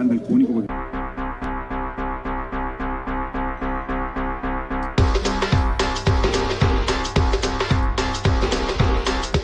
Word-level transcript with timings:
panda 0.00 0.14
el 0.14 0.22
cúnico. 0.22 0.52
porque- 0.54 0.68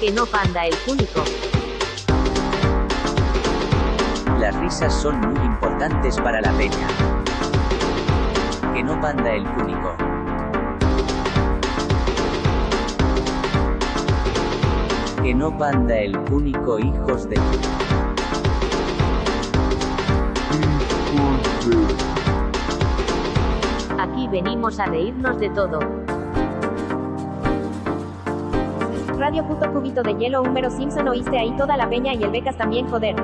Que 0.00 0.12
no 0.12 0.24
panda 0.24 0.64
el 0.66 0.74
cúnico. 0.86 1.22
Las 4.40 4.54
risas 4.60 4.94
son 4.94 5.20
muy 5.20 5.44
importantes 5.44 6.16
para 6.20 6.40
la 6.40 6.52
peña. 6.52 6.88
Que 8.72 8.82
no 8.82 8.98
panda 9.00 9.32
el 9.34 9.44
cúnico. 9.44 9.94
Que 15.22 15.34
no 15.34 15.58
panda 15.58 15.98
el 15.98 16.16
cúnico 16.20 16.78
hijos 16.78 17.28
de... 17.28 17.36
Aquí 23.98 24.28
venimos 24.28 24.78
a 24.78 24.86
reírnos 24.86 25.38
de 25.40 25.50
todo. 25.50 25.80
Radio 29.18 29.44
puto 29.48 29.72
cubito 29.72 30.02
de 30.02 30.14
hielo 30.14 30.42
Húmero 30.42 30.70
Simpson 30.70 31.08
oíste 31.08 31.38
ahí 31.38 31.56
toda 31.56 31.76
la 31.76 31.88
peña 31.88 32.14
y 32.14 32.22
el 32.22 32.30
becas 32.30 32.56
también 32.56 32.86
joder. 32.88 33.16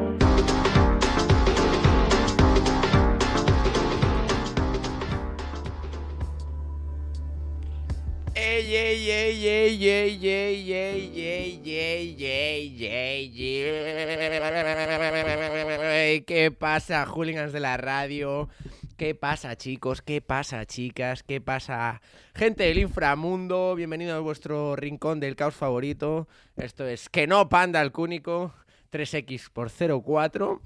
¿Qué 16.24 16.54
pasa, 16.58 17.04
hooligans 17.04 17.52
de 17.52 17.60
la 17.60 17.76
radio? 17.76 18.48
¿Qué 18.96 19.14
pasa, 19.14 19.56
chicos? 19.56 20.00
¿Qué 20.00 20.22
pasa, 20.22 20.64
chicas? 20.64 21.22
¿Qué 21.22 21.42
pasa, 21.42 22.00
gente 22.34 22.64
del 22.64 22.78
inframundo? 22.78 23.74
Bienvenido 23.74 24.16
a 24.16 24.20
vuestro 24.20 24.74
rincón 24.74 25.20
del 25.20 25.36
caos 25.36 25.54
favorito. 25.54 26.26
Esto 26.56 26.86
es 26.86 27.10
Que 27.10 27.26
no 27.26 27.50
panda 27.50 27.82
el 27.82 27.92
cúnico, 27.92 28.54
3x 28.90 29.50
por 29.52 29.70
04. 29.70 30.62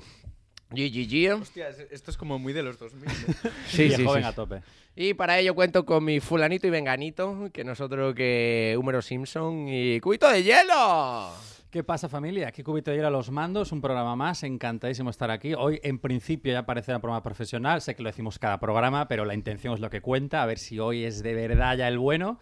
GGG. 0.70 1.40
Hostia, 1.40 1.68
es- 1.68 1.86
esto 1.90 2.10
es 2.10 2.16
como 2.16 2.38
muy 2.38 2.52
de 2.52 2.62
los 2.62 2.78
2000. 2.78 3.04
Sí, 3.68 3.90
sí, 3.90 4.04
joven 4.04 4.22
sí. 4.22 4.28
a 4.28 4.32
tope. 4.32 4.62
Y 4.94 5.14
para 5.14 5.38
ello 5.38 5.54
cuento 5.54 5.84
con 5.84 6.04
mi 6.04 6.20
fulanito 6.20 6.66
y 6.66 6.70
venganito, 6.70 7.50
que 7.52 7.64
nosotros 7.64 8.14
que 8.14 8.76
Húmero 8.78 9.02
Simpson 9.02 9.68
y 9.68 10.00
Cubito 10.00 10.28
de 10.30 10.42
Hielo. 10.42 11.30
¿Qué 11.70 11.84
pasa 11.84 12.08
familia? 12.08 12.48
Aquí 12.48 12.62
Cubito 12.62 12.90
de 12.90 12.96
Hielo 12.96 13.08
a 13.08 13.10
los 13.10 13.30
mandos, 13.30 13.70
un 13.72 13.82
programa 13.82 14.16
más, 14.16 14.42
encantadísimo 14.44 15.10
estar 15.10 15.30
aquí. 15.30 15.52
Hoy 15.52 15.78
en 15.82 15.98
principio 15.98 16.52
ya 16.52 16.64
parecerá 16.64 16.96
un 16.96 17.02
programa 17.02 17.22
profesional, 17.22 17.82
sé 17.82 17.94
que 17.94 18.02
lo 18.02 18.08
decimos 18.08 18.38
cada 18.38 18.58
programa, 18.58 19.06
pero 19.08 19.26
la 19.26 19.34
intención 19.34 19.74
es 19.74 19.80
lo 19.80 19.90
que 19.90 20.00
cuenta, 20.00 20.42
a 20.42 20.46
ver 20.46 20.58
si 20.58 20.78
hoy 20.78 21.04
es 21.04 21.22
de 21.22 21.34
verdad 21.34 21.76
ya 21.76 21.88
el 21.88 21.98
bueno. 21.98 22.38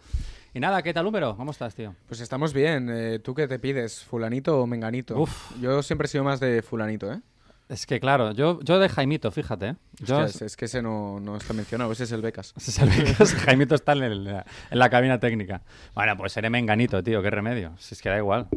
Y 0.53 0.61
nada, 0.61 0.81
¿qué 0.83 0.93
tal 0.93 1.05
Húmero? 1.05 1.35
¿Cómo 1.35 1.51
estás, 1.51 1.75
tío? 1.75 1.93
Pues 2.07 2.21
estamos 2.21 2.53
bien. 2.53 2.89
eh, 2.89 3.19
¿Tú 3.19 3.33
qué 3.35 3.45
te 3.49 3.59
pides? 3.59 4.05
¿Fulanito 4.05 4.61
o 4.61 4.65
menganito? 4.65 5.19
Uf. 5.19 5.51
Yo 5.59 5.83
siempre 5.83 6.05
he 6.05 6.09
sido 6.09 6.23
más 6.23 6.39
de 6.39 6.61
fulanito, 6.61 7.11
¿eh? 7.11 7.19
Es 7.67 7.87
que 7.87 7.99
claro, 7.99 8.31
yo, 8.31 8.59
yo 8.61 8.77
de 8.77 8.87
Jaimito, 8.89 9.31
fíjate. 9.31 9.69
¿eh? 9.69 9.75
Yo, 9.99 10.19
Hostias, 10.19 10.41
es 10.43 10.55
que 10.57 10.65
ese 10.65 10.81
no, 10.83 11.19
no 11.19 11.35
está 11.35 11.53
mencionado, 11.53 11.91
ese 11.91 12.03
es 12.03 12.11
el 12.11 12.21
becas. 12.21 12.53
Ese 12.57 12.69
es 12.71 12.79
el 12.79 12.89
Becas, 12.89 13.33
Jaimito 13.33 13.73
está 13.73 13.93
en, 13.93 14.03
el- 14.03 14.27
en 14.27 14.79
la 14.79 14.89
cabina 14.89 15.19
técnica. 15.19 15.63
Bueno, 15.95 16.15
pues 16.15 16.33
seré 16.33 16.49
menganito, 16.51 17.01
tío, 17.03 17.23
qué 17.23 17.29
remedio. 17.31 17.73
Si 17.79 17.95
es 17.95 18.01
que 18.03 18.09
da 18.09 18.17
igual, 18.17 18.47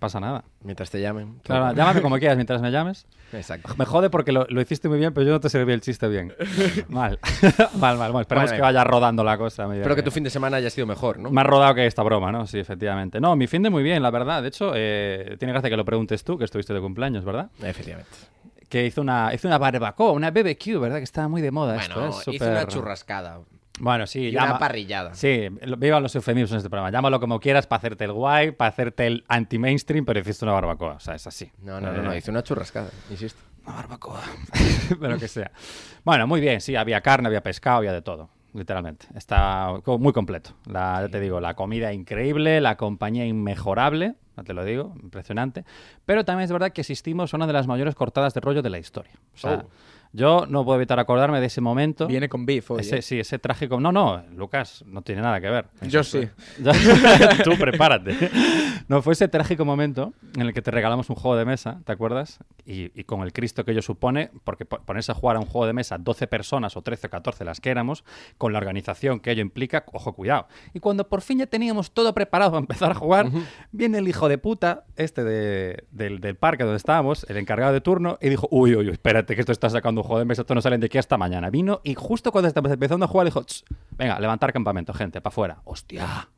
pasa 0.00 0.18
nada. 0.18 0.42
Mientras 0.64 0.90
te 0.90 1.00
llamen. 1.00 1.38
Claro, 1.44 1.72
llámame 1.76 2.02
como 2.02 2.18
quieras 2.18 2.36
mientras 2.36 2.60
me 2.60 2.72
llames. 2.72 3.06
Exacto. 3.32 3.72
Me 3.76 3.84
jode 3.84 4.10
porque 4.10 4.32
lo, 4.32 4.46
lo 4.48 4.60
hiciste 4.60 4.88
muy 4.88 4.98
bien, 4.98 5.14
pero 5.14 5.24
yo 5.24 5.32
no 5.32 5.38
te 5.40 5.48
serví 5.48 5.72
el 5.72 5.80
chiste 5.80 6.08
bien. 6.08 6.34
Mal. 6.88 7.20
mal, 7.78 7.96
mal, 7.96 8.12
mal. 8.12 8.22
Esperamos 8.22 8.50
que 8.52 8.60
vaya 8.60 8.82
rodando 8.82 9.22
la 9.22 9.38
cosa. 9.38 9.72
Espero 9.72 9.94
que 9.94 10.02
tu 10.02 10.10
fin 10.10 10.24
de 10.24 10.30
semana 10.30 10.56
haya 10.56 10.70
sido 10.70 10.86
mejor, 10.86 11.18
¿no? 11.18 11.30
Más 11.30 11.46
rodado 11.46 11.74
que 11.76 11.86
esta 11.86 12.02
broma, 12.02 12.32
¿no? 12.32 12.46
Sí, 12.46 12.58
efectivamente. 12.58 13.20
No, 13.20 13.36
mi 13.36 13.46
fin 13.46 13.62
de 13.62 13.70
muy 13.70 13.82
bien, 13.84 14.02
la 14.02 14.10
verdad. 14.10 14.42
De 14.42 14.48
hecho, 14.48 14.72
eh, 14.74 15.36
tiene 15.38 15.52
gracia 15.52 15.70
que 15.70 15.76
lo 15.76 15.84
preguntes 15.84 16.24
tú, 16.24 16.36
que 16.36 16.44
estuviste 16.44 16.74
de 16.74 16.80
cumpleaños, 16.80 17.24
¿verdad? 17.24 17.50
Efectivamente. 17.62 18.10
Que 18.68 18.86
hizo 18.86 19.00
una, 19.00 19.34
hizo 19.34 19.48
una 19.48 19.58
barbacoa, 19.58 20.12
una 20.12 20.30
BBQ, 20.30 20.80
¿verdad? 20.80 20.98
Que 20.98 21.04
estaba 21.04 21.28
muy 21.28 21.42
de 21.42 21.50
moda 21.50 21.74
Bueno, 21.74 22.08
esto, 22.08 22.30
hice 22.32 22.48
una 22.48 22.66
churrascada. 22.66 23.40
Bueno, 23.80 24.06
sí, 24.06 24.26
Y 24.26 24.30
llama- 24.32 24.50
una 24.50 24.58
parrillada. 24.58 25.14
Sí, 25.14 25.48
vivan 25.78 26.02
los 26.02 26.14
eufemismos 26.14 26.52
en 26.52 26.56
este 26.58 26.70
programa. 26.70 26.90
Llámalo 26.90 27.18
como 27.18 27.40
quieras 27.40 27.66
para 27.66 27.78
hacerte 27.78 28.04
el 28.04 28.12
guay, 28.12 28.52
para 28.52 28.68
hacerte 28.68 29.06
el 29.06 29.24
anti-mainstream, 29.28 30.04
pero 30.04 30.20
hiciste 30.20 30.44
una 30.44 30.52
barbacoa. 30.52 30.94
O 30.94 31.00
sea, 31.00 31.14
es 31.14 31.26
así. 31.26 31.50
No, 31.62 31.80
no, 31.80 31.92
no, 31.92 32.02
no, 32.02 32.12
Eh, 32.12 32.18
hice 32.18 32.30
una 32.30 32.42
churrascada, 32.42 32.90
insisto. 33.10 33.40
Una 33.66 33.76
barbacoa. 33.76 34.20
pero 35.00 35.18
que 35.18 35.28
sea. 35.28 35.50
Bueno, 36.04 36.26
muy 36.26 36.40
bien, 36.40 36.60
sí, 36.60 36.76
había 36.76 37.00
carne, 37.00 37.26
había 37.28 37.42
pescado, 37.42 37.78
había 37.78 37.92
de 37.92 38.02
todo. 38.02 38.30
Literalmente. 38.52 39.06
Está 39.14 39.68
muy 39.86 40.12
completo. 40.12 40.50
La, 40.66 41.02
ya 41.02 41.08
te 41.08 41.20
digo, 41.20 41.40
la 41.40 41.54
comida 41.54 41.92
increíble, 41.92 42.60
la 42.60 42.76
compañía 42.76 43.24
inmejorable, 43.24 44.14
te 44.44 44.54
lo 44.54 44.64
digo, 44.64 44.94
impresionante. 45.02 45.64
Pero 46.04 46.24
también 46.24 46.46
es 46.46 46.52
verdad 46.52 46.72
que 46.72 46.80
asistimos 46.80 47.32
a 47.32 47.36
una 47.36 47.46
de 47.46 47.52
las 47.52 47.66
mayores 47.68 47.94
cortadas 47.94 48.34
de 48.34 48.40
rollo 48.40 48.60
de 48.62 48.70
la 48.70 48.78
historia. 48.78 49.12
O 49.34 49.38
sea, 49.38 49.64
Oh. 49.64 49.70
Yo 50.12 50.46
no 50.48 50.64
puedo 50.64 50.76
evitar 50.78 50.98
acordarme 50.98 51.40
de 51.40 51.46
ese 51.46 51.60
momento. 51.60 52.06
Viene 52.06 52.28
con 52.28 52.46
beef 52.46 52.70
hoy, 52.70 52.80
Ese, 52.80 52.98
¿eh? 52.98 53.02
sí, 53.02 53.20
ese 53.20 53.38
trágico. 53.38 53.78
No, 53.80 53.92
no, 53.92 54.22
Lucas, 54.34 54.82
no 54.86 55.02
tiene 55.02 55.22
nada 55.22 55.40
que 55.40 55.48
ver. 55.50 55.66
Yo 55.82 56.02
sí. 56.04 56.28
Tú 57.44 57.52
prepárate. 57.58 58.16
No, 58.88 59.02
fue 59.02 59.12
ese 59.12 59.28
trágico 59.28 59.64
momento 59.64 60.14
en 60.34 60.42
el 60.42 60.52
que 60.52 60.62
te 60.62 60.72
regalamos 60.72 61.08
un 61.10 61.14
juego 61.14 61.36
de 61.36 61.44
mesa, 61.44 61.80
¿te 61.84 61.92
acuerdas? 61.92 62.40
Y, 62.66 62.90
y 62.98 63.04
con 63.04 63.22
el 63.22 63.32
Cristo 63.32 63.64
que 63.64 63.70
ello 63.70 63.82
supone, 63.82 64.32
porque 64.42 64.64
po- 64.64 64.80
ponerse 64.80 65.12
a 65.12 65.14
jugar 65.14 65.36
a 65.36 65.38
un 65.38 65.46
juego 65.46 65.64
de 65.66 65.72
mesa 65.72 65.96
12 65.96 66.26
personas 66.26 66.76
o 66.76 66.82
13 66.82 67.06
o 67.06 67.10
14 67.10 67.44
las 67.44 67.60
que 67.60 67.70
éramos, 67.70 68.02
con 68.36 68.52
la 68.52 68.58
organización 68.58 69.20
que 69.20 69.30
ello 69.30 69.42
implica, 69.42 69.84
ojo, 69.92 70.12
cuidado. 70.14 70.48
Y 70.74 70.80
cuando 70.80 71.08
por 71.08 71.20
fin 71.22 71.38
ya 71.38 71.46
teníamos 71.46 71.92
todo 71.92 72.12
preparado 72.14 72.50
para 72.50 72.60
empezar 72.62 72.90
a 72.90 72.94
jugar, 72.94 73.30
viene 73.70 73.98
el 73.98 74.08
hijo 74.08 74.28
de 74.28 74.38
puta, 74.38 74.84
este 74.96 75.22
de- 75.22 75.84
del, 75.92 76.20
del 76.20 76.34
parque 76.34 76.64
donde 76.64 76.78
estábamos, 76.78 77.24
el 77.28 77.36
encargado 77.36 77.72
de 77.72 77.80
turno, 77.80 78.18
y 78.20 78.28
dijo, 78.28 78.48
uy, 78.50 78.74
uy, 78.74 78.86
uy, 78.86 78.92
espérate 78.92 79.36
que 79.36 79.40
esto 79.42 79.52
está 79.52 79.70
sacando 79.70 79.99
un 80.00 80.06
juego 80.06 80.18
de 80.18 80.24
mesa, 80.24 80.42
esto 80.42 80.54
no 80.54 80.60
salen 80.60 80.80
de 80.80 80.86
aquí 80.86 80.98
hasta 80.98 81.16
mañana. 81.16 81.50
Vino 81.50 81.80
y 81.84 81.94
justo 81.94 82.32
cuando 82.32 82.48
estábamos 82.48 82.72
empezando 82.72 83.04
a 83.04 83.08
jugar, 83.08 83.26
dijo, 83.26 83.42
"Ch, 83.44 83.64
venga, 83.98 84.18
levantar 84.20 84.52
campamento, 84.52 84.92
gente, 84.92 85.20
para 85.20 85.32
afuera. 85.32 85.58
Hostia. 85.64 86.28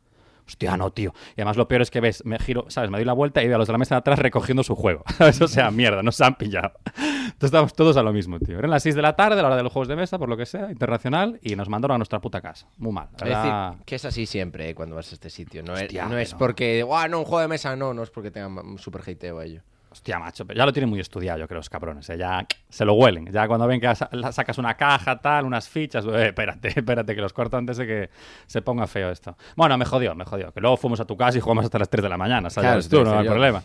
Hostia, 0.45 0.77
no, 0.77 0.91
tío. 0.93 1.15
Y 1.37 1.41
además 1.41 1.57
lo 1.57 1.69
peor 1.69 1.83
es 1.83 1.91
que 1.93 2.01
ves, 2.01 2.25
me 2.27 2.37
giro, 2.41 2.65
¿sabes? 2.69 2.91
Me 2.91 2.99
doy 2.99 3.05
la 3.05 3.13
vuelta 3.13 3.41
y 3.45 3.47
veo 3.47 3.55
a 3.55 3.59
los 3.59 3.69
de 3.69 3.73
la 3.73 3.79
mesa 3.79 3.95
de 3.95 4.01
atrás 4.01 4.19
recogiendo 4.19 4.65
su 4.65 4.75
juego. 4.75 5.05
¿Sabes? 5.17 5.41
O 5.41 5.47
sea, 5.47 5.71
mierda, 5.71 6.03
nos 6.03 6.21
han 6.21 6.35
pillado. 6.35 6.73
Entonces 6.97 7.45
estábamos 7.45 7.73
todos 7.75 7.97
a 7.97 8.03
lo 8.03 8.13
mismo, 8.13 8.41
tío. 8.41 8.59
Eran 8.59 8.71
las 8.73 8.83
6 8.83 8.97
de 8.97 9.03
la 9.03 9.15
tarde, 9.15 9.41
la 9.41 9.47
hora 9.47 9.57
de 9.57 9.63
los 9.63 9.73
juegos 9.73 9.87
de 9.87 9.95
mesa, 9.95 10.19
por 10.19 10.29
lo 10.29 10.37
que 10.37 10.45
sea, 10.45 10.69
internacional, 10.73 11.39
y 11.43 11.55
nos 11.55 11.69
mandaron 11.69 11.95
a 11.95 11.99
nuestra 11.99 12.21
puta 12.21 12.41
casa. 12.41 12.67
Muy 12.79 12.93
mal. 12.93 13.09
Es 13.23 13.29
decir, 13.29 13.53
que 13.87 13.95
es 13.95 14.05
así 14.05 14.27
siempre 14.27 14.71
eh, 14.71 14.75
cuando 14.75 14.97
vas 14.97 15.13
a 15.13 15.15
este 15.15 15.31
sitio. 15.31 15.63
No, 15.63 15.75
es- 15.75 15.83
Hostia, 15.83 16.07
no 16.07 16.19
es 16.19 16.35
porque, 16.35 16.83
guau, 16.83 17.09
no, 17.09 17.21
un 17.21 17.25
juego 17.25 17.41
de 17.41 17.49
mesa, 17.49 17.77
no, 17.77 17.95
no 17.95 18.03
es 18.03 18.11
porque 18.11 18.33
tengan 18.33 18.59
un 18.67 18.79
super 18.79 19.01
hateo 19.09 19.39
a 19.39 19.45
ello. 19.45 19.63
Hostia, 19.93 20.19
macho, 20.19 20.47
pero 20.47 20.57
ya 20.57 20.65
lo 20.65 20.73
tienen 20.73 20.89
muy 20.89 21.01
estudiado, 21.01 21.39
yo 21.39 21.47
creo, 21.47 21.59
los 21.59 21.69
cabrones. 21.69 22.09
¿eh? 22.09 22.17
Ya 22.17 22.47
se 22.71 22.87
lo 22.87 22.95
huelen. 22.95 23.31
Ya 23.31 23.47
cuando 23.47 23.67
ven 23.67 23.79
que 23.79 23.95
sacas 23.95 24.57
una 24.57 24.75
caja, 24.75 25.21
tal, 25.21 25.45
unas 25.45 25.69
fichas, 25.69 26.07
eh, 26.07 26.29
espérate, 26.29 26.69
espérate, 26.77 27.15
que 27.15 27.21
los 27.21 27.35
corto 27.35 27.59
antes 27.59 27.77
de 27.77 27.87
que 27.87 28.11
se 28.47 28.63
ponga 28.63 28.87
feo 28.87 29.11
esto. 29.11 29.37
Bueno, 29.55 29.77
me 29.77 29.85
jodió, 29.85 30.15
me 30.15 30.25
jodió. 30.25 30.51
Que 30.51 30.63
luego 30.63 30.79
fuimos 30.79 31.01
a 31.01 31.05
tu 31.05 31.15
casa 31.15 31.37
y 31.37 31.43
jugamos 31.43 31.67
hasta 31.67 31.79
las 31.79 31.91
3 31.91 32.03
de 32.05 32.09
la 32.09 32.17
mañana, 32.17 32.49
¿sabes? 32.49 32.89
Claro, 32.89 33.05
tú, 33.05 33.11
no 33.11 33.19
hay 33.19 33.27
problema. 33.27 33.63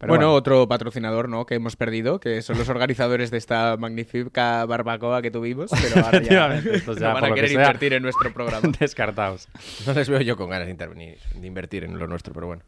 Pero 0.00 0.14
bueno, 0.14 0.32
otro 0.32 0.66
patrocinador, 0.66 1.28
¿no? 1.28 1.44
Que 1.44 1.56
hemos 1.56 1.76
perdido, 1.76 2.20
que 2.20 2.40
son 2.40 2.56
los 2.56 2.70
organizadores 2.70 3.30
de 3.30 3.36
esta 3.36 3.76
magnífica 3.76 4.64
barbacoa 4.64 5.20
que 5.20 5.30
tuvimos, 5.30 5.70
pero 5.70 6.06
ahora 6.06 6.22
ya, 6.22 6.54
estos 6.56 6.98
ya, 6.98 7.08
no 7.12 7.14
van 7.14 7.24
a 7.26 7.34
querer 7.34 7.50
sea. 7.50 7.60
invertir 7.60 7.92
en 7.92 8.02
nuestro 8.02 8.32
programa. 8.32 8.72
descartados. 8.80 9.48
No 9.86 9.92
les 9.92 10.08
veo 10.08 10.22
yo 10.22 10.38
con 10.38 10.48
ganas 10.48 10.66
de 10.66 10.72
intervenir, 10.72 11.18
de 11.34 11.46
invertir 11.46 11.84
en 11.84 11.98
lo 11.98 12.06
nuestro, 12.06 12.32
pero 12.32 12.46
bueno. 12.46 12.62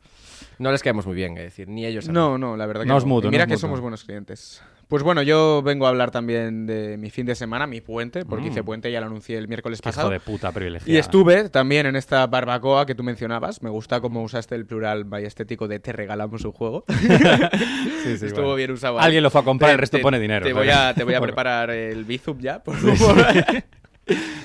No 0.63 0.71
les 0.71 0.81
caemos 0.83 1.07
muy 1.07 1.17
bien, 1.17 1.37
es 1.39 1.43
decir, 1.45 1.67
ni 1.69 1.85
ellos 1.85 2.05
a 2.07 2.13
mí. 2.13 2.15
No, 2.15 2.39
no, 2.39 2.57
la 2.57 2.67
verdad 2.67 2.83
que 2.83 2.87
No 2.89 2.95
no. 2.95 2.99
es 2.99 3.05
mutuo, 3.05 3.29
Y 3.29 3.33
mira 3.33 3.45
no 3.47 3.47
es 3.47 3.49
que 3.49 3.57
mutuo. 3.57 3.69
somos 3.69 3.81
buenos 3.81 4.05
clientes. 4.05 4.63
Pues 4.87 5.03
bueno, 5.03 5.23
yo 5.23 5.63
vengo 5.65 5.87
a 5.87 5.89
hablar 5.89 6.11
también 6.11 6.67
de 6.67 6.97
mi 6.99 7.11
fin 7.11 7.25
de 7.27 7.35
semana, 7.35 7.67
mi 7.67 7.81
puente, 7.81 8.25
porque 8.25 8.45
Mm. 8.45 8.53
hice 8.53 8.63
puente, 8.63 8.93
ya 8.93 9.01
lo 9.01 9.07
anuncié 9.07 9.39
el 9.39 9.49
miércoles 9.49 9.81
Qué 9.81 9.89
hijo 9.89 9.95
pasado. 9.97 10.11
de 10.11 10.21
puta 10.21 10.53
privilegiado. 10.53 10.93
Y 10.93 10.99
estuve 10.99 11.49
también 11.49 11.87
en 11.87 11.97
esta 11.97 12.27
barbacoa 12.27 12.87
que 12.87 12.95
tú 12.95 13.03
mencionabas. 13.03 13.61
Me 13.63 13.71
gusta 13.71 14.01
cómo 14.01 14.23
usaste 14.23 14.55
el 14.55 14.67
plural 14.67 15.07
estético 15.25 15.67
de 15.67 15.81
te 15.81 15.93
regalamos 15.93 16.45
un 16.45 16.53
juego. 16.53 16.85
Sí, 18.05 18.19
sí, 18.19 18.27
Estuvo 18.27 18.43
bueno. 18.45 18.55
bien 18.57 18.71
usado. 18.71 19.01
Alguien 19.01 19.23
lo 19.23 19.31
fue 19.31 19.41
a 19.41 19.45
comprar, 19.45 19.71
Te- 19.71 19.73
el 19.75 19.79
resto 19.79 19.97
te- 19.97 20.03
pone 20.03 20.19
dinero. 20.21 20.45
Te 20.47 20.53
voy 20.53 20.69
a, 20.69 20.95
te 20.95 21.05
voy 21.05 21.15
a 21.15 21.21
preparar 21.23 21.71
el 21.71 22.05
bizum 22.05 22.39
ya. 22.39 22.63
por 22.63 22.77
Sí, 22.79 22.97
favor. 22.97 23.27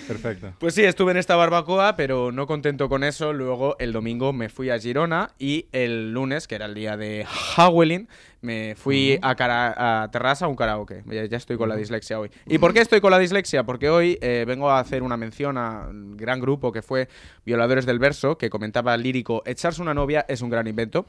Perfecto. 0.08 0.54
Pues 0.60 0.76
sí, 0.76 0.84
estuve 0.84 1.12
en 1.12 1.18
esta 1.18 1.36
barbacoa, 1.36 1.96
pero 1.96 2.32
no 2.32 2.48
contento 2.48 2.90
con 2.90 3.04
eso. 3.04 3.34
Luego 3.34 3.76
el 3.80 3.92
domingo 3.92 4.34
me 4.34 4.50
fui 4.50 4.70
a 4.70 4.80
Girona 4.80 5.32
y 5.40 5.66
el 5.72 6.14
lunes, 6.14 6.48
que 6.48 6.56
era 6.56 6.66
el 6.66 6.76
día 6.76 6.96
de 6.96 7.26
Halloween, 7.26 8.08
me 8.42 8.76
fui 8.76 9.18
a, 9.22 9.36
cara- 9.36 10.04
a 10.04 10.12
Terrassa 10.12 10.46
a 10.46 10.48
un 10.48 10.56
karaoke. 10.56 11.04
Ya, 11.08 11.26
ya 11.26 11.38
estoy 11.38 11.58
con 11.58 11.70
la 11.70 11.76
dislexia 11.76 12.20
hoy. 12.20 12.30
¿Y 12.46 12.58
por 12.60 12.74
qué 12.74 12.82
estoy 12.82 13.02
con 13.02 13.12
la 13.12 13.20
dislexia? 13.20 13.64
Porque 13.64 13.90
hoy 13.90 14.18
eh, 14.22 14.46
vengo 14.48 14.70
a 14.70 14.80
hacer 14.80 15.04
una 15.04 15.18
mención 15.18 15.58
a 15.58 15.88
un 15.90 16.16
gran 16.18 16.40
grupo 16.40 16.72
que 16.72 16.82
fue 16.82 17.08
Violadores 17.46 17.86
del 17.86 18.00
Verso, 18.00 18.38
que 18.38 18.50
comentaba 18.50 18.96
lírico, 18.98 19.42
echarse 19.46 19.82
una 19.82 19.94
novia 19.94 20.26
es 20.28 20.42
un 20.42 20.50
gran 20.50 20.68
invento. 20.68 21.06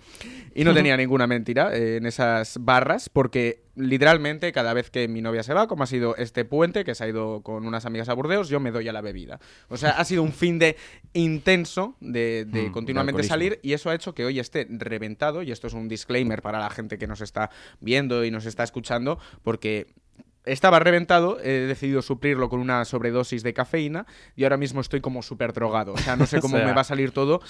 Y 0.54 0.64
no 0.64 0.72
tenía 0.74 0.96
ninguna 0.96 1.26
mentira 1.26 1.74
eh, 1.74 1.96
en 1.96 2.06
esas 2.06 2.58
barras, 2.60 3.08
porque 3.08 3.62
literalmente 3.76 4.50
cada 4.52 4.72
vez 4.74 4.90
que 4.90 5.06
mi 5.06 5.22
novia 5.22 5.44
se 5.44 5.54
va, 5.54 5.68
como 5.68 5.84
ha 5.84 5.86
sido 5.86 6.16
este 6.16 6.44
puente, 6.44 6.84
que 6.84 6.96
se 6.96 7.04
ha 7.04 7.08
ido 7.08 7.42
con 7.42 7.64
unas 7.64 7.86
amigas 7.86 8.08
a 8.08 8.14
Burdeos, 8.14 8.48
yo 8.48 8.58
me 8.58 8.72
doy 8.72 8.88
a 8.88 8.92
la 8.92 9.00
bebida. 9.00 9.38
O 9.68 9.76
sea, 9.76 9.90
ha 9.90 10.04
sido 10.04 10.22
un 10.24 10.32
fin 10.32 10.58
de 10.58 10.76
intenso 11.12 11.94
de, 12.00 12.44
de 12.46 12.68
Mm, 12.68 12.72
continuamente 12.72 13.22
de 13.22 13.28
salir 13.28 13.60
y 13.62 13.72
eso 13.72 13.88
ha 13.90 13.94
hecho 13.94 14.14
que 14.14 14.24
hoy 14.24 14.40
esté 14.40 14.66
reventado, 14.68 15.42
y 15.42 15.52
esto 15.52 15.66
es 15.68 15.74
un 15.74 15.88
disclaimer 15.88 16.42
para 16.42 16.58
la 16.58 16.70
gente 16.70 16.98
que 16.98 17.06
nos 17.06 17.17
está 17.20 17.50
viendo 17.80 18.24
y 18.24 18.30
nos 18.30 18.46
está 18.46 18.62
escuchando, 18.64 19.18
porque 19.42 19.94
estaba 20.44 20.78
reventado, 20.78 21.38
he 21.40 21.66
decidido 21.66 22.02
suplirlo 22.02 22.48
con 22.48 22.60
una 22.60 22.84
sobredosis 22.84 23.42
de 23.42 23.52
cafeína 23.54 24.06
y 24.34 24.44
ahora 24.44 24.56
mismo 24.56 24.80
estoy 24.80 25.00
como 25.00 25.22
súper 25.22 25.52
drogado. 25.52 25.92
O 25.92 25.98
sea, 25.98 26.16
no 26.16 26.26
sé 26.26 26.40
cómo 26.40 26.56
O 26.56 26.58
sea, 26.58 26.66
me 26.66 26.74
va 26.74 26.80
a 26.80 26.84
salir 26.84 27.12
todo, 27.12 27.40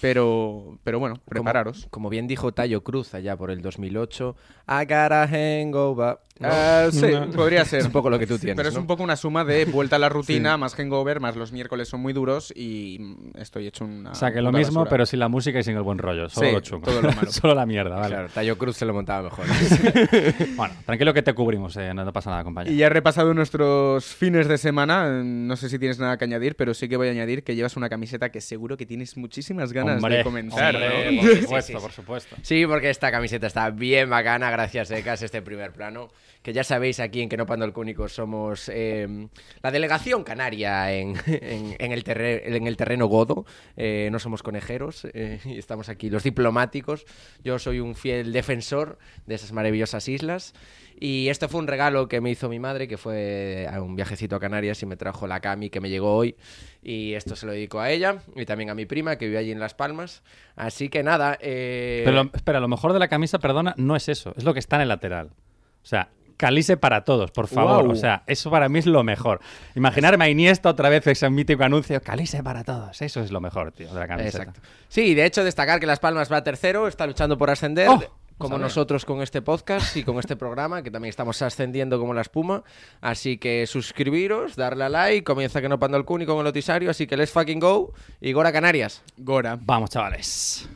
pero, 0.00 0.78
pero 0.84 0.98
bueno, 0.98 1.20
prepararos. 1.24 1.82
Como, 1.82 1.90
como 1.90 2.10
bien 2.10 2.26
dijo 2.26 2.52
Tayo 2.52 2.84
Cruz 2.84 3.14
allá 3.14 3.36
por 3.36 3.50
el 3.50 3.62
2008, 3.62 4.36
I 4.68 4.84
got 4.84 5.12
a 5.12 5.26
hangover. 5.26 6.18
¿No? 6.40 6.48
Ah, 6.50 6.88
sí, 6.90 7.06
podría 7.34 7.64
ser. 7.64 7.80
Es 7.80 7.86
un 7.86 7.92
poco 7.92 8.10
lo 8.10 8.18
que 8.18 8.26
tú 8.26 8.38
tienes, 8.38 8.56
Pero 8.56 8.68
es 8.68 8.74
¿no? 8.74 8.80
un 8.82 8.86
poco 8.86 9.02
una 9.02 9.16
suma 9.16 9.44
de 9.44 9.64
vuelta 9.64 9.96
a 9.96 9.98
la 9.98 10.08
rutina, 10.10 10.56
más 10.56 10.74
hangover, 10.74 11.20
más 11.20 11.36
los 11.36 11.52
miércoles 11.52 11.88
son 11.88 12.00
muy 12.00 12.12
duros 12.12 12.52
y 12.54 13.00
estoy 13.36 13.66
hecho 13.66 13.84
una. 13.84 14.12
O 14.12 14.14
sea, 14.14 14.32
que 14.32 14.40
lo 14.40 14.52
mismo, 14.52 14.80
basura. 14.80 14.90
pero 14.90 15.06
sin 15.06 15.18
la 15.20 15.28
música 15.28 15.58
y 15.58 15.62
sin 15.64 15.76
el 15.76 15.82
buen 15.82 15.98
rollo. 15.98 16.28
Solo 16.28 16.46
Sí, 16.48 16.52
lo 16.54 16.60
chungo. 16.60 16.84
todo 16.86 17.02
lo 17.02 17.12
malo. 17.16 17.30
Solo 17.30 17.54
la 17.54 17.66
mierda, 17.66 17.96
vale. 17.96 18.14
Claro, 18.14 18.28
Tayo 18.32 18.56
Cruz 18.58 18.76
se 18.76 18.84
lo 18.86 18.94
montaba 18.94 19.22
mejor. 19.24 19.44
Bueno, 20.56 20.74
tranquilo 20.86 21.14
que 21.14 21.22
te 21.22 21.32
cubrimos, 21.34 21.76
eh, 21.76 21.92
no, 21.94 22.04
no 22.04 22.12
pasa 22.12 22.30
nada, 22.30 22.44
compañero. 22.44 22.74
Y 22.74 22.78
ya 22.78 22.86
he 22.86 22.90
repasado 22.90 23.32
nuestros 23.34 24.04
fines 24.14 24.48
de 24.48 24.58
semana. 24.58 25.22
No 25.22 25.56
sé 25.56 25.68
si 25.68 25.78
tienes 25.78 25.98
nada 25.98 26.16
que 26.16 26.24
añadir, 26.24 26.56
pero 26.56 26.74
sí 26.74 26.88
que 26.88 26.96
voy 26.96 27.08
a 27.08 27.10
añadir 27.12 27.42
que 27.44 27.54
llevas 27.54 27.76
una 27.76 27.88
camiseta 27.88 28.30
que 28.30 28.40
seguro 28.40 28.76
que 28.76 28.86
tienes 28.86 29.16
muchísimas 29.16 29.72
ganas 29.72 29.96
Hombre, 30.02 30.18
de 30.18 30.24
comentar. 30.24 30.74
hombre, 30.74 31.12
¿no? 31.12 31.22
por 31.22 31.30
Sí, 31.30 31.42
supuesto, 31.42 31.72
sí, 31.72 31.72
sí. 31.78 31.82
por 31.82 31.92
supuesto. 31.92 32.36
Sí, 32.42 32.66
porque 32.66 32.90
esta 32.90 33.10
camiseta 33.10 33.46
está 33.46 33.70
bien 33.70 34.10
bacana, 34.10 34.50
gracias 34.50 34.90
Ecas, 34.90 35.22
este 35.22 35.42
primer 35.42 35.72
plano. 35.72 36.08
Que 36.42 36.52
ya 36.52 36.64
sabéis, 36.64 37.00
aquí 37.00 37.20
en 37.22 37.28
Que 37.28 37.36
no 37.36 37.46
Pando 37.46 37.64
el 37.64 37.72
Cúnico 37.72 38.08
somos 38.08 38.68
eh, 38.72 39.28
la 39.62 39.70
delegación 39.70 40.24
canaria 40.24 40.92
en, 40.92 41.14
en- 41.26 41.92
el, 41.92 42.04
terre- 42.04 42.56
en 42.56 42.66
el 42.66 42.76
terreno 42.76 43.06
godo. 43.06 43.44
Eh, 43.76 44.08
no 44.12 44.18
somos 44.18 44.42
conejeros 44.42 45.06
eh, 45.12 45.40
y 45.44 45.58
estamos 45.58 45.88
aquí 45.88 46.10
los 46.10 46.22
diplomáticos. 46.22 47.04
Yo 47.42 47.58
soy 47.58 47.80
un 47.80 47.94
fiel 47.94 48.32
defensor 48.32 48.98
de 49.26 49.34
esas 49.34 49.52
maravillosas 49.52 50.08
islas. 50.08 50.54
Y 51.00 51.28
este 51.28 51.46
fue 51.46 51.60
un 51.60 51.68
regalo 51.68 52.08
que 52.08 52.20
me 52.20 52.28
hizo 52.30 52.48
mi 52.48 52.58
madre, 52.58 52.88
que 52.88 52.96
fue 52.98 53.68
a 53.72 53.80
un 53.80 53.94
viajecito 53.94 54.34
a 54.34 54.40
Canarias 54.40 54.82
y 54.82 54.86
me 54.86 54.96
trajo 54.96 55.28
la 55.28 55.38
Cami 55.38 55.70
que 55.70 55.80
me 55.80 55.90
llegó 55.90 56.16
hoy. 56.16 56.34
Y 56.82 57.14
esto 57.14 57.36
se 57.36 57.46
lo 57.46 57.52
dedico 57.52 57.78
a 57.78 57.90
ella 57.92 58.18
y 58.34 58.44
también 58.46 58.68
a 58.70 58.74
mi 58.74 58.84
prima 58.84 59.16
que 59.16 59.26
vive 59.26 59.38
allí 59.38 59.52
en 59.52 59.60
Las 59.60 59.74
Palmas. 59.74 60.24
Así 60.56 60.88
que 60.88 61.04
nada. 61.04 61.38
eh, 61.40 62.02
Pero 62.04 62.28
espera, 62.34 62.58
lo 62.58 62.66
mejor 62.66 62.92
de 62.92 62.98
la 62.98 63.06
camisa, 63.06 63.38
perdona, 63.38 63.74
no 63.76 63.94
es 63.94 64.08
eso, 64.08 64.34
es 64.36 64.42
lo 64.42 64.52
que 64.54 64.58
está 64.58 64.74
en 64.74 64.82
el 64.82 64.88
lateral. 64.88 65.28
O 65.28 65.86
sea, 65.86 66.08
calice 66.38 66.78
para 66.78 67.04
todos, 67.04 67.30
por 67.30 67.48
favor. 67.48 67.86
O 67.86 67.94
sea, 67.94 68.22
eso 68.26 68.50
para 68.50 68.70
mí 68.70 68.78
es 68.78 68.86
lo 68.86 69.04
mejor. 69.04 69.40
Imaginarme 69.74 70.24
a 70.24 70.28
Iniesta 70.30 70.70
otra 70.70 70.88
vez 70.88 71.06
ese 71.06 71.28
mítico 71.28 71.64
anuncio, 71.64 72.00
calice 72.00 72.42
para 72.42 72.64
todos. 72.64 73.02
Eso 73.02 73.20
es 73.20 73.30
lo 73.30 73.42
mejor, 73.42 73.72
tío, 73.72 73.92
de 73.92 74.00
la 74.00 74.08
camiseta. 74.08 74.44
Exacto. 74.44 74.60
Sí, 74.88 75.14
de 75.14 75.26
hecho, 75.26 75.44
destacar 75.44 75.80
que 75.80 75.86
Las 75.86 75.98
Palmas 75.98 76.32
va 76.32 76.42
tercero, 76.42 76.88
está 76.88 77.06
luchando 77.06 77.36
por 77.36 77.50
ascender. 77.50 77.88
Oh, 77.88 78.02
como 78.38 78.54
sabía. 78.54 78.66
nosotros 78.66 79.04
con 79.04 79.20
este 79.20 79.42
podcast 79.42 79.96
y 79.96 80.04
con 80.04 80.16
este 80.20 80.36
programa, 80.36 80.82
que 80.82 80.92
también 80.92 81.10
estamos 81.10 81.42
ascendiendo 81.42 81.98
como 81.98 82.14
la 82.14 82.20
espuma. 82.20 82.62
Así 83.00 83.36
que 83.36 83.66
suscribiros, 83.66 84.54
darle 84.54 84.84
a 84.84 84.88
like, 84.88 85.24
comienza 85.24 85.60
que 85.60 85.68
no 85.68 85.80
pando 85.80 85.96
el 85.96 86.04
cuni 86.04 86.24
con 86.24 86.38
el 86.38 86.44
notisario, 86.44 86.88
así 86.88 87.08
que 87.08 87.16
let's 87.16 87.32
fucking 87.32 87.58
go 87.58 87.92
y 88.20 88.32
Gora 88.32 88.52
Canarias. 88.52 89.02
Gora. 89.16 89.58
Vamos, 89.60 89.90
chavales. 89.90 90.68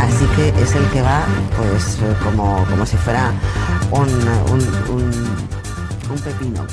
Así 0.00 0.24
que 0.34 0.48
es 0.48 0.74
el 0.74 0.88
que 0.90 1.02
va, 1.02 1.26
pues, 1.58 1.98
eh, 2.00 2.14
como, 2.24 2.64
como 2.70 2.86
si 2.86 2.96
fuera 2.96 3.32
un, 3.90 4.08
un, 4.90 6.20
pepino. 6.24 6.66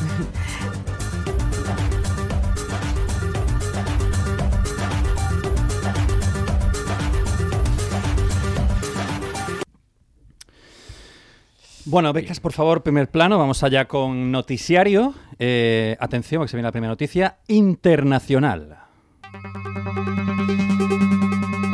Bueno, 11.84 12.14
becas, 12.14 12.40
por 12.40 12.54
favor, 12.54 12.82
primer 12.82 13.10
plano. 13.12 13.38
Vamos 13.38 13.62
allá 13.62 13.90
con 13.90 14.32
noticiario. 14.32 15.14
Eh, 15.38 15.98
atención, 16.00 16.44
que 16.44 16.48
se 16.48 16.56
viene 16.56 16.68
la 16.68 16.72
primera 16.72 16.92
noticia 16.92 17.40
internacional. 17.48 18.87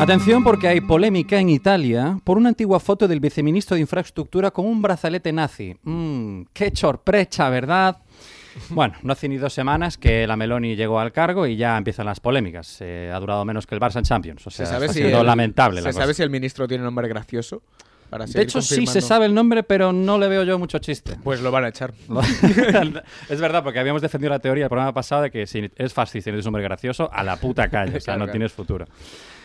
Atención 0.04 0.44
porque 0.44 0.68
hay 0.68 0.82
polémica 0.82 1.40
en 1.40 1.48
Italia 1.48 2.20
por 2.26 2.38
una 2.38 2.50
antigua 2.50 2.82
foto 2.82 3.08
del 3.08 3.22
viceministro 3.22 3.76
de 3.76 3.82
Infraestructura 3.82 4.52
con 4.52 4.66
un 4.66 4.82
brazalete 4.82 5.32
nazi. 5.32 5.78
Mmm, 5.82 6.42
qué 6.52 6.76
sorpresa, 6.76 7.50
¿verdad? 7.50 7.98
Bueno, 8.70 8.96
no 9.02 9.14
hace 9.14 9.30
ni 9.30 9.38
dos 9.38 9.54
semanas 9.54 9.98
que 9.98 10.28
la 10.28 10.36
Meloni 10.36 10.76
llegó 10.76 11.00
al 11.00 11.14
cargo 11.14 11.48
y 11.48 11.56
ya 11.56 11.78
empiezan 11.78 12.06
las 12.06 12.20
polémicas. 12.20 12.78
Eh, 12.82 13.12
ha 13.12 13.20
durado 13.20 13.46
menos 13.46 13.66
que 13.66 13.76
el 13.76 13.82
Barça 13.82 13.96
en 13.96 14.04
Champions. 14.04 14.46
O 14.46 14.52
sea, 14.52 14.66
¿Se 14.66 14.72
sabe, 14.74 14.86
está 14.88 14.94
si 14.94 15.00
siendo 15.00 15.22
el, 15.22 15.26
lamentable 15.26 15.82
la 15.82 15.90
¿se 15.90 15.94
sabe 15.94 16.08
cosa. 16.08 16.18
si 16.18 16.24
el 16.24 16.30
ministro 16.30 16.68
tiene 16.68 16.84
nombre 16.84 17.08
gracioso? 17.08 17.64
Para 18.10 18.26
De 18.26 18.42
hecho, 18.42 18.62
sí 18.62 18.86
se 18.86 19.02
sabe 19.02 19.26
el 19.26 19.34
nombre, 19.34 19.64
pero 19.64 19.92
no 19.92 20.20
le 20.20 20.28
veo 20.28 20.44
yo 20.44 20.60
mucho 20.60 20.78
chiste. 20.80 21.16
Pues 21.24 21.42
lo 21.42 21.50
van 21.50 21.64
a 21.64 21.70
echar. 21.70 21.94
es 23.30 23.42
verdad, 23.42 23.64
porque 23.64 23.80
habíamos 23.80 24.04
defendido 24.04 24.30
la 24.30 24.40
teoría 24.40 24.66
el 24.66 24.70
programa 24.70 24.94
pasado 24.94 25.24
de 25.24 25.32
que 25.32 25.48
si 25.48 25.72
es 25.76 25.94
fascista 25.94 26.30
y 26.30 26.34
eres 26.34 26.46
un 26.46 26.50
hombre 26.50 26.64
gracioso, 26.64 27.10
a 27.12 27.24
la 27.24 27.38
puta 27.38 27.70
calle, 27.70 27.98
o 27.98 28.02
sea, 28.02 28.18
no 28.18 28.28
tienes 28.28 28.52
futuro. 28.52 28.86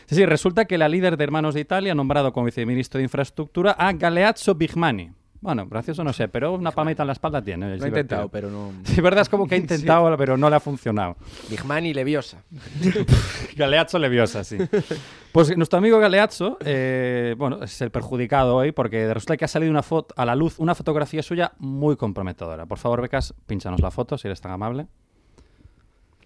Sí, 0.08 0.14
sí, 0.14 0.24
resulta 0.24 0.64
que 0.64 0.78
la 0.78 0.88
líder 0.88 1.18
de 1.18 1.24
Hermanos 1.24 1.52
de 1.54 1.60
Italia 1.60 1.92
ha 1.92 1.94
nombrado 1.94 2.32
como 2.32 2.46
viceministro 2.46 2.96
de 2.96 3.04
Infraestructura 3.04 3.72
a 3.72 3.92
Galeazzo 3.92 4.54
Bigmani. 4.54 5.10
Bueno, 5.40 5.68
gracioso 5.68 6.02
no 6.02 6.14
sé, 6.14 6.28
pero 6.28 6.54
una 6.54 6.72
palmita 6.72 7.02
en 7.02 7.08
la 7.08 7.12
espalda 7.12 7.42
tiene. 7.42 7.66
Lo 7.66 7.72
he 7.72 7.74
divertido. 7.76 8.00
intentado, 8.00 8.28
pero 8.30 8.50
no. 8.50 8.72
Sí, 8.84 9.02
verdad, 9.02 9.20
es 9.20 9.28
como 9.28 9.46
que 9.46 9.54
ha 9.54 9.58
intentado, 9.58 10.16
pero 10.16 10.38
no 10.38 10.48
le 10.48 10.56
ha 10.56 10.60
funcionado. 10.60 11.16
Bigman 11.50 11.84
y 11.84 11.92
Leviosa. 11.92 12.42
Galeazzo 13.56 13.98
Leviosa, 13.98 14.44
sí. 14.44 14.56
Pues 15.30 15.54
nuestro 15.58 15.78
amigo 15.78 15.98
Galeazzo, 15.98 16.56
eh, 16.64 17.34
bueno, 17.36 17.62
es 17.62 17.78
el 17.82 17.90
perjudicado 17.90 18.56
hoy 18.56 18.72
porque 18.72 19.12
resulta 19.12 19.36
que 19.36 19.44
ha 19.44 19.48
salido 19.48 19.70
una 19.70 19.82
foto 19.82 20.14
a 20.16 20.24
la 20.24 20.34
luz 20.34 20.58
una 20.58 20.74
fotografía 20.74 21.22
suya 21.22 21.52
muy 21.58 21.96
comprometedora. 21.96 22.64
Por 22.64 22.78
favor, 22.78 23.02
Becas, 23.02 23.34
pínchanos 23.46 23.80
la 23.80 23.90
foto 23.90 24.16
si 24.16 24.26
eres 24.26 24.40
tan 24.40 24.52
amable. 24.52 24.86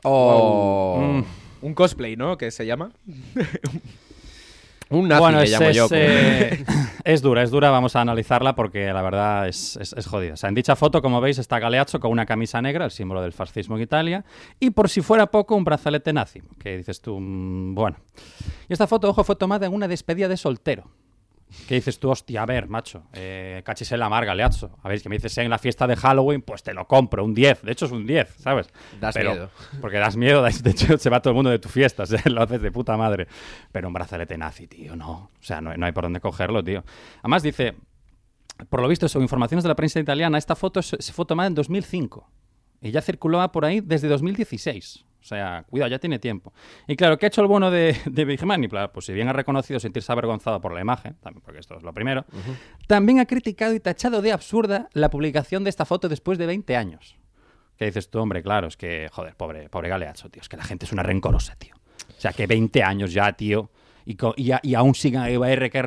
Oh. 0.04 1.00
Mm. 1.00 1.41
Un 1.62 1.74
cosplay, 1.74 2.16
¿no? 2.16 2.36
Que 2.36 2.50
se 2.50 2.66
llama. 2.66 2.90
Un 4.90 5.08
nazi 5.08 5.20
bueno, 5.20 5.38
le 5.38 5.44
es, 5.44 5.50
llamo 5.50 5.70
yo. 5.70 5.84
es, 5.86 5.92
eh, 5.94 6.64
es 7.04 7.22
dura, 7.22 7.42
es 7.42 7.50
dura, 7.50 7.70
vamos 7.70 7.96
a 7.96 8.02
analizarla 8.02 8.54
porque 8.54 8.92
la 8.92 9.00
verdad 9.00 9.48
es, 9.48 9.76
es, 9.76 9.94
es 9.94 10.06
jodida. 10.06 10.34
O 10.34 10.36
sea, 10.36 10.50
en 10.50 10.54
dicha 10.54 10.76
foto, 10.76 11.00
como 11.00 11.20
veis, 11.22 11.38
está 11.38 11.58
Galeazzo 11.58 11.98
con 11.98 12.10
una 12.10 12.26
camisa 12.26 12.60
negra, 12.60 12.84
el 12.84 12.90
símbolo 12.90 13.22
del 13.22 13.32
fascismo 13.32 13.76
en 13.76 13.82
Italia, 13.82 14.24
y 14.60 14.70
por 14.70 14.90
si 14.90 15.00
fuera 15.00 15.28
poco, 15.28 15.56
un 15.56 15.64
brazalete 15.64 16.12
nazi, 16.12 16.42
que 16.58 16.76
dices 16.76 17.00
tú, 17.00 17.18
mm, 17.18 17.74
bueno. 17.74 17.96
Y 18.68 18.74
esta 18.74 18.86
foto, 18.86 19.08
ojo, 19.08 19.24
fue 19.24 19.36
tomada 19.36 19.64
en 19.64 19.72
una 19.72 19.88
despedida 19.88 20.28
de 20.28 20.36
soltero. 20.36 20.90
Que 21.68 21.74
dices 21.76 21.98
tú, 21.98 22.10
hostia, 22.10 22.42
a 22.42 22.46
ver, 22.46 22.68
macho, 22.68 23.04
eh, 23.12 23.62
cachis 23.64 23.92
en 23.92 24.00
la 24.00 24.08
mar, 24.08 24.24
Galeazzo. 24.24 24.78
A 24.82 24.88
ver, 24.88 25.02
que 25.02 25.08
me 25.08 25.16
dices 25.16 25.36
en 25.38 25.50
la 25.50 25.58
fiesta 25.58 25.86
de 25.86 25.96
Halloween, 25.96 26.42
pues 26.42 26.62
te 26.62 26.72
lo 26.74 26.86
compro, 26.86 27.24
un 27.24 27.34
10. 27.34 27.62
De 27.62 27.72
hecho, 27.72 27.86
es 27.86 27.92
un 27.92 28.06
10, 28.06 28.36
¿sabes? 28.38 28.68
Das 29.00 29.16
miedo. 29.16 29.50
Porque 29.80 29.98
das 29.98 30.16
miedo, 30.16 30.42
de 30.42 30.70
hecho, 30.70 30.98
se 30.98 31.10
va 31.10 31.20
todo 31.20 31.32
el 31.32 31.36
mundo 31.36 31.50
de 31.50 31.58
tu 31.58 31.68
fiesta, 31.68 32.04
lo 32.26 32.42
haces 32.42 32.62
de 32.62 32.70
puta 32.72 32.96
madre. 32.96 33.26
Pero 33.70 33.88
un 33.88 33.94
brazalete 33.94 34.36
nazi, 34.38 34.66
tío, 34.66 34.96
no. 34.96 35.30
O 35.38 35.42
sea, 35.42 35.60
no, 35.60 35.76
no 35.76 35.86
hay 35.86 35.92
por 35.92 36.04
dónde 36.04 36.20
cogerlo, 36.20 36.62
tío. 36.62 36.84
Además, 37.20 37.42
dice, 37.42 37.74
por 38.68 38.80
lo 38.80 38.88
visto, 38.88 39.08
según 39.08 39.24
informaciones 39.24 39.64
de 39.64 39.68
la 39.68 39.76
prensa 39.76 40.00
italiana, 40.00 40.38
esta 40.38 40.56
foto 40.56 40.82
se 40.82 41.12
fue 41.12 41.24
tomada 41.26 41.48
en 41.48 41.54
2005. 41.54 42.28
Y 42.80 42.90
ya 42.90 43.00
circulaba 43.00 43.52
por 43.52 43.64
ahí 43.64 43.80
desde 43.80 44.08
2016. 44.08 45.04
O 45.22 45.24
sea, 45.24 45.64
cuidado, 45.70 45.88
ya 45.88 46.00
tiene 46.00 46.18
tiempo. 46.18 46.52
Y 46.88 46.96
claro, 46.96 47.16
¿qué 47.16 47.26
ha 47.26 47.28
hecho 47.28 47.42
el 47.42 47.46
bueno 47.46 47.70
de, 47.70 47.96
de? 48.06 48.68
Pla- 48.68 48.92
Pues 48.92 49.06
si 49.06 49.12
bien 49.12 49.28
ha 49.28 49.32
reconocido 49.32 49.78
sentirse 49.78 50.10
avergonzado 50.10 50.60
por 50.60 50.74
la 50.74 50.80
imagen, 50.80 51.14
también 51.22 51.42
porque 51.44 51.60
esto 51.60 51.76
es 51.76 51.82
lo 51.84 51.92
primero, 51.94 52.24
también 52.88 53.20
ha 53.20 53.26
criticado 53.26 53.72
y 53.74 53.80
tachado 53.80 54.20
de 54.20 54.32
absurda 54.32 54.88
la 54.92 55.10
publicación 55.10 55.62
de 55.64 55.70
esta 55.70 55.84
foto 55.84 56.08
después 56.08 56.38
de 56.38 56.46
20 56.46 56.76
años. 56.76 57.16
Que 57.78 57.86
dices 57.86 58.10
tú, 58.10 58.18
hombre, 58.18 58.42
claro, 58.42 58.66
es 58.66 58.76
que, 58.76 59.08
joder, 59.12 59.34
pobre, 59.36 59.68
pobre 59.68 59.88
Galeazzo, 59.88 60.28
tío, 60.28 60.42
es 60.42 60.48
que 60.48 60.56
la 60.56 60.64
gente 60.64 60.86
es 60.86 60.92
una 60.92 61.02
rencorosa, 61.02 61.54
tío. 61.56 61.74
O 62.08 62.20
sea, 62.20 62.32
que 62.32 62.46
20 62.46 62.82
años 62.82 63.12
ya, 63.12 63.32
tío, 63.32 63.70
y, 64.04 64.16
y, 64.36 64.50
a- 64.50 64.60
y 64.62 64.74
aún 64.74 64.94
sigan 64.96 65.22
que 65.70 65.78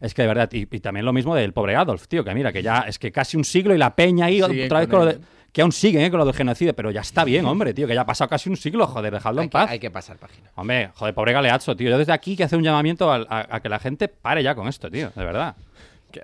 Es 0.00 0.12
que 0.14 0.22
de 0.22 0.28
verdad, 0.28 0.50
y, 0.52 0.62
y 0.70 0.80
también 0.80 1.06
lo 1.06 1.12
mismo 1.12 1.34
del 1.36 1.52
pobre 1.52 1.76
Adolf, 1.76 2.08
tío, 2.08 2.24
que 2.24 2.34
mira, 2.34 2.52
que 2.52 2.62
ya 2.62 2.80
es 2.80 2.98
que 2.98 3.12
casi 3.12 3.36
un 3.36 3.44
siglo 3.44 3.74
y 3.74 3.78
la 3.78 3.94
peña 3.94 4.26
ahí 4.26 4.40
otra 4.64 4.80
vez 4.80 4.88
con 4.88 4.98
lo 5.00 5.06
de... 5.06 5.12
que 5.54 5.62
aún 5.62 5.70
siguen 5.72 6.02
¿eh? 6.02 6.10
con 6.10 6.18
lo 6.18 6.26
del 6.26 6.34
genocidio, 6.34 6.74
pero 6.74 6.90
ya 6.90 7.00
está 7.00 7.24
bien, 7.24 7.46
hombre, 7.46 7.72
tío, 7.72 7.86
que 7.86 7.94
ya 7.94 8.00
ha 8.00 8.06
pasado 8.06 8.28
casi 8.28 8.50
un 8.50 8.56
siglo, 8.56 8.86
joder, 8.88 9.12
dejadlo 9.14 9.40
en 9.40 9.48
que, 9.48 9.52
paz. 9.52 9.70
hay 9.70 9.78
que 9.78 9.90
pasar 9.90 10.18
página. 10.18 10.50
Hombre, 10.56 10.90
joder, 10.94 11.14
pobre 11.14 11.32
Galeazzo, 11.32 11.76
tío. 11.76 11.88
Yo 11.90 11.96
desde 11.96 12.12
aquí 12.12 12.36
que 12.36 12.42
hace 12.44 12.56
un 12.56 12.64
llamamiento 12.64 13.10
al- 13.12 13.26
a, 13.30 13.46
a 13.48 13.60
que 13.60 13.68
la 13.68 13.78
gente 13.78 14.08
pare 14.08 14.42
ya 14.42 14.54
con 14.56 14.66
esto, 14.66 14.90
tío, 14.90 15.10
de 15.14 15.24
verdad. 15.24 15.54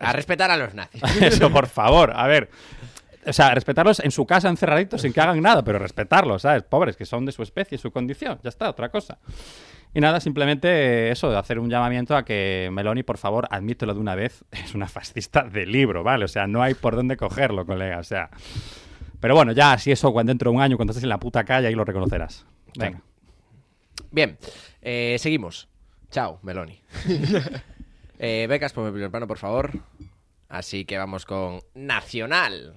A 0.00 0.12
respetar 0.12 0.50
a 0.50 0.56
los 0.56 0.74
nazis. 0.74 1.00
Eso, 1.22 1.50
por 1.50 1.68
favor, 1.68 2.12
a 2.14 2.26
ver. 2.26 2.50
O 3.24 3.32
sea, 3.32 3.54
respetarlos 3.54 4.00
en 4.00 4.10
su 4.10 4.26
casa 4.26 4.48
encerraditos 4.48 5.02
sin 5.02 5.12
que 5.12 5.20
hagan 5.20 5.40
nada, 5.40 5.62
pero 5.62 5.78
respetarlos, 5.78 6.42
¿sabes? 6.42 6.64
Pobres, 6.64 6.96
que 6.96 7.06
son 7.06 7.24
de 7.24 7.32
su 7.32 7.42
especie, 7.44 7.78
su 7.78 7.92
condición. 7.92 8.40
Ya 8.42 8.48
está, 8.48 8.68
otra 8.68 8.88
cosa. 8.88 9.18
Y 9.94 10.00
nada, 10.00 10.18
simplemente 10.20 10.68
eh, 10.68 11.10
eso, 11.12 11.30
de 11.30 11.36
hacer 11.36 11.58
un 11.58 11.68
llamamiento 11.70 12.16
a 12.16 12.24
que 12.24 12.68
Meloni, 12.72 13.02
por 13.04 13.18
favor, 13.18 13.46
admítelo 13.50 13.94
de 13.94 14.00
una 14.00 14.14
vez, 14.16 14.42
es 14.50 14.74
una 14.74 14.88
fascista 14.88 15.42
de 15.42 15.66
libro, 15.66 16.02
¿vale? 16.02 16.24
O 16.24 16.28
sea, 16.28 16.46
no 16.46 16.62
hay 16.62 16.74
por 16.74 16.96
dónde 16.96 17.16
cogerlo, 17.16 17.64
colega, 17.64 17.98
o 17.98 18.04
sea. 18.04 18.30
Pero 19.20 19.34
bueno, 19.34 19.52
ya, 19.52 19.76
si 19.78 19.92
eso, 19.92 20.12
cuando 20.12 20.30
dentro 20.30 20.50
de 20.50 20.56
un 20.56 20.62
año, 20.62 20.76
cuando 20.76 20.92
estés 20.92 21.02
en 21.04 21.10
la 21.10 21.20
puta 21.20 21.44
calle, 21.44 21.66
ahí 21.68 21.74
lo 21.74 21.84
reconocerás. 21.84 22.46
Venga. 22.76 23.02
Bien, 24.10 24.38
eh, 24.80 25.16
seguimos. 25.18 25.68
Chao, 26.10 26.40
Meloni. 26.42 26.80
eh, 28.18 28.46
becas, 28.48 28.72
ponme 28.72 28.88
el 28.88 28.94
primer 28.94 29.10
plano, 29.10 29.26
por 29.26 29.38
favor. 29.38 29.72
Así 30.48 30.84
que 30.84 30.98
vamos 30.98 31.24
con 31.26 31.60
Nacional. 31.74 32.74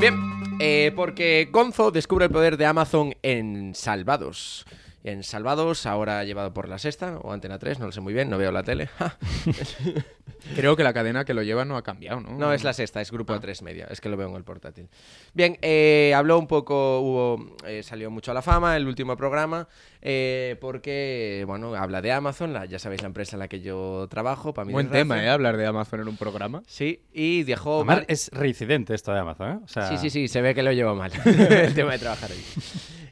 Bien, 0.00 0.14
eh, 0.58 0.92
porque 0.96 1.48
Gonzo 1.52 1.90
descubre 1.90 2.24
el 2.24 2.30
poder 2.30 2.56
de 2.56 2.66
Amazon 2.66 3.14
en 3.22 3.74
Salvados. 3.74 4.66
En 5.06 5.22
Salvados, 5.22 5.86
ahora 5.86 6.24
llevado 6.24 6.52
por 6.52 6.68
la 6.68 6.80
sexta 6.80 7.18
o 7.22 7.32
Antena 7.32 7.60
3, 7.60 7.78
no 7.78 7.86
lo 7.86 7.92
sé 7.92 8.00
muy 8.00 8.12
bien, 8.12 8.28
no 8.28 8.38
veo 8.38 8.50
la 8.50 8.64
tele. 8.64 8.88
Creo 10.56 10.74
que 10.74 10.82
la 10.82 10.92
cadena 10.92 11.24
que 11.24 11.32
lo 11.32 11.44
lleva 11.44 11.64
no 11.64 11.76
ha 11.76 11.84
cambiado, 11.84 12.20
¿no? 12.20 12.36
No, 12.36 12.52
es 12.52 12.64
la 12.64 12.72
sexta, 12.72 13.00
es 13.00 13.12
Grupo 13.12 13.32
A3 13.32 13.62
Media, 13.62 13.86
es 13.88 14.00
que 14.00 14.08
lo 14.08 14.16
veo 14.16 14.28
en 14.28 14.34
el 14.34 14.42
portátil. 14.42 14.88
Bien, 15.32 15.58
eh, 15.62 16.12
habló 16.12 16.40
un 16.40 16.48
poco, 16.48 16.98
hubo, 16.98 17.56
eh, 17.64 17.84
salió 17.84 18.10
mucho 18.10 18.32
a 18.32 18.34
la 18.34 18.42
fama 18.42 18.76
el 18.76 18.88
último 18.88 19.16
programa, 19.16 19.68
eh, 20.08 20.54
porque, 20.60 21.42
bueno, 21.48 21.74
habla 21.74 22.00
de 22.00 22.12
Amazon, 22.12 22.52
la- 22.52 22.64
ya 22.64 22.78
sabéis 22.78 23.02
la 23.02 23.08
empresa 23.08 23.34
en 23.34 23.40
la 23.40 23.48
que 23.48 23.60
yo 23.60 24.06
trabajo, 24.08 24.54
para 24.54 24.70
Buen 24.70 24.88
tema, 24.88 25.22
¿eh? 25.24 25.28
Hablar 25.28 25.56
de 25.56 25.66
Amazon 25.66 26.00
en 26.00 26.06
un 26.08 26.16
programa. 26.16 26.62
Sí, 26.68 27.00
y 27.12 27.42
dejó... 27.42 27.84
Es 28.06 28.30
reincidente 28.32 28.94
esto 28.94 29.12
de 29.12 29.18
Amazon, 29.18 29.50
¿eh? 29.50 29.58
O 29.64 29.68
sea, 29.68 29.88
Sí, 29.88 29.98
sí, 29.98 30.10
sí, 30.10 30.28
se 30.28 30.40
ve 30.42 30.54
que 30.54 30.62
lo 30.62 30.70
llevo 30.70 30.94
mal, 30.94 31.10
el 31.24 31.74
tema 31.74 31.90
de 31.92 31.98
trabajar 31.98 32.30
ahí. 32.30 32.44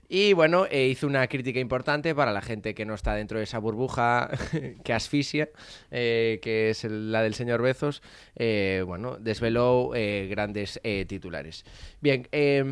Y 0.06 0.32
bueno, 0.34 0.66
eh, 0.70 0.86
hizo 0.86 1.06
una 1.08 1.26
crítica 1.26 1.58
importante 1.58 2.14
para 2.14 2.30
la 2.30 2.42
gente 2.42 2.74
que 2.74 2.84
no 2.84 2.94
está 2.94 3.14
dentro 3.14 3.38
de 3.38 3.44
esa 3.44 3.58
burbuja 3.58 4.30
que 4.84 4.92
asfixia, 4.92 5.48
eh, 5.90 6.38
que 6.42 6.70
es 6.70 6.84
la 6.84 7.22
del 7.22 7.34
señor 7.34 7.62
Bezos. 7.62 8.02
Eh, 8.36 8.84
bueno, 8.86 9.16
desveló 9.18 9.90
eh, 9.94 10.28
grandes 10.30 10.78
eh, 10.84 11.04
titulares. 11.08 11.64
Bien, 12.00 12.28
eh, 12.30 12.62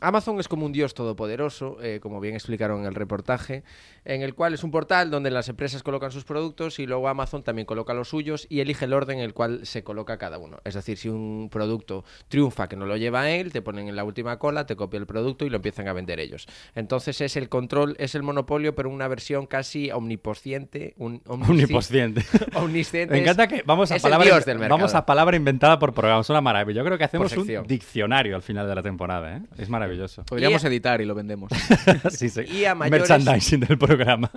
Amazon 0.00 0.38
es 0.38 0.46
como 0.46 0.66
un 0.66 0.72
dios 0.72 0.94
todopoderoso, 0.94 1.78
eh, 1.82 1.98
como 2.00 2.20
bien 2.20 2.34
explicaron 2.34 2.80
en 2.82 2.86
el 2.86 2.94
reportaje, 2.94 3.64
en 4.04 4.22
el 4.22 4.34
cual 4.34 4.52
es 4.54 4.64
un 4.64 4.70
portal 4.72 5.10
donde 5.10 5.30
las 5.30 5.48
empresas 5.48 5.82
colocan 5.84 6.10
sus 6.10 6.24
productos 6.24 6.78
y 6.80 6.86
luego 6.86 7.08
Amazon 7.08 7.44
también 7.44 7.66
coloca 7.66 7.94
los 7.94 8.08
suyos 8.08 8.46
y 8.48 8.58
elige 8.60 8.84
el 8.86 8.92
orden 8.94 9.18
en 9.18 9.24
el 9.24 9.32
cual 9.32 9.60
se 9.64 9.84
coloca 9.84 10.18
cada 10.18 10.38
uno. 10.38 10.58
Es 10.64 10.74
decir, 10.74 10.98
si 10.98 11.08
un 11.08 11.48
producto 11.52 12.04
triunfa 12.28 12.68
que 12.68 12.74
no 12.76 12.84
lo 12.86 12.96
lleva 12.96 13.30
él, 13.30 13.52
te 13.52 13.62
ponen 13.62 13.88
en 13.88 13.94
la 13.94 14.02
última 14.02 14.38
cola, 14.40 14.66
te 14.66 14.74
copia 14.74 14.98
el 14.98 15.06
producto 15.06 15.44
y 15.44 15.50
lo 15.50 15.56
empiezan 15.56 15.86
a 15.86 15.92
vender 15.92 16.18
ellos. 16.18 16.48
Entonces 16.74 17.20
es 17.20 17.36
el 17.36 17.48
control, 17.48 17.94
es 18.00 18.14
el 18.16 18.22
monopolio, 18.24 18.74
pero 18.74 18.90
una 18.90 19.06
versión 19.06 19.46
casi 19.46 19.90
omnipotente. 19.92 20.94
Un, 20.98 21.20
omnis- 21.24 21.48
omnipotente. 21.50 22.22
omnisciente. 22.54 23.14
Me 23.14 23.20
encanta 23.20 23.46
que 23.46 23.62
vamos 23.64 23.90
a 23.92 23.98
palabra 23.98 24.40
del 24.40 24.58
vamos 24.58 24.94
a 24.94 25.06
palabra 25.06 25.36
inventada 25.36 25.78
por 25.78 25.94
programa, 25.94 26.20
es 26.22 26.30
una 26.30 26.40
maravilla. 26.40 26.78
Yo 26.80 26.84
creo 26.84 26.98
que 26.98 27.04
hacemos 27.04 27.32
un 27.36 27.66
diccionario 27.66 28.34
al 28.36 28.42
final 28.42 28.66
de 28.68 28.74
la 28.74 28.82
temporada, 28.82 29.36
¿eh? 29.36 29.40
Es 29.58 29.68
maravilloso. 29.68 30.24
Podríamos 30.24 30.64
Y- 30.64 30.66
editar 30.66 31.00
y 31.00 31.04
lo 31.04 31.14
vendemos. 31.14 31.50
sí, 32.10 32.28
sí. 32.28 32.40
Y 32.42 32.64
a 32.64 32.74
mayores- 32.74 33.08
Merchandising 33.08 33.61
del 33.66 33.78
programa. 33.78 34.30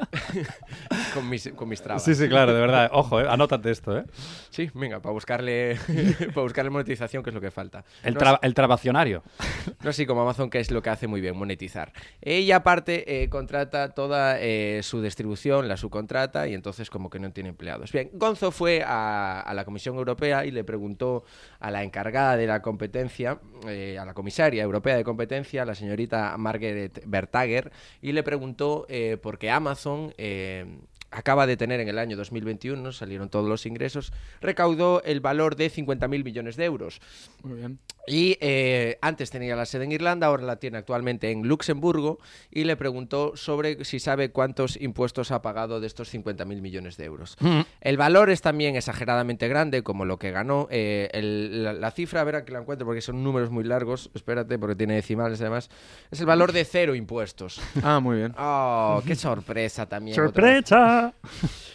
con 1.13 1.29
mis, 1.29 1.49
con 1.55 1.69
mis 1.69 1.81
trabas. 1.81 2.03
sí, 2.03 2.15
sí, 2.15 2.27
claro, 2.27 2.53
de 2.53 2.59
verdad. 2.59 2.89
Ojo, 2.93 3.21
¿eh? 3.21 3.25
anótate 3.29 3.71
esto, 3.71 3.97
¿eh? 3.97 4.05
Sí, 4.49 4.69
venga, 4.73 5.01
para 5.01 5.13
buscarle, 5.13 5.77
para 6.33 6.41
buscarle 6.41 6.69
monetización, 6.69 7.23
que 7.23 7.29
es 7.29 7.33
lo 7.33 7.41
que 7.41 7.51
falta. 7.51 7.83
El, 8.03 8.13
No 8.15 8.39
el 8.41 8.53
trabacionario. 8.53 9.23
No 9.81 9.89
así 9.89 10.05
como 10.05 10.21
Amazon, 10.21 10.49
que 10.49 10.59
es 10.59 10.71
lo 10.71 10.81
que 10.81 10.89
hace 10.89 11.07
muy 11.07 11.21
bien, 11.21 11.35
monetizar. 11.35 11.91
Ella 12.21 12.57
aparte 12.57 13.23
eh, 13.23 13.29
contrata 13.29 13.89
toda 13.89 14.39
eh, 14.39 14.79
su 14.83 15.01
distribución, 15.01 15.67
la 15.67 15.77
subcontrata, 15.77 16.47
y 16.47 16.53
entonces 16.53 16.89
como 16.89 17.09
que 17.09 17.19
no 17.19 17.31
tiene 17.31 17.49
empleados. 17.49 17.91
Bien, 17.91 18.09
Gonzo 18.13 18.51
fue 18.51 18.83
a, 18.83 19.41
a 19.41 19.53
la 19.53 19.65
Comisión 19.65 19.95
Europea 19.97 20.45
y 20.45 20.51
le 20.51 20.63
preguntó 20.63 21.23
a 21.59 21.71
la 21.71 21.83
encargada 21.83 22.37
de 22.37 22.47
la 22.47 22.61
competencia, 22.61 23.39
eh, 23.67 23.97
a 23.99 24.05
la 24.05 24.13
comisaria 24.13 24.63
europea 24.63 24.95
de 24.95 25.03
competencia, 25.03 25.65
la 25.65 25.75
señorita 25.75 26.35
Margaret 26.37 27.03
Vertager, 27.05 27.71
y 28.01 28.11
le 28.11 28.23
preguntó 28.23 28.85
eh, 28.89 29.04
por 29.21 29.37
qué 29.37 29.49
Amazon... 29.49 30.13
eh, 30.17 30.65
acaba 31.11 31.47
de 31.47 31.55
tener 31.55 31.79
en 31.79 31.87
el 31.87 31.97
año 31.97 32.17
2021, 32.17 32.91
salieron 32.91 33.29
todos 33.29 33.47
los 33.47 33.65
ingresos, 33.65 34.11
recaudó 34.41 35.01
el 35.03 35.21
valor 35.21 35.55
de 35.55 35.71
50.000 35.71 36.23
millones 36.23 36.57
de 36.57 36.65
euros. 36.65 36.99
Muy 37.41 37.57
bien. 37.57 37.79
Y 38.07 38.37
eh, 38.41 38.97
antes 39.01 39.31
tenía 39.31 39.55
la 39.55 39.65
sede 39.65 39.85
en 39.85 39.91
Irlanda, 39.91 40.27
ahora 40.27 40.43
la 40.43 40.57
tiene 40.57 40.77
actualmente 40.77 41.31
en 41.31 41.47
Luxemburgo 41.47 42.19
y 42.51 42.63
le 42.65 42.75
preguntó 42.75 43.35
sobre 43.35 43.83
si 43.85 43.99
sabe 43.99 44.29
cuántos 44.29 44.79
impuestos 44.79 45.31
ha 45.31 45.41
pagado 45.41 45.79
de 45.79 45.87
estos 45.87 46.13
50.000 46.13 46.45
millones 46.61 46.97
de 46.97 47.05
euros. 47.05 47.35
El 47.81 47.97
valor 47.97 48.29
es 48.29 48.41
también 48.41 48.75
exageradamente 48.75 49.47
grande, 49.47 49.81
como 49.83 50.05
lo 50.05 50.17
que 50.19 50.31
ganó. 50.31 50.67
eh, 50.69 51.09
el- 51.13 51.63
la, 51.63 51.73
la 51.73 51.91
cifra, 51.91 52.21
a 52.21 52.23
ver 52.23 52.35
a 52.35 52.45
que 52.45 52.51
la 52.51 52.59
encuentro 52.59 52.85
porque 52.85 53.01
son 53.01 53.23
números 53.23 53.49
muy 53.49 53.63
largos, 53.63 54.09
espérate 54.13 54.57
porque 54.59 54.75
tiene 54.75 54.95
decimales 54.95 55.41
además, 55.41 55.69
es 56.11 56.19
el 56.19 56.25
valor 56.25 56.51
de 56.51 56.65
cero 56.65 56.95
impuestos. 56.95 57.61
Ah, 57.83 57.99
muy 57.99 58.17
bien. 58.17 58.33
¡Oh, 58.37 59.01
qué 59.05 59.15
sorpresa 59.15 59.85
también! 59.87 60.15
¡Sorpresa! 60.15 61.13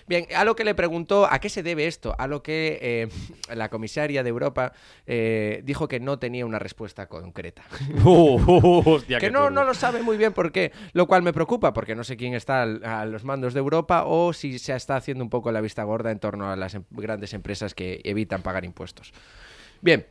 Bien, 0.06 0.26
a 0.34 0.44
lo 0.44 0.56
que 0.56 0.64
le 0.64 0.74
preguntó 0.74 1.26
a 1.30 1.38
qué 1.38 1.48
se 1.48 1.62
debe 1.62 1.86
esto, 1.86 2.14
a 2.18 2.26
lo 2.26 2.42
que 2.42 2.78
eh, 2.82 3.08
la 3.54 3.68
comisaria 3.68 4.22
de 4.22 4.28
Europa 4.28 4.72
dijo 5.62 5.86
que 5.88 6.00
no 6.00 6.18
tenía 6.20 6.46
una 6.46 6.60
respuesta 6.60 7.08
concreta. 7.08 7.64
Uh, 8.04 8.08
uh, 8.46 8.82
hostia, 8.88 9.18
que 9.18 9.30
no, 9.32 9.50
no 9.50 9.64
lo 9.64 9.74
sabe 9.74 10.02
muy 10.02 10.16
bien 10.16 10.32
por 10.32 10.52
qué, 10.52 10.70
lo 10.92 11.08
cual 11.08 11.22
me 11.22 11.32
preocupa, 11.32 11.72
porque 11.72 11.96
no 11.96 12.04
sé 12.04 12.16
quién 12.16 12.34
está 12.34 12.62
al- 12.62 12.84
a 12.84 13.04
los 13.06 13.24
mandos 13.24 13.52
de 13.54 13.58
Europa 13.58 14.04
o 14.06 14.32
si 14.32 14.58
se 14.60 14.76
está 14.76 14.94
haciendo 14.94 15.24
un 15.24 15.30
poco 15.30 15.50
la 15.50 15.60
vista 15.60 15.82
gorda 15.82 16.12
en 16.12 16.20
torno 16.20 16.48
a 16.52 16.54
las 16.54 16.74
em- 16.74 16.84
grandes 16.90 17.34
empresas 17.34 17.74
que 17.74 18.00
evitan 18.04 18.42
pagar 18.42 18.64
impuestos. 18.64 19.12
Bien. 19.80 20.06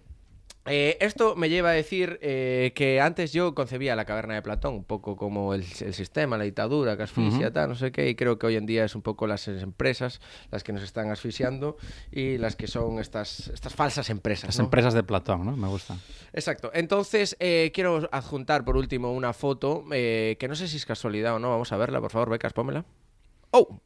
Eh, 0.66 0.98
esto 1.00 1.36
me 1.36 1.50
lleva 1.50 1.70
a 1.70 1.74
decir 1.74 2.20
eh, 2.22 2.74
que 2.76 3.02
antes 3.02 3.34
yo 3.34 3.56
concebía 3.56 3.96
la 3.96 4.06
caverna 4.06 4.36
de 4.36 4.42
Platón 4.42 4.76
un 4.76 4.84
poco 4.84 5.16
como 5.16 5.54
el, 5.54 5.62
el 5.62 5.94
sistema, 5.94 6.38
la 6.38 6.44
dictadura, 6.44 6.96
que 6.98 7.04
asfixia, 7.04 7.52
tal, 7.52 7.70
no 7.70 7.76
sé 7.76 7.92
qué, 7.92 8.10
y 8.10 8.16
creo 8.16 8.38
que 8.38 8.48
hoy 8.48 8.56
en 8.56 8.66
día 8.66 8.86
es 8.86 8.94
un 8.94 9.02
poco 9.02 9.26
las 9.26 9.48
empresas 9.48 10.22
las 10.52 10.64
que 10.64 10.74
nos 10.74 10.84
están 10.84 11.10
asfixiando 11.12 11.78
y 12.12 12.38
las 12.38 12.56
que 12.56 12.68
son 12.68 13.00
estas, 13.00 13.48
estas 13.48 13.74
falsas 13.74 14.10
empresas. 14.10 14.50
Las 14.50 14.58
¿no? 14.60 14.66
empresas 14.66 14.94
de 14.94 15.04
Platón, 15.04 15.46
¿no? 15.46 15.56
Me 15.56 15.68
gusta. 15.68 15.98
Exacto. 16.34 16.72
Entonces, 16.74 17.36
eh, 17.40 17.72
quiero 17.74 18.08
adjuntar 18.12 18.64
por 18.64 18.78
último 18.78 19.12
una 19.12 19.34
foto 19.34 19.86
eh, 19.92 20.38
que 20.40 20.48
no 20.48 20.56
sé 20.56 20.68
si 20.68 20.78
es 20.78 20.86
casualidad 20.86 21.36
o 21.36 21.40
no. 21.40 21.50
Vamos 21.50 21.72
a 21.72 21.78
verla, 21.78 22.02
por 22.02 22.12
favor, 22.12 22.30
Becas, 22.30 22.54
pómela. 22.54 22.86
¡Oh! 23.52 23.80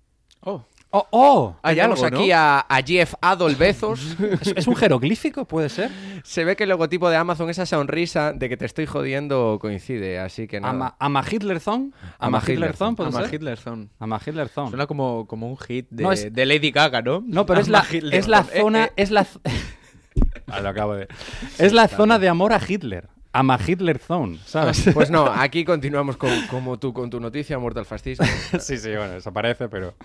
Oh, 0.45 0.65
¡Oh, 0.95 1.07
oh! 1.09 1.55
¿no? 1.63 2.05
aquí 2.05 2.31
a, 2.31 2.59
a 2.59 2.81
Jeff 2.85 3.15
Adol 3.19 3.55
Bezos. 3.55 4.15
¿Es, 4.41 4.53
es 4.55 4.67
un 4.67 4.75
jeroglífico, 4.75 5.45
puede 5.45 5.69
ser? 5.69 5.89
Se 6.23 6.45
ve 6.45 6.55
que 6.55 6.63
el 6.63 6.69
logotipo 6.69 7.09
de 7.09 7.15
Amazon, 7.17 7.49
esa 7.49 7.65
sonrisa 7.65 8.31
de 8.31 8.47
que 8.47 8.57
te 8.57 8.65
estoy 8.65 8.85
jodiendo, 8.85 9.57
coincide. 9.59 10.19
Así 10.19 10.47
que 10.47 10.59
nada. 10.61 10.73
Ama, 10.73 10.95
Ama 10.99 11.23
Hitlerzón. 11.29 11.95
Ama 12.19 12.37
Ama 12.37 12.43
Hitlerzón, 12.47 12.95
¿puede 12.95 13.09
Ama 13.09 13.21
ser? 13.23 13.33
Hitlerzón. 13.33 13.89
Ama 13.97 14.19
Hitlerzón. 14.23 14.69
Suena 14.69 14.85
como, 14.85 15.25
como 15.25 15.49
un 15.49 15.57
hit 15.57 15.87
de, 15.89 16.03
No, 16.03 16.11
es- 16.11 16.31
de 16.31 16.45
Lady 16.45 16.69
Gaga, 16.69 17.01
¿no? 17.01 17.23
No, 17.25 17.45
pero 17.47 17.59
es 17.59 17.69
la, 17.69 17.83
es 17.91 18.27
la 18.27 18.45
Eh, 18.53 18.61
zona. 18.61 18.85
eh, 18.85 18.91
Es 18.95 19.09
la. 19.09 19.25
Ah, 20.47 20.59
lo 20.61 20.69
acabo 20.69 20.93
de. 20.93 21.07
Es 21.57 21.73
la 21.73 21.87
zona 21.87 22.19
de 22.19 22.29
amor 22.29 22.53
a 22.53 22.61
Hitler. 22.65 23.07
Ama 23.31 23.57
Hitler 23.65 23.97
Zone, 23.97 24.37
¿sabes? 24.45 24.85
Pues 24.93 25.09
no, 25.09 25.25
aquí 25.25 25.65
continuamos 25.65 26.17
con, 26.17 26.29
como 26.51 26.77
tú 26.77 26.93
con 26.93 27.09
tu 27.09 27.19
noticia, 27.19 27.57
muerto 27.57 27.79
al 27.79 27.87
fascismo. 27.87 28.27
sí, 28.59 28.77
sí, 28.77 28.89
bueno, 28.89 29.13
desaparece, 29.13 29.69
pero. 29.69 29.95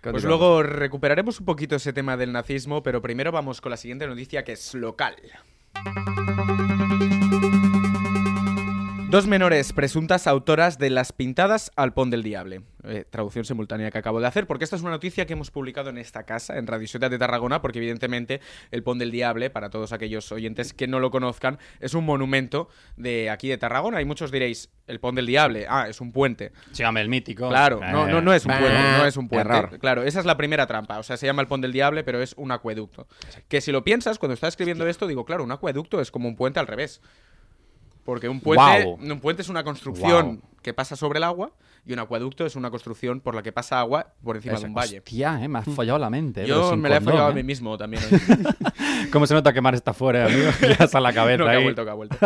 Pues 0.00 0.24
luego 0.24 0.62
recuperaremos 0.62 1.40
un 1.40 1.46
poquito 1.46 1.76
ese 1.76 1.92
tema 1.92 2.16
del 2.16 2.32
nazismo, 2.32 2.82
pero 2.82 3.02
primero 3.02 3.32
vamos 3.32 3.60
con 3.60 3.70
la 3.70 3.76
siguiente 3.76 4.06
noticia 4.06 4.44
que 4.44 4.52
es 4.52 4.74
local. 4.74 5.16
Dos 9.10 9.26
menores 9.26 9.72
presuntas 9.72 10.26
autoras 10.26 10.76
de 10.76 10.90
las 10.90 11.12
pintadas 11.12 11.72
al 11.76 11.94
pon 11.94 12.10
del 12.10 12.22
diable. 12.22 12.60
Eh, 12.84 13.06
traducción 13.08 13.46
simultánea 13.46 13.90
que 13.90 13.96
acabo 13.96 14.20
de 14.20 14.26
hacer, 14.26 14.46
porque 14.46 14.64
esta 14.64 14.76
es 14.76 14.82
una 14.82 14.90
noticia 14.90 15.24
que 15.26 15.32
hemos 15.32 15.50
publicado 15.50 15.88
en 15.88 15.96
esta 15.96 16.24
casa, 16.24 16.58
en 16.58 16.66
Radio 16.66 16.86
Ciudad 16.86 17.10
de 17.10 17.18
Tarragona, 17.18 17.62
porque 17.62 17.78
evidentemente 17.78 18.42
el 18.70 18.82
pon 18.82 18.98
del 18.98 19.10
diable, 19.10 19.48
para 19.48 19.70
todos 19.70 19.92
aquellos 19.92 20.30
oyentes 20.30 20.74
que 20.74 20.86
no 20.86 21.00
lo 21.00 21.10
conozcan, 21.10 21.58
es 21.80 21.94
un 21.94 22.04
monumento 22.04 22.68
de 22.98 23.30
aquí 23.30 23.48
de 23.48 23.56
Tarragona. 23.56 24.02
Y 24.02 24.04
muchos 24.04 24.30
diréis, 24.30 24.68
el 24.86 25.00
pon 25.00 25.14
del 25.14 25.24
diable, 25.24 25.64
ah, 25.70 25.86
es 25.88 26.02
un 26.02 26.12
puente. 26.12 26.52
Se 26.72 26.82
llama 26.82 27.00
el 27.00 27.08
mítico. 27.08 27.48
Claro, 27.48 27.80
no, 27.80 28.06
no, 28.08 28.20
no 28.20 28.34
es 28.34 28.44
un 28.44 28.52
Eh, 28.52 28.58
puente, 28.58 28.78
no 28.98 29.06
es 29.06 29.16
un 29.16 29.28
puente. 29.28 29.48
error. 29.56 29.78
Claro, 29.78 30.02
esa 30.02 30.20
es 30.20 30.26
la 30.26 30.36
primera 30.36 30.66
trampa. 30.66 30.98
O 30.98 31.02
sea, 31.02 31.16
se 31.16 31.24
llama 31.24 31.40
el 31.40 31.48
pon 31.48 31.62
del 31.62 31.72
diable, 31.72 32.04
pero 32.04 32.20
es 32.20 32.34
un 32.36 32.52
acueducto. 32.52 33.08
Que 33.48 33.62
si 33.62 33.72
lo 33.72 33.82
piensas, 33.84 34.18
cuando 34.18 34.34
estás 34.34 34.48
escribiendo 34.48 34.86
esto, 34.86 35.06
digo, 35.06 35.24
claro, 35.24 35.44
un 35.44 35.52
acueducto 35.52 35.98
es 36.02 36.10
como 36.10 36.28
un 36.28 36.36
puente 36.36 36.60
al 36.60 36.66
revés. 36.66 37.00
Porque 38.08 38.26
un 38.26 38.40
puente, 38.40 38.86
un 38.86 39.20
puente 39.20 39.42
es 39.42 39.50
una 39.50 39.62
construcción. 39.62 40.40
Que 40.68 40.74
pasa 40.74 40.96
sobre 40.96 41.16
el 41.16 41.24
agua 41.24 41.52
y 41.86 41.94
un 41.94 41.98
acueducto 41.98 42.44
es 42.44 42.54
una 42.54 42.70
construcción 42.70 43.20
por 43.20 43.34
la 43.34 43.42
que 43.42 43.52
pasa 43.52 43.80
agua 43.80 44.12
por 44.22 44.36
encima 44.36 44.58
de 44.60 44.66
un 44.66 44.74
valle. 44.74 44.98
Hostia, 44.98 45.42
eh, 45.42 45.48
me 45.48 45.60
has 45.60 45.64
follado 45.64 45.98
la 45.98 46.10
mente. 46.10 46.42
eh, 46.42 46.46
Yo 46.46 46.76
me 46.76 46.90
la 46.90 46.98
he 46.98 47.00
fallado 47.00 47.28
a 47.28 47.30
eh. 47.30 47.34
mí 47.34 47.42
mismo 47.42 47.78
también. 47.78 48.02
hoy. 48.12 48.20
¿Cómo 49.10 49.26
se 49.26 49.32
nota 49.32 49.54
que 49.54 49.62
Mar 49.62 49.74
está 49.74 49.94
fuera, 49.94 50.26
amigo? 50.26 50.50
Ya 50.78 50.84
está 50.84 51.00
la 51.00 51.14
cabeza 51.14 51.44
No, 51.44 51.50
que 51.50 51.56
ha 51.56 51.60
vuelto, 51.60 51.84
que 51.84 51.90
ha 51.90 51.94
vuelto. 51.94 52.16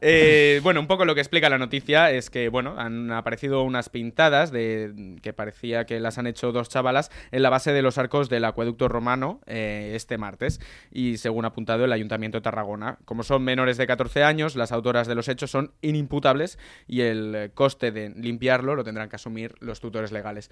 Eh, 0.00 0.60
bueno, 0.62 0.78
un 0.78 0.86
poco 0.86 1.04
lo 1.04 1.16
que 1.16 1.20
explica 1.20 1.48
la 1.48 1.58
noticia 1.58 2.12
es 2.12 2.30
que, 2.30 2.48
bueno, 2.48 2.76
han 2.78 3.10
aparecido 3.10 3.64
unas 3.64 3.88
pintadas 3.88 4.52
de 4.52 5.16
que 5.22 5.32
parecía 5.32 5.84
que 5.86 5.98
las 5.98 6.18
han 6.18 6.28
hecho 6.28 6.52
dos 6.52 6.68
chavalas 6.68 7.10
en 7.32 7.42
la 7.42 7.50
base 7.50 7.72
de 7.72 7.82
los 7.82 7.98
arcos 7.98 8.28
del 8.28 8.44
acueducto 8.44 8.86
romano 8.86 9.40
eh, 9.46 9.92
este 9.96 10.18
martes. 10.18 10.60
Y 10.92 11.16
según 11.16 11.44
ha 11.44 11.48
apuntado 11.48 11.84
el 11.84 11.92
Ayuntamiento 11.92 12.38
de 12.38 12.42
Tarragona, 12.42 12.98
como 13.04 13.24
son 13.24 13.42
menores 13.42 13.76
de 13.76 13.88
14 13.88 14.22
años, 14.22 14.54
las 14.54 14.70
autoras 14.70 15.08
de 15.08 15.16
los 15.16 15.28
hechos 15.28 15.50
son 15.50 15.72
inimputables 15.82 16.58
y 16.86 17.00
el 17.00 17.50
coste 17.54 17.87
de 17.90 18.10
limpiarlo 18.10 18.74
lo 18.74 18.84
tendrán 18.84 19.08
que 19.08 19.16
asumir 19.16 19.54
los 19.60 19.80
tutores 19.80 20.12
legales. 20.12 20.50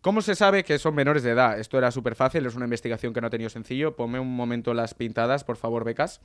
¿Cómo 0.00 0.22
se 0.22 0.34
sabe 0.36 0.62
que 0.62 0.78
son 0.78 0.94
menores 0.94 1.22
de 1.22 1.32
edad? 1.32 1.58
Esto 1.58 1.76
era 1.76 1.90
súper 1.90 2.14
fácil, 2.14 2.46
es 2.46 2.54
una 2.54 2.66
investigación 2.66 3.12
que 3.12 3.20
no 3.20 3.26
ha 3.26 3.30
tenido 3.30 3.50
sencillo. 3.50 3.96
Ponme 3.96 4.20
un 4.20 4.34
momento 4.34 4.72
las 4.72 4.94
pintadas, 4.94 5.42
por 5.42 5.56
favor, 5.56 5.84
becas. 5.84 6.20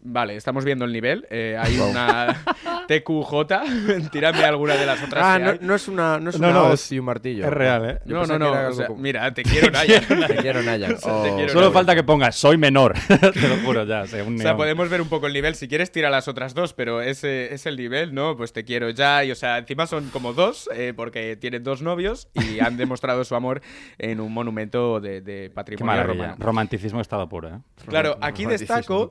Vale, 0.00 0.36
estamos 0.36 0.64
viendo 0.64 0.84
el 0.84 0.92
nivel. 0.92 1.26
Eh, 1.28 1.56
hay 1.60 1.78
una 1.80 2.36
TQJ. 2.88 4.08
Tírame 4.12 4.44
alguna 4.44 4.74
de 4.76 4.86
las 4.86 5.02
otras. 5.02 5.24
Ah, 5.26 5.36
que 5.38 5.44
no, 5.44 5.50
hay. 5.50 5.58
no 5.60 5.74
es 5.74 5.88
una, 5.88 6.20
no 6.20 6.30
es 6.30 6.38
No, 6.38 6.48
una 6.50 6.58
no, 6.60 6.72
es- 6.72 6.92
y 6.92 6.98
un 7.00 7.04
martillo. 7.04 7.44
es 7.44 7.52
real, 7.52 7.90
¿eh? 7.90 7.98
Yo 8.04 8.14
No, 8.20 8.26
no, 8.26 8.38
no. 8.38 8.48
era 8.50 8.54
o 8.60 8.66
algo 8.66 8.76
sea, 8.76 8.86
como- 8.86 9.00
mira, 9.02 9.34
te 9.34 9.42
quiero, 9.42 9.70
Naya. 9.70 10.00
Te 10.28 10.36
quiero, 10.36 10.62
Naya. 10.62 10.88
Oh. 11.02 11.34
quiero, 11.36 11.52
Solo 11.52 11.72
falta 11.72 11.94
que 11.96 12.04
ponga 12.04 12.30
soy 12.32 12.56
menor. 12.56 12.94
Te 13.08 13.48
lo 13.48 13.56
juro 13.64 13.84
ya. 13.84 14.06
sé, 14.06 14.22
un 14.22 14.36
O 14.36 14.38
sea, 14.38 14.56
podemos 14.56 14.88
ver 14.88 15.02
un 15.02 15.08
poco 15.08 15.26
el 15.26 15.32
nivel. 15.32 15.54
Si 15.56 15.66
quieres, 15.68 15.90
tira 15.90 16.10
las 16.10 16.28
otras 16.28 16.54
dos, 16.54 16.72
pero 16.74 17.00
ese 17.02 17.52
es 17.52 17.66
el 17.66 17.76
nivel, 17.76 18.14
¿no? 18.14 18.36
Pues 18.36 18.52
te 18.52 18.64
quiero 18.64 18.90
ya. 18.90 19.24
Y, 19.24 19.32
o 19.32 19.34
sea, 19.34 19.58
encima 19.58 19.86
son 19.88 20.10
como 20.10 20.32
dos, 20.32 20.70
eh, 20.74 20.92
porque 20.96 21.36
tienen 21.36 21.64
dos 21.64 21.82
novios 21.82 22.28
y 22.34 22.60
han 22.60 22.76
demostrado 22.76 23.24
su 23.24 23.34
amor 23.34 23.60
en 23.98 24.20
un 24.20 24.32
monumento 24.32 25.00
de, 25.00 25.20
de 25.20 25.48
Qué 25.48 25.50
patrimonio 25.54 26.04
romano. 26.04 26.36
Romanticismo 26.38 27.00
estado 27.00 27.28
puro, 27.28 27.48
¿eh? 27.48 27.58
Claro, 27.88 28.16
aquí 28.20 28.46
destaco 28.46 29.08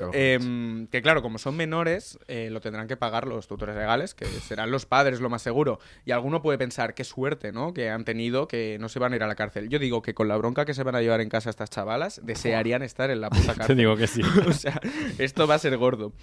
em, 0.81 0.87
que, 0.87 1.01
claro, 1.01 1.21
como 1.21 1.37
son 1.37 1.55
menores, 1.55 2.19
eh, 2.27 2.49
lo 2.51 2.61
tendrán 2.61 2.87
que 2.87 2.97
pagar 2.97 3.27
los 3.27 3.47
tutores 3.47 3.75
legales, 3.75 4.13
que 4.13 4.25
serán 4.25 4.71
los 4.71 4.85
padres, 4.85 5.19
lo 5.19 5.29
más 5.29 5.41
seguro. 5.41 5.79
Y 6.05 6.11
alguno 6.11 6.41
puede 6.41 6.57
pensar, 6.57 6.93
qué 6.93 7.03
suerte, 7.03 7.51
¿no? 7.51 7.73
Que 7.73 7.89
han 7.89 8.05
tenido, 8.05 8.47
que 8.47 8.77
no 8.79 8.89
se 8.89 8.99
van 8.99 9.13
a 9.13 9.15
ir 9.15 9.23
a 9.23 9.27
la 9.27 9.35
cárcel. 9.35 9.69
Yo 9.69 9.79
digo 9.79 10.01
que 10.01 10.13
con 10.13 10.27
la 10.27 10.37
bronca 10.37 10.65
que 10.65 10.73
se 10.73 10.83
van 10.83 10.95
a 10.95 11.01
llevar 11.01 11.21
en 11.21 11.29
casa 11.29 11.49
estas 11.49 11.69
chavalas, 11.69 12.21
desearían 12.23 12.83
estar 12.83 13.09
en 13.11 13.21
la 13.21 13.29
puta 13.29 13.51
Te 13.53 13.57
cárcel. 13.59 13.77
digo 13.77 13.95
que 13.97 14.07
sí. 14.07 14.21
o 14.47 14.53
sea, 14.53 14.79
esto 15.17 15.47
va 15.47 15.55
a 15.55 15.59
ser 15.59 15.75
gordo. 15.77 16.13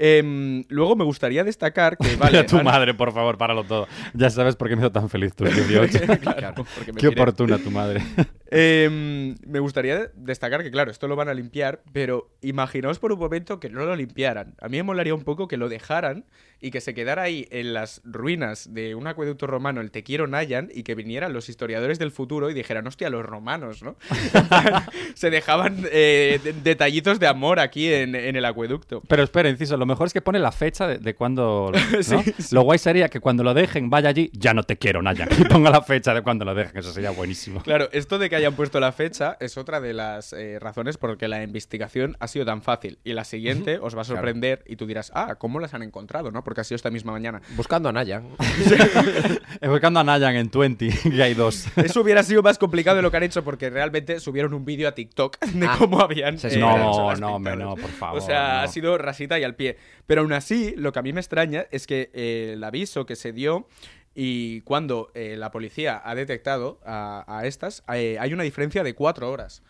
Em, 0.00 0.64
luego 0.68 0.94
me 0.94 1.02
gustaría 1.02 1.42
destacar 1.42 1.96
que, 1.98 2.14
vale, 2.20 2.44
tu 2.44 2.62
madre, 2.62 2.94
por 2.94 3.12
favor, 3.12 3.36
páralo 3.36 3.64
todo. 3.64 3.88
Ya 4.14 4.30
sabes 4.30 4.54
por 4.54 4.68
qué 4.68 4.76
me 4.76 4.82
hizo 4.82 4.92
tan 4.92 5.08
feliz 5.10 5.34
tus 5.34 5.48
18. 5.54 6.20
Claro, 6.20 6.54
porque 6.54 6.92
me 6.92 7.00
Qué 7.00 7.08
tiré. 7.08 7.20
oportuna 7.20 7.58
tu 7.58 7.70
madre. 7.72 8.00
Em, 8.50 9.34
me 9.46 9.58
gustaría 9.60 10.10
destacar 10.14 10.62
que, 10.62 10.70
claro, 10.70 10.90
esto 10.90 11.06
lo 11.06 11.16
van 11.16 11.28
a 11.28 11.34
limpiar, 11.34 11.82
pero 11.92 12.30
imaginaos 12.40 12.98
por 12.98 13.12
un 13.12 13.18
momento 13.18 13.60
que 13.60 13.68
no 13.68 13.84
lo 13.84 13.94
limpiaran. 13.94 14.54
A 14.60 14.68
mí 14.68 14.78
me 14.78 14.82
molaría 14.84 15.14
un 15.14 15.22
poco 15.24 15.48
que 15.48 15.56
lo 15.56 15.68
dejaran 15.68 16.24
y 16.60 16.70
que 16.72 16.80
se 16.80 16.92
quedara 16.94 17.22
ahí 17.22 17.46
en 17.50 17.72
las 17.72 18.00
ruinas 18.04 18.72
de 18.74 18.94
un 18.96 19.06
acueducto 19.06 19.46
romano, 19.46 19.80
el 19.80 19.90
Te 19.92 20.02
quiero 20.02 20.26
Nayan, 20.26 20.70
y 20.74 20.82
que 20.82 20.94
vinieran 20.96 21.32
los 21.32 21.48
historiadores 21.48 21.98
del 22.00 22.10
futuro 22.10 22.50
y 22.50 22.54
dijeran, 22.54 22.86
hostia, 22.86 23.10
los 23.10 23.24
romanos, 23.24 23.82
¿no? 23.82 23.96
se 25.14 25.30
dejaban 25.30 25.84
eh, 25.92 26.40
de- 26.42 26.52
detallitos 26.54 27.20
de 27.20 27.26
amor 27.26 27.60
aquí 27.60 27.92
en, 27.92 28.14
en 28.14 28.34
el 28.34 28.44
acueducto. 28.44 29.02
Pero 29.08 29.22
espera, 29.22 29.48
inciso, 29.48 29.76
lo 29.76 29.86
mejor 29.86 30.06
es 30.08 30.12
que 30.12 30.20
pone 30.22 30.38
la 30.38 30.52
fecha 30.52 30.86
de, 30.88 30.98
de 30.98 31.14
cuando. 31.14 31.70
¿no? 31.92 32.02
Sí, 32.02 32.16
Lo 32.50 32.62
guay 32.62 32.78
sería 32.78 33.08
que 33.08 33.20
cuando 33.20 33.44
lo 33.44 33.54
dejen, 33.54 33.90
vaya 33.90 34.08
allí, 34.08 34.30
ya 34.32 34.54
no 34.54 34.62
te 34.62 34.76
quiero, 34.78 35.02
Naya. 35.02 35.28
Y 35.38 35.44
ponga 35.44 35.70
la 35.70 35.82
fecha 35.82 36.12
de 36.14 36.22
cuando 36.22 36.44
lo 36.44 36.54
dejen, 36.54 36.78
eso 36.78 36.92
sería 36.92 37.10
buenísimo. 37.10 37.62
Claro, 37.62 37.88
esto 37.92 38.18
de 38.18 38.28
que 38.30 38.37
hayan 38.38 38.54
puesto 38.54 38.80
la 38.80 38.92
fecha 38.92 39.36
es 39.40 39.58
otra 39.58 39.80
de 39.80 39.92
las 39.92 40.32
eh, 40.32 40.58
razones 40.58 40.96
por 40.96 41.18
que 41.18 41.28
la 41.28 41.42
investigación 41.42 42.16
ha 42.20 42.28
sido 42.28 42.46
tan 42.46 42.62
fácil. 42.62 42.98
Y 43.04 43.12
la 43.12 43.24
siguiente 43.24 43.78
os 43.78 43.96
va 43.96 44.02
a 44.02 44.04
sorprender 44.04 44.62
y 44.66 44.76
tú 44.76 44.86
dirás, 44.86 45.10
ah, 45.14 45.36
¿cómo 45.36 45.60
las 45.60 45.74
han 45.74 45.82
encontrado? 45.82 46.30
¿no? 46.30 46.42
Porque 46.44 46.60
ha 46.60 46.64
sido 46.64 46.76
esta 46.76 46.90
misma 46.90 47.12
mañana. 47.12 47.42
Buscando 47.56 47.88
a 47.88 47.92
Naya. 47.92 48.22
Eh, 49.60 49.68
Buscando 49.68 49.98
a 50.00 50.04
Nayan 50.04 50.36
en 50.36 50.50
20, 50.50 50.88
que 51.10 51.22
hay 51.22 51.34
dos. 51.34 51.66
Eso 51.76 52.00
hubiera 52.00 52.22
sido 52.22 52.42
más 52.42 52.58
complicado 52.58 52.96
de 52.96 53.02
lo 53.02 53.10
que 53.10 53.16
han 53.16 53.22
hecho 53.24 53.42
porque 53.42 53.70
realmente 53.70 54.20
subieron 54.20 54.54
un 54.54 54.64
vídeo 54.64 54.88
a 54.88 54.92
TikTok 54.92 55.38
de 55.40 55.66
Ah, 55.66 55.76
cómo 55.78 56.00
habían 56.00 56.36
eh, 56.36 56.56
No, 56.58 57.10
las 57.10 57.20
no, 57.20 57.34
hombre, 57.34 57.56
no, 57.56 57.74
por 57.74 57.90
favor. 57.90 58.18
O 58.18 58.24
sea, 58.24 58.62
ha 58.62 58.68
sido 58.68 58.96
rasita 58.98 59.38
y 59.38 59.44
al 59.44 59.56
pie. 59.56 59.76
Pero 60.06 60.20
aún 60.20 60.32
así, 60.32 60.74
lo 60.76 60.92
que 60.92 60.98
a 61.00 61.02
mí 61.02 61.12
me 61.12 61.20
extraña 61.20 61.66
es 61.70 61.86
que 61.86 62.10
eh, 62.12 62.52
el 62.54 62.62
aviso 62.62 63.04
que 63.04 63.16
se 63.16 63.32
dio 63.32 63.66
y 64.14 64.62
cuando 64.62 65.10
eh, 65.14 65.36
la 65.36 65.50
policía 65.50 66.00
ha 66.04 66.14
detectado 66.14 66.80
a, 66.84 67.24
a 67.28 67.46
estas, 67.46 67.84
eh, 67.92 68.16
hay 68.18 68.32
una 68.32 68.42
diferencia 68.42 68.82
de 68.82 68.94
cuatro 68.94 69.30
horas. 69.30 69.62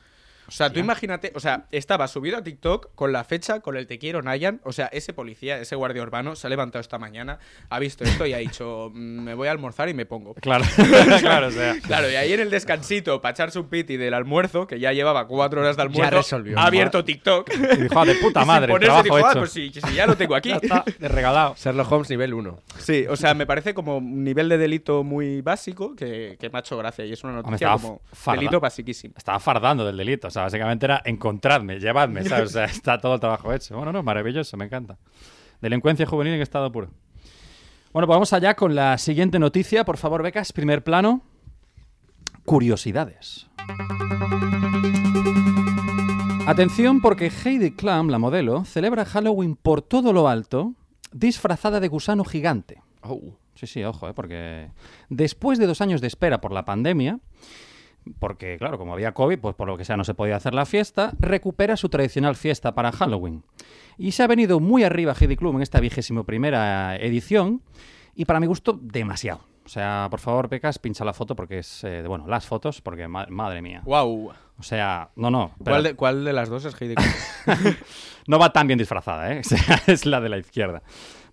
O 0.49 0.51
sea, 0.51 0.73
tú 0.73 0.81
imagínate, 0.81 1.31
o 1.35 1.41
sea, 1.41 1.67
estaba 1.71 2.09
subido 2.09 2.39
a 2.39 2.43
TikTok 2.43 2.95
con 2.95 3.13
la 3.13 3.23
fecha, 3.25 3.61
con 3.61 3.77
el 3.77 3.87
te 3.87 3.99
quiero 3.99 4.23
Nayan. 4.23 4.61
O 4.65 4.73
sea, 4.73 4.87
ese 4.87 5.13
policía, 5.13 5.59
ese 5.61 5.77
guardia 5.77 6.03
urbano, 6.03 6.35
se 6.37 6.47
ha 6.47 6.51
levantado 6.51 6.81
esta 6.81 6.99
mañana, 6.99 7.39
ha 7.69 7.79
visto 7.79 8.03
esto 8.05 8.25
y 8.27 8.33
ha 8.33 8.39
dicho, 8.39 8.91
"Mm, 8.95 9.21
me 9.25 9.35
voy 9.35 9.49
a 9.49 9.51
almorzar 9.51 9.89
y 9.89 9.95
me 9.95 10.07
pongo. 10.07 10.35
Claro, 10.35 10.65
claro, 11.21 11.49
o 11.49 11.51
sea. 11.51 11.77
Claro, 11.83 12.11
y 12.11 12.15
ahí 12.17 12.33
en 12.33 12.41
el 12.41 12.51
descansito, 12.51 13.21
para 13.21 13.33
echarse 13.33 13.59
un 13.59 13.69
piti 13.69 13.97
del 13.97 14.15
almuerzo, 14.15 14.67
que 14.67 14.81
ya 14.81 14.93
llevaba 14.93 15.27
cuatro 15.27 15.61
horas 15.61 15.77
de 15.77 15.83
almuerzo, 15.83 16.17
resolvió. 16.17 16.59
ha 16.59 16.65
abierto 16.67 17.05
TikTok. 17.05 17.51
Y 17.53 17.83
dijo, 17.83 18.01
"Ah, 18.01 18.05
de 18.07 18.15
puta 18.23 18.43
Y 18.43 18.47
madre, 18.47 18.73
ponerse 18.73 18.87
trabajo 18.87 19.05
dijo, 19.05 19.17
ah, 19.17 19.31
hecho. 19.33 19.39
pues 19.41 19.53
sí, 19.53 19.71
si 19.71 19.95
ya 19.95 20.07
lo 20.07 20.17
tengo 20.17 20.35
aquí. 20.35 20.49
Ya 20.49 20.57
está, 20.57 20.85
de 20.99 21.09
regalado. 21.09 21.55
Sherlock 21.59 21.93
Holmes 21.93 22.09
nivel 22.11 22.33
1. 22.33 22.59
Sí, 22.79 23.05
o 23.09 23.17
sea, 23.17 23.35
me 23.35 23.45
parece 23.47 23.75
como 23.75 23.99
un 23.99 24.25
nivel 24.25 24.49
de 24.49 24.57
delito 24.57 25.05
muy 25.05 25.43
básico 25.43 25.95
que, 25.95 26.37
que 26.41 26.49
me 26.49 26.59
ha 26.59 26.61
hecho 26.61 26.77
gracia. 26.79 27.05
Y 27.05 27.13
es 27.13 27.23
una 27.23 27.35
noticia 27.35 27.73
como 27.73 28.01
farda. 28.13 28.41
delito 28.41 28.61
basiquísimo. 28.61 29.15
Estaba 29.17 29.39
fardando 29.39 29.85
del 29.85 29.97
delito, 29.97 30.29
o 30.29 30.31
sea, 30.31 30.38
básicamente 30.43 30.87
era 30.87 31.03
encontradme, 31.05 31.79
llevadme, 31.79 32.25
¿sabes? 32.25 32.51
O 32.51 32.53
sea, 32.53 32.65
está 32.67 32.99
todo 32.99 33.15
el 33.15 33.21
trabajo 33.21 33.53
hecho. 33.53 33.77
Bueno, 33.77 33.93
no, 33.93 34.03
maravilloso, 34.03 34.57
me 34.57 34.65
encanta. 34.65 34.99
Delincuencia 35.61 36.07
juvenil 36.07 36.35
en 36.35 36.43
estado 36.43 36.71
puro. 36.71 36.91
Bueno, 37.93 38.07
pues 38.07 38.17
vamos 38.17 38.33
allá 38.33 38.55
con 38.55 38.75
la 38.75 38.99
siguiente 38.99 39.39
noticia. 39.39 39.85
Por 39.85 39.97
favor, 39.97 40.23
becas, 40.23 40.53
primer 40.53 40.85
plano. 40.85 41.23
Curiosidades. 42.45 43.47
Atención 46.47 47.01
porque 47.01 47.31
Heidi 47.45 47.73
Klum, 47.73 48.09
la 48.09 48.19
modelo, 48.19 48.65
celebra 48.65 49.05
Halloween 49.05 49.57
por 49.57 49.83
todo 49.83 50.13
lo 50.13 50.29
alto, 50.29 50.75
disfrazada 51.13 51.81
de 51.81 51.89
gusano 51.89 52.25
gigante. 52.25 52.83
Oh. 53.03 53.35
Sí, 53.59 53.67
sí, 53.67 53.83
ojo, 53.83 54.09
¿eh? 54.09 54.15
porque 54.15 54.71
después 55.09 55.59
de 55.59 55.67
dos 55.67 55.81
años 55.81 56.01
de 56.01 56.07
espera 56.07 56.41
por 56.41 56.53
la 56.53 56.65
pandemia, 56.65 57.19
porque 58.19 58.57
claro, 58.59 58.79
como 58.79 58.93
había 58.93 59.13
COVID, 59.13 59.39
pues 59.39 59.55
por 59.55 59.69
lo 59.69 59.77
que 59.77 59.85
sea 59.85 59.97
no 59.97 60.05
se 60.05 60.15
podía 60.15 60.37
hacer 60.37 60.55
la 60.55 60.67
fiesta, 60.67 61.13
recupera 61.19 61.77
su 61.77 61.89
tradicional 61.89 62.37
fiesta 62.37 62.75
para 62.75 62.93
Halloween. 62.93 63.43
Y 63.97 64.13
se 64.13 64.23
ha 64.23 64.27
venido 64.27 64.61
muy 64.61 64.85
arriba 64.85 65.15
Heidi 65.19 65.37
Klum 65.37 65.57
en 65.57 65.63
esta 65.63 65.81
vigésimo 65.81 66.25
primera 66.25 66.97
edición, 66.97 67.63
y 68.15 68.25
para 68.25 68.41
mi 68.41 68.47
gusto, 68.47 68.79
demasiado. 68.81 69.41
O 69.65 69.69
sea, 69.69 70.07
por 70.11 70.21
favor, 70.21 70.49
Pecas, 70.49 70.79
pincha 70.79 71.05
la 71.05 71.13
foto 71.13 71.37
porque 71.37 71.59
es, 71.59 71.85
eh, 71.85 72.03
bueno, 72.07 72.27
las 72.27 72.47
fotos, 72.47 72.81
porque 72.81 73.07
ma- 73.07 73.27
madre 73.29 73.61
mía. 73.61 73.83
Wow. 73.85 74.33
O 74.59 74.63
sea, 74.63 75.11
no, 75.15 75.31
no. 75.31 75.53
pero- 75.59 75.73
¿Cuál 75.75 75.83
de, 75.83 75.95
cuál 75.95 76.25
de 76.25 76.33
las 76.33 76.49
dos 76.49 76.65
es 76.65 76.81
Heidi 76.81 76.95
Klum? 76.95 77.09
No 78.27 78.39
va 78.39 78.53
tan 78.53 78.67
bien 78.67 78.79
disfrazada, 78.79 79.33
¿eh? 79.33 79.41
O 79.45 79.45
sea, 79.45 79.83
es 79.87 80.05
la 80.07 80.21
de 80.21 80.29
la 80.29 80.39
izquierda. 80.39 80.83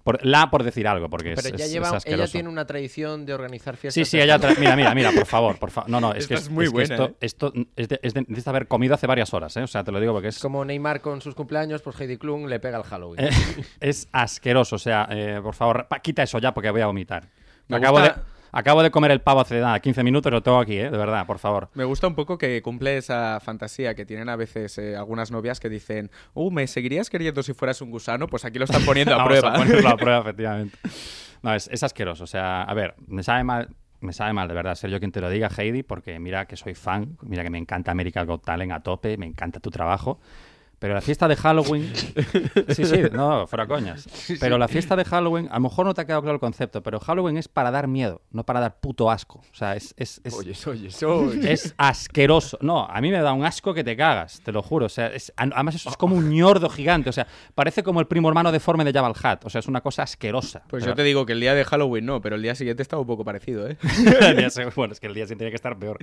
Por, 0.05 0.23
la 0.23 0.51
por 0.51 0.63
decir 0.63 0.87
algo, 0.87 1.09
porque 1.09 1.33
es, 1.33 1.41
Pero 1.41 1.57
ya 1.57 1.65
es- 1.65 1.71
lleva, 1.71 1.97
es 1.97 2.05
ella 2.05 2.27
tiene 2.27 2.47
una 2.47 2.65
tradición 2.67 3.25
de 3.25 3.33
organizar 3.33 3.75
fiestas. 3.75 3.95
Sí, 3.95 4.05
sí, 4.05 4.17
de- 4.17 4.23
ella... 4.25 4.37
tra- 4.39 4.55
Mira, 4.57 4.75
mira, 4.75 4.93
mira, 4.93 5.11
por 5.11 5.25
favor, 5.25 5.57
por 5.57 5.71
favor. 5.71 5.89
No, 5.89 5.99
no, 5.99 6.11
es 6.13 6.19
Esta 6.25 6.35
que 6.35 6.41
es 6.41 6.49
muy 6.51 6.67
buena, 6.67 6.93
esto, 6.93 7.05
¿eh? 7.07 7.15
esto 7.21 7.53
es 7.75 7.89
de, 7.89 7.99
es 8.03 8.13
de- 8.13 8.21
necesita 8.21 8.51
haber 8.51 8.67
comido 8.67 8.93
hace 8.93 9.07
varias 9.07 9.33
horas, 9.33 9.57
¿eh? 9.57 9.63
O 9.63 9.67
sea, 9.67 9.83
te 9.83 9.91
lo 9.91 9.99
digo 9.99 10.13
porque 10.13 10.27
es, 10.27 10.37
Como 10.37 10.63
Neymar 10.63 11.01
con 11.01 11.21
sus 11.21 11.33
cumpleaños, 11.33 11.81
pues 11.81 11.99
Heidi 11.99 12.17
Klum 12.17 12.45
le 12.45 12.59
pega 12.59 12.77
al 12.77 12.83
Halloween. 12.83 13.25
eh, 13.25 13.31
es 13.79 14.07
asqueroso. 14.11 14.75
O 14.75 14.79
sea, 14.79 15.07
eh, 15.09 15.39
por 15.41 15.55
favor, 15.55 15.87
pa- 15.89 15.99
quita 15.99 16.21
eso 16.21 16.37
ya 16.37 16.53
porque 16.53 16.69
voy 16.69 16.81
a 16.81 16.85
vomitar. 16.85 17.27
Me 17.67 17.77
acabo, 17.77 17.97
gusta- 17.99 18.13
de, 18.13 18.21
Acabo 18.57 18.81
de 18.81 18.89
comer 18.89 19.11
el 19.11 19.19
pavo 19.19 19.41
hace 19.41 19.59
nada, 19.59 19.77
15 19.81 20.01
minutos, 20.01 20.31
lo 20.31 20.41
tengo 20.41 20.59
aquí, 20.59 20.77
¿eh? 20.77 20.89
De 20.89 20.97
verdad, 20.97 21.25
por 21.27 21.39
favor. 21.39 21.67
Me 21.73 21.83
gusta 21.83 22.07
un 22.07 22.15
poco 22.15 22.37
que 22.37 22.61
cumple 22.61 22.95
esa 22.95 23.41
fantasía 23.41 23.95
que 23.95 24.05
tienen 24.05 24.29
a 24.29 24.37
veces 24.37 24.77
eh, 24.77 24.95
algunas 24.95 25.29
novias 25.29 25.59
que 25.59 25.67
dicen, 25.67 26.09
uh, 26.35 26.49
¿me 26.49 26.65
seguirías 26.67 27.09
queriendo 27.09 27.43
si 27.43 27.53
fueras 27.53 27.81
un 27.81 27.91
gusano? 27.91 28.27
Pues 28.27 28.45
aquí 28.45 28.57
lo 28.57 28.63
están 28.63 28.85
poniendo 28.85 29.13
a 29.13 29.17
Vamos 29.25 29.29
prueba. 29.39 29.49
a 29.49 29.57
ponerlo 29.57 29.89
a 29.89 29.97
prueba, 29.97 30.19
efectivamente. 30.21 30.77
No, 31.43 31.53
es, 31.53 31.67
es 31.67 31.83
asqueroso. 31.83 32.23
O 32.23 32.27
sea, 32.27 32.63
a 32.63 32.73
ver, 32.73 32.95
me 33.07 33.23
sabe 33.23 33.43
mal. 33.43 33.75
Me 33.99 34.13
sabe 34.13 34.31
mal, 34.31 34.47
de 34.47 34.53
verdad, 34.53 34.75
ser 34.75 34.89
yo 34.89 34.99
quien 34.99 35.11
te 35.11 35.19
lo 35.19 35.29
diga, 35.29 35.49
Heidi, 35.57 35.83
porque 35.83 36.17
mira 36.19 36.45
que 36.45 36.55
soy 36.55 36.75
fan, 36.75 37.17
mira 37.23 37.43
que 37.43 37.49
me 37.49 37.57
encanta 37.57 37.91
American 37.91 38.25
Got 38.25 38.45
Talent 38.45 38.71
a 38.71 38.79
tope, 38.81 39.17
me 39.17 39.25
encanta 39.25 39.59
tu 39.59 39.69
trabajo. 39.71 40.19
Pero 40.85 40.93
la 40.93 41.01
fiesta 41.01 41.27
de 41.27 41.35
Halloween. 41.35 41.91
Sí, 42.75 42.85
sí, 42.85 43.01
no, 43.11 43.47
fuera 43.47 43.65
coñas. 43.65 44.07
Pero 44.39 44.59
la 44.59 44.67
fiesta 44.67 44.95
de 44.95 45.03
Halloween, 45.03 45.47
a 45.49 45.55
lo 45.55 45.61
mejor 45.61 45.85
no 45.87 45.95
te 45.95 46.01
ha 46.01 46.05
quedado 46.05 46.21
claro 46.21 46.35
el 46.35 46.39
concepto, 46.39 46.83
pero 46.83 46.99
Halloween 46.99 47.37
es 47.37 47.47
para 47.47 47.71
dar 47.71 47.87
miedo, 47.87 48.21
no 48.31 48.43
para 48.45 48.59
dar 48.59 48.79
puto 48.79 49.09
asco. 49.09 49.39
O 49.51 49.55
sea, 49.55 49.75
es. 49.75 49.95
es, 49.97 50.21
es 50.23 50.33
Oye, 50.35 50.53
oye, 50.67 50.89
oye. 51.05 51.51
es 51.53 51.73
asqueroso. 51.77 52.59
No, 52.61 52.85
a 52.85 53.01
mí 53.01 53.09
me 53.09 53.19
da 53.19 53.33
un 53.33 53.43
asco 53.45 53.73
que 53.73 53.83
te 53.83 53.97
cagas, 53.97 54.41
te 54.41 54.51
lo 54.51 54.61
juro. 54.61 54.85
O 54.85 54.89
sea, 54.89 55.07
es- 55.07 55.33
además 55.37 55.73
eso 55.75 55.89
es 55.89 55.97
como 55.97 56.15
un 56.15 56.29
ñordo 56.29 56.69
gigante. 56.69 57.09
O 57.09 57.13
sea, 57.13 57.25
parece 57.55 57.81
como 57.81 57.99
el 57.99 58.05
primo 58.05 58.29
hermano 58.29 58.51
deforme 58.51 58.83
de 58.83 58.93
Jabal 58.93 59.13
Hat. 59.23 59.43
O 59.45 59.49
sea, 59.49 59.57
es 59.59 59.67
una 59.67 59.81
cosa 59.81 60.03
asquerosa. 60.03 60.61
Pues 60.67 60.83
Pero- 60.83 60.91
yo 60.91 60.95
te 60.95 61.03
digo 61.03 61.25
que 61.25 61.33
el 61.33 61.39
día 61.39 61.55
de 61.55 61.65
Halloween 61.65 62.05
no, 62.05 62.21
pero 62.21 62.35
el 62.35 62.43
día 62.43 62.53
siguiente 62.53 62.83
estaba 62.83 63.01
un 63.01 63.07
poco 63.07 63.25
parecido, 63.25 63.67
¿eh? 63.67 63.77
Bueno, 64.75 64.93
es 64.93 64.99
que 64.99 65.07
el 65.07 65.13
día 65.15 65.23
siguiente 65.25 65.35
tiene 65.45 65.49
que 65.51 65.55
estar 65.55 65.77
peor. 65.79 65.97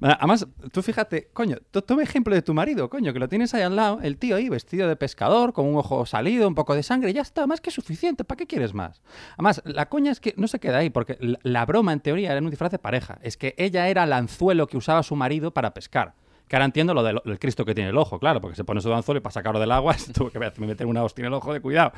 Además, 0.00 0.46
tú 0.72 0.82
fíjate, 0.82 1.30
coño, 1.32 1.56
toma 1.86 2.02
ejemplo 2.02 2.34
de 2.34 2.42
tu 2.42 2.52
marido, 2.54 2.88
coño, 2.90 3.12
que 3.12 3.18
lo 3.18 3.28
tienes 3.28 3.54
ahí 3.54 3.62
al 3.62 3.74
lado, 3.76 4.00
el 4.04 4.18
tío 4.18 4.36
ahí 4.36 4.50
vestido 4.50 4.86
de 4.86 4.96
pescador, 4.96 5.54
con 5.54 5.66
un 5.66 5.76
ojo 5.76 6.04
salido, 6.04 6.46
un 6.46 6.54
poco 6.54 6.74
de 6.74 6.82
sangre, 6.82 7.12
ya 7.12 7.22
está, 7.22 7.46
más 7.46 7.62
que 7.62 7.70
suficiente, 7.70 8.22
¿para 8.22 8.36
qué 8.36 8.46
quieres 8.46 8.74
más? 8.74 9.02
Además, 9.32 9.62
la 9.64 9.88
coña 9.88 10.12
es 10.12 10.20
que 10.20 10.34
no 10.36 10.46
se 10.46 10.60
queda 10.60 10.78
ahí, 10.78 10.90
porque 10.90 11.16
la, 11.20 11.64
broma 11.64 11.92
en 11.94 12.00
teoría 12.00 12.32
era 12.32 12.40
un 12.40 12.50
disfraz 12.50 12.70
de 12.70 12.78
pareja, 12.78 13.18
es 13.22 13.38
que 13.38 13.54
ella 13.56 13.88
era 13.88 14.04
el 14.04 14.12
anzuelo 14.12 14.66
que 14.66 14.76
usaba 14.76 15.02
su 15.02 15.16
marido 15.16 15.52
para 15.52 15.72
pescar. 15.72 16.14
Que 16.46 16.56
ahora 16.56 16.66
entiendo 16.66 16.92
lo 16.92 17.02
del, 17.02 17.20
del 17.24 17.38
Cristo 17.38 17.64
que 17.64 17.74
tiene 17.74 17.88
el 17.90 17.96
ojo, 17.96 18.18
claro, 18.18 18.40
porque 18.40 18.54
se 18.54 18.64
pone 18.64 18.80
su 18.82 18.92
anzuelo 18.92 19.18
y 19.18 19.20
para 19.22 19.32
sacarlo 19.32 19.58
del 19.58 19.72
agua 19.72 19.96
tuvo 20.14 20.30
que 20.30 20.38
me 20.38 20.50
meter 20.66 20.86
una 20.86 21.02
hostia 21.02 21.22
en 21.22 21.26
el 21.28 21.32
ojo 21.34 21.52
de 21.54 21.60
cuidado. 21.60 21.92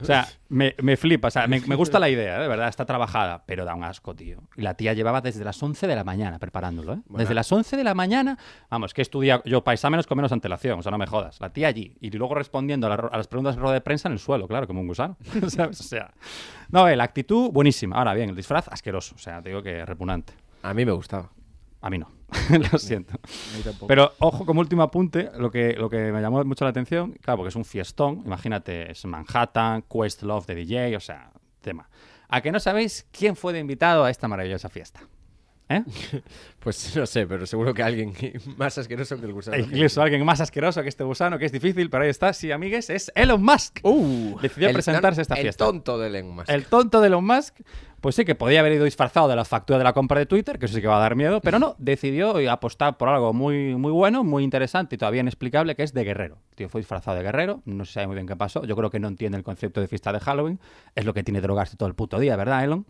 O 0.00 0.04
sea, 0.04 0.26
me, 0.48 0.74
me 0.82 0.96
flipa, 0.96 1.28
o 1.28 1.30
sea, 1.30 1.46
me, 1.48 1.60
me 1.62 1.74
gusta 1.74 1.98
la 1.98 2.08
idea, 2.08 2.38
¿eh? 2.38 2.42
de 2.42 2.48
verdad, 2.48 2.68
está 2.68 2.84
trabajada, 2.86 3.42
pero 3.44 3.64
da 3.64 3.74
un 3.74 3.82
asco, 3.84 4.14
tío. 4.14 4.38
Y 4.56 4.62
la 4.62 4.74
tía 4.74 4.92
llevaba 4.92 5.20
desde 5.20 5.44
las 5.44 5.60
11 5.60 5.86
de 5.88 5.96
la 5.96 6.04
mañana 6.04 6.38
preparándolo, 6.38 6.94
¿eh? 6.94 6.98
Desde 7.08 7.34
las 7.34 7.50
11 7.50 7.76
de 7.76 7.84
la 7.84 7.94
mañana, 7.94 8.38
vamos, 8.70 8.94
que 8.94 9.02
estudia 9.02 9.42
yo 9.44 9.64
para 9.64 9.74
exámenes 9.74 10.06
con 10.06 10.16
menos 10.16 10.30
antelación, 10.32 10.78
o 10.78 10.82
sea, 10.82 10.90
no 10.92 10.98
me 10.98 11.06
jodas. 11.06 11.40
La 11.40 11.50
tía 11.52 11.66
allí, 11.68 11.96
y 12.00 12.10
luego 12.10 12.34
respondiendo 12.36 12.86
a, 12.86 12.90
la- 12.90 13.08
a 13.12 13.16
las 13.16 13.26
preguntas 13.26 13.56
de 13.56 13.60
rueda 13.62 13.74
de 13.74 13.80
prensa 13.80 14.08
en 14.08 14.12
el 14.12 14.20
suelo, 14.20 14.46
claro, 14.46 14.66
como 14.68 14.80
un 14.80 14.86
gusano. 14.86 15.16
¿Sabes? 15.48 15.80
O 15.80 15.84
sea, 15.84 16.12
no, 16.70 16.86
eh, 16.86 16.94
la 16.94 17.04
actitud, 17.04 17.50
buenísima. 17.50 17.96
Ahora 17.96 18.14
bien, 18.14 18.30
el 18.30 18.36
disfraz, 18.36 18.68
asqueroso, 18.68 19.16
o 19.16 19.18
sea, 19.18 19.42
te 19.42 19.48
digo 19.48 19.62
que 19.62 19.84
repugnante. 19.84 20.34
A 20.62 20.72
mí 20.72 20.84
me 20.84 20.92
gustaba. 20.92 21.30
A 21.80 21.90
mí 21.90 21.98
no, 21.98 22.08
lo 22.72 22.78
siento. 22.78 23.18
Pero 23.86 24.12
ojo, 24.18 24.44
como 24.44 24.60
último 24.60 24.82
apunte, 24.82 25.30
lo 25.36 25.50
que, 25.50 25.74
lo 25.74 25.88
que 25.88 26.12
me 26.12 26.20
llamó 26.20 26.44
mucho 26.44 26.64
la 26.64 26.70
atención, 26.70 27.12
claro, 27.22 27.38
porque 27.38 27.48
es 27.48 27.56
un 27.56 27.64
fiestón, 27.64 28.22
imagínate, 28.24 28.90
es 28.90 29.04
Manhattan, 29.04 29.82
Questlove 29.82 30.46
de 30.46 30.54
DJ, 30.54 30.96
o 30.96 31.00
sea, 31.00 31.32
tema. 31.60 31.88
¿A 32.28 32.40
que 32.42 32.52
no 32.52 32.60
sabéis 32.60 33.06
quién 33.10 33.36
fue 33.36 33.52
de 33.52 33.60
invitado 33.60 34.04
a 34.04 34.10
esta 34.10 34.28
maravillosa 34.28 34.68
fiesta? 34.68 35.00
¿Eh? 35.68 35.82
Pues 36.58 36.94
no 36.96 37.06
sé, 37.06 37.24
pero 37.26 37.46
seguro 37.46 37.72
que 37.72 37.82
alguien 37.84 38.12
más 38.58 38.76
asqueroso 38.76 39.18
que 39.18 39.26
el 39.26 39.32
gusano. 39.32 39.56
E 39.56 39.60
incluso 39.60 40.02
alguien 40.02 40.24
más 40.24 40.40
asqueroso 40.40 40.82
que 40.82 40.88
este 40.88 41.04
gusano, 41.04 41.38
que 41.38 41.46
es 41.46 41.52
difícil, 41.52 41.88
pero 41.88 42.02
ahí 42.02 42.10
está, 42.10 42.32
sí, 42.32 42.50
amigues, 42.50 42.90
es 42.90 43.12
Elon 43.14 43.42
Musk. 43.42 43.78
Decidió 44.42 44.68
El 44.68 44.74
presentarse 44.74 45.20
a 45.20 45.22
esta 45.22 45.36
ton- 45.36 45.42
fiesta. 45.42 45.64
El 45.64 45.70
tonto 45.70 45.98
de 45.98 46.08
Elon 46.08 46.30
Musk. 46.34 46.50
El 46.50 46.64
tonto 46.66 47.00
de 47.00 47.06
Elon 47.06 47.24
Musk, 47.24 47.60
pues 48.00 48.16
sí 48.16 48.24
que 48.24 48.34
podía 48.34 48.58
haber 48.60 48.72
ido 48.72 48.84
disfrazado 48.84 49.28
de 49.28 49.36
la 49.36 49.44
factura 49.44 49.78
de 49.78 49.84
la 49.84 49.92
compra 49.92 50.18
de 50.18 50.26
Twitter, 50.26 50.58
que 50.58 50.66
eso 50.66 50.74
sí 50.74 50.80
que 50.82 50.88
va 50.88 50.96
a 50.96 51.00
dar 51.00 51.14
miedo, 51.14 51.40
pero 51.40 51.58
no, 51.60 51.76
decidió 51.78 52.36
apostar 52.50 52.98
por 52.98 53.08
algo 53.08 53.32
muy, 53.32 53.76
muy 53.76 53.92
bueno, 53.92 54.24
muy 54.24 54.42
interesante 54.42 54.96
y 54.96 54.98
todavía 54.98 55.20
inexplicable, 55.20 55.76
que 55.76 55.84
es 55.84 55.94
de 55.94 56.02
guerrero. 56.04 56.38
El 56.50 56.56
Tío, 56.56 56.68
fue 56.68 56.80
disfrazado 56.80 57.16
de 57.16 57.22
guerrero, 57.22 57.62
no 57.66 57.84
se 57.84 57.92
sabe 57.92 58.08
muy 58.08 58.16
bien 58.16 58.26
qué 58.26 58.36
pasó, 58.36 58.64
yo 58.64 58.74
creo 58.76 58.90
que 58.90 58.98
no 58.98 59.06
entiende 59.08 59.38
el 59.38 59.44
concepto 59.44 59.80
de 59.80 59.86
fiesta 59.86 60.12
de 60.12 60.18
Halloween, 60.20 60.58
es 60.96 61.04
lo 61.04 61.14
que 61.14 61.22
tiene 61.22 61.40
drogarse 61.40 61.76
todo 61.76 61.88
el 61.88 61.94
puto 61.94 62.18
día, 62.18 62.34
¿verdad, 62.36 62.64
Elon? 62.64 62.84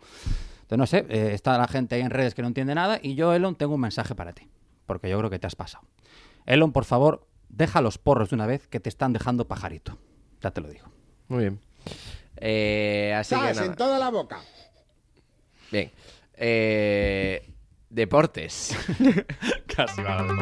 Entonces, 0.70 0.78
no 0.78 0.86
sé, 0.86 1.06
eh, 1.08 1.32
está 1.32 1.56
la 1.56 1.66
gente 1.66 1.94
ahí 1.94 2.02
en 2.02 2.10
redes 2.10 2.34
que 2.34 2.42
no 2.42 2.48
entiende 2.48 2.74
nada 2.74 2.98
y 3.02 3.14
yo, 3.14 3.32
Elon, 3.32 3.54
tengo 3.54 3.76
un 3.76 3.80
mensaje 3.80 4.14
para 4.14 4.34
ti, 4.34 4.50
porque 4.84 5.08
yo 5.08 5.16
creo 5.16 5.30
que 5.30 5.38
te 5.38 5.46
has 5.46 5.56
pasado. 5.56 5.86
Elon, 6.44 6.72
por 6.72 6.84
favor, 6.84 7.26
deja 7.48 7.80
los 7.80 7.96
porros 7.96 8.28
de 8.28 8.36
una 8.36 8.46
vez 8.46 8.68
que 8.68 8.78
te 8.78 8.90
están 8.90 9.14
dejando 9.14 9.48
pajarito. 9.48 9.96
Ya 10.42 10.50
te 10.50 10.60
lo 10.60 10.68
digo. 10.68 10.86
Muy 11.28 11.40
bien. 11.40 11.60
Eh, 12.36 13.14
así 13.16 13.34
que 13.34 13.40
¡Zas! 13.40 13.56
nada. 13.56 13.66
en 13.66 13.76
toda 13.76 13.98
la 13.98 14.10
boca. 14.10 14.40
Bien. 15.72 15.90
Eh, 16.34 17.50
deportes. 17.88 18.76
Casi 19.74 20.02
va 20.02 20.22
la 20.22 20.34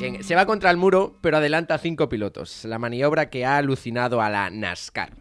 Bien, 0.00 0.24
se 0.24 0.34
va 0.34 0.46
contra 0.46 0.72
el 0.72 0.78
muro, 0.78 1.16
pero 1.20 1.36
adelanta 1.36 1.74
a 1.74 1.78
cinco 1.78 2.08
pilotos. 2.08 2.64
La 2.64 2.80
maniobra 2.80 3.30
que 3.30 3.44
ha 3.44 3.56
alucinado 3.56 4.20
a 4.20 4.30
la 4.30 4.50
NASCAR. 4.50 5.12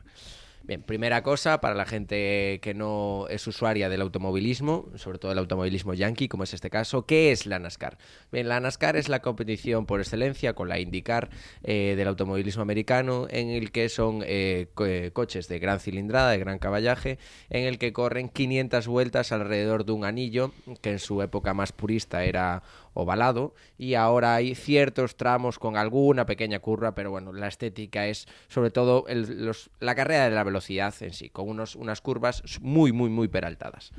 Bien, 0.69 0.83
primera 0.83 1.23
cosa 1.23 1.61
para 1.61 1.73
la 1.73 1.87
gente 1.87 2.59
que 2.61 2.75
no 2.75 3.25
es 3.31 3.47
usuaria 3.47 3.89
del 3.89 4.01
automovilismo, 4.01 4.87
sobre 4.97 5.17
todo 5.17 5.31
el 5.31 5.39
automovilismo 5.39 5.95
yankee, 5.95 6.27
como 6.27 6.43
es 6.43 6.53
este 6.53 6.69
caso, 6.69 7.07
¿qué 7.07 7.31
es 7.31 7.47
la 7.47 7.57
NASCAR? 7.57 7.97
Bien, 8.31 8.47
la 8.47 8.59
NASCAR 8.59 8.95
es 8.95 9.09
la 9.09 9.23
competición 9.23 9.87
por 9.87 9.99
excelencia 9.99 10.53
con 10.53 10.69
la 10.69 10.77
IndyCar 10.79 11.31
eh, 11.63 11.95
del 11.97 12.07
automovilismo 12.07 12.61
americano, 12.61 13.25
en 13.31 13.49
el 13.49 13.71
que 13.71 13.89
son 13.89 14.21
eh, 14.23 14.67
co- 14.75 14.85
coches 15.11 15.47
de 15.47 15.57
gran 15.57 15.79
cilindrada, 15.79 16.29
de 16.29 16.37
gran 16.37 16.59
caballaje, 16.59 17.17
en 17.49 17.65
el 17.65 17.79
que 17.79 17.91
corren 17.91 18.29
500 18.29 18.87
vueltas 18.87 19.31
alrededor 19.31 19.85
de 19.85 19.93
un 19.93 20.05
anillo, 20.05 20.51
que 20.83 20.91
en 20.91 20.99
su 20.99 21.23
época 21.23 21.55
más 21.55 21.71
purista 21.71 22.23
era 22.25 22.61
ovalado 22.93 23.53
y 23.77 23.93
ahora 23.95 24.35
hay 24.35 24.55
ciertos 24.55 25.15
tramos 25.17 25.59
con 25.59 25.77
alguna 25.77 26.25
pequeña 26.25 26.59
curva, 26.59 26.95
pero 26.95 27.11
bueno, 27.11 27.33
la 27.33 27.47
estética 27.47 28.07
es 28.07 28.27
sobre 28.47 28.71
todo 28.71 29.05
el- 29.07 29.45
los- 29.45 29.69
la 29.79 29.95
carrera 29.95 30.25
de 30.25 30.31
la 30.35 30.43
velocidad 30.43 30.93
en 31.01 31.13
sí, 31.13 31.29
con 31.29 31.47
unos, 31.49 31.75
unas 31.75 32.01
curvas 32.01 32.43
muy, 32.61 32.91
muy, 32.91 33.09
muy 33.09 33.27
peraltadas. 33.27 33.91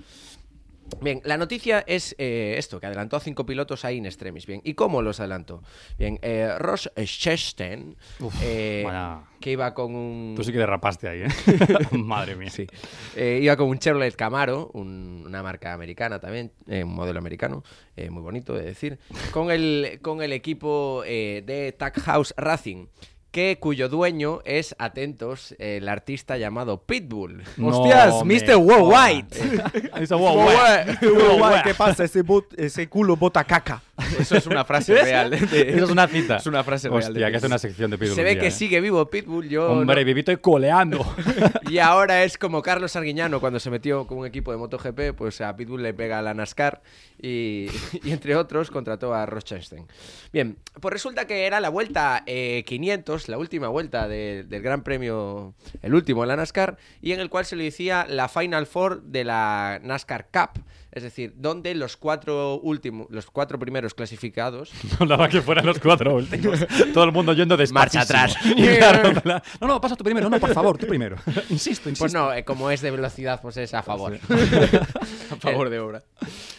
Bien, 1.01 1.23
la 1.25 1.37
noticia 1.39 1.83
es 1.87 2.15
eh, 2.19 2.57
esto, 2.59 2.79
que 2.81 2.87
adelantó 2.87 3.17
a 3.17 3.21
cinco 3.21 3.47
pilotos 3.47 3.85
ahí 3.85 3.97
in 3.97 4.07
extremis. 4.07 4.45
Bien, 4.47 4.61
¿y 4.65 4.75
cómo 4.75 5.01
los 5.01 5.19
adelantó? 5.21 5.63
Bien, 5.99 6.19
eh, 6.21 6.55
Ross 6.59 6.91
Chastain, 6.97 7.97
eh, 8.43 8.85
que 9.41 9.53
iba 9.53 9.73
con 9.73 9.95
un... 9.95 10.35
Tú 10.37 10.45
sí 10.45 10.53
que 10.53 10.59
derrapaste 10.59 11.09
ahí, 11.09 11.23
¿eh? 11.23 11.29
Madre 11.93 12.37
mía. 12.37 12.51
Sí. 12.51 12.67
Eh, 13.17 13.41
iba 13.43 13.57
con 13.57 13.69
un 13.69 13.79
Chevrolet 13.79 14.15
Camaro, 14.15 14.71
un- 14.75 15.23
una 15.27 15.43
marca 15.43 15.73
americana 15.73 16.19
también, 16.21 16.53
un 16.67 16.95
modelo 16.95 17.19
americano, 17.19 17.63
muy 18.11 18.23
bonito 18.23 18.53
de 18.55 18.63
decir, 18.63 18.99
con 19.33 19.51
el, 19.51 20.01
con 20.03 20.21
el 20.23 20.33
equipo 20.33 21.03
de 21.05 21.75
Tag 21.79 21.99
House 22.01 22.35
Racing. 22.37 22.87
Que, 23.31 23.59
cuyo 23.61 23.89
dueño 23.89 24.41
es, 24.45 24.75
atentos, 24.79 25.55
el 25.61 25.89
artista 25.89 26.37
llamado 26.37 26.83
Pitbull. 26.83 27.45
¡Hostias! 27.63 28.25
me 28.25 28.35
Mr. 28.35 28.57
Worldwide. 28.57 29.27
Mr. 30.01 30.15
Worldwide. 30.17 30.99
Worldwide, 31.03 31.63
¿Qué 31.63 31.75
pasa? 31.75 32.03
Ese, 32.03 32.25
bot- 32.25 32.53
ese 32.57 32.89
culo 32.89 33.17
bota 33.17 33.45
caca. 33.45 33.83
Eso 34.19 34.37
es 34.37 34.47
una 34.49 34.65
frase 34.65 34.95
real. 35.01 35.31
de- 35.31 35.37
Eso 35.77 35.85
es 35.85 35.91
una 35.91 36.09
cita. 36.09 36.39
Es 36.39 36.47
una 36.47 36.65
frase 36.65 36.89
real. 36.89 37.01
de 37.03 37.07
Hostia, 37.09 37.31
que 37.31 37.37
hace 37.37 37.43
Pitbull. 37.43 37.51
una 37.53 37.59
sección 37.59 37.91
de 37.93 37.99
Pitbull. 37.99 38.15
Se 38.17 38.23
ve 38.25 38.31
día, 38.33 38.41
que 38.41 38.47
¿eh? 38.49 38.51
sigue 38.51 38.81
vivo 38.81 39.07
Pitbull. 39.09 39.49
Yo 39.49 39.71
Hombre, 39.71 40.01
no- 40.01 40.07
vivito 40.07 40.33
y 40.33 40.37
coleando. 40.39 41.07
Y 41.71 41.79
ahora 41.79 42.25
es 42.25 42.37
como 42.37 42.63
Carlos 42.63 42.97
Arguiñano 42.97 43.39
cuando 43.39 43.61
se 43.61 43.71
metió 43.71 44.05
con 44.09 44.19
un 44.19 44.27
equipo 44.27 44.51
de 44.51 44.57
MotoGP, 44.59 45.15
pues 45.17 45.41
a 45.41 45.55
Pitbull 45.55 45.85
le 45.85 45.95
pega 45.95 46.19
a 46.19 46.23
la 46.23 46.35
NASCAR 46.35 46.81
y, 47.23 47.69
y 48.03 48.11
entre 48.11 48.35
otros 48.35 48.73
contrató 48.73 49.15
a 49.15 49.25
Ross 49.25 49.45
Chastain. 49.45 49.87
Bien, 50.33 50.57
pues 50.81 50.93
resulta 50.93 51.27
que 51.29 51.47
era 51.47 51.61
la 51.61 51.69
vuelta 51.69 52.25
eh, 52.27 52.65
500, 52.67 53.20
la 53.29 53.39
última 53.39 53.69
vuelta 53.69 54.09
de- 54.09 54.45
del 54.49 54.63
Gran 54.63 54.83
Premio, 54.83 55.55
el 55.83 55.95
último 55.95 56.23
de 56.23 56.29
la 56.29 56.37
NASCAR, 56.37 56.77
y 57.03 57.13
en 57.13 57.21
el 57.21 57.29
cual 57.31 57.45
se 57.45 57.57
le 57.57 57.65
decía 57.65 58.07
la 58.09 58.29
Final 58.29 58.67
Four 58.67 59.03
de 59.03 59.25
la 59.25 59.81
NASCAR 59.83 60.29
Cup. 60.33 60.63
Es 60.93 61.03
decir, 61.05 61.35
donde 61.37 61.75
los 61.77 61.97
cuatro 61.97 62.59
últimos, 62.61 63.07
los 63.11 63.27
cuatro 63.31 63.59
primeros 63.61 63.95
clasificados 63.95 64.73
No 65.01 65.07
daba 65.07 65.29
que 65.29 65.41
fueran 65.41 65.65
los 65.67 65.79
cuatro 65.79 66.15
últimos. 66.17 66.59
Todo 66.95 67.05
el 67.05 67.13
mundo 67.13 67.33
yendo 67.33 67.57
Marcha 67.73 68.01
despacísimo. 68.01 68.03
atrás. 68.03 68.37
Claro, 68.79 69.43
no, 69.61 69.67
no, 69.69 69.81
pasa 69.81 69.95
tú 69.97 70.03
primero. 70.05 70.29
No, 70.29 70.41
por 70.41 70.53
favor, 70.53 70.79
tú 70.79 70.87
primero. 70.87 71.17
Insisto, 71.49 71.89
insisto. 71.89 71.99
Pues 72.03 72.13
no, 72.15 72.33
eh, 72.33 72.45
como 72.45 72.71
es 72.71 72.81
de 72.81 72.91
velocidad, 72.91 73.41
pues 73.41 73.57
es 73.57 73.73
a 73.75 73.83
favor. 73.83 74.19
A 75.31 75.37
favor 75.37 75.71
de 75.71 75.79
obra. 75.79 76.03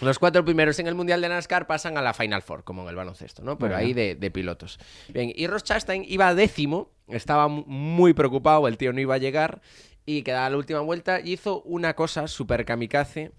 Los 0.02 0.17
cuatro 0.20 0.44
primeros 0.46 0.80
en 0.80 0.88
el 0.88 0.96
Mundial 0.96 1.22
de 1.22 1.30
NASCAR 1.30 1.67
pasan 1.67 1.98
a 1.98 2.02
la 2.02 2.13
Final 2.13 2.41
Four, 2.41 2.63
como 2.63 2.84
en 2.84 2.89
el 2.89 2.96
baloncesto, 2.96 3.44
¿no? 3.44 3.58
Pero 3.58 3.76
ahí 3.76 3.94
de, 3.94 4.15
de 4.15 4.32
pilotos. 4.32 4.80
Bien, 5.10 5.32
y 5.36 5.48
Ross 5.48 5.63
Chastain 5.63 6.06
iba 6.08 6.34
décimo, 6.36 6.89
estaba 7.08 7.48
mu- 7.48 7.65
muy 7.65 8.13
preocupado, 8.13 8.67
el 8.67 8.78
tío 8.78 8.94
no 8.94 9.00
iba 9.02 9.15
a 9.15 9.20
llegar, 9.20 9.62
y 10.06 10.24
quedaba 10.24 10.50
la 10.50 10.58
última 10.58 10.80
vuelta, 10.80 11.20
y 11.20 11.34
hizo 11.34 11.62
una 11.63 11.94
cosa 11.96 12.28
súper 12.28 12.65
kamikaze, 12.65 13.32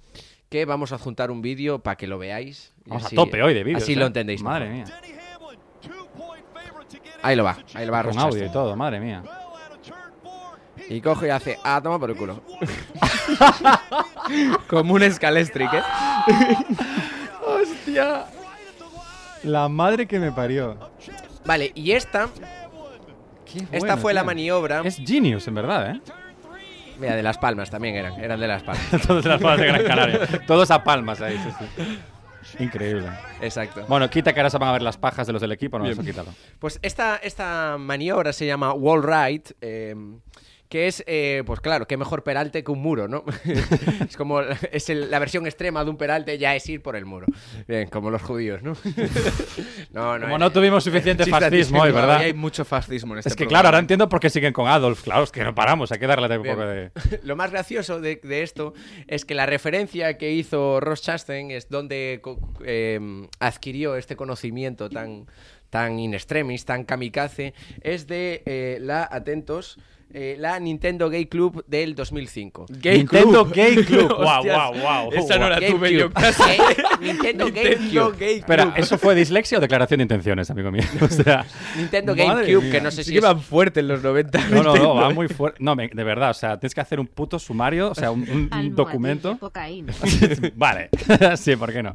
que 0.53 0.67
vamos 0.67 0.93
a 0.93 0.99
juntar 0.99 1.31
un 1.31 1.41
vídeo 1.41 1.79
para 1.79 1.97
que 1.97 2.07
lo 2.07 2.19
veáis. 2.19 2.75
Vamos 2.85 3.07
así- 3.07 3.17
a 3.17 3.19
tope 3.19 3.43
hoy 3.43 3.55
de 3.55 3.65
vídeos. 3.65 3.83
Así 3.83 3.95
¿eh? 3.95 3.97
lo 3.97 4.05
entendéis. 4.07 4.43
Madre 4.43 4.69
mejor. 4.69 4.87
mía. 4.87 5.01
Ahí 7.23 7.37
lo 7.37 7.45
va, 7.45 7.57
ahí 7.73 7.87
lo 7.87 7.93
va 7.93 8.03
Con 8.03 8.19
audio 8.19 8.45
y 8.45 8.53
todo, 8.53 8.77
madre 8.77 9.01
mía. 9.01 9.23
Y 10.91 11.01
coge 11.01 11.29
y 11.29 11.31
hace, 11.31 11.59
ah, 11.65 11.81
toma 11.83 11.99
por 11.99 12.11
el 12.11 12.17
culo. 12.17 12.43
Como 14.69 14.93
un 14.93 15.03
escalestric, 15.03 15.73
¿eh? 15.73 15.83
¡Hostia! 17.47 18.27
La 19.45 19.69
madre 19.71 20.07
que 20.07 20.19
me 20.19 20.33
parió. 20.33 20.77
Vale, 21.47 21.73
y 21.75 21.93
esta, 21.93 22.29
Qué 23.47 23.61
esta 23.61 23.79
bueno, 23.79 23.97
fue 23.97 24.13
la 24.13 24.23
maniobra. 24.23 24.83
Es 24.85 24.97
genius, 25.03 25.49
en 25.49 25.55
verdad, 25.55 25.93
¿eh? 25.93 26.01
Mira, 26.99 27.17
de 27.17 27.23
Las 27.23 27.39
Palmas 27.39 27.71
también 27.71 27.97
eran, 27.97 28.21
eran 28.21 28.39
de 28.39 28.49
Las 28.49 28.63
Palmas. 28.63 28.91
Todos 29.07 29.25
de 29.25 29.31
las 29.31 29.41
palmas 29.41 29.61
de 29.61 29.67
Gran 29.67 29.85
Canaria. 29.85 30.21
Todos 30.47 30.71
a 30.71 30.85
palmas 30.85 31.21
ahí, 31.21 31.39
sí, 31.39 31.67
sí. 31.77 31.99
Increíble. 32.59 33.09
Exacto. 33.41 33.85
Bueno, 33.89 34.09
quita 34.11 34.33
que 34.33 34.41
ahora 34.41 34.51
se 34.51 34.59
van 34.59 34.69
a 34.71 34.73
ver 34.73 34.83
las 34.83 34.97
pajas 34.97 35.27
de 35.27 35.33
los 35.33 35.41
del 35.41 35.53
equipo, 35.53 35.79
no, 35.79 35.87
eso 35.87 36.03
quítalo. 36.03 36.29
Pues 36.59 36.79
esta, 36.83 37.17
esta 37.17 37.77
maniobra 37.79 38.33
se 38.33 38.47
llama 38.47 38.73
wall 38.73 39.03
ride, 39.03 39.55
eh, 39.61 39.95
que 40.73 40.87
es, 40.87 41.05
eh, 41.07 41.43
pues 41.45 41.61
claro, 41.61 41.87
qué 41.87 41.99
mejor 41.99 42.25
peralte 42.25 42.65
que 42.65 42.73
un 42.73 42.81
muro, 42.81 43.07
¿no? 43.07 43.25
es 44.09 44.17
como, 44.17 44.41
es 44.41 44.89
el- 44.89 45.11
la 45.11 45.19
versión 45.19 45.45
extrema 45.45 45.85
de 45.85 45.91
un 45.91 45.99
peralte, 45.99 46.39
ya 46.39 46.57
es 46.57 46.67
ir 46.67 46.81
por 46.81 46.97
el 46.97 47.05
muro. 47.05 47.27
Bien, 47.69 47.91
como 47.91 48.11
los 48.11 48.23
judíos, 48.23 48.63
¿no? 48.63 48.73
no, 49.93 50.19
no. 50.19 50.25
Como 50.25 50.37
eh. 50.37 50.39
no 50.39 50.51
tuvimos 50.51 50.83
suficiente 50.83 51.27
fascismo 51.27 51.83
hoy, 51.83 51.93
¿verdad? 51.93 52.21
Hay 52.21 52.33
mucho 52.33 52.65
fascismo 52.65 53.13
en 53.13 53.19
este 53.19 53.29
Es 53.29 53.37
que 53.37 53.45
programa. 53.45 53.51
claro, 53.61 53.69
ahora 53.69 53.79
entiendo 53.81 54.09
por 54.09 54.19
qué 54.19 54.31
siguen 54.31 54.55
con 54.55 54.67
Adolf. 54.67 55.03
Claro, 55.03 55.25
es 55.25 55.31
que 55.31 55.45
no 55.45 55.55
paramos, 55.55 55.93
hay 55.93 55.99
que 55.99 56.07
darle 56.07 56.35
un 56.39 56.43
Bien. 56.43 56.55
poco 56.57 56.67
de... 56.67 56.91
Lo 57.23 57.37
más 57.37 57.51
gracioso 57.51 58.01
de, 58.01 58.17
de 58.17 58.43
esto 58.43 58.73
es 59.09 59.27
que 59.27 59.35
la 59.35 59.45
referencia 59.45 60.17
que 60.17 60.33
hizo 60.33 60.81
Ross 60.81 61.03
Chastain 61.03 61.51
es 61.51 61.69
donde 61.69 62.23
eh, 62.65 63.29
adquirió 63.41 63.97
este 63.97 64.17
conocimiento 64.17 64.89
tan, 64.89 65.27
tan 65.69 65.99
in 65.99 66.15
extremis, 66.15 66.65
tan 66.65 66.85
kamikaze, 66.85 67.53
es 67.83 68.07
de 68.07 68.79
la, 68.81 69.01
la, 69.01 69.09
atentos, 69.11 69.79
eh, 70.15 70.37
la 70.39 70.59
Nintendo 70.61 71.09
Gay 71.11 71.27
Club 71.27 71.65
del 71.67 71.95
2005. 71.95 72.67
Gay 72.69 72.99
Nintendo 72.99 73.45
Club. 73.45 73.55
Gay 73.55 73.77
Club. 73.85 74.13
Hostias, 74.13 74.43
guau, 74.57 74.75
guau. 74.81 75.13
Esa 75.13 75.39
no 75.39 75.49
la 75.49 75.59
Gay 75.59 75.71
tuve 75.73 75.93
yo 75.93 76.11
casa. 76.13 76.55
Eh, 76.55 76.59
Nintendo 77.01 77.47
Gay 77.53 77.77
Nintendo 77.77 78.11
Club. 78.13 78.23
Espera, 78.23 78.75
¿eso 78.77 78.99
fue 78.99 79.15
dislexia 79.15 79.59
o 79.59 79.61
declaración 79.61 79.99
de 79.99 80.03
intenciones, 80.03 80.51
amigo 80.51 80.71
mío? 80.71 80.83
O 81.01 81.09
sea, 81.09 81.45
Nintendo 81.77 82.15
madre 82.15 82.25
GameCube, 82.53 82.63
mía. 82.63 82.73
que 82.73 82.81
no 82.81 82.91
sé 82.91 83.05
Sí 83.05 83.11
si 83.11 83.17
es... 83.17 83.23
van 83.23 83.41
fuerte 83.41 83.81
en 83.81 83.89
los 83.89 84.03
90. 84.03 84.39
no, 84.39 84.47
no, 84.49 84.63
no, 84.63 84.73
Nintendo, 84.73 84.95
va 84.95 85.11
muy 85.11 85.29
fuerte. 85.29 85.59
No, 85.63 85.75
me- 85.77 85.89
de 85.89 86.05
verdad, 86.05 86.31
o 86.31 86.35
sea, 86.35 86.59
tienes 86.59 86.75
que 86.75 86.81
hacer 86.81 87.01
un 87.01 87.07
puto 87.07 87.39
sumario, 87.39 87.91
o 87.91 87.95
sea, 87.95 88.11
un, 88.11 88.23
un- 88.53 88.75
documento. 88.75 89.39
vale, 90.55 90.89
sí, 91.37 91.57
¿por 91.57 91.73
qué 91.73 91.83
no? 91.83 91.95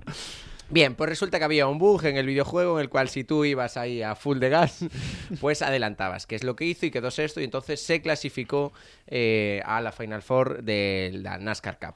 Bien, 0.70 0.96
pues 0.96 1.10
resulta 1.10 1.40
que 1.40 1.46
había 1.46 1.68
un 1.68 1.78
bug 1.78 2.06
en 2.06 2.18
el 2.18 2.26
videojuego 2.26 2.78
en 2.78 2.84
el 2.84 2.90
cual 2.90 3.08
si 3.08 3.24
tú 3.24 3.46
ibas 3.46 3.78
ahí 3.78 4.02
a 4.02 4.16
full 4.16 4.40
de 4.40 4.50
gas, 4.50 4.86
pues 5.40 5.62
adelantabas, 5.62 6.28
que 6.28 6.36
es 6.36 6.44
lo 6.44 6.56
que 6.56 6.66
hizo 6.66 6.86
y 6.86 6.92
quedó 6.92 7.10
sexto 7.10 7.40
y 7.40 7.46
entonces 7.46 7.82
se 7.82 8.02
clasificó 8.02 8.74
eh, 9.08 9.62
a 9.66 9.80
la 9.80 9.92
Final 9.92 10.22
Four 10.22 10.64
de 10.64 11.12
la 11.14 11.38
NASCAR 11.38 11.80
Cup. 11.80 11.96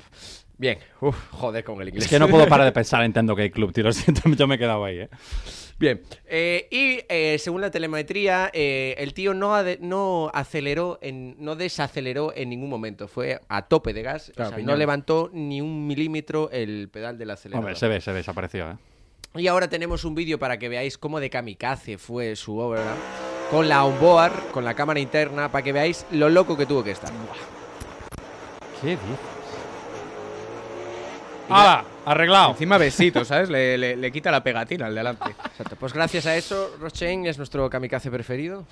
Bien, 0.58 0.78
uf, 1.02 1.18
joder 1.32 1.64
con 1.64 1.82
el 1.82 1.90
inglés. 1.90 2.06
Es 2.06 2.10
que 2.10 2.20
no 2.20 2.30
puedo 2.30 2.48
parar 2.48 2.66
de 2.66 2.72
pensar 2.74 3.02
en 3.02 3.08
Nintendo 3.08 3.36
Gay 3.36 3.50
Club, 3.50 3.74
tío, 3.74 3.84
lo 3.84 3.92
siento, 3.92 4.22
yo 4.30 4.48
me 4.48 4.56
he 4.56 4.60
quedado 4.60 4.86
ahí, 4.86 5.00
¿eh? 5.00 5.10
Bien, 5.82 6.00
eh, 6.28 6.68
y 6.70 7.00
eh, 7.10 7.40
según 7.40 7.60
la 7.60 7.72
telemetría, 7.72 8.52
eh, 8.54 8.94
el 9.00 9.16
tío 9.16 9.34
no, 9.34 9.56
no 9.80 10.30
aceleró, 10.32 11.00
en, 11.02 11.36
no 11.40 11.56
desaceleró 11.56 12.32
en 12.36 12.50
ningún 12.52 12.70
momento, 12.70 13.08
fue 13.08 13.42
a 13.50 13.64
tope 13.64 13.92
de 13.92 14.04
gas, 14.04 14.30
o 14.30 14.34
Claro, 14.34 14.56
sea, 14.58 14.64
no 14.64 14.76
levantó 14.76 15.32
ni 15.34 15.60
un 15.60 15.88
milímetro 15.88 16.52
el 16.52 16.88
pedal 16.90 17.18
del 17.18 17.32
acelerador. 17.32 17.66
Hombre, 17.66 17.80
se 17.80 17.88
ve, 17.88 18.00
se 18.00 18.14
desapareció, 18.14 18.70
¿eh? 18.70 18.76
Y 19.38 19.48
ahora 19.48 19.70
tenemos 19.70 20.06
un 20.06 20.14
vídeo 20.14 20.38
para 20.38 20.60
que 20.60 20.70
veáis 20.70 21.00
cómo 21.00 21.20
de 21.20 21.32
kamikaze 21.32 21.98
fue 21.98 22.36
su 22.36 22.60
obra. 22.60 22.96
Con 23.50 23.68
la 23.68 23.84
onboard, 23.84 24.52
con 24.52 24.64
la 24.64 24.76
cámara 24.76 25.00
interna, 25.00 25.52
para 25.52 25.64
que 25.64 25.74
veáis 25.74 26.06
lo 26.12 26.30
loco 26.30 26.56
que 26.56 26.68
tuvo 26.68 26.84
que 26.84 26.92
estar. 26.92 27.12
¿Qué 28.82 28.90
dices? 28.90 29.41
¡Hala! 31.54 31.86
Arreglado. 32.06 32.52
Encima 32.52 32.78
besito, 32.78 33.24
¿sabes? 33.26 33.50
Le, 33.50 33.78
le- 33.78 33.96
le 33.96 34.12
quita 34.12 34.32
la 34.32 34.44
pegatina 34.44 34.88
al 34.88 34.96
delante. 34.96 35.30
Exacto. 35.46 35.76
Pues 35.80 35.94
gracias 35.94 36.26
a 36.26 36.36
eso, 36.36 36.72
Rochain 36.80 37.26
es 37.28 37.38
nuestro 37.38 37.70
kamikaze 37.70 38.10
preferido. 38.10 38.66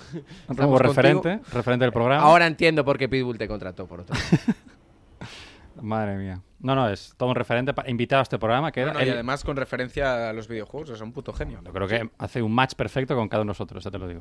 Como 0.56 0.78
referente, 0.78 1.36
contigo. 1.38 1.50
referente 1.56 1.84
del 1.84 1.92
programa. 1.92 2.22
Ahora 2.22 2.46
entiendo 2.46 2.84
por 2.84 2.98
qué 2.98 3.08
Pitbull 3.08 3.38
te 3.38 3.46
contrató, 3.46 3.86
por 3.86 4.00
otro 4.00 4.14
lado. 4.16 4.54
Madre 5.82 6.16
mía. 6.16 6.40
No, 6.58 6.74
no, 6.74 6.90
es 6.90 7.14
todo 7.16 7.30
un 7.30 7.34
referente 7.36 7.72
invitado 7.86 8.20
a 8.20 8.22
este 8.24 8.38
programa 8.38 8.70
que 8.70 8.84
No, 8.84 9.02
y 9.02 9.08
además 9.08 9.44
con 9.44 9.56
referencia 9.56 10.28
a 10.28 10.32
los 10.34 10.46
videojuegos, 10.46 10.90
es 10.90 11.00
un 11.00 11.12
puto 11.12 11.32
genio. 11.32 11.60
Yo 11.64 11.72
creo 11.72 11.88
que 11.88 12.10
hace 12.18 12.42
un 12.42 12.52
match 12.52 12.74
perfecto 12.74 13.14
con 13.16 13.28
cada 13.28 13.40
uno 13.42 13.50
de 13.50 13.52
nosotros, 13.52 13.82
ya 13.82 13.90
te 13.90 13.98
lo 13.98 14.06
digo. 14.06 14.20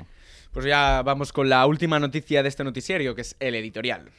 Pues 0.53 0.65
ya 0.65 1.01
vamos 1.03 1.33
con 1.33 1.49
la 1.49 1.65
última 1.65 1.99
noticia 1.99 2.41
de 2.43 2.47
este 2.49 2.63
noticiario, 2.63 3.13
que 3.13 3.21
es 3.21 3.35
el 3.39 3.55
editorial. 3.55 4.09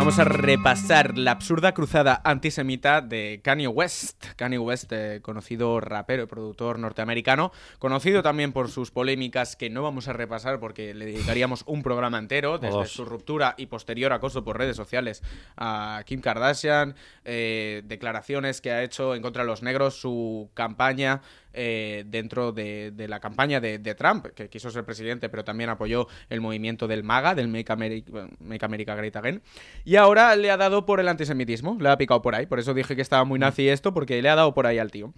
Vamos 0.00 0.18
a 0.18 0.24
repasar 0.24 1.18
la 1.18 1.32
absurda 1.32 1.74
cruzada 1.74 2.22
antisemita 2.24 3.02
de 3.02 3.42
Kanye 3.44 3.68
West. 3.68 4.24
Kanye 4.34 4.56
West, 4.56 4.90
eh, 4.92 5.20
conocido 5.20 5.78
rapero 5.78 6.22
y 6.22 6.26
productor 6.26 6.78
norteamericano, 6.78 7.52
conocido 7.78 8.22
también 8.22 8.54
por 8.54 8.70
sus 8.70 8.90
polémicas 8.90 9.56
que 9.56 9.68
no 9.68 9.82
vamos 9.82 10.08
a 10.08 10.14
repasar 10.14 10.58
porque 10.58 10.94
le 10.94 11.04
dedicaríamos 11.04 11.64
un 11.66 11.82
programa 11.82 12.16
entero, 12.16 12.56
desde 12.56 12.76
dos. 12.76 12.90
su 12.90 13.04
ruptura 13.04 13.54
y 13.58 13.66
posterior 13.66 14.14
acoso 14.14 14.42
por 14.42 14.56
redes 14.56 14.74
sociales 14.74 15.22
a 15.58 16.02
Kim 16.06 16.22
Kardashian, 16.22 16.94
eh, 17.26 17.82
declaraciones 17.84 18.62
que 18.62 18.72
ha 18.72 18.82
hecho 18.82 19.14
en 19.14 19.20
contra 19.20 19.42
de 19.42 19.48
los 19.48 19.62
negros, 19.62 20.00
su 20.00 20.48
campaña 20.54 21.20
eh, 21.52 22.04
dentro 22.06 22.52
de, 22.52 22.90
de 22.90 23.08
la 23.08 23.20
campaña 23.20 23.60
de, 23.60 23.78
de 23.78 23.94
Trump, 23.94 24.26
que 24.34 24.48
quiso 24.48 24.70
ser 24.70 24.84
presidente, 24.84 25.28
pero 25.28 25.44
también 25.44 25.70
apoyó 25.70 26.06
el 26.28 26.40
movimiento 26.40 26.88
del 26.88 27.02
MAGA, 27.02 27.34
del 27.34 27.48
Make 27.48 27.72
America, 27.72 28.28
Make 28.38 28.64
America 28.64 28.94
Great 28.94 29.16
Again. 29.16 29.42
Y 29.84 29.96
ahora 29.96 30.36
le 30.36 30.50
ha 30.50 30.56
dado 30.56 30.86
por 30.86 31.00
el 31.00 31.08
antisemitismo, 31.08 31.76
le 31.80 31.88
ha 31.88 31.98
picado 31.98 32.22
por 32.22 32.34
ahí. 32.34 32.46
Por 32.46 32.58
eso 32.58 32.74
dije 32.74 32.96
que 32.96 33.02
estaba 33.02 33.24
muy 33.24 33.38
nazi 33.38 33.68
esto, 33.68 33.92
porque 33.94 34.20
le 34.22 34.28
ha 34.28 34.34
dado 34.34 34.54
por 34.54 34.66
ahí 34.66 34.78
al 34.78 34.90
tío. 34.90 35.12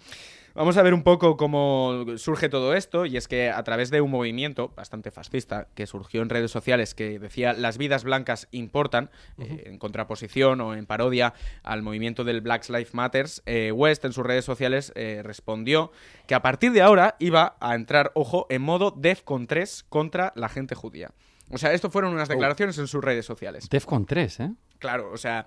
Vamos 0.54 0.76
a 0.76 0.82
ver 0.82 0.92
un 0.92 1.02
poco 1.02 1.36
cómo 1.36 2.04
surge 2.16 2.48
todo 2.48 2.74
esto, 2.74 3.06
y 3.06 3.16
es 3.16 3.26
que 3.26 3.50
a 3.50 3.62
través 3.62 3.90
de 3.90 4.00
un 4.00 4.10
movimiento 4.10 4.72
bastante 4.76 5.10
fascista 5.10 5.68
que 5.74 5.86
surgió 5.86 6.20
en 6.22 6.28
redes 6.28 6.50
sociales 6.50 6.94
que 6.94 7.18
decía 7.18 7.52
las 7.54 7.78
vidas 7.78 8.04
blancas 8.04 8.48
importan, 8.50 9.10
eh, 9.38 9.64
en 9.66 9.78
contraposición 9.78 10.60
o 10.60 10.74
en 10.74 10.86
parodia 10.86 11.34
al 11.62 11.82
movimiento 11.82 12.24
del 12.24 12.40
Black 12.42 12.68
Lives 12.68 12.94
Matters, 12.94 13.42
eh, 13.46 13.72
West 13.72 14.04
en 14.04 14.12
sus 14.12 14.24
redes 14.24 14.44
sociales 14.44 14.92
eh, 14.94 15.22
respondió 15.24 15.90
que 16.26 16.34
a 16.34 16.42
partir 16.42 16.72
de 16.72 16.82
ahora 16.82 17.16
iba 17.18 17.56
a 17.60 17.74
entrar, 17.74 18.12
ojo, 18.14 18.46
en 18.50 18.62
modo 18.62 18.90
DEFCON 18.90 19.46
3 19.46 19.84
contra 19.88 20.32
la 20.36 20.48
gente 20.48 20.74
judía. 20.74 21.12
O 21.50 21.58
sea, 21.58 21.72
esto 21.72 21.90
fueron 21.90 22.14
unas 22.14 22.28
declaraciones 22.28 22.78
en 22.78 22.86
sus 22.86 23.02
redes 23.04 23.26
sociales. 23.26 23.68
Defcon 23.68 24.06
3, 24.06 24.40
¿eh? 24.40 24.52
Claro, 24.78 25.10
o 25.12 25.18
sea, 25.18 25.46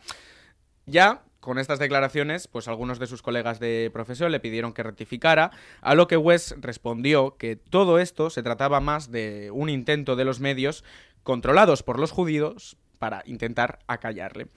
ya 0.85 1.23
con 1.45 1.59
estas 1.59 1.79
declaraciones, 1.79 2.49
pues 2.49 2.67
algunos 2.67 2.99
de 2.99 3.07
sus 3.07 3.21
colegas 3.21 3.59
de 3.59 3.89
profesión 3.93 4.31
le 4.31 4.41
pidieron 4.41 4.73
que 4.73 4.83
rectificara, 4.83 5.51
a 5.79 5.95
lo 5.95 6.07
que 6.07 6.17
West 6.17 6.53
respondió 6.59 7.37
que 7.37 7.55
todo 7.55 7.99
esto 7.99 8.29
se 8.29 8.43
trataba 8.43 8.81
más 8.81 9.11
de 9.11 9.51
un 9.51 9.69
intento 9.69 10.17
de 10.17 10.25
los 10.25 10.41
medios 10.41 10.83
controlados 11.23 11.83
por 11.83 11.99
los 11.99 12.11
judíos 12.11 12.77
para 12.99 13.23
intentar 13.25 13.79
acallarle. 13.87 14.47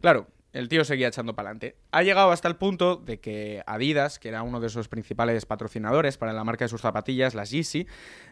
Claro, 0.00 0.28
el 0.56 0.68
tío 0.68 0.84
seguía 0.84 1.08
echando 1.08 1.34
para 1.34 1.50
adelante. 1.50 1.76
Ha 1.92 2.02
llegado 2.02 2.30
hasta 2.30 2.48
el 2.48 2.56
punto 2.56 2.96
de 2.96 3.20
que 3.20 3.62
Adidas, 3.66 4.18
que 4.18 4.28
era 4.28 4.42
uno 4.42 4.58
de 4.58 4.70
sus 4.70 4.88
principales 4.88 5.44
patrocinadores 5.44 6.16
para 6.16 6.32
la 6.32 6.44
marca 6.44 6.64
de 6.64 6.68
sus 6.70 6.80
zapatillas, 6.80 7.34
las 7.34 7.50
Yeezy, 7.50 7.86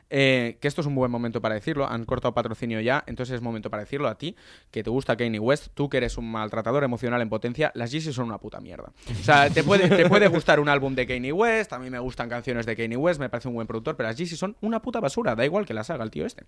eh, 0.09 0.57
que 0.61 0.69
esto 0.69 0.81
es 0.81 0.87
un 0.87 0.95
buen 0.95 1.11
momento 1.11 1.43
para 1.43 1.55
decirlo, 1.55 1.87
han 1.87 2.05
cortado 2.05 2.33
patrocinio 2.33 2.81
ya, 2.81 3.05
entonces 3.07 3.37
es 3.37 3.43
momento 3.43 3.71
para 3.71 3.83
decirlo 3.83 4.09
a 4.09 4.17
ti, 4.17 4.37
que 4.71 4.83
te 4.83 4.91
gusta 4.91 5.17
Kanye 5.17 5.39
West, 5.39 5.69
tú 5.75 5.89
que 5.91 5.99
eres 5.99 6.17
un 6.17 6.31
maltratador 6.31 6.83
emocional 6.85 7.21
en 7.21 7.29
potencia, 7.29 7.71
las 7.75 7.91
Yeezy 7.91 8.13
son 8.13 8.27
una 8.27 8.39
puta 8.39 8.61
mierda. 8.61 8.93
O 9.21 9.25
sea, 9.25 9.51
te 9.51 9.63
puede, 9.63 9.89
te 9.89 10.09
puede 10.09 10.29
gustar 10.29 10.61
un 10.61 10.69
álbum 10.69 10.95
de 10.95 11.07
Kanye 11.07 11.33
West, 11.33 11.73
a 11.75 11.79
mí 11.79 11.91
me 11.91 11.99
gustan 11.99 12.29
canciones 12.29 12.65
de 12.65 12.75
Kanye 12.75 12.97
West, 12.97 13.21
me 13.21 13.29
parece 13.29 13.49
un 13.49 13.55
buen 13.55 13.67
productor, 13.67 13.97
pero 13.97 14.09
las 14.09 14.17
Yeezy 14.17 14.37
son 14.37 14.57
una 14.63 14.81
puta 14.81 15.01
basura, 15.01 15.35
da 15.35 15.45
igual 15.45 15.67
que 15.67 15.75
las 15.75 15.91
haga 15.91 16.05
el 16.05 16.11
tío 16.11 16.25
este. 16.25 16.45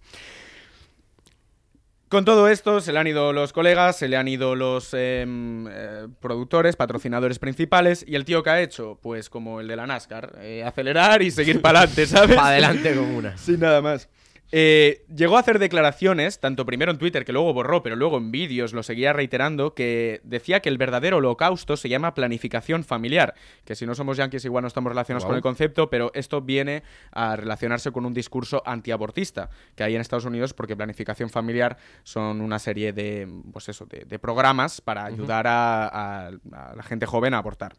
Con 2.09 2.25
todo 2.25 2.47
esto, 2.49 2.81
se 2.81 2.92
le 2.92 3.01
han 3.01 3.09
ido 3.09 3.33
los 3.33 3.53
colegas, 3.53 3.97
se 3.97 4.07
le 4.07 4.16
han 4.16 4.29
ido 4.29 4.55
los 4.55 4.95
em, 4.95 5.66
eh, 5.69 6.07
productores, 6.21 6.77
patrocinadores 6.77 7.40
principales, 7.40 8.05
y 8.07 8.14
el 8.14 8.25
tío 8.25 8.45
que 8.45 8.51
ha 8.51 8.61
hecho, 8.61 8.97
pues 9.03 9.29
como 9.29 9.61
el 9.61 9.66
de 9.66 9.75
la 9.75 9.88
NASCAR, 9.88 10.38
eh, 10.40 10.62
acelerar 10.64 11.23
y 11.23 11.33
seguir 11.33 11.61
para 11.62 11.81
adelante, 11.81 12.07
¿sabes? 12.07 12.37
Para 12.37 12.49
adelante 12.49 12.95
con 12.95 13.07
una. 13.07 13.37
Sin 13.37 13.59
nada 13.59 13.83
más. 13.83 14.09
Eh, 14.53 15.05
llegó 15.15 15.37
a 15.37 15.41
hacer 15.41 15.59
declaraciones, 15.59 16.39
tanto 16.39 16.65
primero 16.65 16.93
en 16.93 16.99
Twitter, 16.99 17.25
que 17.25 17.33
luego 17.33 17.53
borró, 17.53 17.83
pero 17.83 17.97
luego 17.97 18.17
en 18.19 18.31
vídeos 18.31 18.73
lo 18.73 18.83
seguía 18.83 19.13
reiterando, 19.13 19.75
que 19.75 20.21
decía 20.23 20.61
que 20.61 20.69
el 20.69 20.79
verdadero 20.79 21.17
holocausto 21.17 21.77
se 21.77 21.89
llama 21.89 22.15
planificación 22.15 22.85
familiar, 22.85 23.35
que 23.65 23.75
si 23.75 23.87
no 23.87 23.95
somos 23.95 24.17
yanquis 24.17 24.45
igual 24.45 24.63
no 24.63 24.69
estamos 24.69 24.91
relacionados 24.91 25.25
con 25.25 25.35
el 25.37 25.43
concepto, 25.43 25.91
pero 25.91 26.11
esto 26.15 26.41
viene 26.43 26.85
a 27.11 27.35
relacionarse 27.37 27.91
con 27.91 28.07
un 28.07 28.15
discurso 28.15 28.63
antiabortista 28.65 29.51
que 29.75 29.83
hay 29.83 29.95
en 29.97 30.01
Estados 30.01 30.25
Unidos, 30.25 30.55
porque 30.55 30.77
planificación 30.77 31.29
familiar 31.29 31.77
son 32.05 32.41
una 32.41 32.59
serie 32.59 32.93
de, 32.93 33.29
pues 33.53 33.69
eso, 33.69 33.85
de, 33.87 34.05
de 34.05 34.19
programas 34.19 34.81
para 34.81 35.05
ayudar 35.05 35.47
a, 35.49 35.87
a- 35.87 36.27
a 36.53 36.75
la 36.77 36.83
gente 36.85 37.05
joven 37.07 37.35
a 37.35 37.39
abortar. 37.39 37.75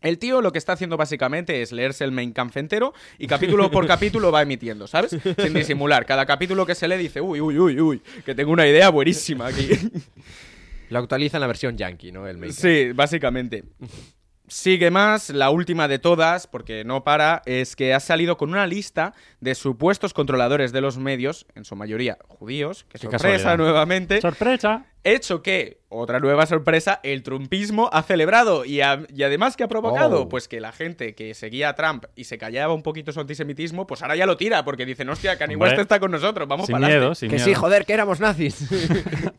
El 0.00 0.18
tío 0.18 0.40
lo 0.40 0.52
que 0.52 0.58
está 0.58 0.72
haciendo 0.72 0.96
básicamente 0.96 1.62
es 1.62 1.70
leerse 1.70 2.02
el 2.02 2.10
main 2.10 2.32
camp 2.32 2.56
entero 2.56 2.92
y 3.18 3.28
capítulo 3.28 3.70
por 3.70 3.86
capítulo 3.88 4.32
va 4.32 4.42
emitiendo, 4.42 4.86
¿sabes? 4.88 5.16
Sin 5.38 5.54
disimular. 5.54 6.04
Cada 6.06 6.26
capítulo 6.26 6.66
que 6.66 6.74
se 6.74 6.88
lee 6.88 6.96
dice, 6.96 7.20
uy, 7.20 7.40
uy, 7.40 7.58
uy, 7.58 7.80
uy, 7.80 8.02
que 8.24 8.34
tengo 8.34 8.50
una 8.50 8.66
idea 8.66 8.90
buenísima 8.90 9.46
aquí. 9.46 9.68
Lo 10.90 10.98
actualiza 10.98 11.36
en 11.36 11.40
la 11.42 11.46
versión 11.46 11.78
yankee, 11.78 12.10
¿no? 12.12 12.26
El 12.26 12.36
make-up. 12.36 12.56
Sí, 12.56 12.92
básicamente. 12.92 13.64
Sigue 14.48 14.90
más, 14.90 15.30
la 15.30 15.48
última 15.50 15.88
de 15.88 15.98
todas, 15.98 16.46
porque 16.46 16.84
no 16.84 17.04
para, 17.04 17.40
es 17.46 17.74
que 17.74 17.94
ha 17.94 18.00
salido 18.00 18.36
con 18.36 18.50
una 18.50 18.66
lista 18.66 19.14
de 19.40 19.54
supuestos 19.54 20.12
controladores 20.12 20.72
de 20.72 20.80
los 20.82 20.98
medios, 20.98 21.46
en 21.54 21.64
su 21.64 21.74
mayoría 21.74 22.18
judíos, 22.28 22.84
que 22.84 22.98
Qué 22.98 22.98
sorpresa 22.98 23.28
casualidad. 23.30 23.56
nuevamente, 23.56 24.20
¡Sorpresa! 24.20 24.84
hecho 25.04 25.42
que, 25.42 25.80
otra 25.88 26.20
nueva 26.20 26.44
sorpresa, 26.46 27.00
el 27.02 27.22
trumpismo 27.22 27.88
ha 27.92 28.02
celebrado 28.02 28.64
y, 28.66 28.82
ha- 28.82 29.02
y 29.14 29.22
además 29.22 29.56
que 29.56 29.64
ha 29.64 29.68
provocado, 29.68 30.22
Oh. 30.22 30.28
pues 30.28 30.48
que 30.48 30.60
la 30.60 30.72
gente 30.72 31.14
que 31.14 31.32
seguía 31.34 31.70
a 31.70 31.74
Trump 31.74 32.04
y 32.14 32.24
se 32.24 32.36
callaba 32.36 32.74
un 32.74 32.82
poquito 32.82 33.10
su 33.12 33.20
antisemitismo, 33.20 33.86
pues 33.86 34.02
ahora 34.02 34.16
ya 34.16 34.26
lo 34.26 34.36
tira, 34.36 34.64
porque 34.64 34.84
dicen, 34.84 35.08
hostia, 35.08 35.38
Kanye 35.38 35.56
West 35.56 35.78
está 35.78 35.98
con 35.98 36.10
nosotros, 36.10 36.46
vamos 36.46 36.66
Sin 36.66 36.74
para 36.74 36.88
miedo, 36.88 37.14
sin 37.14 37.30
Que 37.30 37.36
miedo. 37.36 37.46
sí, 37.48 37.54
joder, 37.54 37.86
que 37.86 37.94
éramos 37.94 38.20
nazis. 38.20 38.68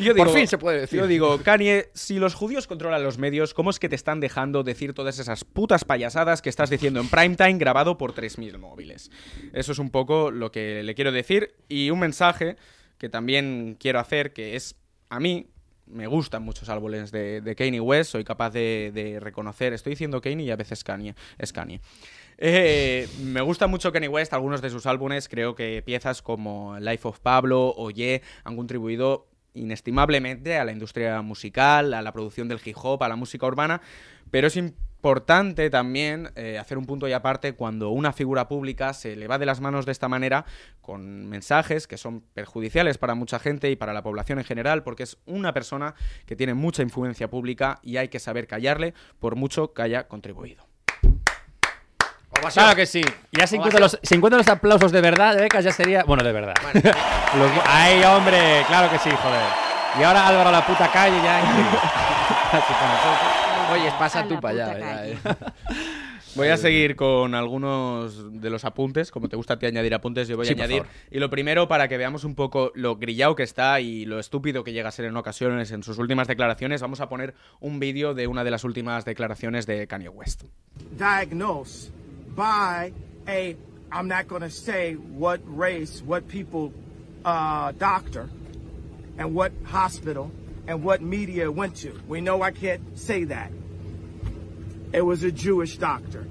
Yo 0.00 0.14
Por 0.14 0.26
digo- 0.28 0.36
fin 0.38 0.46
se 0.46 0.58
puede 0.58 0.80
decir. 0.80 0.98
Yo 1.00 1.06
digo, 1.06 1.38
Kanye, 1.42 1.88
si 1.94 2.18
los 2.18 2.34
judíos 2.34 2.66
controlan 2.66 3.02
los 3.02 3.18
medios, 3.18 3.54
¿cómo 3.54 3.70
es 3.70 3.78
que 3.78 3.88
te 3.88 3.94
están 3.96 4.20
dejando 4.20 4.62
decir 4.62 4.92
todas 4.94 5.18
esas 5.18 5.44
putas 5.44 5.84
payasadas 5.84 6.42
que 6.42 6.48
estás 6.50 6.70
diciendo 6.70 7.00
en 7.00 7.08
primetime 7.08 7.58
grabado 7.58 7.96
por 7.98 8.12
3.000 8.14 8.58
móviles? 8.58 9.10
Eso 9.52 9.72
es 9.72 9.78
un 9.78 9.90
poco 9.90 10.30
lo 10.30 10.52
que 10.52 10.82
le 10.82 10.94
quiero 10.94 11.12
decir. 11.12 11.54
Y 11.68 11.90
un 11.90 11.98
mensaje 12.00 12.56
que 12.98 13.08
también 13.08 13.76
quiero 13.78 13.98
hacer, 14.00 14.32
que 14.32 14.56
es, 14.56 14.76
a 15.10 15.20
mí, 15.20 15.46
me 15.86 16.06
gustan 16.08 16.42
muchos 16.42 16.68
álbumes 16.68 17.12
de, 17.12 17.40
de 17.40 17.54
Kanye 17.54 17.80
West, 17.80 18.10
soy 18.10 18.24
capaz 18.24 18.50
de, 18.50 18.90
de 18.92 19.20
reconocer, 19.20 19.72
estoy 19.72 19.90
diciendo 19.90 20.20
Kanye 20.20 20.44
y 20.44 20.50
a 20.50 20.56
veces 20.56 20.82
Kanye, 20.82 21.14
es 21.38 21.52
Kanye. 21.52 21.80
Eh, 22.38 23.08
me 23.22 23.40
gusta 23.40 23.66
mucho 23.66 23.92
Kanye 23.92 24.08
West, 24.08 24.32
algunos 24.34 24.60
de 24.60 24.70
sus 24.70 24.84
álbumes, 24.86 25.28
creo 25.28 25.54
que 25.54 25.82
piezas 25.82 26.22
como 26.22 26.78
Life 26.80 27.06
of 27.08 27.20
Pablo 27.20 27.72
o 27.76 27.90
Ye 27.90 28.20
han 28.44 28.56
contribuido 28.56 29.28
inestimablemente 29.56 30.56
a 30.58 30.64
la 30.64 30.72
industria 30.72 31.20
musical, 31.22 31.94
a 31.94 32.02
la 32.02 32.12
producción 32.12 32.48
del 32.48 32.60
hip 32.64 32.76
hop, 32.80 33.02
a 33.02 33.08
la 33.08 33.16
música 33.16 33.46
urbana, 33.46 33.80
pero 34.30 34.46
es 34.46 34.56
importante 34.56 35.70
también 35.70 36.30
eh, 36.34 36.58
hacer 36.58 36.78
un 36.78 36.86
punto 36.86 37.06
y 37.06 37.12
aparte 37.12 37.52
cuando 37.52 37.90
una 37.90 38.12
figura 38.12 38.48
pública 38.48 38.92
se 38.92 39.14
le 39.14 39.28
va 39.28 39.38
de 39.38 39.46
las 39.46 39.60
manos 39.60 39.86
de 39.86 39.92
esta 39.92 40.08
manera 40.08 40.44
con 40.80 41.28
mensajes 41.28 41.86
que 41.86 41.96
son 41.96 42.22
perjudiciales 42.34 42.98
para 42.98 43.14
mucha 43.14 43.38
gente 43.38 43.70
y 43.70 43.76
para 43.76 43.92
la 43.92 44.02
población 44.02 44.38
en 44.38 44.44
general, 44.44 44.82
porque 44.82 45.04
es 45.04 45.18
una 45.26 45.52
persona 45.52 45.94
que 46.26 46.36
tiene 46.36 46.54
mucha 46.54 46.82
influencia 46.82 47.30
pública 47.30 47.78
y 47.82 47.98
hay 47.98 48.08
que 48.08 48.18
saber 48.18 48.46
callarle 48.46 48.94
por 49.20 49.36
mucho 49.36 49.72
que 49.72 49.82
haya 49.82 50.08
contribuido. 50.08 50.66
Claro 52.52 52.76
que 52.76 52.86
sí. 52.86 53.02
Ya 53.32 53.46
se 53.46 53.56
encuentran 53.56 53.82
los, 53.82 53.98
se 54.02 54.14
encuentran 54.14 54.38
los 54.38 54.48
aplausos 54.48 54.92
de 54.92 55.00
verdad, 55.00 55.34
de 55.34 55.42
becas, 55.42 55.64
ya 55.64 55.72
sería. 55.72 56.04
Bueno, 56.04 56.22
de 56.24 56.32
verdad. 56.32 56.54
Los- 56.74 57.50
¡Ay, 57.66 58.02
hombre! 58.04 58.64
Claro 58.68 58.90
que 58.90 58.98
sí, 58.98 59.10
joder. 59.10 59.42
Y 59.98 60.02
ahora 60.02 60.26
Álvaro 60.28 60.50
a 60.50 60.52
la 60.52 60.66
puta 60.66 60.90
calle 60.92 61.16
ya. 61.22 61.42
Oye, 63.72 63.90
pasa 63.98 64.20
A 64.20 64.28
tú 64.28 64.38
para 64.40 64.70
allá. 64.72 65.06
eh. 65.06 65.18
Voy 66.36 66.48
a 66.48 66.58
seguir 66.58 66.96
con 66.96 67.34
algunos 67.34 68.42
de 68.42 68.50
los 68.50 68.66
apuntes, 68.66 69.10
como 69.10 69.26
te 69.30 69.36
gusta 69.36 69.54
a 69.54 69.58
ti 69.58 69.64
añadir 69.64 69.94
apuntes, 69.94 70.28
yo 70.28 70.36
voy 70.36 70.44
Sí, 70.44 70.52
a 70.52 70.56
añadir. 70.56 70.82
Y 71.10 71.18
lo 71.18 71.30
primero, 71.30 71.66
para 71.66 71.88
que 71.88 71.96
veamos 71.96 72.24
un 72.24 72.34
poco 72.34 72.72
lo 72.74 72.96
grillado 72.96 73.34
que 73.34 73.42
está 73.42 73.80
y 73.80 74.04
lo 74.04 74.18
estúpido 74.20 74.62
que 74.62 74.74
llega 74.74 74.90
a 74.90 74.92
ser 74.92 75.06
en 75.06 75.16
ocasiones 75.16 75.70
en 75.72 75.82
sus 75.82 75.96
últimas 75.96 76.28
declaraciones, 76.28 76.82
vamos 76.82 77.00
a 77.00 77.08
poner 77.08 77.32
un 77.58 77.80
vídeo 77.80 78.12
de 78.12 78.26
una 78.26 78.44
de 78.44 78.50
las 78.50 78.64
últimas 78.64 79.06
declaraciones 79.06 79.64
de 79.64 79.86
Kanye 79.86 80.10
West. 80.10 80.42
diagnosed 80.98 81.90
by 82.36 82.92
a 83.26 83.56
I'm 83.90 84.08
not 84.08 84.28
going 84.28 84.42
to 84.42 84.50
say 84.50 84.94
what 84.94 85.40
race, 85.44 86.02
what 86.02 86.28
people, 86.28 86.72
uh, 87.24 87.72
doctor, 87.72 88.28
and 89.16 89.34
what 89.34 89.52
hospital, 89.64 90.30
and 90.66 90.84
what 90.84 91.00
media 91.00 91.50
went 91.50 91.76
to. 91.78 91.98
We 92.06 92.20
know 92.20 92.42
I 92.42 92.50
can't 92.50 92.98
say 92.98 93.24
that. 93.24 93.50
It 94.92 95.02
was 95.02 95.22
a 95.22 95.32
Jewish 95.32 95.78
doctor. 95.78 96.26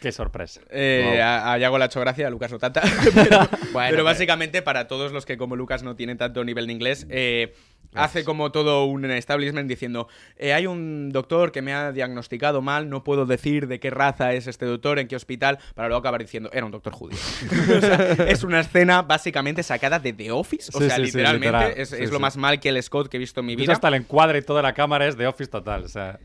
Qué 0.00 0.12
sorpresa. 0.12 0.60
Eh, 0.70 1.20
a, 1.20 1.54
a 1.54 1.58
Yago 1.58 1.76
le 1.76 1.84
ha 1.84 1.86
hecho 1.86 2.00
gracia, 2.00 2.28
a 2.28 2.30
Lucas 2.30 2.52
no 2.52 2.58
tanta. 2.58 2.82
pero, 3.14 3.48
Bueno, 3.72 3.90
pero 3.90 4.04
básicamente, 4.04 4.62
para 4.62 4.86
todos 4.86 5.10
los 5.10 5.26
que 5.26 5.36
como 5.36 5.56
Lucas 5.56 5.82
no 5.82 5.96
tienen 5.96 6.18
tanto 6.18 6.44
nivel 6.44 6.68
de 6.68 6.72
inglés, 6.72 7.06
eh, 7.10 7.54
hace 7.94 8.24
como 8.24 8.52
todo 8.52 8.84
un 8.84 9.04
establishment 9.10 9.68
diciendo: 9.68 10.08
eh, 10.36 10.52
Hay 10.52 10.66
un 10.66 11.10
doctor 11.10 11.52
que 11.52 11.62
me 11.62 11.72
ha 11.74 11.92
diagnosticado 11.92 12.62
mal, 12.62 12.88
no 12.90 13.02
puedo 13.04 13.26
decir 13.26 13.66
de 13.66 13.80
qué 13.80 13.90
raza 13.90 14.32
es 14.34 14.46
este 14.46 14.66
doctor, 14.66 14.98
en 14.98 15.08
qué 15.08 15.16
hospital, 15.16 15.58
para 15.74 15.88
luego 15.88 16.00
acabar 16.00 16.20
diciendo: 16.20 16.50
Era 16.52 16.64
un 16.66 16.72
doctor 16.72 16.92
judío. 16.92 17.18
O 17.76 17.80
sea, 17.80 18.12
es 18.28 18.42
una 18.44 18.60
escena 18.60 19.02
básicamente 19.02 19.62
sacada 19.62 19.98
de 19.98 20.12
The 20.12 20.30
Office. 20.32 20.70
O 20.74 20.78
Sí, 20.80 20.86
sea, 20.86 20.96
sí, 20.96 21.02
sí, 21.02 21.06
literalmente 21.06 21.46
literal. 21.46 21.72
es, 21.76 21.92
es 21.92 22.10
lo 22.10 22.20
más 22.20 22.36
mal 22.36 22.60
que 22.60 22.68
el 22.68 22.82
Scott 22.82 23.08
que 23.08 23.16
he 23.16 23.20
visto 23.20 23.40
en 23.40 23.46
mi 23.46 23.56
vida. 23.56 23.72
hasta 23.72 23.88
el 23.88 23.94
encuadre 23.94 24.38
y 24.38 24.42
toda 24.42 24.62
la 24.62 24.72
cámara 24.74 25.06
es 25.06 25.16
de 25.16 25.26
Office 25.26 25.50
total. 25.50 25.84
O 25.84 25.88
sea, 25.88 26.18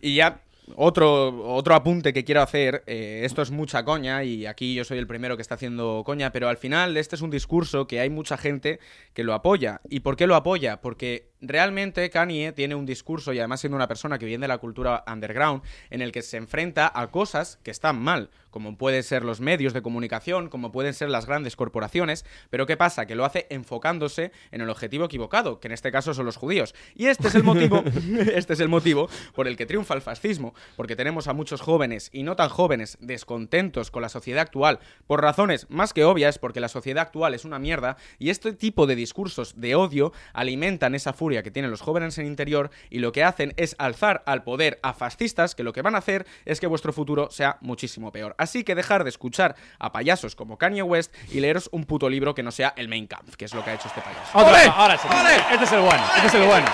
Y 0.00 0.16
ya 0.16 0.40
otro, 0.76 1.54
otro 1.54 1.74
apunte 1.74 2.12
que 2.12 2.24
quiero 2.24 2.40
hacer, 2.42 2.82
eh, 2.86 3.22
esto 3.24 3.42
es 3.42 3.50
mucha 3.50 3.84
coña 3.84 4.24
y 4.24 4.46
aquí 4.46 4.74
yo 4.74 4.84
soy 4.84 4.98
el 4.98 5.06
primero 5.06 5.36
que 5.36 5.42
está 5.42 5.56
haciendo 5.56 6.02
coña, 6.04 6.32
pero 6.32 6.48
al 6.48 6.56
final 6.56 6.96
este 6.96 7.16
es 7.16 7.22
un 7.22 7.30
discurso 7.30 7.86
que 7.86 8.00
hay 8.00 8.10
mucha 8.10 8.36
gente 8.36 8.80
que 9.12 9.24
lo 9.24 9.34
apoya. 9.34 9.80
¿Y 9.88 10.00
por 10.00 10.16
qué 10.16 10.26
lo 10.26 10.36
apoya? 10.36 10.80
Porque 10.80 11.30
realmente 11.48 12.10
Kanye 12.10 12.52
tiene 12.52 12.74
un 12.74 12.86
discurso 12.86 13.32
y 13.32 13.38
además 13.38 13.60
siendo 13.60 13.76
una 13.76 13.88
persona 13.88 14.18
que 14.18 14.26
viene 14.26 14.44
de 14.44 14.48
la 14.48 14.58
cultura 14.58 15.04
underground 15.06 15.62
en 15.90 16.02
el 16.02 16.12
que 16.12 16.22
se 16.22 16.36
enfrenta 16.36 16.90
a 16.94 17.10
cosas 17.10 17.58
que 17.62 17.70
están 17.70 18.00
mal, 18.00 18.30
como 18.54 18.78
pueden 18.78 19.02
ser 19.02 19.24
los 19.24 19.40
medios 19.40 19.72
de 19.72 19.82
comunicación, 19.82 20.48
como 20.48 20.70
pueden 20.70 20.94
ser 20.94 21.10
las 21.10 21.26
grandes 21.26 21.56
corporaciones, 21.56 22.24
pero 22.50 22.66
¿qué 22.66 22.76
pasa? 22.76 23.04
Que 23.04 23.16
lo 23.16 23.24
hace 23.24 23.48
enfocándose 23.50 24.30
en 24.52 24.60
el 24.60 24.70
objetivo 24.70 25.06
equivocado, 25.06 25.58
que 25.58 25.66
en 25.66 25.72
este 25.72 25.90
caso 25.90 26.14
son 26.14 26.24
los 26.24 26.36
judíos. 26.36 26.72
Y 26.94 27.06
este 27.06 27.26
es 27.26 27.34
el 27.34 27.42
motivo, 27.42 27.82
este 28.32 28.52
es 28.52 28.60
el 28.60 28.68
motivo 28.68 29.08
por 29.34 29.48
el 29.48 29.56
que 29.56 29.66
triunfa 29.66 29.94
el 29.94 30.02
fascismo, 30.02 30.54
porque 30.76 30.94
tenemos 30.94 31.26
a 31.26 31.32
muchos 31.32 31.60
jóvenes 31.60 32.10
y 32.12 32.22
no 32.22 32.36
tan 32.36 32.48
jóvenes 32.48 32.96
descontentos 33.00 33.90
con 33.90 34.02
la 34.02 34.08
sociedad 34.08 34.42
actual 34.42 34.78
por 35.08 35.20
razones 35.20 35.66
más 35.68 35.92
que 35.92 36.04
obvias, 36.04 36.38
porque 36.38 36.60
la 36.60 36.68
sociedad 36.68 37.02
actual 37.02 37.34
es 37.34 37.44
una 37.44 37.58
mierda 37.58 37.96
y 38.20 38.30
este 38.30 38.52
tipo 38.52 38.86
de 38.86 38.94
discursos 38.94 39.60
de 39.60 39.74
odio 39.74 40.12
alimentan 40.32 40.94
esa 40.94 41.12
furia 41.12 41.33
que 41.42 41.50
tienen 41.50 41.70
los 41.70 41.80
jóvenes 41.80 42.16
en 42.18 42.26
interior 42.26 42.70
y 42.90 42.98
lo 43.00 43.12
que 43.12 43.24
hacen 43.24 43.54
es 43.56 43.74
alzar 43.78 44.22
al 44.26 44.42
poder 44.44 44.78
a 44.82 44.92
fascistas 44.94 45.54
que 45.54 45.62
lo 45.62 45.72
que 45.72 45.82
van 45.82 45.94
a 45.94 45.98
hacer 45.98 46.26
es 46.44 46.60
que 46.60 46.66
vuestro 46.66 46.92
futuro 46.92 47.28
sea 47.30 47.56
muchísimo 47.60 48.12
peor. 48.12 48.34
Así 48.38 48.64
que 48.64 48.74
dejar 48.74 49.04
de 49.04 49.10
escuchar 49.10 49.56
a 49.78 49.92
payasos 49.92 50.36
como 50.36 50.58
Kanye 50.58 50.82
West 50.82 51.14
y 51.30 51.40
leeros 51.40 51.68
un 51.72 51.84
puto 51.84 52.08
libro 52.08 52.34
que 52.34 52.42
no 52.42 52.50
sea 52.52 52.72
el 52.76 52.88
Main 52.88 53.06
Camp, 53.06 53.28
que 53.34 53.44
es 53.46 53.54
lo 53.54 53.64
que 53.64 53.70
ha 53.70 53.74
hecho 53.74 53.88
este 53.88 54.00
payaso. 54.00 54.30
Otro- 54.38 54.72
ahora 54.76 54.96
sí. 54.98 55.08
Este 55.52 55.64
es 55.64 55.72
el 55.72 55.80
bueno. 55.80 56.02
Este 56.16 56.26
es 56.28 56.34
el 56.34 56.44
bueno. 56.46 56.66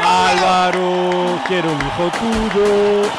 Álvaro, 0.00 1.40
quiero 1.46 1.70
un 1.72 1.78
hijo 1.78 2.10
tuyo. 2.18 3.10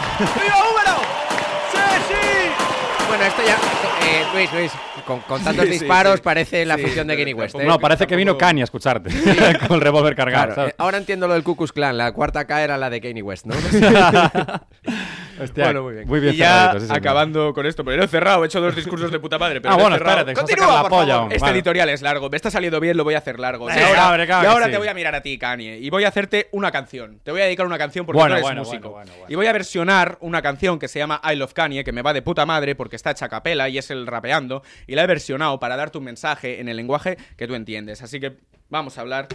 Bueno, 3.07 3.23
esto 3.25 3.41
ya. 3.45 3.57
Eh, 4.01 4.23
Luis, 4.33 4.53
Luis, 4.53 4.71
con, 5.05 5.19
con 5.21 5.43
tantos 5.43 5.65
Sí, 5.69 5.71
disparos 5.71 6.15
sí. 6.15 6.21
parece 6.23 6.65
la 6.65 6.75
Sí, 6.75 6.81
función 6.83 7.07
de 7.07 7.17
Kenny 7.17 7.33
West. 7.33 7.55
¿eh? 7.55 7.65
No, 7.65 7.79
parece 7.79 8.07
que 8.07 8.15
vino 8.15 8.37
Kanye 8.37 8.61
a 8.61 8.65
escucharte. 8.65 9.09
Con 9.67 9.75
el 9.75 9.81
revólver 9.81 10.15
cargado. 10.15 10.45
Claro, 10.47 10.55
¿sabes? 10.55 10.71
eh, 10.73 10.75
ahora 10.77 10.97
entiendo 10.97 11.27
lo 11.27 11.33
del 11.33 11.43
Ku 11.43 11.55
Klux 11.55 11.71
Klan. 11.71 11.97
La 11.97 12.11
cuarta 12.11 12.45
K 12.45 12.63
era 12.63 12.77
la 12.77 12.89
de 12.89 13.01
Kanye 13.01 13.21
West, 13.21 13.45
¿no? 13.45 13.55
Hostia, 15.41 15.65
Bueno, 15.65 15.83
muy 15.83 15.93
bien. 15.93 16.07
Muy 16.07 16.19
bien 16.19 16.33
y 16.33 16.37
ya 16.37 16.73
señor. 16.79 16.97
acabando 16.97 17.53
con 17.53 17.65
esto, 17.65 17.83
pero 17.83 17.97
no 17.97 18.03
he 18.03 18.07
cerrado, 18.07 18.43
he 18.43 18.47
hecho 18.47 18.59
dos 18.61 18.75
discursos 18.75 19.11
de 19.11 19.19
puta 19.19 19.37
madre. 19.37 19.61
Pero 19.61 19.73
Ah, 19.73 19.77
bueno, 19.77 19.95
espérate, 19.95 20.33
Continúa, 20.33 20.81
por 20.81 20.89
polla 20.89 21.13
favor. 21.15 21.33
Este 21.33 21.41
vale. 21.45 21.53
editorial 21.57 21.89
es 21.89 22.01
largo, 22.01 22.29
me 22.29 22.35
está 22.37 22.51
saliendo 22.51 22.79
bien, 22.79 22.97
lo 22.97 23.03
voy 23.03 23.13
a 23.15 23.19
hacer 23.19 23.39
largo. 23.39 23.69
Y 23.69 23.73
Sí, 23.73 23.79
ahora, 23.79 23.95
claro 23.95 24.23
y 24.23 24.27
que 24.27 24.33
ahora 24.33 24.65
sí. 24.65 24.71
te 24.71 24.77
voy 24.77 24.87
a 24.87 24.93
mirar 24.93 25.15
a 25.15 25.21
ti, 25.21 25.37
Kanye, 25.37 25.77
y 25.79 25.89
voy 25.89 26.03
a 26.03 26.09
hacerte 26.09 26.49
una 26.51 26.71
canción. 26.71 27.19
Te 27.23 27.31
voy 27.31 27.41
a 27.41 27.45
dedicar 27.45 27.65
una 27.65 27.77
canción 27.77 28.05
porque 28.05 28.17
Bueno, 28.19 28.35
tú 28.35 28.47
eres 28.47 28.47
bueno, 28.47 28.63
músico. 28.63 29.01
Y 29.27 29.35
voy 29.35 29.47
a 29.47 29.53
versionar 29.53 30.17
una 30.21 30.41
canción 30.41 30.79
que 30.79 30.87
se 30.87 30.99
llama 30.99 31.21
I 31.23 31.35
Love 31.35 31.53
Kanye, 31.53 31.83
que 31.83 31.91
me 31.91 32.01
va 32.01 32.13
de 32.13 32.21
puta 32.21 32.45
madre 32.45 32.75
porque 32.75 32.95
está 32.95 33.11
hecha 33.11 33.25
a 33.25 33.29
capela 33.29 33.69
y 33.69 33.77
es 33.77 33.89
el 33.91 34.07
rapeando, 34.07 34.63
y 34.87 34.95
la 34.95 35.03
he 35.03 35.07
versionado 35.07 35.59
para 35.59 35.75
darte 35.75 35.97
un 35.97 36.03
mensaje 36.03 36.59
en 36.59 36.69
el 36.69 36.77
lenguaje 36.77 37.17
que 37.37 37.47
tú 37.47 37.55
entiendes. 37.55 38.01
Así 38.01 38.19
que 38.19 38.37
vamos 38.69 38.97
a 38.97 39.01
hablar 39.01 39.27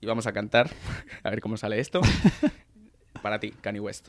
y 0.00 0.06
vamos 0.06 0.26
a 0.26 0.32
cantar. 0.32 0.70
A 1.24 1.30
ver 1.30 1.40
cómo 1.40 1.56
sale 1.56 1.80
esto. 1.80 2.00
para 3.22 3.40
ti, 3.40 3.52
Kanye 3.60 3.80
West. 3.80 4.08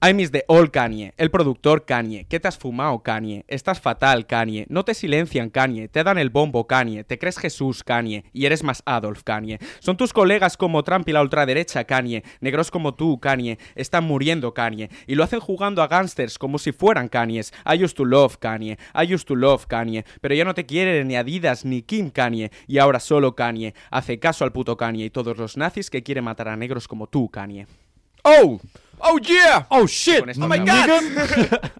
I 0.00 0.14
miss 0.14 0.30
the 0.30 0.44
all 0.46 0.70
Kanye, 0.70 1.12
el 1.16 1.28
productor 1.28 1.84
Kanye, 1.84 2.24
¿qué 2.28 2.38
te 2.38 2.46
has 2.46 2.56
fumado 2.56 3.02
Kanye? 3.02 3.44
Estás 3.48 3.80
fatal 3.80 4.28
Kanye, 4.28 4.64
no 4.68 4.84
te 4.84 4.94
silencian 4.94 5.50
Kanye, 5.50 5.88
te 5.88 6.04
dan 6.04 6.18
el 6.18 6.30
bombo 6.30 6.68
Kanye, 6.68 7.02
te 7.02 7.18
crees 7.18 7.36
Jesús 7.36 7.82
Kanye 7.82 8.22
y 8.32 8.46
eres 8.46 8.62
más 8.62 8.84
Adolf 8.86 9.24
Kanye. 9.24 9.58
Son 9.80 9.96
tus 9.96 10.12
colegas 10.12 10.56
como 10.56 10.84
Trump 10.84 11.08
y 11.08 11.12
la 11.12 11.20
ultraderecha 11.20 11.82
Kanye, 11.82 12.22
negros 12.40 12.70
como 12.70 12.94
tú 12.94 13.18
Kanye, 13.18 13.58
están 13.74 14.04
muriendo 14.04 14.54
Kanye 14.54 14.88
y 15.08 15.16
lo 15.16 15.24
hacen 15.24 15.40
jugando 15.40 15.82
a 15.82 15.88
gangsters 15.88 16.38
como 16.38 16.58
si 16.58 16.70
fueran 16.70 17.08
Kanyes. 17.08 17.52
I 17.66 17.82
used 17.82 17.96
to 17.96 18.04
love 18.04 18.38
Kanye, 18.38 18.78
I 18.94 19.12
used 19.12 19.26
to 19.26 19.34
love 19.34 19.66
Kanye, 19.66 20.04
pero 20.20 20.32
ya 20.32 20.44
no 20.44 20.54
te 20.54 20.64
quieren 20.64 21.08
ni 21.08 21.16
Adidas 21.16 21.64
ni 21.64 21.82
Kim 21.82 22.10
Kanye 22.10 22.52
y 22.68 22.78
ahora 22.78 23.00
solo 23.00 23.34
Kanye. 23.34 23.74
Hace 23.90 24.20
caso 24.20 24.44
al 24.44 24.52
puto 24.52 24.76
Kanye 24.76 25.06
y 25.06 25.10
todos 25.10 25.36
los 25.36 25.56
nazis 25.56 25.90
que 25.90 26.04
quieren 26.04 26.22
matar 26.22 26.46
a 26.46 26.56
negros 26.56 26.86
como 26.86 27.08
tú 27.08 27.28
Kanye. 27.28 27.66
¡Oh! 28.22 28.60
¡Oh, 29.00 29.18
yeah! 29.18 29.66
¡Oh, 29.70 29.86
shit! 29.86 30.20
Con 30.20 30.42
¡Oh, 30.42 30.48
my. 30.48 30.58
God! 30.58 31.68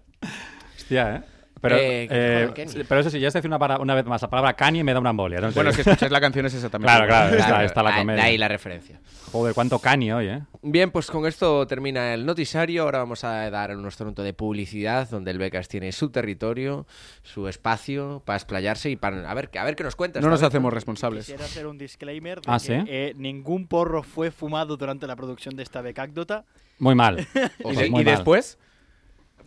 Hostia, 0.77 1.15
¿eh? 1.17 1.21
Pero, 1.61 1.75
Eh, 1.75 2.07
eh, 2.09 2.85
pero 2.87 3.01
eso 3.01 3.09
sí, 3.09 3.19
ya 3.19 3.27
estoy 3.27 3.39
diciendo 3.41 3.57
una, 3.57 3.59
para- 3.59 3.79
una 3.79 3.93
vez 3.93 4.05
más, 4.05 4.21
la 4.21 4.29
palabra 4.29 4.53
Kanye 4.53 4.81
me 4.81 4.93
da 4.93 4.99
una 5.01 5.09
embolia. 5.09 5.41
¿no? 5.41 5.51
Bueno, 5.51 5.71
es 5.71 5.75
que 5.75 5.81
escucháis 5.81 6.09
la 6.09 6.21
canción 6.21 6.45
es 6.45 6.53
exactamente 6.53 6.87
Claro, 6.89 7.03
igual. 7.05 7.19
claro, 7.19 7.35
está, 7.35 7.47
Claro, 7.49 7.65
está 7.65 7.83
la 7.83 7.95
comedia. 7.97 8.23
de 8.23 8.29
ahí 8.29 8.37
la 8.37 8.47
referencia. 8.47 9.01
Joder, 9.33 9.53
cuánto 9.53 9.77
Kanye 9.79 10.13
hoy, 10.13 10.27
¿eh? 10.27 10.41
Bien, 10.61 10.89
pues 10.89 11.07
con 11.11 11.25
esto 11.25 11.67
termina 11.67 12.13
el 12.13 12.25
noticiario. 12.25 12.83
Ahora 12.83 12.99
vamos 12.99 13.25
a 13.25 13.49
dar 13.51 13.75
nuestro 13.75 14.05
minuto 14.05 14.23
de 14.23 14.33
publicidad, 14.33 15.09
donde 15.09 15.31
el 15.31 15.37
Becas 15.37 15.67
tiene 15.67 15.91
su 15.91 16.09
territorio, 16.11 16.87
su 17.23 17.49
espacio 17.49 18.23
para 18.25 18.37
explayarse 18.37 18.89
y 18.89 18.95
para 18.95 19.29
a 19.29 19.33
ver, 19.33 19.49
a 19.59 19.63
ver 19.65 19.75
qué 19.75 19.83
nos 19.83 19.97
cuentas. 19.97 20.23
No 20.23 20.29
nos 20.29 20.39
vez, 20.39 20.47
hacemos 20.47 20.73
responsables. 20.73 21.25
Quisiera 21.25 21.43
hacer 21.43 21.67
un 21.67 21.77
disclaimer 21.77 22.39
de 22.39 22.43
Ah, 22.47 22.57
que 22.57 22.65
¿sí? 22.65 22.73
eh, 22.87 23.13
ningún 23.17 23.67
porro 23.67 24.01
fue 24.01 24.31
fumado 24.31 24.77
durante 24.77 25.07
la 25.07 25.17
producción 25.17 25.57
de 25.57 25.63
esta 25.63 25.81
becácdota. 25.81 26.45
Muy 26.79 26.95
mal. 26.95 27.27
¿Y, 27.59 27.75
de- 27.75 27.89
muy 27.89 28.01
y 28.01 28.05
mal. 28.05 28.15
después? 28.15 28.57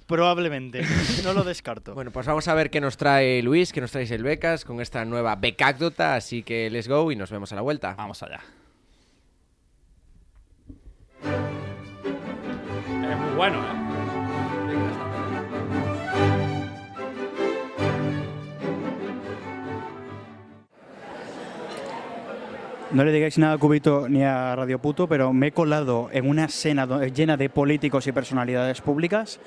Probablemente. 0.07 0.83
no 1.24 1.33
lo 1.33 1.43
descarto. 1.45 1.95
Bueno, 1.95 2.11
pues 2.11 2.26
vamos 2.26 2.47
a 2.49 2.55
ver 2.55 2.70
qué 2.70 2.80
nos 2.80 2.97
trae 2.97 3.43
Luis, 3.43 3.72
qué 3.72 3.80
nos 3.80 3.91
trae 3.93 4.05
el 4.05 4.22
Becas 4.22 4.64
con 4.64 4.80
esta 4.80 5.05
nueva 5.05 5.37
becácdota. 5.37 6.14
Así 6.16 6.43
que 6.43 6.68
let's 6.70 6.89
go 6.89 7.11
y 7.11 7.16
nos 7.16 7.30
vemos 7.30 7.51
a 7.53 7.55
la 7.57 7.62
vuelta. 7.62 7.95
Vamos 7.95 8.22
allá. 8.22 8.41
Es 11.22 13.18
muy 13.18 13.35
bueno, 13.37 13.59
¿eh? 13.59 13.82
No 22.93 23.07
le 23.07 23.12
digáis 23.12 23.38
nada 23.38 23.55
a 23.55 23.59
Cubito 23.59 24.07
ni 24.07 24.22
a 24.22 24.55
Radio 24.55 24.78
Puto, 24.78 25.09
pero 25.09 25.32
me 25.32 25.47
he 25.47 25.53
colado 25.53 26.11
en 26.12 26.28
una 26.28 26.45
escena 26.45 26.86
llena 27.07 27.38
de 27.38 27.49
políticos 27.49 28.07
y 28.07 28.12
personalidades 28.12 28.82
públicas 28.82 29.40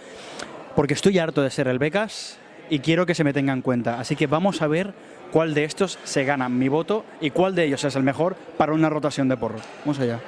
porque 0.75 0.95
estoy 0.95 1.19
harto 1.19 1.43
de 1.43 1.51
ser 1.51 1.67
el 1.67 1.77
becas 1.77 2.39
y 2.71 2.79
quiero 2.79 3.05
que 3.05 3.13
se 3.13 3.23
me 3.23 3.33
tenga 3.33 3.53
en 3.53 3.61
cuenta. 3.61 3.99
Así 3.99 4.15
que 4.15 4.25
vamos 4.25 4.63
a 4.63 4.67
ver 4.67 4.95
cuál 5.31 5.53
de 5.53 5.63
estos 5.63 5.99
se 6.05 6.25
gana 6.25 6.49
mi 6.49 6.69
voto 6.69 7.05
y 7.21 7.29
cuál 7.29 7.53
de 7.53 7.65
ellos 7.65 7.83
es 7.83 7.95
el 7.95 8.01
mejor 8.01 8.35
para 8.57 8.73
una 8.73 8.89
rotación 8.89 9.29
de 9.29 9.37
porro. 9.37 9.59
Vamos 9.85 9.99
allá. 9.99 10.19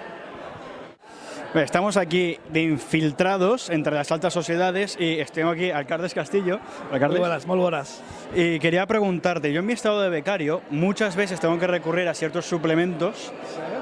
Estamos 1.64 1.97
aquí 1.97 2.38
de 2.51 2.62
infiltrados 2.62 3.70
entre 3.70 3.93
las 3.93 4.12
altas 4.12 4.32
sociedades 4.34 4.95
y 4.99 5.24
tengo 5.26 5.49
aquí 5.49 5.72
al 5.72 5.88
Cardes 5.88 6.14
Castillo. 6.14 6.60
Alcalde. 6.91 7.16
Muy 7.16 7.20
buenas, 7.20 7.47
muy 7.47 7.58
buenas. 7.58 8.03
Y 8.36 8.60
quería 8.60 8.86
preguntarte, 8.86 9.51
yo 9.51 9.62
en 9.62 9.66
mi 9.66 9.74
estado 9.74 10.01
de 10.01 10.10
becario 10.10 10.62
muchas 10.70 11.16
veces 11.16 11.39
tengo 11.39 11.58
que 11.58 11.66
recurrir 11.66 12.08
a 12.08 12.14
ciertos 12.14 12.45
suplementos 12.45 13.32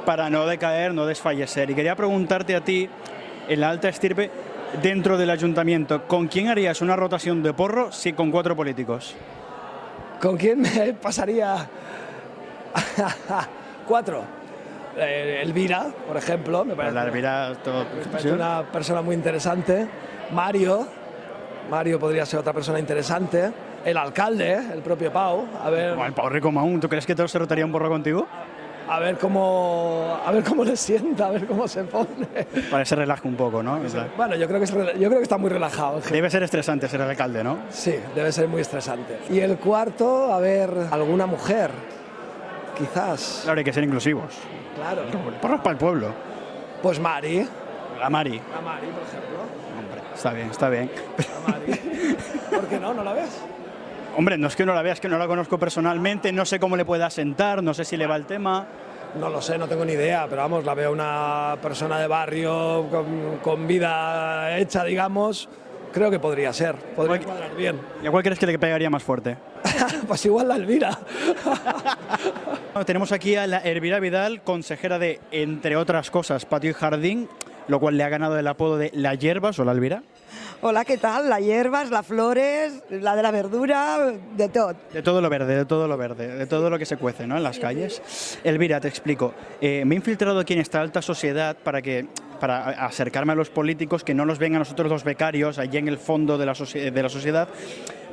para 0.06 0.30
no 0.30 0.46
decaer, 0.46 0.94
no 0.94 1.06
desfallecer. 1.06 1.70
Y 1.70 1.76
quería 1.76 1.96
preguntarte 1.96 2.56
a 2.56 2.62
ti, 2.62 2.90
en 3.50 3.60
la 3.60 3.70
alta 3.70 3.90
estirpe, 3.90 4.32
dentro 4.82 5.18
del 5.18 5.30
ayuntamiento, 5.30 6.08
¿con 6.08 6.28
quién 6.28 6.48
harías 6.48 6.82
una 6.82 6.96
rotación 6.96 7.44
de 7.44 7.54
porro 7.54 7.92
si 7.92 8.14
con 8.14 8.32
cuatro 8.32 8.56
políticos? 8.56 9.16
¿Con 10.22 10.38
quién 10.38 10.62
me 10.62 10.94
pasaría? 11.02 11.68
Cuatro. 13.88 14.45
Eh, 14.98 15.42
Elvira, 15.44 15.88
por 16.08 16.16
ejemplo, 16.18 16.64
me 16.64 16.76
parece, 16.76 16.96
La 16.96 17.04
Elvira, 17.04 17.54
todo- 17.64 17.86
me 17.98 18.06
parece 18.12 18.32
una 18.32 18.64
persona 18.64 19.02
muy 19.02 19.16
interesante. 19.16 19.88
Mario, 20.32 20.88
Mario 21.70 22.00
podría 22.00 22.26
ser 22.26 22.40
otra 22.40 22.54
persona 22.54 22.80
interesante. 22.80 23.52
El 23.84 23.98
alcalde, 23.98 24.54
el 24.74 24.82
propio 24.82 25.12
Pau, 25.12 25.46
a 25.64 25.70
ver, 25.70 25.98
el 26.00 26.14
Pau 26.14 26.30
Rico 26.30 26.52
Maún, 26.52 26.80
¿tú 26.80 26.90
crees 26.90 27.06
que 27.06 27.14
todos 27.14 27.30
se 27.32 27.38
rotaría 27.38 27.66
un 27.66 27.72
porro 27.72 27.90
contigo? 27.90 28.28
a 28.88 29.00
ver 29.00 29.18
cómo, 29.18 30.16
a 30.24 30.32
ver 30.32 30.44
cómo 30.44 30.64
le 30.64 30.78
sienta, 30.78 31.26
a 31.26 31.32
ver 31.32 31.48
cómo 31.48 31.68
se 31.68 31.84
pone. 31.86 32.28
Para 32.70 32.84
que 32.84 32.86
se 32.86 32.96
relaje 32.96 33.28
un 33.28 33.34
poco, 33.36 33.64
¿no? 33.64 33.80
Sea, 33.90 34.08
Bueno, 34.16 34.36
yo 34.36 34.48
creo 34.48 34.60
que 34.60 34.66
es 34.66 34.72
yo 34.72 35.08
creo 35.08 35.18
que 35.18 35.24
está 35.24 35.40
muy 35.40 35.50
relajado. 35.50 36.02
Debe 36.02 36.30
ser 36.30 36.44
estresante 36.44 36.88
ser 36.88 37.02
el 37.02 37.10
alcalde, 37.10 37.44
¿no? 37.44 37.58
Sí, 37.72 37.96
debe 38.14 38.32
ser 38.32 38.48
muy 38.48 38.62
estresante. 38.62 39.18
Y 39.32 39.40
el 39.40 39.58
cuarto, 39.58 40.32
a 40.32 40.40
ver, 40.40 40.70
alguna 40.92 41.26
mujer, 41.26 41.72
quizás. 42.76 43.42
Claro, 43.44 43.58
hay 43.58 43.64
que 43.64 43.74
ser 43.74 43.84
inclusivos. 43.84 44.34
Claro. 44.76 45.04
El 45.04 45.34
porro 45.40 45.56
es 45.56 45.62
para 45.62 45.72
el 45.72 45.78
pueblo. 45.78 46.08
Pues 46.82 47.00
Mari. 47.00 47.48
La 48.00 48.10
Mari. 48.10 48.42
La 48.54 48.62
Mari, 48.62 48.88
por 48.88 49.04
ejemplo. 49.04 49.38
Hombre, 49.80 50.02
está 50.14 50.32
bien, 50.34 50.50
está 50.52 50.70
bien. 50.70 50.92
La 51.18 51.52
Mari. 51.52 51.80
¿Por 52.52 52.68
qué 52.68 52.80
no? 52.80 52.94
¿No 52.94 53.04
la 53.04 53.14
ves? 53.14 53.42
Hombre, 54.18 54.38
no 54.38 54.48
es 54.48 54.56
que 54.56 54.66
no 54.66 54.74
la 54.74 54.82
veas, 54.82 55.02
que 55.02 55.10
no 55.10 55.18
la 55.18 55.28
conozco 55.28 55.58
personalmente, 55.58 56.32
no 56.32 56.46
sé 56.46 56.58
cómo 56.58 56.78
le 56.78 56.86
pueda 56.86 57.10
sentar, 57.10 57.62
no 57.62 57.74
sé 57.74 57.84
si 57.84 57.98
le 57.98 58.08
va 58.08 58.16
el 58.16 58.26
tema. 58.26 58.66
No 59.20 59.30
lo 59.30 59.42
sé, 59.42 59.58
no 59.58 59.68
tengo 59.68 59.84
ni 59.84 59.94
idea, 59.94 60.26
pero 60.30 60.42
vamos, 60.42 60.64
la 60.66 60.74
veo 60.74 60.92
una 60.92 61.58
persona 61.62 62.00
de 62.00 62.08
barrio 62.08 62.88
con, 62.90 63.40
con 63.42 63.68
vida 63.68 64.58
hecha, 64.58 64.84
digamos. 64.84 65.50
Creo 65.96 66.12
que 66.12 66.20
podría 66.20 66.52
ser, 66.52 66.76
podría 66.76 67.16
Igual- 67.16 67.24
cuadrar 67.26 67.56
bien. 67.56 67.80
¿Y 68.04 68.08
a 68.08 68.12
cuál 68.12 68.22
crees 68.22 68.38
que 68.38 68.46
le 68.46 68.60
pegaría 68.60 68.90
más 68.90 69.02
fuerte? 69.02 69.38
pues 70.08 70.26
igual 70.26 70.50
la 70.50 70.58
Elvira. 70.58 71.00
Bueno, 72.74 72.86
tenemos 72.86 73.14
aquí 73.14 73.38
a 73.38 73.48
la 73.48 73.60
Elvira 73.60 74.02
Vidal, 74.02 74.42
consejera 74.42 75.00
de, 75.00 75.22
entre 75.32 75.78
otras 75.78 76.12
cosas, 76.12 76.44
patio 76.46 76.72
y 76.72 76.74
jardín, 76.74 77.30
lo 77.70 77.80
cual 77.80 77.96
le 77.96 78.04
ha 78.04 78.10
ganado 78.10 78.38
el 78.38 78.46
apodo 78.50 78.78
de 78.78 78.92
La 78.94 79.16
Hierbas 79.16 79.58
o 79.60 79.64
la 79.64 79.72
Elvira. 79.72 80.04
Hola, 80.68 80.84
¿qué 80.84 80.98
tal? 80.98 81.30
Las 81.30 81.42
hierbas, 81.42 81.92
las 81.92 82.08
flores, 82.08 82.82
la 82.90 83.16
de 83.16 83.22
la 83.22 83.30
verdura, 83.30 84.16
de 84.36 84.50
todo. 84.50 84.74
De 84.92 85.04
todo 85.04 85.22
lo 85.22 85.30
verde, 85.30 85.56
de 85.56 85.66
todo 85.66 85.88
lo 85.88 85.96
verde, 85.96 86.28
de 86.28 86.48
todo 86.48 86.72
lo 86.72 86.80
que 86.80 86.88
se 86.88 86.98
cuece 86.98 87.28
¿no? 87.28 87.38
en 87.38 87.44
las 87.44 87.60
calles. 87.60 88.40
Elvira, 88.44 88.82
te 88.82 88.88
explico. 88.88 89.36
Eh, 89.62 89.84
me 89.86 89.94
he 89.94 89.98
infiltrado 89.98 90.40
aquí 90.40 90.54
en 90.54 90.62
esta 90.62 90.82
alta 90.82 91.04
sociedad 91.04 91.56
para 91.56 91.84
que 91.84 92.08
para 92.40 92.70
acercarme 92.84 93.34
a 93.34 93.36
los 93.36 93.52
políticos, 93.52 94.04
que 94.04 94.16
no 94.16 94.26
nos 94.26 94.40
ven 94.40 94.56
a 94.56 94.60
nosotros 94.60 94.90
los 94.90 95.04
becarios, 95.04 95.60
allí 95.60 95.78
en 95.78 95.88
el 95.88 96.00
fondo 96.00 96.36
de 96.40 96.48
la, 96.48 96.54
de 96.54 97.04
la 97.04 97.10
sociedad, 97.10 97.48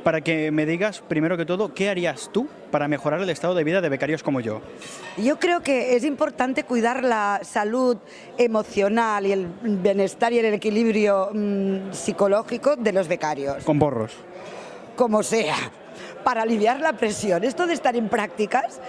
para 0.03 0.21
que 0.21 0.51
me 0.51 0.65
digas, 0.65 1.01
primero 1.07 1.37
que 1.37 1.45
todo, 1.45 1.73
¿qué 1.73 1.89
harías 1.89 2.29
tú 2.31 2.47
para 2.71 2.87
mejorar 2.87 3.21
el 3.21 3.29
estado 3.29 3.55
de 3.55 3.63
vida 3.63 3.81
de 3.81 3.89
becarios 3.89 4.21
como 4.21 4.39
yo? 4.41 4.61
Yo 5.17 5.39
creo 5.39 5.61
que 5.61 5.95
es 5.95 6.03
importante 6.03 6.63
cuidar 6.63 7.03
la 7.03 7.39
salud 7.43 7.97
emocional 8.37 9.25
y 9.25 9.31
el 9.31 9.47
bienestar 9.61 10.33
y 10.33 10.39
el 10.39 10.53
equilibrio 10.53 11.29
mm, 11.33 11.93
psicológico 11.93 12.75
de 12.75 12.91
los 12.91 13.07
becarios, 13.07 13.63
Con 13.63 13.79
borros. 13.79 14.11
como 14.95 15.23
sea, 15.23 15.55
para 16.23 16.41
aliviar 16.41 16.79
la 16.79 16.93
presión. 16.93 17.43
Esto 17.43 17.65
de 17.65 17.73
estar 17.73 17.95
en 17.95 18.09
prácticas 18.09 18.79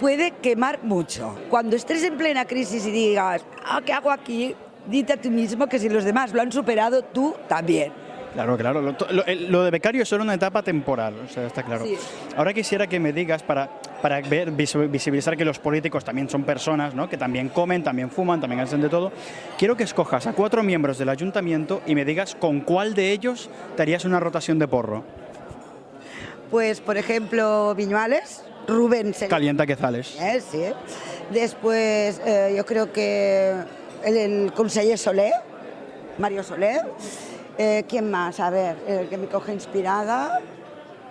puede 0.00 0.32
quemar 0.32 0.82
mucho. 0.82 1.36
Cuando 1.50 1.76
estés 1.76 2.02
en 2.04 2.16
plena 2.16 2.44
crisis 2.44 2.86
y 2.86 2.90
digas, 2.90 3.44
ah, 3.64 3.80
¿qué 3.84 3.92
hago 3.92 4.10
aquí? 4.10 4.54
Dite 4.86 5.14
a 5.14 5.16
ti 5.16 5.28
mismo 5.28 5.66
que 5.66 5.78
si 5.78 5.88
los 5.88 6.04
demás 6.04 6.32
lo 6.32 6.40
han 6.40 6.52
superado, 6.52 7.02
tú 7.02 7.34
también. 7.48 7.92
Claro, 8.34 8.56
claro. 8.56 8.80
Lo, 8.82 8.94
lo- 9.10 9.24
el- 9.26 9.50
lo 9.50 9.64
de 9.64 9.70
becario 9.70 10.02
es 10.02 10.08
solo 10.08 10.22
una 10.22 10.34
etapa 10.34 10.62
temporal, 10.62 11.14
o 11.24 11.28
sea, 11.28 11.46
está 11.46 11.62
claro. 11.62 11.84
Sí. 11.84 11.96
Ahora 12.36 12.52
quisiera 12.54 12.86
que 12.86 13.00
me 13.00 13.12
digas, 13.12 13.42
para, 13.42 13.68
para 14.02 14.20
ver, 14.20 14.50
visibilizar 14.52 15.36
que 15.36 15.44
los 15.44 15.58
políticos 15.58 16.04
también 16.04 16.28
son 16.28 16.44
personas, 16.44 16.94
¿no? 16.94 17.08
que 17.08 17.16
también 17.16 17.48
comen, 17.48 17.82
también 17.82 18.10
fuman, 18.10 18.40
también 18.40 18.60
hacen 18.60 18.80
de 18.80 18.88
todo, 18.88 19.12
quiero 19.58 19.76
que 19.76 19.82
escojas 19.84 20.26
a 20.26 20.32
cuatro 20.34 20.62
miembros 20.62 20.98
del 20.98 21.08
ayuntamiento 21.08 21.80
y 21.86 21.94
me 21.94 22.04
digas 22.04 22.34
con 22.34 22.60
cuál 22.60 22.94
de 22.94 23.12
ellos 23.12 23.50
te 23.76 23.82
harías 23.82 24.04
una 24.04 24.20
rotación 24.20 24.58
de 24.58 24.68
porro. 24.68 25.04
Pues, 26.50 26.80
por 26.80 26.96
ejemplo, 26.96 27.74
Viñuales, 27.74 28.44
Rubén 28.66 29.14
Calienta 29.28 29.66
quezales. 29.66 30.16
Eh, 30.20 30.40
sí. 30.40 30.62
Después, 31.30 32.20
eh, 32.24 32.54
yo 32.56 32.64
creo 32.64 32.92
que 32.92 33.54
el, 34.04 34.16
el 34.16 34.52
conseller 34.52 34.96
Soler, 34.98 35.32
Mario 36.18 36.42
Soler. 36.42 36.82
Eh, 37.58 37.84
¿Quién 37.88 38.10
más? 38.10 38.38
A 38.40 38.50
ver, 38.50 38.76
el 38.86 39.08
que 39.08 39.18
me 39.18 39.26
coge 39.26 39.52
inspirada. 39.52 40.40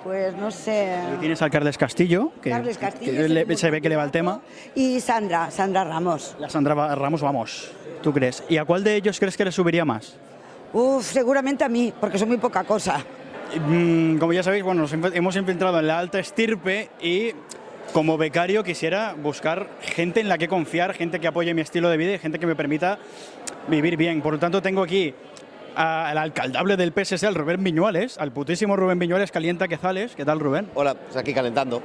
Pues 0.03 0.33
no 0.37 0.49
sé. 0.51 0.95
Tienes 1.19 1.41
al 1.41 1.51
Carles 1.51 1.77
Castillo, 1.77 2.31
que, 2.41 2.49
Carles 2.51 2.77
Castillo, 2.77 3.11
que 3.11 3.27
le- 3.27 3.45
que 3.45 3.53
es 3.53 3.59
se 3.59 3.69
ve 3.69 3.81
que 3.81 3.89
le 3.89 3.97
va 3.97 4.03
el 4.05 4.11
tema. 4.11 4.39
Y 4.73 5.01
Sandra, 5.01 5.51
Sandra 5.51 5.83
Ramos. 5.83 6.35
La 6.39 6.49
Sandra 6.49 6.95
Ramos, 6.95 7.21
vamos. 7.21 7.71
¿Tú 8.01 8.13
crees? 8.13 8.41
¿Y 8.47 8.55
a 8.57 8.63
cuál 8.63 8.83
de 8.85 8.95
ellos 8.95 9.19
crees 9.19 9.35
que 9.35 9.43
le 9.43 9.51
subiría 9.51 9.83
más? 9.83 10.15
Uf, 10.71 11.03
seguramente 11.03 11.63
a 11.65 11.69
mí, 11.69 11.93
porque 11.99 12.17
soy 12.17 12.27
muy 12.27 12.37
poca 12.37 12.63
cosa. 12.63 13.03
Mm, 13.67 14.17
como 14.17 14.31
ya 14.31 14.43
sabéis, 14.43 14.63
bueno, 14.63 14.81
nos 14.83 14.93
hemos 14.93 15.35
infiltrado 15.35 15.77
en 15.79 15.87
la 15.87 15.99
alta 15.99 16.19
estirpe 16.19 16.89
y 17.01 17.31
como 17.91 18.17
becario 18.17 18.63
quisiera 18.63 19.13
buscar 19.13 19.67
gente 19.81 20.21
en 20.21 20.29
la 20.29 20.37
que 20.37 20.47
confiar, 20.47 20.93
gente 20.93 21.19
que 21.19 21.27
apoye 21.27 21.53
mi 21.53 21.61
estilo 21.61 21.89
de 21.89 21.97
vida 21.97 22.13
y 22.13 22.19
gente 22.19 22.39
que 22.39 22.45
me 22.47 22.55
permita 22.55 22.97
vivir 23.67 23.97
bien. 23.97 24.21
Por 24.21 24.33
lo 24.33 24.39
tanto, 24.39 24.61
tengo 24.61 24.83
aquí 24.83 25.13
al 25.77 26.17
alcaldable 26.17 26.75
del 26.75 26.91
PSS, 26.91 27.23
al 27.23 27.35
Rubén 27.35 27.63
Viñuales, 27.63 28.17
al 28.17 28.31
putísimo 28.31 28.75
Rubén 28.75 28.97
Viñuales 28.97 29.31
calienta 29.31 29.67
Quezales. 29.67 30.15
¿Qué 30.15 30.25
tal, 30.25 30.39
Rubén? 30.39 30.69
Hola, 30.73 30.95
pues 30.95 31.15
aquí 31.17 31.33
calentando. 31.33 31.83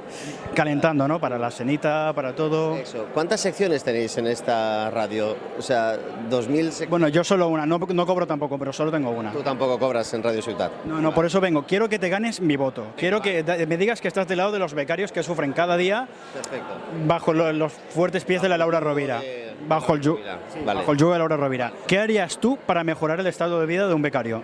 Calentando, 0.55 1.07
¿no? 1.07 1.19
Para 1.19 1.37
la 1.37 1.51
cenita, 1.51 2.11
para 2.13 2.33
todo. 2.35 2.75
Eso. 2.77 3.05
¿Cuántas 3.13 3.39
secciones 3.41 3.83
tenéis 3.83 4.17
en 4.17 4.25
esta 4.27 4.89
radio? 4.89 5.35
O 5.59 5.61
sea, 5.61 5.97
2000 6.29 6.65
secciones. 6.71 6.89
Bueno, 6.89 7.07
yo 7.07 7.23
solo 7.23 7.47
una, 7.49 7.65
no, 7.67 7.77
no 7.77 8.05
cobro 8.07 8.25
tampoco, 8.25 8.57
pero 8.57 8.73
solo 8.73 8.91
tengo 8.91 9.11
una. 9.11 9.31
Tú 9.31 9.43
tampoco 9.43 9.77
cobras 9.77 10.11
en 10.15 10.23
Radio 10.23 10.41
Ciudad. 10.41 10.71
No, 10.85 10.99
no, 10.99 11.13
por 11.13 11.25
eso 11.25 11.39
vengo. 11.39 11.63
Quiero 11.63 11.87
que 11.87 11.99
te 11.99 12.09
ganes 12.09 12.41
mi 12.41 12.55
voto. 12.55 12.87
Quiero 12.97 13.21
que 13.21 13.43
me 13.67 13.77
digas 13.77 14.01
que 14.01 14.07
estás 14.07 14.27
del 14.27 14.37
lado 14.39 14.51
de 14.51 14.59
los 14.59 14.73
becarios 14.73 15.11
que 15.11 15.21
sufren 15.21 15.53
cada 15.53 15.77
día 15.77 16.07
Perfecto. 16.33 16.73
bajo 17.05 17.33
lo- 17.33 17.53
los 17.53 17.71
fuertes 17.73 18.25
pies 18.25 18.41
de 18.41 18.49
la 18.49 18.57
Laura 18.57 18.79
Rovira. 18.79 19.21
Bajo 19.67 19.93
el, 19.95 20.01
yu- 20.01 20.19
Vale. 20.65 20.79
bajo 20.79 20.91
el 20.91 20.97
yugo 20.97 21.13
de 21.13 21.19
Laura 21.19 21.37
Rovira. 21.37 21.71
¿Qué 21.87 21.99
harías 21.99 22.37
tú 22.37 22.57
para 22.65 22.83
mejorar 22.83 23.19
el 23.19 23.27
estado 23.27 23.59
de 23.59 23.65
vida 23.65 23.87
de 23.87 23.93
un 23.93 24.01
becario? 24.01 24.41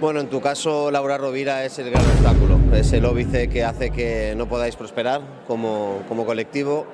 Bueno, 0.00 0.20
en 0.20 0.28
tu 0.28 0.40
caso, 0.40 0.90
Laura 0.90 1.18
Rovira 1.18 1.64
es 1.64 1.78
el 1.78 1.90
gran 1.90 2.04
obstáculo. 2.04 2.58
Es 2.74 2.92
el 2.92 3.04
óbice 3.04 3.48
que 3.48 3.64
hace 3.64 3.90
que 3.90 4.34
no 4.36 4.46
podáis 4.48 4.74
prosperar 4.76 5.20
como, 5.46 6.02
como 6.08 6.24
colectivo. 6.26 6.86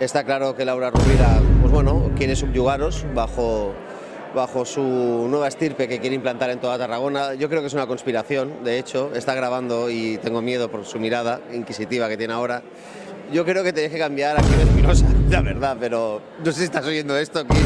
Está 0.00 0.24
claro 0.24 0.56
que 0.56 0.64
Laura 0.64 0.90
Rovira, 0.90 1.38
pues 1.60 1.72
bueno, 1.72 2.10
quiere 2.16 2.34
subyugaros 2.34 3.04
bajo, 3.14 3.72
bajo 4.34 4.64
su 4.64 4.80
nueva 5.28 5.48
estirpe 5.48 5.86
que 5.86 5.98
quiere 6.00 6.16
implantar 6.16 6.50
en 6.50 6.60
toda 6.60 6.78
Tarragona. 6.78 7.34
Yo 7.34 7.48
creo 7.48 7.60
que 7.60 7.66
es 7.68 7.74
una 7.74 7.86
conspiración, 7.86 8.64
de 8.64 8.78
hecho, 8.78 9.10
está 9.14 9.34
grabando 9.34 9.90
y 9.90 10.18
tengo 10.18 10.40
miedo 10.40 10.68
por 10.70 10.84
su 10.84 10.98
mirada 10.98 11.40
inquisitiva 11.52 12.08
que 12.08 12.16
tiene 12.16 12.32
ahora. 12.32 12.62
Yo 13.32 13.44
creo 13.44 13.62
que 13.62 13.72
tenéis 13.72 13.92
que 13.92 13.98
cambiar 13.98 14.36
a 14.38 14.40
Kim 14.40 14.60
Espinosa, 14.60 15.06
la 15.30 15.40
verdad, 15.42 15.76
pero 15.78 16.20
no 16.44 16.46
sé 16.52 16.58
si 16.60 16.64
estás 16.64 16.86
oyendo 16.86 17.16
esto, 17.18 17.44
Kim, 17.46 17.56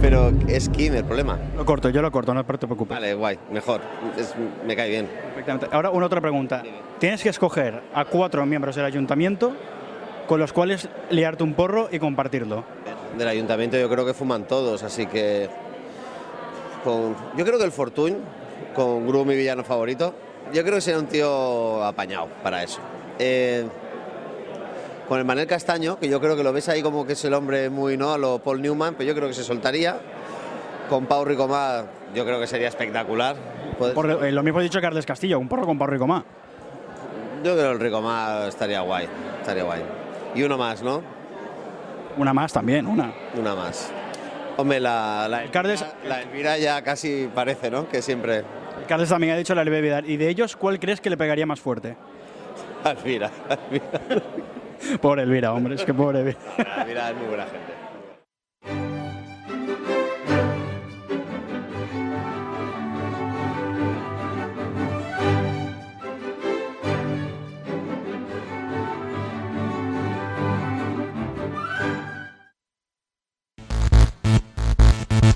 pero 0.00 0.32
es 0.46 0.68
Kim 0.68 0.94
el 0.94 1.04
problema. 1.04 1.38
Lo 1.56 1.64
corto, 1.64 1.88
yo 1.90 2.00
lo 2.00 2.10
corto, 2.12 2.32
no 2.32 2.44
te 2.44 2.58
preocupes. 2.66 2.88
Vale, 2.96 3.14
guay, 3.14 3.38
mejor, 3.50 3.80
Es- 4.16 4.34
me 4.66 4.76
cae 4.76 4.88
bien. 4.88 5.08
Perfectamente. 5.34 5.66
Ahora 5.72 5.90
una 5.90 6.06
otra 6.06 6.20
pregunta. 6.20 6.62
Tienes 6.98 7.22
que 7.22 7.28
escoger 7.30 7.82
a 7.94 8.04
cuatro 8.04 8.44
miembros 8.46 8.76
del 8.76 8.84
ayuntamiento 8.84 9.52
con 10.28 10.38
los 10.38 10.52
cuales 10.52 10.88
liarte 11.10 11.42
un 11.42 11.54
porro 11.54 11.88
y 11.90 11.98
compartirlo. 11.98 12.62
Del 13.18 13.26
ayuntamiento 13.26 13.76
yo 13.78 13.88
creo 13.88 14.06
que 14.06 14.14
fuman 14.14 14.44
todos, 14.46 14.82
así 14.84 15.06
que 15.06 15.48
con- 16.84 17.16
yo 17.36 17.44
creo 17.44 17.58
que 17.58 17.64
el 17.64 17.72
Fortuny, 17.72 18.16
con 18.76 19.06
Gru 19.08 19.24
mi 19.24 19.34
villano 19.34 19.64
favorito, 19.64 20.14
yo 20.52 20.62
creo 20.62 20.76
que 20.76 20.80
sería 20.80 21.00
un 21.00 21.06
tío 21.06 21.82
apañado 21.84 22.28
para 22.44 22.62
eso. 22.62 22.78
Eh, 23.18 23.66
con 25.10 25.18
el 25.18 25.24
Manel 25.24 25.48
Castaño, 25.48 25.98
que 25.98 26.08
yo 26.08 26.20
creo 26.20 26.36
que 26.36 26.44
lo 26.44 26.52
ves 26.52 26.68
ahí 26.68 26.82
como 26.82 27.04
que 27.04 27.14
es 27.14 27.24
el 27.24 27.34
hombre 27.34 27.68
muy, 27.68 27.96
¿no? 27.96 28.12
A 28.12 28.16
lo 28.18 28.38
Paul 28.38 28.62
Newman, 28.62 28.94
pero 28.94 29.08
yo 29.08 29.14
creo 29.16 29.26
que 29.26 29.34
se 29.34 29.42
soltaría. 29.42 29.98
Con 30.88 31.06
Pau 31.06 31.24
Ricomá, 31.24 31.82
yo 32.14 32.24
creo 32.24 32.38
que 32.38 32.46
sería 32.46 32.68
espectacular. 32.68 33.34
Por- 33.76 34.24
eh, 34.24 34.30
lo 34.30 34.44
mismo 34.44 34.60
he 34.60 34.62
dicho 34.62 34.80
Carles 34.80 35.04
Castillo, 35.04 35.40
un 35.40 35.48
porro 35.48 35.66
con 35.66 35.76
Pau 35.76 35.88
Ricomá. 35.88 36.24
Yo 37.42 37.54
creo 37.56 37.70
que 37.70 37.72
el 37.72 37.80
Ricomá 37.80 38.44
estaría 38.46 38.82
guay, 38.82 39.08
estaría 39.40 39.64
guay. 39.64 39.82
Y 40.36 40.44
uno 40.44 40.56
más, 40.56 40.80
¿no? 40.80 41.02
Una 42.16 42.32
más 42.32 42.52
también, 42.52 42.86
una. 42.86 43.12
Una 43.36 43.56
más. 43.56 43.90
Hombre, 44.58 44.78
la, 44.78 45.26
la, 45.28 45.42
Elvira, 45.42 45.74
la 46.06 46.22
Elvira 46.22 46.56
ya 46.56 46.82
casi 46.82 47.28
parece, 47.34 47.68
¿no? 47.68 47.88
Que 47.88 48.00
siempre... 48.00 48.44
Carles 48.86 49.08
también 49.08 49.32
ha 49.32 49.36
dicho 49.36 49.56
la 49.56 49.62
Elvira. 49.62 50.02
¿Y 50.06 50.18
de 50.18 50.28
ellos 50.28 50.54
cuál 50.54 50.78
crees 50.78 51.00
que 51.00 51.10
le 51.10 51.16
pegaría 51.16 51.46
más 51.46 51.58
fuerte? 51.58 51.96
Elvira, 52.84 53.28
Elvira. 53.70 54.22
Pobre 55.00 55.22
Elvira, 55.22 55.52
hombre, 55.52 55.74
es 55.74 55.84
que 55.84 55.94
pobre 55.94 56.20
Elvira. 56.20 56.38
Elvira 56.82 57.10
es 57.10 57.16
muy 57.16 57.26
buena 57.26 57.44
gente. 57.46 57.90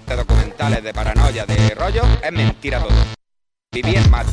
de 0.06 0.16
documentales 0.16 0.84
de 0.84 0.92
paranoia, 0.92 1.46
de 1.46 1.74
rollo, 1.74 2.02
es 2.22 2.32
mentira 2.32 2.78
todo. 2.78 2.90
Viví 3.72 3.96
en 3.96 4.10
mal. 4.10 4.26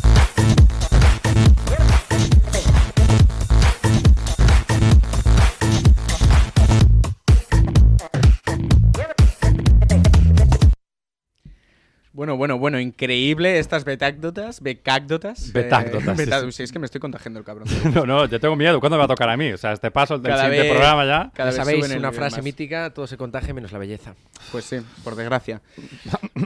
Increíble 13.02 13.58
estas 13.58 13.84
betácdotas, 13.84 14.62
becácdotas. 14.62 15.52
Betácdotas, 15.52 16.08
Eh, 16.08 16.24
sí, 16.24 16.30
beta- 16.30 16.42
sí. 16.42 16.52
sí, 16.52 16.64
es 16.64 16.72
que 16.72 16.78
me 16.80 16.86
estoy 16.86 17.02
contagiando 17.02 17.40
el 17.40 17.46
cabrón. 17.46 17.68
No, 17.96 18.06
no, 18.06 18.26
yo 18.26 18.40
tengo 18.40 18.56
miedo. 18.56 18.80
¿Cuándo 18.80 18.96
me 18.98 19.00
va 19.00 19.06
a 19.06 19.08
tocar 19.08 19.30
a 19.30 19.38
mí? 19.38 19.52
O 19.52 19.58
sea, 19.58 19.72
este 19.74 19.90
paso 19.90 20.20
del 20.20 20.32
Cada 20.32 20.44
siguiente 20.46 20.68
vez- 20.70 20.72
programa 20.78 21.06
ya. 21.06 21.32
cada 21.34 21.50
vez 21.50 21.56
sabéis, 21.56 21.80
suben 21.86 21.92
el 21.94 22.00
una 22.00 22.12
frase 22.12 22.38
más. 22.38 22.44
mítica, 22.44 22.92
todo 22.94 23.08
se 23.08 23.18
contagia 23.18 23.54
menos 23.56 23.72
la 23.72 23.80
belleza. 23.80 24.14
Pues 24.52 24.66
sí, 24.66 24.78
por 25.04 25.16
desgracia. 25.16 25.62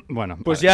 Bueno, 0.08 0.38
Pues 0.46 0.60
vale. 0.64 0.68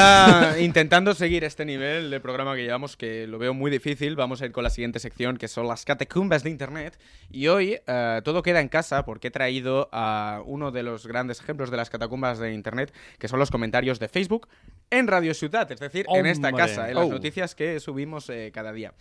ya 0.56 0.60
intentando 0.60 1.16
seguir 1.16 1.44
este 1.44 1.66
nivel 1.66 2.12
de 2.12 2.20
programa 2.20 2.56
que 2.56 2.62
llevamos, 2.64 2.96
que 2.96 3.26
lo 3.26 3.40
veo 3.40 3.54
muy 3.56 3.72
difícil, 3.72 4.16
vamos 4.16 4.42
a 4.42 4.46
ir 4.46 4.52
con 4.52 4.64
la 4.64 4.70
siguiente 4.70 5.00
sección, 5.00 5.38
que 5.38 5.48
son 5.48 5.68
las 5.68 5.84
catacumbas 5.84 6.44
de 6.44 6.52
Internet. 6.52 7.00
Y 7.32 7.48
hoy 7.48 7.80
eh, 7.88 8.22
todo 8.24 8.44
queda 8.44 8.60
en 8.62 8.68
casa 8.68 9.04
porque 9.04 9.30
he 9.30 9.32
traído 9.32 9.90
a 9.92 10.42
uno 10.46 10.72
de 10.72 10.84
los 10.84 11.08
grandes 11.08 11.40
ejemplos 11.40 11.72
de 11.72 11.78
las 11.78 11.90
catacumbas 11.90 12.38
de 12.38 12.54
Internet, 12.54 12.94
que 13.18 13.28
son 13.28 13.40
los 13.40 13.50
comentarios 13.50 14.00
de 14.00 14.10
Facebook 14.10 14.48
en 14.92 15.08
Radio 15.08 15.34
Ciudad, 15.34 15.71
es 15.72 15.80
decir, 15.80 16.06
en 16.14 16.26
esta 16.26 16.52
casa, 16.52 16.90
en 16.90 16.96
las 16.96 17.06
Oh. 17.06 17.10
noticias 17.12 17.56
que 17.56 17.80
subimos 17.80 18.30
eh, 18.30 18.52
cada 18.54 18.72
día. 18.72 18.94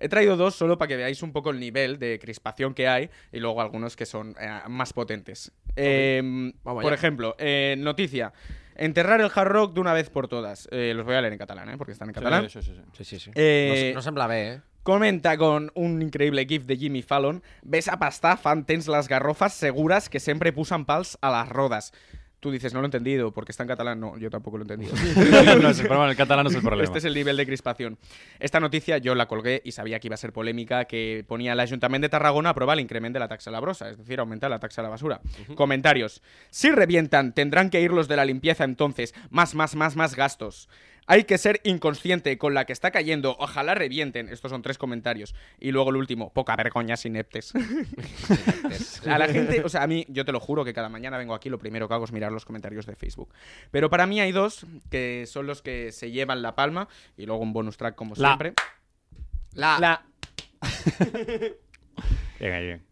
He 0.00 0.08
traído 0.08 0.36
dos 0.36 0.54
solo 0.54 0.78
para 0.78 0.88
que 0.88 0.96
veáis 0.96 1.22
un 1.22 1.32
poco 1.32 1.50
el 1.50 1.58
nivel 1.58 1.98
de 1.98 2.18
crispación 2.20 2.72
que 2.74 2.86
hay 2.86 3.10
y 3.32 3.40
luego 3.40 3.60
algunos 3.60 3.96
que 3.96 4.06
son 4.06 4.34
eh, 4.40 4.60
más 4.68 4.92
potentes. 4.92 5.50
Eh, 5.74 6.20
Vamos 6.62 6.82
por 6.82 6.92
ejemplo, 6.92 7.34
eh, 7.38 7.74
noticia. 7.78 8.32
Enterrar 8.76 9.20
el 9.20 9.28
hard 9.34 9.48
rock 9.48 9.74
de 9.74 9.80
una 9.80 9.92
vez 9.92 10.08
por 10.08 10.28
todas. 10.28 10.68
Eh, 10.70 10.92
los 10.94 11.04
voy 11.04 11.16
a 11.16 11.20
leer 11.20 11.32
en 11.32 11.38
catalán, 11.40 11.68
¿eh? 11.70 11.76
porque 11.76 11.92
están 11.92 12.08
en 12.10 12.14
catalán. 12.14 12.48
Sí, 12.48 12.62
sí, 12.62 12.72
sí. 12.72 12.80
Sí, 12.92 13.04
sí, 13.04 13.18
sí. 13.18 13.30
Eh, 13.34 13.88
no, 13.92 13.98
no 13.98 14.02
sembla 14.02 14.28
bé, 14.28 14.52
eh? 14.52 14.60
Comenta 14.84 15.36
con 15.36 15.72
un 15.74 16.00
increíble 16.00 16.46
gif 16.46 16.64
de 16.64 16.76
Jimmy 16.76 17.02
Fallon 17.02 17.42
Ves 17.62 17.88
a 17.88 17.98
pastar 17.98 18.38
fan 18.38 18.64
tens 18.64 18.86
les 18.88 19.06
garrofas 19.08 19.52
segures 19.52 20.08
que 20.08 20.20
sempre 20.20 20.52
pusen 20.52 20.86
pals 20.86 21.18
a 21.20 21.42
les 21.42 21.48
rodes. 21.52 21.92
Tú 22.40 22.52
dices, 22.52 22.72
no 22.72 22.80
lo 22.80 22.86
he 22.86 22.88
entendido, 22.88 23.32
porque 23.32 23.50
está 23.50 23.64
en 23.64 23.68
catalán. 23.68 23.98
No, 23.98 24.16
yo 24.16 24.30
tampoco 24.30 24.58
lo 24.58 24.62
he 24.62 24.64
entendido. 24.64 24.94
No 25.58 25.70
es 25.70 25.80
el 25.80 25.86
problema, 25.86 26.10
el 26.10 26.16
catalán 26.16 26.44
no 26.44 26.50
es 26.50 26.56
el 26.56 26.62
problema. 26.62 26.84
Este 26.84 26.98
es 26.98 27.04
el 27.04 27.14
nivel 27.14 27.36
de 27.36 27.46
crispación. 27.46 27.98
Esta 28.38 28.60
noticia 28.60 28.98
yo 28.98 29.14
la 29.14 29.26
colgué 29.26 29.60
y 29.64 29.72
sabía 29.72 29.98
que 29.98 30.08
iba 30.08 30.14
a 30.14 30.18
ser 30.18 30.32
polémica, 30.32 30.84
que 30.84 31.24
ponía 31.26 31.52
el 31.52 31.60
Ayuntamiento 31.60 32.04
de 32.04 32.10
Tarragona 32.10 32.50
aprueba 32.50 32.74
el 32.74 32.80
incremento 32.80 33.16
de 33.16 33.20
la 33.20 33.28
taxa 33.28 33.50
de 33.50 33.52
la 33.52 33.60
brosa, 33.60 33.90
es 33.90 33.98
decir, 33.98 34.20
aumenta 34.20 34.48
la 34.48 34.58
taxa 34.58 34.82
de 34.82 34.86
la 34.86 34.90
basura. 34.90 35.20
Comentarios. 35.54 36.22
Si 36.50 36.70
revientan, 36.70 37.32
tendrán 37.32 37.70
que 37.70 37.80
ir 37.80 37.92
los 37.92 38.08
de 38.08 38.16
la 38.16 38.24
limpieza 38.24 38.64
entonces. 38.64 39.14
Más, 39.30 39.54
más, 39.54 39.74
más, 39.74 39.96
más 39.96 40.14
gastos. 40.14 40.68
Hay 41.10 41.24
que 41.24 41.38
ser 41.38 41.60
inconsciente 41.64 42.36
con 42.36 42.52
la 42.52 42.66
que 42.66 42.74
está 42.74 42.90
cayendo. 42.90 43.34
Ojalá 43.40 43.74
revienten. 43.74 44.28
Estos 44.28 44.50
son 44.50 44.60
tres 44.60 44.76
comentarios. 44.76 45.34
Y 45.58 45.72
luego 45.72 45.88
el 45.88 45.96
último. 45.96 46.30
Poca 46.34 46.54
vergoña 46.54 46.96
ineptes. 47.02 47.54
a 49.06 49.18
la 49.18 49.26
gente, 49.26 49.64
o 49.64 49.70
sea, 49.70 49.84
a 49.84 49.86
mí, 49.86 50.04
yo 50.10 50.26
te 50.26 50.32
lo 50.32 50.38
juro 50.38 50.66
que 50.66 50.74
cada 50.74 50.90
mañana 50.90 51.16
vengo 51.16 51.32
aquí, 51.32 51.48
lo 51.48 51.58
primero 51.58 51.88
que 51.88 51.94
hago 51.94 52.04
es 52.04 52.12
mirar 52.12 52.30
los 52.30 52.44
comentarios 52.44 52.84
de 52.84 52.94
Facebook. 52.94 53.32
Pero 53.70 53.88
para 53.88 54.06
mí 54.06 54.20
hay 54.20 54.32
dos 54.32 54.66
que 54.90 55.24
son 55.26 55.46
los 55.46 55.62
que 55.62 55.92
se 55.92 56.10
llevan 56.10 56.42
la 56.42 56.54
palma. 56.54 56.88
Y 57.16 57.24
luego 57.24 57.42
un 57.42 57.54
bonus 57.54 57.78
track, 57.78 57.94
como 57.94 58.14
La. 58.16 58.28
siempre. 58.28 58.52
La. 59.54 59.78
La. 59.80 60.04
Bien, 62.38 62.60
bien. 62.60 62.82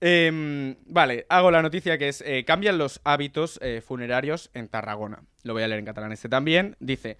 Em, 0.00 0.76
vale, 0.86 1.26
hago 1.28 1.50
la 1.50 1.60
noticia 1.60 1.98
que 1.98 2.08
es 2.08 2.22
eh, 2.26 2.44
cambian 2.44 2.78
los 2.78 3.00
hábitos 3.04 3.58
eh, 3.62 3.82
funerarios 3.84 4.50
en 4.54 4.68
Tarragona. 4.68 5.22
Lo 5.42 5.52
voy 5.54 5.62
a 5.62 5.68
leer 5.68 5.78
en 5.78 5.86
catalán 5.86 6.12
este 6.12 6.28
también. 6.28 6.76
Dice, 6.78 7.16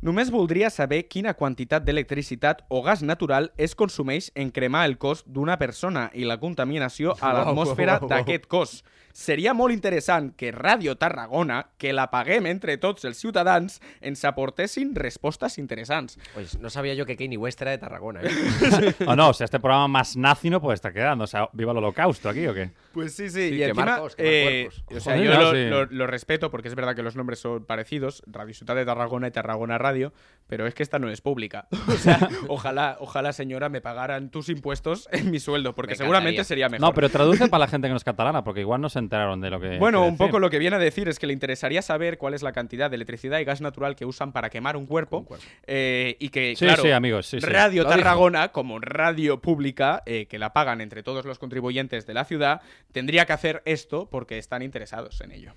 només 0.00 0.30
voldria 0.32 0.70
saber 0.70 1.06
quina 1.08 1.34
quantitat 1.34 1.84
d'electricitat 1.84 2.64
o 2.68 2.82
gas 2.82 3.02
natural 3.02 3.50
es 3.56 3.74
consumeix 3.74 4.30
en 4.34 4.50
cremar 4.50 4.86
el 4.88 4.96
cos 4.98 5.24
d'una 5.26 5.58
persona 5.58 6.08
i 6.14 6.24
la 6.24 6.38
contaminació 6.40 7.16
a 7.20 7.34
l'atmosfera 7.36 7.98
uau, 8.00 8.08
uau. 8.08 8.16
d'aquest 8.16 8.46
cos. 8.48 8.80
Seria 9.12 9.50
molt 9.58 9.74
interessant 9.74 10.28
que 10.38 10.52
Ràdio 10.54 10.94
Tarragona, 10.96 11.64
que 11.82 11.90
la 11.92 12.04
paguem 12.12 12.46
entre 12.46 12.76
tots 12.78 13.04
els 13.08 13.18
ciutadans, 13.18 13.80
ens 14.00 14.22
aportessin 14.24 14.92
respostes 14.94 15.58
interessants. 15.58 16.16
Pues 16.32 16.56
no 16.60 16.70
sabía 16.70 16.94
yo 16.94 17.04
que 17.04 17.16
Kanye 17.16 17.36
West 17.36 17.60
era 17.60 17.72
de 17.72 17.78
Tarragona, 17.78 18.20
¿eh? 18.22 18.30
O 19.08 19.16
no, 19.16 19.30
o 19.30 19.34
sea, 19.34 19.46
este 19.46 19.58
programa 19.58 19.88
más 19.88 20.16
nazi 20.16 20.48
no 20.48 20.60
puede 20.60 20.76
estar 20.76 20.92
quedando. 20.92 21.24
O 21.24 21.26
sea, 21.26 21.48
¿viva 21.52 21.72
el 21.72 21.78
holocausto 21.78 22.28
aquí 22.28 22.46
o 22.46 22.54
qué? 22.54 22.70
Pues 22.92 23.12
sí, 23.16 23.28
sí, 23.30 23.48
Sí, 23.50 23.54
y 23.56 23.62
encima, 23.64 23.98
cos, 23.98 24.14
quemar 24.14 24.32
eh, 24.32 24.68
o 24.94 25.00
sea, 25.00 25.14
Joder, 25.16 25.26
yo 25.26 25.32
ah, 25.34 25.42
lo, 25.42 25.50
sí. 25.52 25.64
lo- 25.68 25.86
lo 25.86 26.06
respeto 26.06 26.50
porque 26.52 26.68
es 26.68 26.76
verdad 26.76 26.94
que 26.94 27.02
los 27.02 27.16
nombres 27.16 27.40
son 27.40 27.64
parecidos, 27.64 28.22
Radio 28.28 28.54
Ciudad 28.54 28.76
de 28.76 28.84
Tarragona 28.84 29.26
y 29.26 29.30
Tarragona 29.32 29.76
Radio, 29.76 29.89
radio, 29.90 30.12
pero 30.46 30.66
es 30.66 30.74
que 30.74 30.82
esta 30.82 30.98
no 30.98 31.08
es 31.10 31.20
pública. 31.20 31.68
O 31.90 31.96
sea, 32.02 32.28
ojalá, 32.48 32.96
ojalá, 33.00 33.32
señora, 33.32 33.68
me 33.68 33.80
pagaran 33.80 34.30
tus 34.30 34.48
impuestos 34.48 35.08
en 35.12 35.30
mi 35.30 35.38
sueldo, 35.38 35.74
porque 35.74 35.92
Me 35.92 35.96
seguramente 35.96 36.44
sería 36.44 36.68
mejor. 36.68 36.88
No, 36.88 36.94
pero 36.94 37.08
traduce 37.08 37.48
para 37.48 37.64
la 37.64 37.68
gente 37.68 37.88
que 37.88 37.90
no 37.90 37.96
es 37.96 38.04
catalana, 38.12 38.42
porque 38.42 38.60
igual 38.60 38.80
no 38.80 38.88
se 38.88 38.98
enteraron 39.00 39.40
de 39.40 39.50
lo 39.50 39.60
que. 39.60 39.78
Bueno, 39.78 40.04
un 40.06 40.16
poco 40.16 40.38
lo 40.38 40.48
que 40.50 40.58
viene 40.58 40.76
a 40.76 40.78
decir 40.78 41.08
es 41.08 41.18
que 41.18 41.26
le 41.26 41.32
interesaría 41.32 41.82
saber 41.82 42.16
cuál 42.18 42.34
es 42.34 42.42
la 42.42 42.52
cantidad 42.52 42.88
de 42.90 42.96
electricidad 42.96 43.38
y 43.38 43.44
gas 43.44 43.60
natural 43.60 43.96
que 43.96 44.04
usan 44.06 44.32
para 44.32 44.50
quemar 44.50 44.76
un 44.76 44.86
cuerpo. 44.86 45.26
eh, 45.66 46.16
y 46.18 46.28
que, 46.30 46.54
Sí, 46.56 46.64
claro, 46.64 46.82
sí, 46.82 46.90
amigos, 46.90 47.26
sí, 47.26 47.40
sí. 47.40 47.46
Radio 47.46 47.82
Lo 47.82 47.88
dijo. 47.90 47.98
Tarragona, 48.00 48.48
como 48.48 48.78
radio 48.78 49.40
pública, 49.40 50.02
eh, 50.06 50.26
que 50.26 50.38
la 50.38 50.52
pagan 50.52 50.80
entre 50.80 51.02
todos 51.02 51.24
los 51.24 51.38
contribuyentes 51.38 52.06
de 52.06 52.14
la 52.14 52.24
ciudad, 52.24 52.60
tendría 52.92 53.26
que 53.26 53.32
hacer 53.32 53.62
esto 53.66 54.08
porque 54.10 54.38
están 54.38 54.62
interesados 54.62 55.20
en 55.20 55.32
ello. 55.32 55.52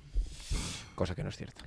Cosa 0.95 1.15
que 1.15 1.23
no 1.23 1.29
es 1.29 1.37
cierta. 1.37 1.63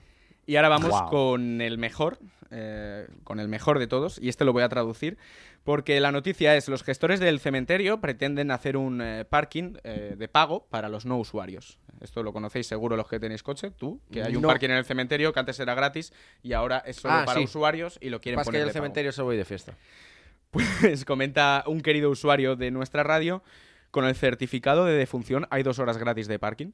Y 0.46 0.56
ahora 0.56 0.68
vamos 0.68 1.02
con 1.10 1.60
el 1.60 1.76
mejor, 1.78 2.18
eh, 2.50 3.08
con 3.24 3.40
el 3.40 3.48
mejor 3.48 3.78
de 3.80 3.86
todos, 3.88 4.18
y 4.22 4.28
este 4.28 4.44
lo 4.44 4.52
voy 4.52 4.62
a 4.62 4.68
traducir, 4.68 5.18
porque 5.64 5.98
la 5.98 6.12
noticia 6.12 6.54
es, 6.56 6.68
los 6.68 6.84
gestores 6.84 7.18
del 7.18 7.40
cementerio 7.40 8.00
pretenden 8.00 8.52
hacer 8.52 8.76
un 8.76 9.00
eh, 9.02 9.24
parking 9.28 9.74
eh, 9.82 10.14
de 10.16 10.28
pago 10.28 10.66
para 10.70 10.88
los 10.88 11.04
no 11.04 11.18
usuarios. 11.18 11.78
Esto 12.00 12.22
lo 12.22 12.32
conocéis 12.32 12.68
seguro 12.68 12.96
los 12.96 13.08
que 13.08 13.18
tenéis 13.18 13.42
coche, 13.42 13.72
tú, 13.72 14.00
que 14.12 14.22
hay 14.22 14.36
un 14.36 14.42
No. 14.42 14.48
parking 14.48 14.68
en 14.68 14.76
el 14.76 14.84
cementerio 14.84 15.32
que 15.32 15.40
antes 15.40 15.58
era 15.58 15.74
gratis 15.74 16.12
y 16.42 16.52
ahora 16.52 16.78
es 16.86 16.96
solo 16.96 17.14
Ah, 17.14 17.22
para 17.26 17.38
sí. 17.40 17.44
usuarios 17.46 17.98
y 18.00 18.10
lo 18.10 18.20
quieren 18.20 18.38
que 18.38 18.44
poner 18.44 18.60
en 18.60 18.62
el 18.62 18.68
de 18.68 18.72
pago. 18.74 18.84
cementerio 18.84 19.12
solo 19.12 19.26
voy 19.26 19.36
de 19.36 19.44
fiesta. 19.44 19.74
Pues 20.50 20.66
comenta 21.06 21.64
un 21.66 21.80
querido 21.80 22.10
usuario 22.10 22.54
de 22.54 22.70
nuestra 22.70 23.02
radio, 23.02 23.42
con 23.90 24.04
el 24.04 24.14
certificado 24.14 24.84
de 24.84 24.92
defunción 24.94 25.46
hay 25.50 25.62
dos 25.62 25.78
horas 25.78 25.96
gratis 25.96 26.28
de 26.28 26.38
parking. 26.38 26.72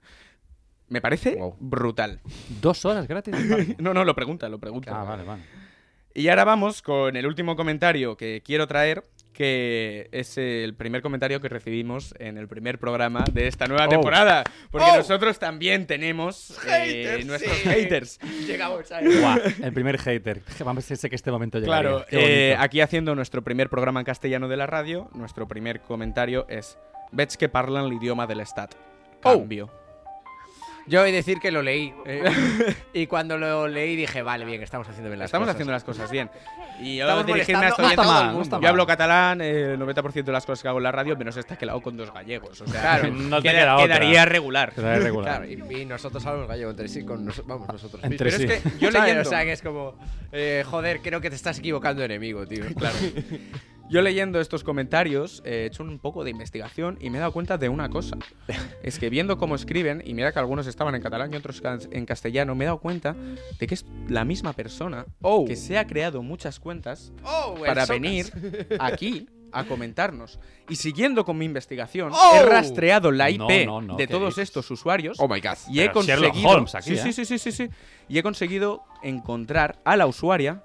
Me 0.93 1.01
parece 1.01 1.39
brutal. 1.59 2.21
¿Dos 2.61 2.85
horas 2.85 3.09
gratis? 3.09 3.35
no, 3.79 3.95
no, 3.95 4.05
lo 4.05 4.15
pregunta, 4.15 4.49
lo 4.51 4.59
pregunta. 4.59 4.93
Ah, 4.95 5.05
vale, 5.05 5.25
vale. 5.25 5.43
Y 6.15 6.29
ahora 6.29 6.45
vamos 6.45 6.83
con 6.83 7.17
el 7.17 7.27
último 7.27 7.57
comentario 7.57 8.19
que 8.19 8.43
quiero 8.45 8.67
traer, 8.67 9.03
que 9.33 10.11
es 10.13 10.37
el 10.37 10.75
primer 10.75 11.01
comentario 11.01 11.41
que 11.41 11.49
recibimos 11.49 12.15
en 12.19 12.37
el 12.37 12.47
primer 12.49 12.79
programa 12.79 13.25
de 13.33 13.47
esta 13.47 13.67
nueva 13.67 13.87
Oh. 13.87 13.89
temporada. 13.89 14.45
Porque 14.71 14.89
Oh. 14.93 14.97
nosotros 14.99 15.39
también 15.39 15.87
tenemos 15.87 16.51
eh, 16.69 17.05
Haters, 17.07 17.25
nuestros 17.27 17.57
sí. 17.57 17.69
haters. 17.71 18.19
Llegamos 18.47 18.93
ahí. 18.93 19.07
Guau, 19.19 19.39
el 19.63 19.73
primer 19.73 19.99
hater. 19.99 20.43
Vamos, 20.63 20.85
sé 20.85 21.09
que 21.09 21.17
este 21.17 21.31
momento 21.31 21.59
llegaría. 21.59 21.81
Claro, 21.89 22.05
eh, 22.11 22.55
aquí 22.59 22.83
haciendo 22.83 23.15
nuestro 23.15 23.41
primer 23.41 23.71
programa 23.71 24.01
en 24.01 24.05
castellano 24.05 24.49
de 24.49 24.59
la 24.59 24.67
radio, 24.67 25.09
nuestro 25.15 25.49
primer 25.49 25.81
comentario 25.81 26.45
es 26.51 26.77
Veig 27.13 27.35
que 27.39 27.49
parlan 27.49 27.89
l'idioma 27.89 28.27
del 28.27 28.41
Estat. 28.41 28.75
Oh. 29.25 29.43
Yo 30.87 31.03
he 31.05 31.07
de 31.07 31.13
decir 31.13 31.39
que 31.39 31.51
lo 31.51 31.63
leí. 31.63 31.95
eh, 32.07 32.25
y 32.93 33.07
cuando 33.07 33.39
lo 33.39 33.69
leí 33.69 33.97
dije, 33.97 34.23
vale, 34.23 34.45
bien, 34.45 34.63
estamos 34.63 34.89
haciendo 34.89 35.09
bien 35.09 35.19
las 35.21 35.27
Estamos 35.27 35.47
cosas. 35.47 35.55
haciendo 35.57 35.73
las 35.73 35.85
cosas 35.85 36.11
bien. 36.11 36.31
Y 36.81 36.97
yo 36.97 37.05
Estamos 37.05 37.27
dirigirme 37.27 37.67
a 37.67 37.71
molestando 37.71 37.91
esto 37.91 38.03
a 38.03 38.05
bien. 38.05 38.19
todo 38.19 38.31
el 38.31 38.37
mundo. 38.37 38.61
Yo 38.61 38.69
hablo 38.69 38.87
catalán, 38.87 39.41
eh, 39.41 39.75
el 39.75 39.79
90% 39.81 40.25
de 40.25 40.33
las 40.33 40.45
cosas 40.45 40.63
que 40.63 40.69
hago 40.69 40.79
en 40.79 40.85
la 40.85 40.93
radio, 40.93 41.17
menos 41.17 41.37
esta 41.37 41.57
que 41.57 41.65
la 41.67 41.73
hago 41.73 41.83
con 41.83 41.97
dos 41.97 42.13
gallegos. 42.13 42.61
O 42.61 42.67
sea, 42.67 42.81
Claro, 42.81 43.09
no 43.15 43.41
te 43.41 43.49
queda- 43.49 43.61
queda 43.61 43.75
otra. 43.77 43.87
quedaría 43.99 44.25
regular. 44.25 44.73
Quedaría 44.75 45.03
regular. 45.05 45.47
Claro, 45.47 45.71
y, 45.73 45.83
y 45.83 45.85
nosotros 45.87 46.25
hablamos 46.27 46.49
gallego 46.49 46.71
entre 46.71 46.89
sí, 46.89 47.05
con 47.05 47.25
nos- 47.25 47.47
vamos, 47.47 47.69
nosotros 47.69 48.03
Entre 48.03 48.31
sí. 48.33 48.39
Pero 48.47 48.53
es 48.55 48.63
que 48.63 48.71
yo 48.81 48.91
¿Sabes? 48.91 48.95
leyendo- 49.09 49.23
O 49.23 49.31
sea, 49.31 49.45
que 49.45 49.53
es 49.53 49.63
como, 49.63 49.95
eh, 50.33 50.65
joder, 50.67 51.01
creo 51.01 51.21
que 51.21 51.31
te 51.31 51.37
estás 51.37 51.59
equivocando, 51.61 52.03
enemigo, 52.03 52.47
tío. 52.47 52.65
Claro. 52.77 52.97
Yo 53.93 54.01
leyendo 54.01 54.41
estos 54.41 54.65
comentarios 54.65 55.43
eh, 55.45 55.65
he 55.65 55.67
hecho 55.67 55.83
un 55.83 55.99
poco 55.99 56.25
de 56.25 56.31
investigación 56.31 56.97
y 56.99 57.11
me 57.11 57.19
he 57.19 57.21
dado 57.21 57.31
cuenta 57.33 57.59
de 57.59 57.69
una 57.69 57.91
cosa. 57.91 58.17
Es 58.83 58.99
que 58.99 59.11
viendo 59.11 59.37
cómo 59.37 59.55
escriben, 59.55 60.03
y 60.03 60.15
mira 60.15 60.33
que 60.33 60.39
algunos 60.39 60.67
estaban 60.67 60.95
en 60.95 61.03
catalán 61.03 61.31
y 61.31 61.37
otros 61.37 61.61
en 61.91 62.07
castellano, 62.07 62.55
me 62.55 62.65
he 62.65 62.67
dado 62.69 62.79
cuenta 62.79 63.15
de 63.61 63.67
que 63.67 63.75
es 63.75 63.85
la 64.09 64.25
misma 64.25 64.55
persona 64.55 65.05
que 65.47 65.57
se 65.57 65.77
ha 65.77 65.87
creado 65.87 66.23
muchas 66.23 66.59
cuentas 66.59 67.13
Oh, 67.23 67.55
para 67.67 67.85
venir 67.85 68.33
aquí 68.81 69.29
a 69.53 69.65
comentarnos. 69.65 70.41
Y 70.71 70.77
siguiendo 70.77 71.27
con 71.27 71.37
mi 71.37 71.45
investigación, 71.45 72.13
Oh. 72.15 72.33
he 72.37 72.43
rastreado 72.47 73.11
la 73.11 73.29
IP 73.29 73.41
No, 73.41 73.49
no, 73.67 73.81
no, 73.83 73.97
de 73.97 74.07
¿qué 74.07 74.13
todos 74.15 74.31
dices? 74.37 74.45
estos 74.49 74.71
usuarios 74.71 75.19
Oh 75.21 75.29
my 75.29 75.39
god. 75.43 75.59
y 75.69 75.81
he 75.81 75.83
Pero 75.83 75.93
conseguido 75.93 76.49
Holmes 76.49 76.75
aquí, 76.75 76.97
sí, 76.97 77.09
¿eh? 77.11 77.13
sí, 77.13 77.13
sí, 77.13 77.25
sí, 77.27 77.39
sí, 77.39 77.53
sí. 77.53 77.69
y 78.09 78.19
he 78.19 78.23
conseguido 78.23 78.85
encontrar 79.03 79.81
a 79.85 79.99
la 79.99 80.07
usuaria 80.07 80.63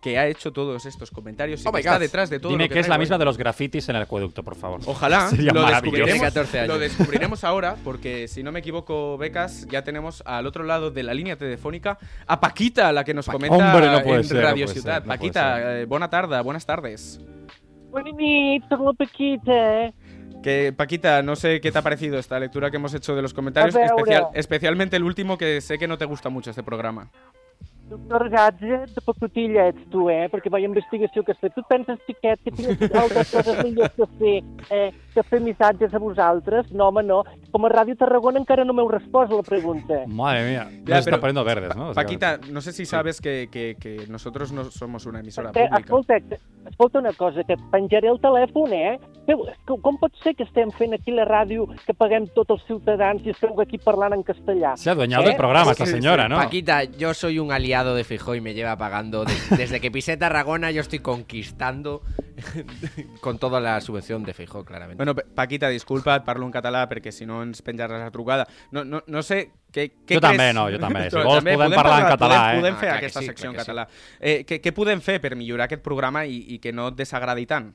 que 0.00 0.16
ha 0.16 0.26
hecho 0.28 0.52
todos 0.52 0.86
estos 0.86 1.10
comentarios 1.10 1.64
y 1.64 1.68
Oh 1.68 1.72
que 1.72 1.80
está 1.80 1.98
detrás 1.98 2.30
de 2.30 2.38
todo 2.38 2.50
Dime 2.52 2.64
lo 2.64 2.68
que, 2.68 2.74
que 2.74 2.80
es 2.80 2.88
la 2.88 2.98
misma 2.98 3.16
hoy. 3.16 3.18
de 3.18 3.24
los 3.24 3.36
grafitis 3.36 3.88
en 3.88 3.96
el 3.96 4.02
acueducto, 4.02 4.44
por 4.44 4.54
favor. 4.54 4.80
Ojalá 4.86 5.28
Sería 5.30 5.52
lo 5.52 5.66
descubriremos, 5.66 6.04
Tiene 6.12 6.20
14 6.26 6.58
años. 6.60 6.68
lo 6.68 6.78
descubriremos 6.78 7.44
ahora, 7.44 7.76
porque 7.82 8.28
si 8.28 8.42
no 8.44 8.52
me 8.52 8.60
equivoco, 8.60 9.18
Becas, 9.18 9.66
ya 9.68 9.82
tenemos 9.82 10.22
al 10.24 10.46
otro 10.46 10.62
lado 10.62 10.90
de 10.92 11.02
la 11.02 11.14
línea 11.14 11.36
telefónica 11.36 11.98
a 12.28 12.38
Paquita, 12.40 12.92
la 12.92 13.02
que 13.02 13.12
nos 13.14 13.26
comenta 13.26 13.56
Hombre, 13.56 13.90
no 13.90 14.02
puede 14.02 14.18
en 14.18 14.24
ser, 14.24 14.36
no 14.36 14.42
Radio 14.44 14.66
puede 14.66 14.80
Ciudad. 14.80 14.94
ser, 14.94 15.02
no 15.02 15.06
puede 15.06 15.18
Paquita, 15.18 15.80
eh, 15.80 15.84
buena 15.86 16.08
tarde, 16.10 16.40
buenas 16.42 16.64
tardes. 16.64 17.20
Paquita. 18.96 19.92
Que, 20.42 20.72
Paquita, 20.76 21.22
no 21.22 21.34
sé 21.34 21.60
qué 21.60 21.72
te 21.72 21.78
ha 21.78 21.82
parecido 21.82 22.18
esta 22.18 22.38
lectura 22.38 22.70
que 22.70 22.76
hemos 22.76 22.94
hecho 22.94 23.16
de 23.16 23.22
los 23.22 23.34
comentarios, 23.34 23.74
especial- 23.74 24.28
especialmente 24.34 24.96
el 24.96 25.02
último, 25.02 25.36
que 25.36 25.60
sé 25.60 25.78
que 25.78 25.88
no 25.88 25.98
te 25.98 26.04
gusta 26.04 26.28
mucho 26.28 26.50
este 26.50 26.62
programa. 26.62 27.10
Doctor 27.88 28.28
Gadget, 28.30 28.90
de 28.94 29.00
pacotilla 29.00 29.68
ets 29.68 29.84
tu, 29.90 30.08
eh? 30.10 30.28
Perquè 30.30 30.50
veia 30.52 30.68
investigació 30.68 31.22
que 31.24 31.32
has 31.32 31.38
fet. 31.40 31.54
Tu 31.54 31.60
et 31.60 31.68
penses, 31.70 31.98
xiquet, 32.06 32.40
que 32.44 32.50
tinc 32.52 32.82
altres 32.94 33.30
coses 33.32 33.62
millors 33.64 33.94
que 33.96 34.06
fer, 34.18 34.34
eh, 34.70 34.90
que 35.14 35.22
fer 35.22 35.40
missatges 35.40 35.94
a 35.94 35.98
vosaltres? 35.98 36.70
No, 36.72 36.88
home, 36.88 37.02
no. 37.02 37.22
Com 37.50 37.64
a 37.64 37.70
Ràdio 37.72 37.96
Tarragona 37.96 38.38
encara 38.42 38.64
no 38.64 38.74
m'heu 38.76 38.88
respost 38.92 39.32
a 39.32 39.36
la 39.36 39.42
pregunta. 39.42 40.02
Madre 40.06 40.44
mía. 40.50 40.66
Ya, 40.84 40.96
Nos 40.96 40.98
está 40.98 41.10
pero- 41.12 41.20
poniendo 41.20 41.44
verdes, 41.44 41.74
¿no? 41.76 41.92
Paquita, 41.94 42.38
no 42.50 42.60
sé 42.60 42.72
si 42.72 42.84
sabes 42.84 43.20
que, 43.20 43.48
que- 43.50 43.76
que 43.80 44.06
nosotros 44.08 44.52
no 44.52 44.64
somos 44.64 45.06
una 45.06 45.20
emisora 45.20 45.50
Eh, 45.50 45.52
pública. 45.54 45.78
escolta, 45.78 46.16
escolta 46.68 46.98
una 46.98 47.12
cosa, 47.14 47.42
que 47.44 47.54
et 47.54 47.60
penjaré 47.70 48.08
el 48.08 48.20
telèfon, 48.20 48.72
eh? 48.72 49.00
Com- 49.66 49.80
com 49.80 49.96
pot 49.98 50.12
ser 50.22 50.34
que 50.34 50.44
estem 50.44 50.70
fent 50.72 50.92
aquí 50.94 51.10
la 51.12 51.24
ràdio, 51.24 51.66
que 51.86 51.94
paguem 51.94 52.26
tots 52.34 52.50
els 52.50 52.64
ciutadans 52.66 53.24
i 53.26 53.30
esteu 53.30 53.58
aquí 53.60 53.78
parlant 53.78 54.12
en 54.14 54.22
castellà? 54.22 54.76
Se 54.76 54.88
ha 54.90 54.92
adueñado 54.92 55.24
del 55.24 55.36
programa 55.36 55.72
esta 55.72 55.86
señora, 55.86 56.28
¿no? 56.28 56.36
Paquita, 56.36 56.84
yo 56.84 57.12
soy 57.14 57.38
un 57.38 57.52
aliado 57.52 57.77
de 57.84 58.04
Fijó 58.04 58.34
y 58.34 58.40
me 58.40 58.54
lleva 58.54 58.76
pagando. 58.76 59.24
de- 59.24 59.32
desde 59.56 59.80
que 59.80 59.90
pisé 59.90 60.16
Tarragona, 60.16 60.70
yo 60.70 60.80
estoy 60.80 60.98
conquistando 61.00 62.02
con 63.20 63.38
toda 63.38 63.60
la 63.60 63.80
subvención 63.80 64.22
de 64.24 64.32
Fijó, 64.34 64.64
claramente. 64.64 64.96
Bueno, 64.96 65.14
Pa- 65.14 65.22
Paquita, 65.34 65.68
disculpa, 65.68 66.22
parlo 66.24 66.46
en 66.46 66.52
català 66.52 66.88
perquè 66.88 67.10
si 67.12 67.26
no 67.26 67.42
ens 67.42 67.62
penjaràs 67.62 67.98
la 68.00 68.10
trucada. 68.10 68.46
No, 68.70 68.84
no, 68.84 69.02
no 69.06 69.22
sé 69.22 69.50
què, 69.72 69.90
què 70.06 70.16
Jo 70.16 70.20
creus... 70.20 70.22
també, 70.22 70.52
no, 70.52 70.68
jo 70.70 70.78
també. 70.78 71.06
Si 71.10 71.16
vols 71.16 71.44
podem 71.44 71.74
parlar 71.74 72.00
en 72.02 72.08
català, 72.14 72.38
podem, 72.38 72.54
eh? 72.54 72.60
Podem 72.60 72.74
Ah, 72.74 72.78
fer 72.78 72.88
que 72.90 72.96
aquesta 72.98 73.20
sí, 73.20 73.26
secció 73.26 73.50
en 73.50 73.56
que 73.56 73.62
català. 73.64 73.88
Eh, 74.20 74.44
què, 74.46 74.60
què 74.62 74.72
podem 74.74 75.00
fer 75.00 75.20
per 75.20 75.34
millorar 75.36 75.66
aquest 75.68 75.82
programa 75.82 76.24
i, 76.26 76.38
i 76.54 76.58
que 76.58 76.72
no 76.72 76.88
et 76.92 76.96
desagradi 76.98 77.46
tant? 77.46 77.72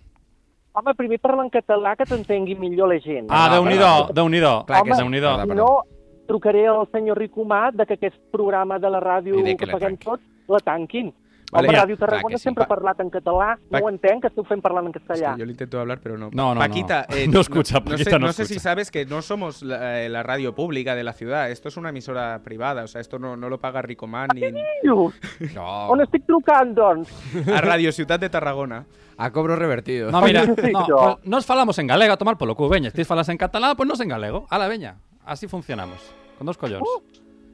Home, 0.73 0.95
primer 0.97 1.19
parla 1.21 1.43
en 1.45 1.51
català 1.53 1.95
que 1.95 2.05
t'entengui 2.09 2.55
millor 2.57 2.89
la 2.89 2.97
gent. 2.99 3.27
Ah, 3.29 3.45
déu-n'hi-do, 3.53 4.09
déu-n'hi-do. 4.13 4.53
Clar 4.65 4.79
que 4.83 4.95
sí. 4.95 5.01
Déu-n'hi-do. 5.03 5.29
Perdó, 5.29 5.43
Si 5.43 5.47
perdó. 5.49 5.65
no, 5.67 6.02
trucaré 6.27 6.67
al 6.67 6.87
senyor 6.91 7.17
Ricomat 7.17 7.73
de 7.75 7.85
que 7.85 7.93
aquest 7.95 8.15
programa 8.31 8.79
de 8.79 8.89
la 8.89 8.99
ràdio 8.99 9.35
que, 9.43 9.55
que 9.57 9.65
la 9.65 9.73
paguem 9.73 9.97
tanqui. 9.97 10.05
tots, 10.05 10.23
la 10.47 10.59
tanquin. 10.59 11.13
Vale, 11.51 11.67
Home, 11.67 11.77
ja, 11.77 11.83
Ràdio 11.85 11.97
Tarragona 11.99 12.33
que 12.33 12.37
sí. 12.39 12.43
sempre 12.45 12.63
ha 12.63 12.67
parlat 12.67 12.99
en 12.99 13.11
català, 13.11 13.59
Pa- 13.69 13.77
no 13.79 13.85
ho 13.85 13.89
entenc, 13.89 14.21
que 14.23 14.27
esteu 14.31 14.43
fent 14.43 14.59
parlant 14.59 14.87
en 14.87 14.93
Es 14.95 15.03
castellà. 15.03 15.33
que 15.35 15.39
yo 15.41 15.45
le 15.45 15.51
intento 15.51 15.79
hablar, 15.79 15.99
pero 16.01 16.17
no. 16.17 16.31
No, 16.33 16.55
no, 16.55 16.59
Paquita, 16.59 17.05
no. 17.07 17.15
eh, 17.15 17.27
No 17.31 17.41
escucha, 17.41 17.75
no, 17.77 17.85
Paquita 17.85 18.09
sé, 18.09 18.19
no 18.19 18.25
no 18.25 18.33
sé 18.33 18.45
si 18.45 18.57
sabes 18.57 18.89
que 18.89 19.05
no 19.05 19.21
somos 19.21 19.61
la, 19.61 20.01
eh, 20.03 20.09
la 20.09 20.23
radio 20.23 20.55
pública 20.55 20.95
de 20.95 21.03
la 21.03 21.13
ciudad. 21.13 21.51
Esto 21.51 21.69
es 21.69 21.77
una 21.77 21.89
emisora 21.89 22.41
privada. 22.43 22.83
O 22.83 22.87
sea, 22.87 23.01
esto 23.01 23.19
no, 23.19 23.37
no 23.37 23.49
lo 23.49 23.59
paga 23.59 23.83
Ricoman 23.83 24.29
ni 24.33 24.41
Dius, 24.81 25.13
No, 25.53 25.89
on 25.89 26.01
estic 26.01 26.25
trucant, 26.25 26.73
doncs? 26.75 27.07
a 27.47 27.61
Radio 27.61 27.91
Ciudad 27.91 28.19
de 28.19 28.29
Tarragona. 28.31 28.85
a 29.15 29.29
cobro 29.31 29.55
revertido. 29.55 30.09
No, 30.09 30.23
mira, 30.23 30.45
no, 30.47 30.55
pues 30.55 31.17
nos 31.23 31.45
falamos 31.45 31.77
en 31.77 31.85
galega, 31.85 32.13
a 32.13 32.17
tomar 32.17 32.35
polo 32.35 32.55
cu, 32.55 32.67
veña. 32.67 32.87
Estis 32.87 33.05
falas 33.05 33.29
en 33.29 33.37
catalán, 33.37 33.75
pues 33.77 33.87
nos 33.87 33.99
en 34.01 34.07
galego. 34.09 34.47
A 34.49 34.57
la 34.57 34.67
veña. 34.67 34.95
Así 35.25 35.47
funcionamos. 35.47 36.13
Con 36.37 36.47
dos 36.47 36.57
collons. 36.57 36.87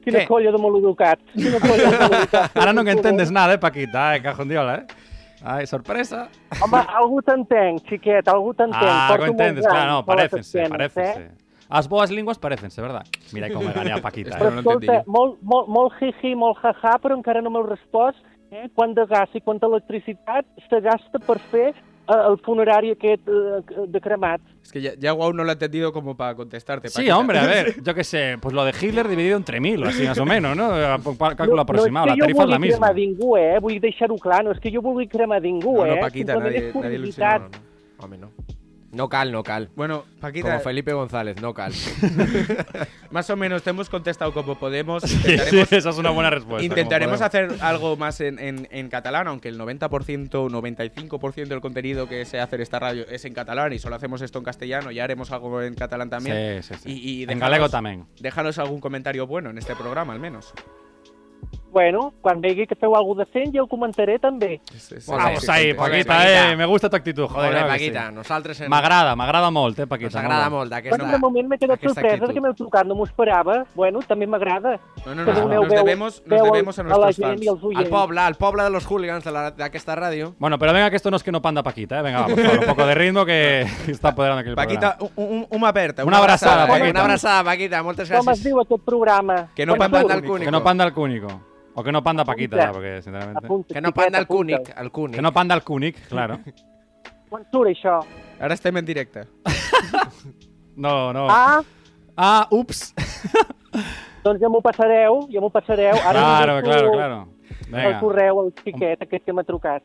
Quina 0.00 0.22
Què? 0.22 0.26
colla 0.28 0.50
de 0.50 0.58
maleducat. 0.58 1.20
Quina 1.34 1.60
colla 1.60 1.90
de 1.90 1.98
maleducat. 1.98 2.56
Ahora 2.56 2.72
no 2.72 2.84
que 2.84 2.90
entendes 2.92 3.30
nada, 3.30 3.54
eh, 3.54 3.58
Paquita, 3.58 4.16
eh, 4.16 4.22
cajondiola, 4.22 4.74
eh. 4.76 4.86
Ay, 5.42 5.66
sorpresa. 5.66 6.28
Home, 6.60 6.80
algú 7.00 7.20
t'entenc, 7.24 7.84
xiquet, 7.88 8.28
algú 8.28 8.52
t'entenc. 8.54 8.82
Ah, 8.84 9.06
Porto 9.08 9.24
que 9.24 9.30
entendes, 9.30 9.66
claro, 9.66 9.90
no, 9.90 9.98
les 10.00 10.06
parécense. 10.06 11.20
Eh? 11.22 11.30
As 11.68 11.86
boas 11.88 12.10
linguas 12.10 12.38
parécense, 12.38 12.80
verdad? 12.82 13.06
Mira 13.32 13.48
cómo 13.48 13.68
me 13.68 13.72
gané 13.72 13.92
a 13.92 14.00
Paquita, 14.02 14.36
Però 14.36 14.48
eh. 14.48 14.50
Però 14.50 14.54
no 14.54 14.60
escolta, 14.60 14.92
entenc. 14.92 15.06
molt, 15.06 15.38
molt, 15.40 15.68
molt 15.68 15.94
jiji, 16.00 16.34
molt 16.34 16.58
jaja, 16.60 16.96
però 17.00 17.16
encara 17.16 17.40
no 17.40 17.52
m'heu 17.52 17.62
respost 17.68 18.18
eh? 18.50 18.68
quant 18.74 18.92
de 18.96 19.06
gas 19.06 19.30
i 19.34 19.40
quanta 19.40 19.68
electricitat 19.70 20.44
se 20.68 20.80
gasta 20.80 21.20
per 21.22 21.38
fer 21.52 21.72
eh, 22.10 22.30
el 22.30 22.38
funerari 22.38 22.90
aquest 22.90 23.28
eh, 23.28 23.86
de 23.86 24.00
cremat. 24.00 24.40
Es 24.62 24.72
que 24.72 24.80
ya, 24.80 24.92
ya 24.98 25.12
Guau 25.12 25.32
no 25.32 25.44
lo 25.44 25.50
ha 25.50 25.52
entendido 25.54 25.92
como 25.92 26.16
para 26.16 26.34
contestarte. 26.34 26.88
Sí, 26.88 27.10
hombre, 27.10 27.38
a 27.38 27.46
ver, 27.46 27.80
yo 27.82 27.94
qué 27.94 28.04
sé, 28.04 28.36
pues 28.40 28.54
lo 28.54 28.64
de 28.64 28.72
Hitler 28.78 29.08
dividido 29.08 29.36
entre 29.36 29.60
mil, 29.60 29.82
así 29.84 30.04
más 30.04 30.18
o 30.18 30.26
menos, 30.26 30.56
¿no? 30.56 30.70
Cálculo 31.36 31.62
aproximado, 31.62 32.06
no 32.06 32.10
la 32.10 32.14
és 32.14 32.16
que 32.16 32.22
tarifa 32.22 32.42
es 32.42 32.48
la 32.48 32.58
misma. 32.58 32.76
cremar 32.76 32.94
ningú, 32.94 33.36
eh? 33.36 33.58
Vull 33.60 33.80
deixar-ho 33.80 34.16
clar, 34.18 34.44
no 34.44 34.52
és 34.52 34.60
que 34.60 34.70
jo 34.70 34.82
vulgui 34.82 35.08
cremar 35.08 35.40
ningú, 35.42 35.78
No, 35.78 35.86
no, 35.86 35.94
eh? 35.94 36.00
Paquita, 36.00 36.34
nadie, 36.34 36.72
nadie 36.74 36.98
no, 36.98 38.08
no, 38.08 38.16
no. 38.16 38.16
No. 38.16 38.30
No 38.92 39.08
cal, 39.08 39.30
no 39.30 39.42
cal. 39.44 39.70
Bueno, 39.76 40.04
Paquita, 40.20 40.48
Como 40.48 40.60
Felipe 40.60 40.92
González, 40.92 41.40
no 41.40 41.54
cal. 41.54 41.72
más 43.10 43.28
o 43.30 43.36
menos 43.36 43.62
te 43.62 43.70
hemos 43.70 43.88
contestado 43.88 44.32
como 44.32 44.58
podemos. 44.58 45.02
Sí, 45.10 45.16
Intentaremos, 45.16 45.68
sí, 45.68 45.76
esa 45.76 45.90
es 45.90 45.98
una 45.98 46.10
buena 46.10 46.30
respuesta, 46.30 46.64
Intentaremos 46.64 47.20
hacer 47.20 47.50
algo 47.60 47.96
más 47.96 48.20
en, 48.20 48.38
en- 48.38 48.68
en 48.70 48.88
catalán, 48.88 49.28
aunque 49.28 49.48
el 49.48 49.58
90%, 49.58 50.28
95% 50.30 51.46
del 51.48 51.60
contenido 51.60 52.08
que 52.08 52.24
se 52.24 52.40
hace 52.40 52.56
en 52.56 52.62
esta 52.62 52.78
radio 52.78 53.06
es 53.08 53.24
en 53.24 53.32
catalán 53.34 53.72
y 53.72 53.78
solo 53.78 53.96
hacemos 53.96 54.22
esto 54.22 54.38
en 54.38 54.44
castellano. 54.44 54.90
Ya 54.90 55.04
haremos 55.04 55.30
algo 55.30 55.62
en 55.62 55.74
catalán 55.74 56.10
también. 56.10 56.62
Sí, 56.62 56.74
sí, 56.74 56.80
sí. 56.82 56.90
Y, 56.92 57.22
y 57.24 57.30
En 57.30 57.38
galego 57.38 57.68
también. 57.68 58.06
Déjanos 58.20 58.58
algún 58.58 58.80
comentario 58.80 59.26
bueno 59.26 59.50
en 59.50 59.58
este 59.58 59.74
programa, 59.76 60.12
al 60.12 60.20
menos. 60.20 60.52
Bueno, 61.72 62.12
quan 62.20 62.40
vegi 62.40 62.66
que 62.66 62.74
feu 62.74 62.96
alguna 62.96 63.24
decent, 63.24 63.54
jo 63.54 63.62
ho 63.64 63.66
comentaré 63.68 64.18
també. 64.18 64.60
Vamos 65.06 65.48
ahí, 65.48 65.72
Paquita, 65.74 66.50
eh. 66.52 66.56
Me 66.56 66.64
gusta 66.66 66.90
tu 66.90 66.96
actitud, 66.96 67.28
joder. 67.28 67.52
Molt 67.52 67.62
bé, 67.64 67.68
Paquita, 67.70 68.08
sí. 68.08 68.14
nosaltres 68.14 68.60
en- 68.60 68.68
M'agrada, 68.70 69.14
m'agrada 69.14 69.50
molt, 69.50 69.78
eh, 69.78 69.86
Paquita. 69.86 70.06
Ens 70.08 70.16
agrada 70.16 70.50
molt. 70.50 70.70
Bueno, 70.70 70.76
aquesta... 70.76 71.06
de 71.12 71.18
moment 71.18 71.48
m'he 71.48 71.58
quedat 71.58 71.80
sorpresa 71.80 72.26
que 72.32 72.40
m'heu 72.40 72.54
trucat, 72.54 72.84
no 72.86 72.94
m'ho 72.96 73.04
esperava. 73.04 73.64
Bueno, 73.74 74.00
també 74.06 74.26
m'agrada. 74.26 74.80
No, 75.06 75.14
no, 75.14 75.24
no, 75.24 75.32
doneu 75.32 75.62
nos 75.62 75.68
debemos- 75.72 76.22
nos 76.26 76.42
debemos 76.42 76.78
a 76.78 76.82
nuestros 76.82 77.16
fans. 77.16 77.42
i 77.42 77.48
als 77.48 77.60
Al 77.76 77.86
poble, 77.86 78.20
al 78.20 78.34
poble 78.34 78.62
de 78.64 78.70
los 78.70 78.84
hooligans 78.86 79.22
de 79.24 79.30
la- 79.30 79.50
d'aquesta 79.52 79.94
ràdio. 79.94 80.34
Bueno, 80.38 80.58
pero 80.58 80.72
venga 80.72 80.90
que 80.90 80.96
esto 80.96 81.10
no 81.10 81.16
es 81.16 81.22
que 81.22 81.30
no 81.32 81.40
panda 81.40 81.62
Paquita, 81.62 82.00
eh. 82.00 82.02
Venga, 82.02 82.22
vamos, 82.22 82.38
un 82.38 82.66
poco 82.66 82.84
de 82.86 82.94
ritmo 82.94 83.24
que 83.24 83.64
apoderando 84.02 84.40
aquí 84.40 84.50
el 84.50 84.56
Paquita, 84.56 84.96
programa. 84.98 85.12
un, 85.16 85.36
un, 85.38 85.46
una 85.50 85.68
aperta. 85.68 86.04
Una 86.04 86.18
abrazada, 86.18 86.64
eh? 86.64 86.68
Paquita. 86.68 86.90
Una 86.90 87.00
abraçada, 87.02 87.44
Paquita, 87.44 87.82
moltes 87.82 88.10
Com 88.10 88.18
es 88.18 88.26
gràcies. 88.26 88.42
diu 88.44 88.60
aquest 88.60 88.82
programa? 88.84 89.48
Que 89.54 89.64
no 89.66 89.76
panda 89.76 90.00
el 90.00 90.22
cúnico. 90.24 90.44
Que 90.44 90.50
no 90.50 90.62
panda 90.64 90.84
el 90.84 90.92
cúnico. 90.92 91.28
O 91.74 91.82
que 91.84 91.92
no 91.92 92.02
panda 92.02 92.24
Paquita, 92.24 92.72
porque 92.72 93.00
sinceramente. 93.02 93.46
Apunta, 93.46 93.74
Que 93.74 93.80
no 93.80 93.92
panda 93.92 94.18
el 94.18 94.26
cúnic, 94.26 94.74
el 94.76 94.90
cúnic. 94.90 95.16
Que 95.16 95.22
no 95.22 95.32
panda 95.32 95.54
el 95.54 95.62
cúnic, 95.62 96.08
claro. 96.08 96.40
Quan 97.30 97.44
surt 97.52 97.70
això? 97.70 98.00
Ahora 98.40 98.54
estem 98.54 98.76
en 98.76 98.84
directe. 98.84 99.22
No, 100.76 101.12
no. 101.12 101.26
Ah, 101.30 101.62
Ah, 102.16 102.46
ups. 102.50 102.94
doncs 104.24 104.40
ja 104.42 104.48
m'ho 104.48 104.60
passareu, 104.60 105.26
ja 105.32 105.40
m'ho 105.40 105.50
passareu. 105.50 105.94
Ara 106.04 106.20
Claro, 106.20 106.54
deixo 106.56 106.68
claro, 106.70 106.92
claro. 106.92 107.28
El 107.66 107.72
Venga. 107.72 108.00
correu 108.00 108.40
al 108.40 108.50
xiquet 108.64 109.02
aquest 109.02 109.24
que 109.24 109.32
m'ha 109.32 109.44
trucat. 109.44 109.82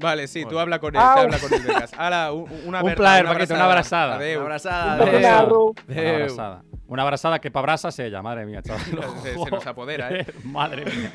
Vale, 0.00 0.26
sí, 0.28 0.44
tú 0.44 0.58
habla 0.58 0.78
con 0.80 0.94
él, 0.94 1.00
Au. 1.00 1.14
te 1.14 1.20
habla 1.20 1.38
con 1.38 1.52
él. 1.54 1.60
Ahora, 1.96 2.32
un, 2.32 2.46
una 2.66 2.82
Un 2.82 2.94
plaer, 2.94 3.24
una 3.24 3.34
Paquita, 3.34 3.54
una 3.54 3.64
abrazada. 3.64 4.16
Adeu. 4.16 4.40
Una 4.40 4.44
abraçada. 4.56 4.94
Un 4.96 5.08
adéu. 5.08 5.14
beso. 5.22 5.74
Una 5.88 6.00
Adéu. 6.00 6.14
abrazada. 6.16 6.62
Una 6.92 7.04
abrazada 7.04 7.38
que 7.40 7.50
pa 7.50 7.62
brasa 7.62 7.90
se 7.90 8.04
ella, 8.04 8.20
madre 8.20 8.44
mía, 8.44 8.60
chaval. 8.60 8.82
Se- 9.22 9.32
se 9.44 9.50
nos 9.50 9.66
apodera, 9.72 10.10
¿eh? 10.12 10.26
Madre 10.44 10.84
mía. 10.84 11.10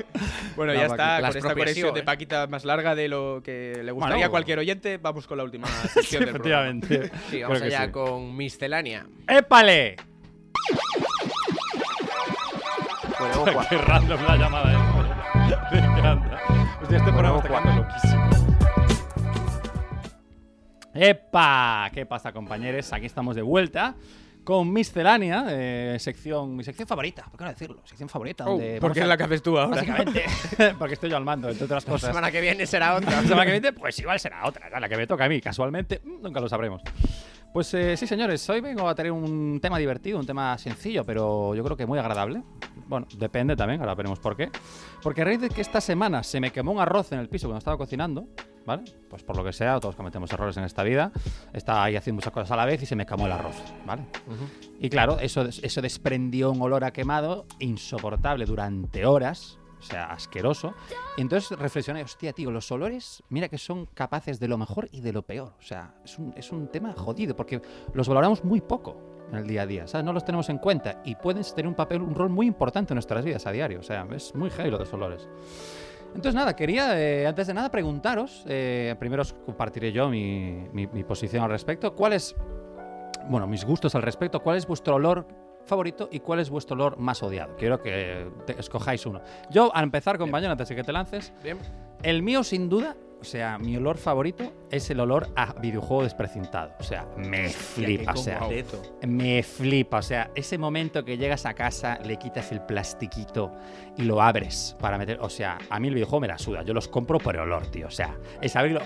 Bueno, 0.55 0.73
La 0.73 0.79
ya 0.79 0.85
está, 0.87 1.21
La 1.21 1.27
con 1.27 1.37
esta 1.37 1.53
conexión 1.53 1.93
de 1.93 1.99
¿eh? 1.99 2.03
Paquita 2.03 2.47
más 2.47 2.65
larga 2.65 2.95
de 2.95 3.07
lo 3.07 3.41
que 3.43 3.81
le 3.83 3.91
gustaría 3.91 4.15
Bueno. 4.15 4.25
a 4.27 4.29
cualquier 4.31 4.57
oyente, 4.57 4.97
vamos 4.97 5.27
con 5.27 5.37
la 5.37 5.43
última 5.43 5.67
Sí, 5.83 5.87
sección 5.89 6.25
del 6.25 6.33
programa. 6.33 6.69
efectivamente. 6.69 7.11
Sí, 7.29 7.43
vamos 7.43 7.59
Creo 7.59 7.67
allá 7.69 7.85
sí. 7.85 7.91
con 7.91 8.35
Miscelánea. 8.35 9.05
¡Épale! 9.27 9.97
Bueno. 13.19 13.61
Qué 13.69 13.77
random 13.77 14.23
la 14.23 14.35
llamada 14.37 14.71
esta. 14.71 15.69
Me 15.71 15.77
encanta. 15.79 16.39
Hostia, 16.81 16.97
este 16.97 17.11
programa 17.11 17.37
está 17.37 17.49
quedando 17.49 17.83
loquísimo. 17.83 18.29
¡Epa! 20.95 21.91
¿Qué 21.93 22.05
pasa, 22.07 22.31
compañeros? 22.31 22.91
Aquí 22.93 23.05
estamos 23.05 23.35
de 23.35 23.43
vuelta 23.43 23.95
con 24.47 24.71
Miscelánea, 24.71 25.45
eh, 25.49 25.97
sección, 25.99 26.55
mi 26.55 26.63
sección 26.63 26.87
favorita, 26.87 27.25
¿por 27.25 27.37
qué 27.37 27.43
no 27.43 27.49
decirlo? 27.49 27.81
Sección 27.83 28.07
favorita. 28.07 28.45
Oh, 28.45 28.51
donde 28.51 28.77
porque 28.79 29.01
es 29.01 29.05
la 29.05 29.17
que 29.17 29.23
haces 29.23 29.43
tú 29.43 29.57
ahora. 29.57 29.75
Básicamente, 29.75 30.23
porque 30.79 30.93
estoy 30.93 31.09
yo 31.09 31.17
al 31.17 31.25
mando, 31.25 31.49
entre 31.49 31.65
otras 31.65 31.85
La 31.85 31.91
cosas. 31.91 32.11
semana 32.11 32.31
que 32.31 32.39
viene 32.39 32.65
será 32.65 32.95
otra. 32.95 33.11
La 33.11 33.23
semana 33.23 33.45
que 33.45 33.51
viene, 33.51 33.73
pues 33.73 33.99
igual 33.99 34.17
será 34.21 34.47
otra, 34.47 34.69
¿no? 34.69 34.79
la 34.79 34.87
que 34.87 34.95
me 34.95 35.05
toca 35.05 35.25
a 35.25 35.27
mí, 35.27 35.41
casualmente, 35.41 35.99
mm, 36.01 36.21
nunca 36.21 36.39
lo 36.39 36.47
sabremos. 36.47 36.81
Pues 37.51 37.73
eh, 37.73 37.97
sí, 37.97 38.07
señores, 38.07 38.49
hoy 38.49 38.61
vengo 38.61 38.87
a 38.87 38.95
tener 38.95 39.11
un 39.11 39.59
tema 39.61 39.77
divertido, 39.79 40.17
un 40.17 40.25
tema 40.25 40.57
sencillo, 40.57 41.03
pero 41.03 41.53
yo 41.53 41.61
creo 41.65 41.75
que 41.75 41.85
muy 41.85 41.99
agradable. 41.99 42.41
Bueno, 42.87 43.05
depende 43.17 43.57
también, 43.57 43.81
ahora 43.81 43.95
veremos 43.95 44.19
por 44.19 44.37
qué. 44.37 44.49
Porque 45.03 45.23
a 45.23 45.25
raíz 45.25 45.41
de 45.41 45.49
que 45.49 45.59
esta 45.59 45.81
semana 45.81 46.23
se 46.23 46.39
me 46.39 46.51
quemó 46.51 46.71
un 46.71 46.79
arroz 46.79 47.11
en 47.11 47.19
el 47.19 47.27
piso 47.27 47.47
cuando 47.47 47.57
estaba 47.57 47.77
cocinando, 47.77 48.29
¿vale? 48.67 48.83
Pues 49.09 49.23
por 49.23 49.37
lo 49.37 49.43
que 49.43 49.53
sea, 49.53 49.79
todos 49.79 49.95
cometemos 49.95 50.31
errores 50.31 50.57
en 50.57 50.65
esta 50.65 50.83
vida. 50.83 51.11
Estaba 51.53 51.85
ahí 51.85 51.95
haciendo 51.95 52.17
muchas 52.17 52.33
cosas 52.33 52.51
a 52.51 52.57
la 52.57 52.65
vez 52.65 52.83
y 52.83 52.85
se 52.85 52.95
me 52.95 53.05
quemó 53.05 53.25
el 53.25 53.31
arroz, 53.31 53.55
¿vale? 53.85 54.03
Y 54.79 54.89
claro, 54.89 55.17
eso, 55.19 55.43
eso 55.43 55.81
desprendió 55.81 56.51
un 56.51 56.61
olor 56.61 56.83
a 56.83 56.91
quemado 56.91 57.45
insoportable 57.59 58.45
durante 58.45 59.05
horas. 59.05 59.57
O 59.79 59.83
sea, 59.83 60.05
asqueroso. 60.05 60.73
Y 61.17 61.21
entonces 61.21 61.57
reflexioné, 61.57 62.01
hostia, 62.01 62.33
tío, 62.33 62.49
los 62.49 62.71
olores, 62.71 63.21
mira 63.29 63.47
que 63.47 63.59
son 63.59 63.85
capaces 63.85 64.39
de 64.39 64.47
lo 64.47 64.57
mejor 64.57 64.89
y 64.91 65.01
de 65.01 65.13
lo 65.13 65.21
peor. 65.21 65.53
O 65.59 65.61
sea, 65.61 65.93
es 66.03 66.17
un, 66.17 66.33
es 66.35 66.51
un 66.51 66.67
tema 66.71 66.93
jodido 66.93 67.35
porque 67.35 67.61
los 67.93 68.07
valoramos 68.07 68.43
muy 68.43 68.59
poco 68.59 68.97
en 69.31 69.37
el 69.37 69.45
día 69.45 69.61
a 69.61 69.65
día, 69.67 69.87
¿sabes? 69.87 70.03
No 70.03 70.13
los 70.13 70.25
tenemos 70.25 70.49
en 70.49 70.57
cuenta 70.57 71.01
y 71.05 71.13
pueden 71.13 71.43
tener 71.43 71.67
un 71.67 71.75
papel, 71.75 72.01
un 72.01 72.15
rol 72.15 72.29
muy 72.29 72.47
importante 72.47 72.93
en 72.93 72.95
nuestras 72.95 73.23
vidas 73.23 73.45
a 73.45 73.51
diario. 73.51 73.79
O 73.79 73.83
sea, 73.83 74.07
es 74.15 74.33
muy 74.33 74.49
heavy 74.49 74.71
lo 74.71 74.79
de 74.79 74.85
los 74.85 74.93
olores. 74.93 75.29
Entonces, 76.15 76.33
nada, 76.35 76.55
quería, 76.55 76.99
eh, 76.99 77.27
antes 77.27 77.45
de 77.47 77.53
nada, 77.53 77.69
preguntaros, 77.69 78.43
eh, 78.47 78.95
primero 78.99 79.21
os 79.21 79.33
compartiré 79.33 79.91
yo 79.91 80.09
mi, 80.09 80.67
mi- 80.73 80.87
mi 80.87 81.03
posición 81.03 81.43
al 81.43 81.49
respecto, 81.51 81.93
¿cuál 81.95 82.13
es, 82.13 82.35
bueno, 83.29 83.45
mis 83.45 83.63
gustos 83.65 83.93
al 83.93 84.01
respecto, 84.01 84.39
cuál 84.41 84.57
es 84.57 84.65
vuestro 84.65 84.95
olor 84.95 85.27
favorito 85.65 86.07
y 86.11 86.19
cuál 86.21 86.39
es 86.39 86.49
vuestro 86.49 86.75
olor 86.75 86.97
más 86.97 87.21
odiado? 87.21 87.55
Quiero 87.57 87.81
que 87.81 88.31
te- 88.47 88.59
escojáis 88.59 89.05
uno. 89.05 89.21
Yo, 89.51 89.69
al 89.75 89.83
empezar, 89.83 90.17
compañero, 90.17 90.51
antes 90.53 90.69
de 90.69 90.75
que 90.75 90.83
te 90.83 90.91
lances, 90.91 91.31
Bien. 91.43 91.59
el 92.01 92.23
mío, 92.23 92.43
sin 92.43 92.67
duda, 92.67 92.95
o 93.19 93.23
sea, 93.23 93.57
mi 93.57 93.75
olor 93.75 93.97
favorito 93.97 94.53
es 94.69 94.89
el 94.89 94.99
olor 94.99 95.27
a 95.35 95.53
videojuego 95.53 96.03
desprecintado. 96.03 96.73
O 96.79 96.83
sea, 96.83 97.07
me 97.17 97.49
flipa, 97.49 98.13
o 98.13 98.17
sea, 98.17 98.41
me 99.07 99.43
flipa. 99.43 99.97
O 99.97 100.01
sea, 100.01 100.31
ese 100.35 100.57
momento 100.57 101.03
que 101.03 101.17
llegas 101.17 101.45
a 101.45 101.53
casa, 101.53 101.99
le 102.05 102.17
quitas 102.17 102.51
el 102.51 102.61
plastiquito 102.61 103.51
y 103.97 104.03
lo 104.03 104.21
abres 104.21 104.75
para 104.79 104.97
meter. 104.97 105.19
O 105.21 105.29
sea, 105.29 105.57
a 105.69 105.79
mí 105.79 105.87
el 105.87 105.95
videojuego 105.95 106.21
me 106.21 106.27
la 106.27 106.37
suda. 106.37 106.63
Yo 106.63 106.73
los 106.73 106.87
compro 106.87 107.19
por 107.19 107.37
olor, 107.37 107.67
tío. 107.67 107.87
O 107.87 107.91
sea, 107.91 108.17
es 108.41 108.55
abrirlo. 108.55 108.81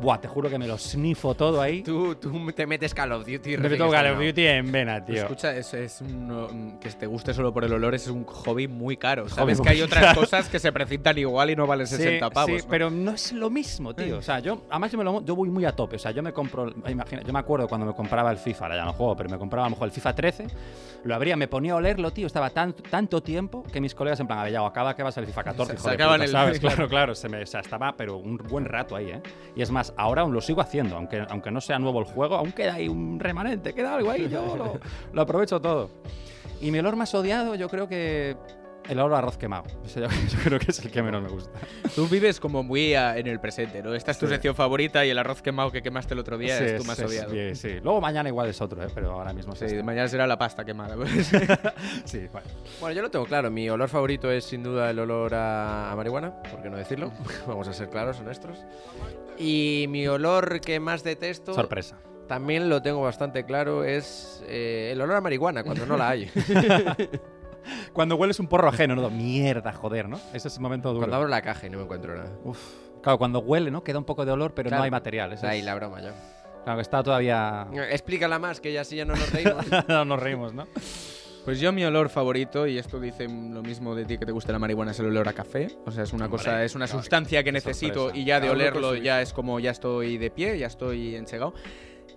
Buah, 0.00 0.18
te 0.20 0.26
juro 0.26 0.50
que 0.50 0.58
me 0.58 0.66
lo 0.66 0.76
snifo 0.78 1.34
todo 1.34 1.60
ahí. 1.60 1.82
Tú, 1.82 2.16
tú 2.16 2.50
te 2.52 2.66
metes 2.66 2.92
Call 2.92 3.12
of 3.12 3.24
Duty. 3.24 3.56
Me 3.56 3.68
meto 3.68 3.88
Call 3.88 4.08
of. 4.12 4.18
Duty 4.18 4.46
en 4.46 4.72
vena, 4.72 5.04
tío. 5.04 5.22
Escucha, 5.22 5.54
es, 5.56 5.72
es 5.74 6.00
un, 6.00 6.30
um, 6.30 6.78
que 6.80 6.90
te 6.90 7.06
guste 7.06 7.32
solo 7.32 7.52
por 7.52 7.62
el 7.64 7.72
olor 7.72 7.94
es 7.94 8.08
un 8.08 8.24
hobby 8.24 8.66
muy 8.66 8.96
caro. 8.96 9.28
Sabes 9.28 9.60
que 9.60 9.68
hay 9.68 9.80
otras 9.82 10.04
caro. 10.06 10.20
cosas 10.20 10.48
que 10.48 10.58
se 10.58 10.72
precintan 10.72 11.16
igual 11.18 11.50
y 11.50 11.56
no 11.56 11.68
valen 11.68 11.86
60 11.86 12.26
Sí, 12.26 12.34
pavos. 12.34 12.50
sí, 12.50 12.64
¿no? 12.64 12.70
pero 12.70 12.90
no 12.90 13.12
es 13.12 13.32
lo 13.32 13.48
mismo, 13.48 13.94
tío. 13.94 14.18
O 14.18 14.22
sea, 14.22 14.40
yo, 14.40 14.62
además 14.70 14.90
yo, 14.90 14.98
me 14.98 15.04
lo- 15.04 15.24
yo 15.24 15.36
voy 15.36 15.50
muy 15.50 15.64
a 15.64 15.72
tope. 15.72 15.96
O 15.96 15.98
sea, 16.00 16.10
yo 16.10 16.22
me 16.22 16.32
compro, 16.32 16.68
imagina, 16.88 17.22
yo 17.22 17.32
me 17.32 17.38
acuerdo 17.38 17.68
cuando 17.68 17.86
me 17.86 17.94
compraba 17.94 18.30
el 18.32 18.38
FIFA, 18.38 18.64
ahora 18.64 18.76
ya 18.76 18.84
no 18.84 18.92
juego, 18.94 19.14
pero 19.16 19.28
me 19.30 19.38
compraba 19.38 19.66
a 19.66 19.70
lo 19.70 19.76
mejor 19.76 19.86
el 19.86 19.92
FIFA 19.92 20.14
13, 20.16 20.46
lo 21.04 21.14
abría, 21.14 21.36
me 21.36 21.46
ponía 21.46 21.74
a 21.74 21.76
olerlo, 21.76 22.10
tío. 22.12 22.26
Estaba 22.26 22.50
tan, 22.50 22.72
tanto 22.72 23.22
tiempo 23.22 23.62
que 23.72 23.80
mis 23.80 23.94
colegas 23.94 24.18
en 24.20 24.26
plan, 24.26 24.40
a 24.40 24.44
ver, 24.44 24.52
ya 24.52 24.66
acaba 24.66 24.96
que 24.96 25.02
vas 25.04 25.16
al 25.18 25.26
FIFA 25.26 25.44
14, 25.44 25.72
Se 25.72 25.78
hijo 25.78 25.88
de 25.88 25.92
sacaban 25.94 26.14
puta", 26.16 26.24
el- 26.24 26.30
¿sabes? 26.30 26.58
claro. 26.58 26.72
Claro, 26.76 26.88
claro, 26.88 27.14
se 27.14 27.28
me, 27.28 27.42
o 27.42 27.46
sea, 27.46 27.60
estaba, 27.60 27.96
pero 27.96 28.16
un 28.16 28.36
buen 28.38 28.64
rato 28.64 28.96
ahí, 28.96 29.10
¿eh? 29.10 29.20
Y 29.54 29.62
es 29.62 29.70
más, 29.70 29.81
ahora 29.96 30.22
aún 30.22 30.32
lo 30.32 30.40
sigo 30.40 30.60
haciendo, 30.60 30.96
aunque, 30.96 31.24
aunque 31.28 31.50
no 31.50 31.60
sea 31.60 31.78
nuevo 31.78 32.00
el 32.00 32.06
juego, 32.06 32.36
aún 32.36 32.52
queda 32.52 32.74
ahí 32.74 32.88
un 32.88 33.18
remanente, 33.18 33.74
queda 33.74 33.94
algo 33.94 34.10
ahí, 34.10 34.28
yo 34.28 34.56
lo, 34.56 34.80
lo 35.12 35.22
aprovecho 35.22 35.60
todo. 35.60 35.90
Y 36.60 36.70
mi 36.70 36.78
olor 36.78 36.96
más 36.96 37.14
odiado, 37.14 37.54
yo 37.54 37.68
creo 37.68 37.88
que 37.88 38.36
el 38.88 38.98
olor 38.98 39.14
a 39.14 39.18
arroz 39.18 39.36
quemado. 39.38 39.64
Ese 39.84 40.00
yo, 40.00 40.06
yo 40.30 40.38
creo 40.44 40.58
que 40.58 40.70
es 40.70 40.78
el 40.84 40.90
que 40.90 41.02
menos 41.02 41.22
me 41.22 41.28
gusta. 41.28 41.58
Tú 41.94 42.06
vives 42.08 42.40
como 42.40 42.62
muy 42.62 42.94
ah, 42.94 43.16
en 43.16 43.26
el 43.26 43.40
presente, 43.40 43.82
¿no? 43.82 43.94
Esta 43.94 44.10
es 44.10 44.18
tu 44.18 44.26
Sí. 44.26 44.32
sección 44.32 44.54
favorita 44.54 45.04
y 45.06 45.10
el 45.10 45.18
arroz 45.18 45.42
quemado 45.42 45.70
que 45.70 45.82
quemaste 45.82 46.14
el 46.14 46.20
otro 46.20 46.36
día 46.38 46.58
Sí, 46.58 46.64
es 46.64 46.76
tu 46.78 46.84
más 46.84 46.96
sí, 46.98 47.04
odiado. 47.04 47.30
Sí, 47.30 47.54
sí. 47.54 47.80
Luego 47.82 48.00
mañana 48.00 48.28
igual 48.28 48.48
es 48.48 48.60
otro, 48.60 48.82
¿eh? 48.82 48.88
pero 48.94 49.12
ahora 49.12 49.32
mismo 49.32 49.54
Sí, 49.54 49.64
es 49.64 49.72
este. 49.72 49.82
mañana 49.84 50.08
será 50.08 50.26
la 50.26 50.38
pasta 50.38 50.64
quemada. 50.64 50.96
Sí, 52.04 52.26
bueno. 52.32 52.46
Bueno, 52.80 52.94
yo 52.96 53.02
lo 53.02 53.10
tengo 53.10 53.24
claro. 53.26 53.50
Mi 53.50 53.68
olor 53.70 53.88
favorito 53.88 54.30
es 54.30 54.44
sin 54.44 54.62
duda 54.62 54.90
el 54.90 54.98
olor 54.98 55.34
a, 55.34 55.90
a 55.92 55.96
marihuana, 55.96 56.42
por 56.42 56.62
qué 56.62 56.70
no 56.70 56.76
decirlo. 56.76 57.12
Vamos 57.46 57.68
a 57.68 57.72
ser 57.72 57.88
claros, 57.88 58.18
honestos. 58.20 58.58
Y 59.38 59.86
mi 59.88 60.06
olor 60.08 60.60
que 60.60 60.80
más 60.80 61.02
detesto. 61.04 61.54
Sorpresa. 61.54 61.98
También 62.28 62.68
lo 62.70 62.80
tengo 62.80 63.02
bastante 63.02 63.44
claro, 63.44 63.84
es 63.84 64.42
eh, 64.46 64.90
el 64.92 65.00
olor 65.00 65.16
a 65.16 65.20
marihuana, 65.20 65.62
cuando 65.64 65.84
no 65.86 65.96
la 65.96 66.08
hay. 66.10 66.30
Cuando 67.92 68.16
hueles 68.16 68.38
un 68.40 68.46
porro 68.46 68.68
ajeno, 68.68 68.94
¿no? 68.96 69.10
Mierda, 69.10 69.72
joder, 69.72 70.08
¿no? 70.08 70.20
Ese 70.32 70.48
es 70.48 70.56
el 70.56 70.60
momento 70.62 70.88
duro. 70.90 71.00
cuando 71.00 71.16
abro 71.16 71.28
la 71.28 71.42
caja 71.42 71.66
y 71.66 71.70
no 71.70 71.78
me 71.78 71.84
encuentro 71.84 72.14
nada. 72.16 72.30
Uf. 72.44 72.58
Claro, 73.02 73.18
cuando 73.18 73.40
huele, 73.40 73.70
¿no? 73.70 73.82
Queda 73.82 73.98
un 73.98 74.04
poco 74.04 74.24
de 74.24 74.32
olor, 74.32 74.52
pero 74.54 74.68
Claro. 74.68 74.80
no 74.80 74.84
hay 74.84 74.90
material. 74.90 75.36
Ahí 75.42 75.58
es- 75.60 75.64
la 75.64 75.74
broma 75.74 76.00
ya. 76.00 76.14
Claro, 76.64 76.76
que 76.78 76.82
está 76.82 77.02
todavía... 77.02 77.66
Explícala 77.90 78.38
más, 78.38 78.60
que 78.60 78.72
ya 78.72 78.82
así 78.82 78.94
ya 78.96 79.04
no 79.04 79.14
nos 79.14 79.30
reímos. 79.32 79.66
no 79.88 80.04
nos 80.04 80.20
reímos, 80.20 80.54
¿no? 80.54 80.66
Pues 81.44 81.58
yo 81.58 81.72
mi 81.72 81.84
olor 81.84 82.08
favorito, 82.08 82.68
y 82.68 82.78
esto 82.78 83.00
dice 83.00 83.26
lo 83.26 83.62
mismo 83.62 83.96
de 83.96 84.04
ti 84.04 84.16
que 84.16 84.24
te 84.24 84.30
gusta 84.30 84.52
la 84.52 84.60
marihuana, 84.60 84.92
es 84.92 85.00
el 85.00 85.06
olor 85.06 85.28
a 85.28 85.32
café. 85.32 85.76
O 85.84 85.90
sea, 85.90 86.04
es 86.04 86.12
una 86.12 86.26
Hombre, 86.26 86.38
cosa, 86.38 86.62
es 86.62 86.76
una 86.76 86.86
claro, 86.86 87.00
sustancia 87.00 87.42
que 87.42 87.50
necesito 87.50 87.94
sorpresa. 88.04 88.16
y 88.16 88.24
ya 88.24 88.38
de 88.38 88.48
olerlo 88.50 88.94
ya 88.94 89.20
es 89.20 89.32
como 89.32 89.58
ya 89.58 89.72
estoy 89.72 90.18
de 90.18 90.30
pie, 90.30 90.56
ya 90.56 90.68
estoy 90.68 91.16
enchegado. 91.16 91.52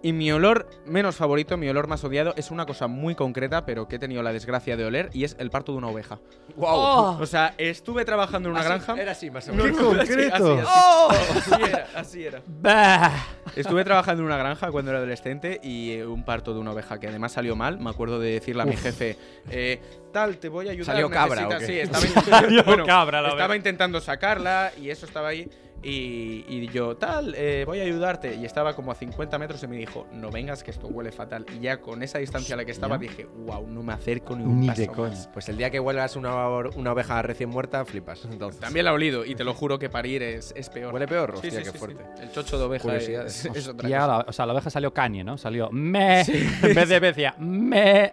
Y 0.05 0.13
mi 0.13 0.31
olor 0.31 0.67
menos 0.85 1.15
favorito, 1.15 1.57
mi 1.57 1.67
olor 1.67 1.87
más 1.87 2.03
odiado, 2.03 2.35
es 2.37 2.51
una 2.51 2.67
cosa 2.67 2.85
muy 2.85 3.15
concreta, 3.15 3.65
pero 3.65 3.87
que 3.87 3.95
he 3.95 3.99
tenido 3.99 4.21
la 4.21 4.31
desgracia 4.31 4.77
de 4.77 4.85
oler, 4.85 5.09
y 5.13 5.23
es 5.23 5.35
el 5.39 5.49
parto 5.49 5.71
de 5.71 5.79
una 5.79 5.87
oveja. 5.87 6.19
Guau. 6.55 7.19
O 7.19 7.25
sea, 7.25 7.55
estuve 7.57 8.05
trabajando 8.05 8.49
en 8.49 8.51
una 8.53 8.59
Así, 8.61 8.69
granja. 8.69 9.01
Era 9.01 9.11
así, 9.13 9.31
más 9.31 9.49
o 9.49 9.53
No, 9.53 9.63
menos. 9.63 9.81
no, 9.81 9.91
¡Qué 9.93 10.01
así, 10.01 10.09
concreto! 10.11 10.53
así, 10.53 10.61
así. 10.61 10.69
¡Oh! 10.71 11.09
Así 11.09 11.63
era, 11.63 11.87
así 11.95 12.23
era. 12.23 12.41
Bah. 12.45 13.11
Estuve 13.55 13.83
trabajando 13.83 14.21
en 14.21 14.27
una 14.27 14.37
granja 14.37 14.69
cuando 14.69 14.91
era 14.91 14.99
adolescente 14.99 15.59
y 15.63 15.93
eh, 15.93 16.05
un 16.05 16.23
parto 16.23 16.53
de 16.53 16.59
una 16.59 16.73
oveja 16.73 16.99
que 16.99 17.07
además 17.07 17.31
salió 17.31 17.55
mal. 17.55 17.79
Me 17.79 17.89
acuerdo 17.89 18.19
de 18.19 18.33
decirle 18.33 18.61
a 18.61 18.65
mi 18.65 18.75
Uf. 18.75 18.83
jefe, 18.83 19.17
eh, 19.49 19.81
tal, 20.13 20.37
te 20.37 20.49
voy 20.49 20.67
a 20.67 20.71
ayudar. 20.73 20.85
¿Salió 20.97 21.09
cabra 21.09 21.47
necesitas-". 21.49 21.55
o 21.55 21.59
qué? 21.59 21.65
Sí, 21.65 21.79
estaba, 21.79 22.41
Salió 22.41 22.63
bueno, 22.63 22.85
cabra 22.85 23.23
la 23.23 23.29
estaba 23.29 23.55
intentando 23.55 23.99
sacarla 23.99 24.71
y 24.79 24.91
eso 24.91 25.07
estaba 25.07 25.29
ahí. 25.29 25.49
Y, 25.87 26.43
y 26.47 26.67
yo, 26.69 26.97
tal, 26.97 27.35
eh, 27.37 27.63
voy 27.65 27.79
a 27.79 27.83
ayudarte. 27.83 28.33
Y 28.35 28.43
estaba 28.45 28.75
como 28.75 28.91
a 28.91 28.95
50 28.95 29.37
metros 29.37 29.61
y 29.61 29.67
me 29.67 29.77
dijo, 29.77 30.07
no 30.11 30.31
vengas, 30.31 30.63
que 30.63 30.71
esto 30.71 30.87
huele 30.87 31.11
fatal. 31.11 31.45
Y 31.55 31.59
ya 31.59 31.79
con 31.79 32.01
esa 32.01 32.17
distancia 32.17 32.55
a 32.55 32.57
la 32.57 32.65
que 32.65 32.71
estaba 32.71 32.97
dije, 32.97 33.27
wow, 33.45 33.67
no 33.67 33.83
me 33.83 33.93
acerco 33.93 34.35
ni 34.35 34.43
un 34.43 34.61
Ni 34.61 34.67
paso 34.67 34.81
de 34.81 34.87
coña. 34.87 35.09
más". 35.09 35.27
Pues 35.31 35.47
el 35.49 35.57
día 35.57 35.69
que 35.69 35.79
huelgas 35.79 36.15
una, 36.15 36.47
oveja 36.47 37.21
recién 37.21 37.49
muerta, 37.49 37.85
flipas. 37.85 38.25
Entonces. 38.25 38.59
También 38.59 38.85
la 38.85 38.91
he 38.91 38.93
olido 38.95 39.23
y 39.25 39.35
te 39.35 39.43
lo 39.43 39.53
juro 39.53 39.77
que 39.77 39.89
parir 39.89 40.23
es, 40.23 40.53
es 40.57 40.69
peor. 40.69 40.91
¿Huele 40.91 41.07
peor? 41.07 41.31
Hostia, 41.35 41.51
sí, 41.51 41.57
qué 41.57 41.65
sí, 41.65 41.71
sí. 41.73 41.77
fuerte. 41.77 42.03
El 42.19 42.31
chocho 42.31 42.57
de 42.57 42.65
oveja 42.65 42.95
es, 42.95 43.45
es 43.45 43.67
otra 43.67 43.87
Ya 43.87 43.99
cosa. 43.99 44.07
la- 44.17 44.25
o 44.27 44.33
sea, 44.33 44.45
la 44.47 44.53
oveja 44.53 44.69
salió 44.71 44.91
cañe, 44.91 45.23
¿no? 45.23 45.37
Salió 45.37 45.69
me. 45.71 46.21
En 46.63 46.73
vez 46.73 46.89
de 46.89 46.99
decía 46.99 47.35
me. 47.37 48.11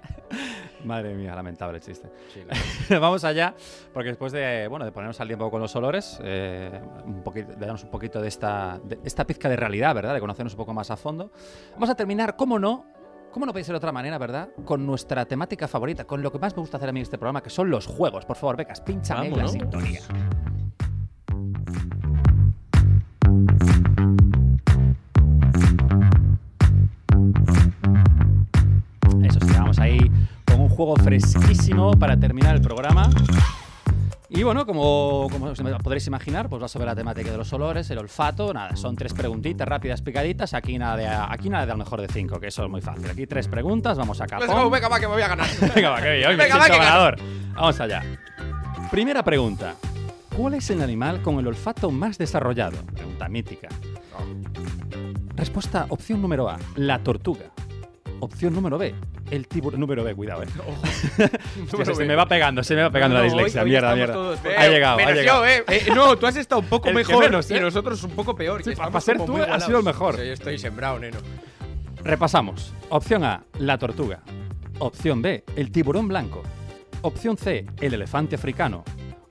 Madre 0.84 1.14
mía, 1.14 1.34
lamentable 1.34 1.78
el 1.78 1.82
chiste. 1.84 2.08
Vamos 3.00 3.24
allá, 3.24 3.54
porque 3.92 4.08
después 4.08 4.32
de, 4.32 4.66
bueno, 4.68 4.84
de 4.84 4.92
ponernos 4.92 5.20
al 5.20 5.28
tiempo 5.28 5.50
con 5.50 5.60
los 5.60 5.74
olores, 5.76 6.18
eh, 6.22 6.80
un 7.04 7.22
poquito, 7.22 7.52
de 7.52 7.56
darnos 7.56 7.84
un 7.84 7.90
poquito 7.90 8.20
de 8.20 8.28
esta, 8.28 8.80
de 8.82 8.98
esta 9.04 9.24
pizca 9.26 9.48
de 9.48 9.56
realidad, 9.56 9.94
¿verdad? 9.94 10.14
De 10.14 10.20
conocernos 10.20 10.54
un 10.54 10.58
poco 10.58 10.74
más 10.74 10.90
a 10.90 10.96
fondo. 10.96 11.30
Vamos 11.74 11.90
a 11.90 11.94
terminar, 11.94 12.36
¿cómo 12.36 12.58
no? 12.58 12.84
¿Cómo 13.32 13.46
no 13.46 13.52
puede 13.52 13.64
ser 13.64 13.72
de 13.72 13.78
otra 13.78 13.92
manera, 13.92 14.18
verdad? 14.18 14.50
Con 14.64 14.84
nuestra 14.84 15.24
temática 15.24 15.66
favorita, 15.66 16.04
con 16.04 16.20
lo 16.20 16.30
que 16.30 16.38
más 16.38 16.54
me 16.54 16.60
gusta 16.60 16.76
hacer 16.76 16.90
a 16.90 16.92
mí 16.92 17.00
en 17.00 17.04
este 17.04 17.16
programa, 17.16 17.42
que 17.42 17.48
son 17.48 17.70
los 17.70 17.86
juegos. 17.86 18.26
Por 18.26 18.36
favor, 18.36 18.56
becas, 18.56 18.80
pinchame 18.82 19.30
la 19.30 19.36
Vámonos. 19.36 19.52
sintonía. 19.52 20.00
Eso 29.22 29.40
sí, 29.40 29.52
vamos 29.54 29.78
ahí 29.78 29.98
juego 30.72 30.96
fresquísimo 30.96 31.92
para 31.92 32.16
terminar 32.18 32.56
el 32.56 32.62
programa. 32.62 33.08
Y 34.34 34.42
bueno, 34.44 34.64
como, 34.64 35.28
como 35.30 35.52
podréis 35.82 36.06
imaginar, 36.06 36.48
pues 36.48 36.62
va 36.62 36.66
sobre 36.66 36.86
la 36.86 36.94
temática 36.96 37.30
de 37.30 37.36
los 37.36 37.52
olores, 37.52 37.90
el 37.90 37.98
olfato. 37.98 38.54
Nada, 38.54 38.74
son 38.76 38.96
tres 38.96 39.12
preguntitas 39.12 39.68
rápidas, 39.68 40.00
picaditas. 40.00 40.54
Aquí 40.54 40.78
nada 40.78 40.96
de, 40.96 41.06
aquí 41.06 41.50
nada 41.50 41.66
de 41.66 41.72
al 41.72 41.78
mejor 41.78 42.00
de 42.00 42.08
cinco, 42.08 42.40
que 42.40 42.46
eso 42.46 42.64
es 42.64 42.70
muy 42.70 42.80
fácil. 42.80 43.10
Aquí 43.10 43.26
tres 43.26 43.46
preguntas, 43.46 43.98
vamos 43.98 44.18
a 44.22 44.24
Let's 44.24 44.46
capón. 44.46 44.62
go, 44.64 44.70
venga, 44.70 44.88
va, 44.88 44.98
que 44.98 45.06
me 45.06 45.12
voy 45.12 45.22
a 45.22 45.28
ganar. 45.28 45.46
Venga, 45.74 45.90
va, 45.90 46.00
que 46.00 46.26
hoy 46.26 46.36
me 46.36 46.44
Venga, 46.44 46.56
va, 46.56 46.64
que 46.64 46.70
gano. 46.72 46.82
ganador. 46.84 47.16
Vamos 47.54 47.78
allá. 47.80 48.02
Primera 48.90 49.22
pregunta. 49.22 49.74
¿Cuál 50.34 50.54
es 50.54 50.70
el 50.70 50.80
animal 50.80 51.20
con 51.20 51.38
el 51.38 51.46
olfato 51.46 51.90
más 51.90 52.16
desarrollado? 52.16 52.78
Pregunta 52.94 53.28
mítica. 53.28 53.68
Respuesta 55.36 55.84
opción 55.90 56.22
número 56.22 56.48
A, 56.48 56.58
la 56.76 56.98
tortuga. 57.00 57.44
Opción 58.24 58.54
número 58.54 58.78
B, 58.78 58.94
el 59.32 59.48
tiburón. 59.48 59.80
Número 59.80 60.04
B, 60.04 60.14
cuidado, 60.14 60.44
eh. 60.44 60.46
Hostia, 61.66 61.84
se, 61.86 61.94
se 61.96 62.04
me 62.04 62.14
va 62.14 62.24
pegando, 62.26 62.62
se 62.62 62.76
me 62.76 62.82
va 62.82 62.90
pegando 62.90 63.14
la 63.16 63.22
No, 63.22 63.26
hoy- 63.26 63.32
dislexia. 63.32 63.62
hoy 63.64 63.70
mierda, 63.70 63.94
estamos 63.96 63.96
mierda. 63.96 64.14
todos- 64.14 64.56
ha 64.58 64.68
llegado, 64.68 64.98
ha 65.00 65.10
llegado. 65.12 65.44
yo, 65.44 65.46
eh. 65.50 65.64
Eh, 65.66 65.86
No, 65.92 66.16
tú 66.16 66.26
has 66.28 66.36
estado 66.36 66.60
un 66.60 66.68
poco 66.68 66.88
El 66.88 66.94
mejor 66.94 67.24
menos, 67.24 67.50
y 67.50 67.54
¿eh? 67.54 67.60
nosotros 67.60 68.00
un 68.04 68.12
poco 68.12 68.36
peor. 68.36 68.62
Sí, 68.62 68.70
que 68.70 68.76
pa- 68.76 68.84
estamos 68.84 68.92
pa' 68.92 69.00
ser 69.00 69.16
tú, 69.18 69.32
muy 69.32 69.40
has 69.40 69.64
sido 69.66 69.78
el 69.78 69.84
mejor. 69.84 70.14
Sí, 70.16 70.24
yo 70.24 70.32
estoy 70.34 70.56
sembrado, 70.56 71.00
neno. 71.00 71.18
Repasamos. 72.04 72.72
Opción 72.90 73.24
A, 73.24 73.42
la 73.58 73.76
tortuga. 73.78 74.20
Opción 74.78 75.20
B, 75.20 75.42
el 75.56 75.72
tiburón 75.72 76.06
blanco. 76.06 76.44
Opción 77.00 77.36
C, 77.36 77.66
el 77.80 77.94
elefante 77.94 78.36
africano. 78.36 78.84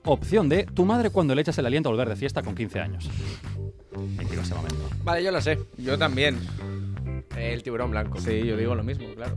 Opción 0.04 0.50
D, 0.50 0.66
tu 0.66 0.84
madre 0.84 1.08
cuando 1.08 1.34
le 1.34 1.40
echas 1.40 1.56
el 1.56 1.64
aliento 1.64 1.88
a 1.88 1.92
volver 1.92 2.10
de 2.10 2.16
fiesta 2.16 2.42
con 2.42 2.54
15 2.54 2.78
años. 2.78 3.08
Ese 4.20 4.54
momento. 4.54 4.90
Vale, 5.02 5.24
yo 5.24 5.30
lo 5.32 5.40
sé. 5.40 5.58
Yo 5.78 5.96
también. 5.96 6.38
El 7.36 7.62
tiburón 7.62 7.90
blanco. 7.90 8.18
Sí, 8.20 8.42
yo 8.44 8.56
digo 8.56 8.74
lo 8.74 8.82
mismo, 8.84 9.06
claro. 9.14 9.34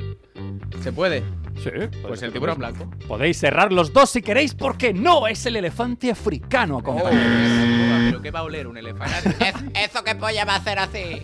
¿Se 0.81 0.91
puede? 0.91 1.23
Sí, 1.63 1.69
Pues 2.05 2.21
el 2.23 2.31
tiburón 2.33 2.57
blanco. 2.57 2.89
Podéis 3.07 3.37
cerrar 3.37 3.71
los 3.71 3.93
dos 3.93 4.09
si 4.09 4.21
queréis 4.21 4.53
porque 4.53 4.93
no 4.93 5.27
es 5.27 5.45
el 5.45 5.55
elefante 5.55 6.11
africano, 6.11 6.83
compañeros. 6.83 8.09
¿Pero 8.09 8.21
qué 8.21 8.31
va 8.31 8.39
a 8.39 8.43
oler 8.43 8.67
un 8.67 8.77
elefante? 8.77 9.33
¿Eso 9.75 10.03
qué 10.03 10.15
polla 10.15 10.45
va 10.45 10.53
a 10.53 10.57
hacer 10.57 10.79
así? 10.79 11.21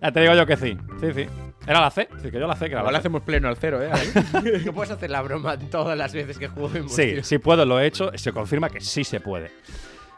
Ya 0.00 0.12
te 0.12 0.20
digo 0.20 0.34
yo 0.34 0.46
que 0.46 0.56
sí. 0.56 0.76
Sí, 1.00 1.06
sí. 1.14 1.26
Era 1.66 1.80
la 1.80 1.90
C. 1.90 2.08
Sí, 2.22 2.30
que 2.30 2.38
yo 2.38 2.46
la 2.46 2.56
C, 2.56 2.66
que 2.66 2.72
era 2.72 2.80
Ahora 2.80 2.92
la 2.92 2.98
C. 2.98 3.00
hacemos 3.00 3.22
pleno 3.22 3.48
al 3.48 3.56
cero, 3.56 3.80
¿eh? 3.82 3.90
No 4.66 4.72
puedes 4.74 4.90
hacer 4.90 5.10
la 5.10 5.22
broma 5.22 5.58
todas 5.58 5.96
las 5.96 6.12
veces 6.12 6.38
que 6.38 6.48
juguemos. 6.48 6.92
Sí, 6.94 7.12
tío. 7.14 7.24
sí 7.24 7.38
puedo, 7.38 7.64
lo 7.64 7.80
he 7.80 7.86
hecho. 7.86 8.10
Se 8.16 8.32
confirma 8.32 8.68
que 8.68 8.80
sí 8.82 9.02
se 9.02 9.18
puede. 9.20 9.50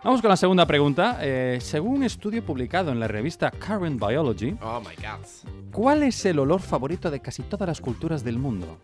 Vamos 0.06 0.22
con 0.22 0.28
la 0.30 0.36
segunda 0.36 0.66
pregunta. 0.66 1.18
Eh, 1.20 1.58
según 1.60 1.96
un 1.96 2.04
estudio 2.04 2.40
publicado 2.44 2.92
en 2.92 3.00
la 3.00 3.08
revista 3.08 3.50
Current 3.50 3.98
Biology, 4.00 4.54
Oh 4.62 4.78
my 4.80 4.94
god. 5.04 5.26
¿cuál 5.72 6.04
es 6.04 6.24
el 6.26 6.38
olor 6.38 6.60
favorito 6.60 7.10
de 7.10 7.18
casi 7.18 7.42
todas 7.42 7.66
las 7.66 7.80
culturas 7.80 8.22
del 8.22 8.38
mundo? 8.38 8.78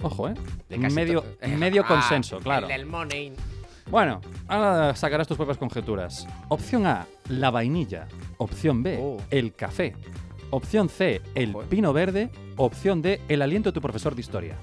Ojo, 0.00 0.30
¿eh? 0.30 0.34
De 0.70 0.80
casi 0.80 0.94
medio 0.94 1.22
ah, 1.84 1.86
consenso, 1.86 2.38
claro. 2.38 2.68
El 2.68 2.72
del 2.72 2.86
money. 2.86 3.34
Bueno, 3.90 4.22
ahora 4.48 4.96
sacarás 4.96 5.28
tus 5.28 5.36
propias 5.36 5.58
conjeturas. 5.58 6.26
Opción 6.48 6.86
A, 6.86 7.06
la 7.28 7.50
vainilla. 7.50 8.08
Opción 8.38 8.82
B, 8.82 8.98
Oh. 8.98 9.18
el 9.30 9.52
café. 9.54 9.94
Opción 10.48 10.88
C, 10.88 11.20
el 11.34 11.54
pino 11.68 11.92
verde. 11.92 12.30
Opción 12.56 13.02
D, 13.02 13.20
el 13.28 13.42
aliento 13.42 13.68
de 13.68 13.74
tu 13.74 13.82
profesor 13.82 14.14
de 14.14 14.22
historia. 14.22 14.56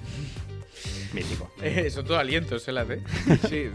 Mítico. 1.14 1.52
Eh, 1.62 1.92
son 1.92 2.04
todo 2.04 2.18
alientos, 2.18 2.68
¿eh? 2.68 2.72
La 2.72 2.84
D. 2.84 3.00
Sí. 3.48 3.70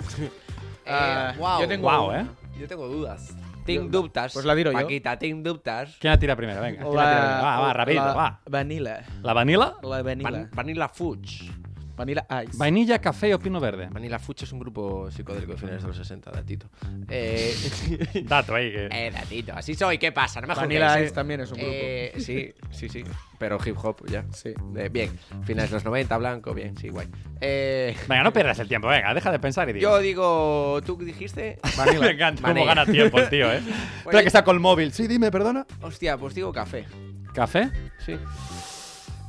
Ah, 0.87 1.33
Eh, 1.35 1.39
wow. 1.39 1.61
yo 1.61 1.69
tengo- 1.69 1.83
Guau, 1.83 2.13
¿eh? 2.13 2.27
Yo 2.59 2.69
tengo 2.69 2.87
dudas. 2.89 3.35
Tengo 3.65 3.89
dubtas. 3.89 4.33
Pues 4.35 4.45
la 4.45 4.55
tiro 4.55 4.71
yo. 4.73 4.79
Paquita, 4.79 5.19
tengo 5.19 5.43
dubtas. 5.43 5.97
¿Quién 5.99 6.13
la 6.13 6.19
tira 6.19 6.37
primero? 6.37 6.61
Venga. 6.61 6.83
¿quién 6.83 6.95
la 6.95 7.03
tira? 7.11 7.41
Va, 7.43 7.61
va, 7.61 7.73
rápido, 7.73 8.05
la 8.05 8.13
va. 8.15 8.41
Vanilla. 8.47 9.05
¿La 9.23 9.33
vanilla? 9.33 9.75
La 9.83 10.03
vanilla. 10.03 10.31
Van- 10.31 10.51
Vanilla 10.53 10.89
Fudge. 10.89 11.51
Vanilla 11.97 12.27
Ice. 12.45 12.57
Vainilla, 12.57 12.99
café 12.99 13.33
o 13.35 13.39
pino 13.39 13.61
verde. 13.61 13.89
Vanilla 13.91 14.19
Fudge 14.19 14.43
es 14.45 14.53
un 14.53 14.59
grupo 14.59 15.11
psicodélico 15.11 15.53
de 15.53 15.59
finales 15.59 15.83
de 15.83 15.89
los 15.89 15.97
60, 15.97 16.31
datito. 16.31 16.69
Eh, 17.09 17.55
Dato 18.25 18.55
ahí 18.55 18.73
que... 18.73 18.87
eh, 18.91 19.11
datito. 19.13 19.53
Así 19.55 19.75
soy, 19.75 19.99
¿qué 19.99 20.11
pasa? 20.13 20.41
No 20.41 20.47
me 20.49 20.55
Vanilla 20.55 20.89
juzguéis, 20.89 21.05
Ice 21.07 21.13
eh. 21.13 21.15
también 21.15 21.41
es 21.41 21.51
un 21.53 21.59
grupo. 21.59 21.73
Eh, 21.73 22.13
sí, 22.19 22.53
sí, 22.71 22.89
sí. 22.89 23.05
Pero 23.39 23.59
hip 23.65 23.77
hop, 23.83 24.07
ya. 24.09 24.25
Sí. 24.33 24.55
Eh, 24.77 24.89
bien. 24.91 25.11
Finales 25.45 25.71
de 25.71 25.77
los 25.77 25.85
90, 25.85 26.17
blanco, 26.19 26.55
bien, 26.55 26.77
sí, 26.77 26.89
guay. 26.89 27.07
Eh, 27.41 27.95
Venga, 28.09 28.23
no 28.25 28.33
pierdas 28.33 28.59
el 28.59 28.69
tiempo, 28.69 28.89
venga, 28.89 29.13
deja 29.15 29.31
de 29.31 29.39
pensar 29.39 29.69
y 29.69 29.75
digo. 29.75 29.83
yo 29.83 29.99
digo, 29.99 30.81
¿tú 30.85 30.97
dijiste? 30.97 31.59
Me 32.01 32.11
encanta 32.11 32.43
cómo 32.43 32.55
Vanilla. 32.55 32.67
gana 32.75 32.87
tiempo 32.87 33.19
el 33.21 33.29
tío, 33.29 33.53
¿eh? 33.53 33.61
Espera 33.99 34.21
que 34.23 34.27
está 34.29 34.43
con 34.45 34.57
el 34.57 34.61
móvil. 34.61 34.93
Sí, 34.93 35.07
dime, 35.07 35.31
perdona. 35.31 35.67
Hostia, 35.83 36.17
pues 36.17 36.35
digo 36.35 36.53
café. 36.53 36.87
¿Café? 37.35 37.71
Sí. 38.05 38.17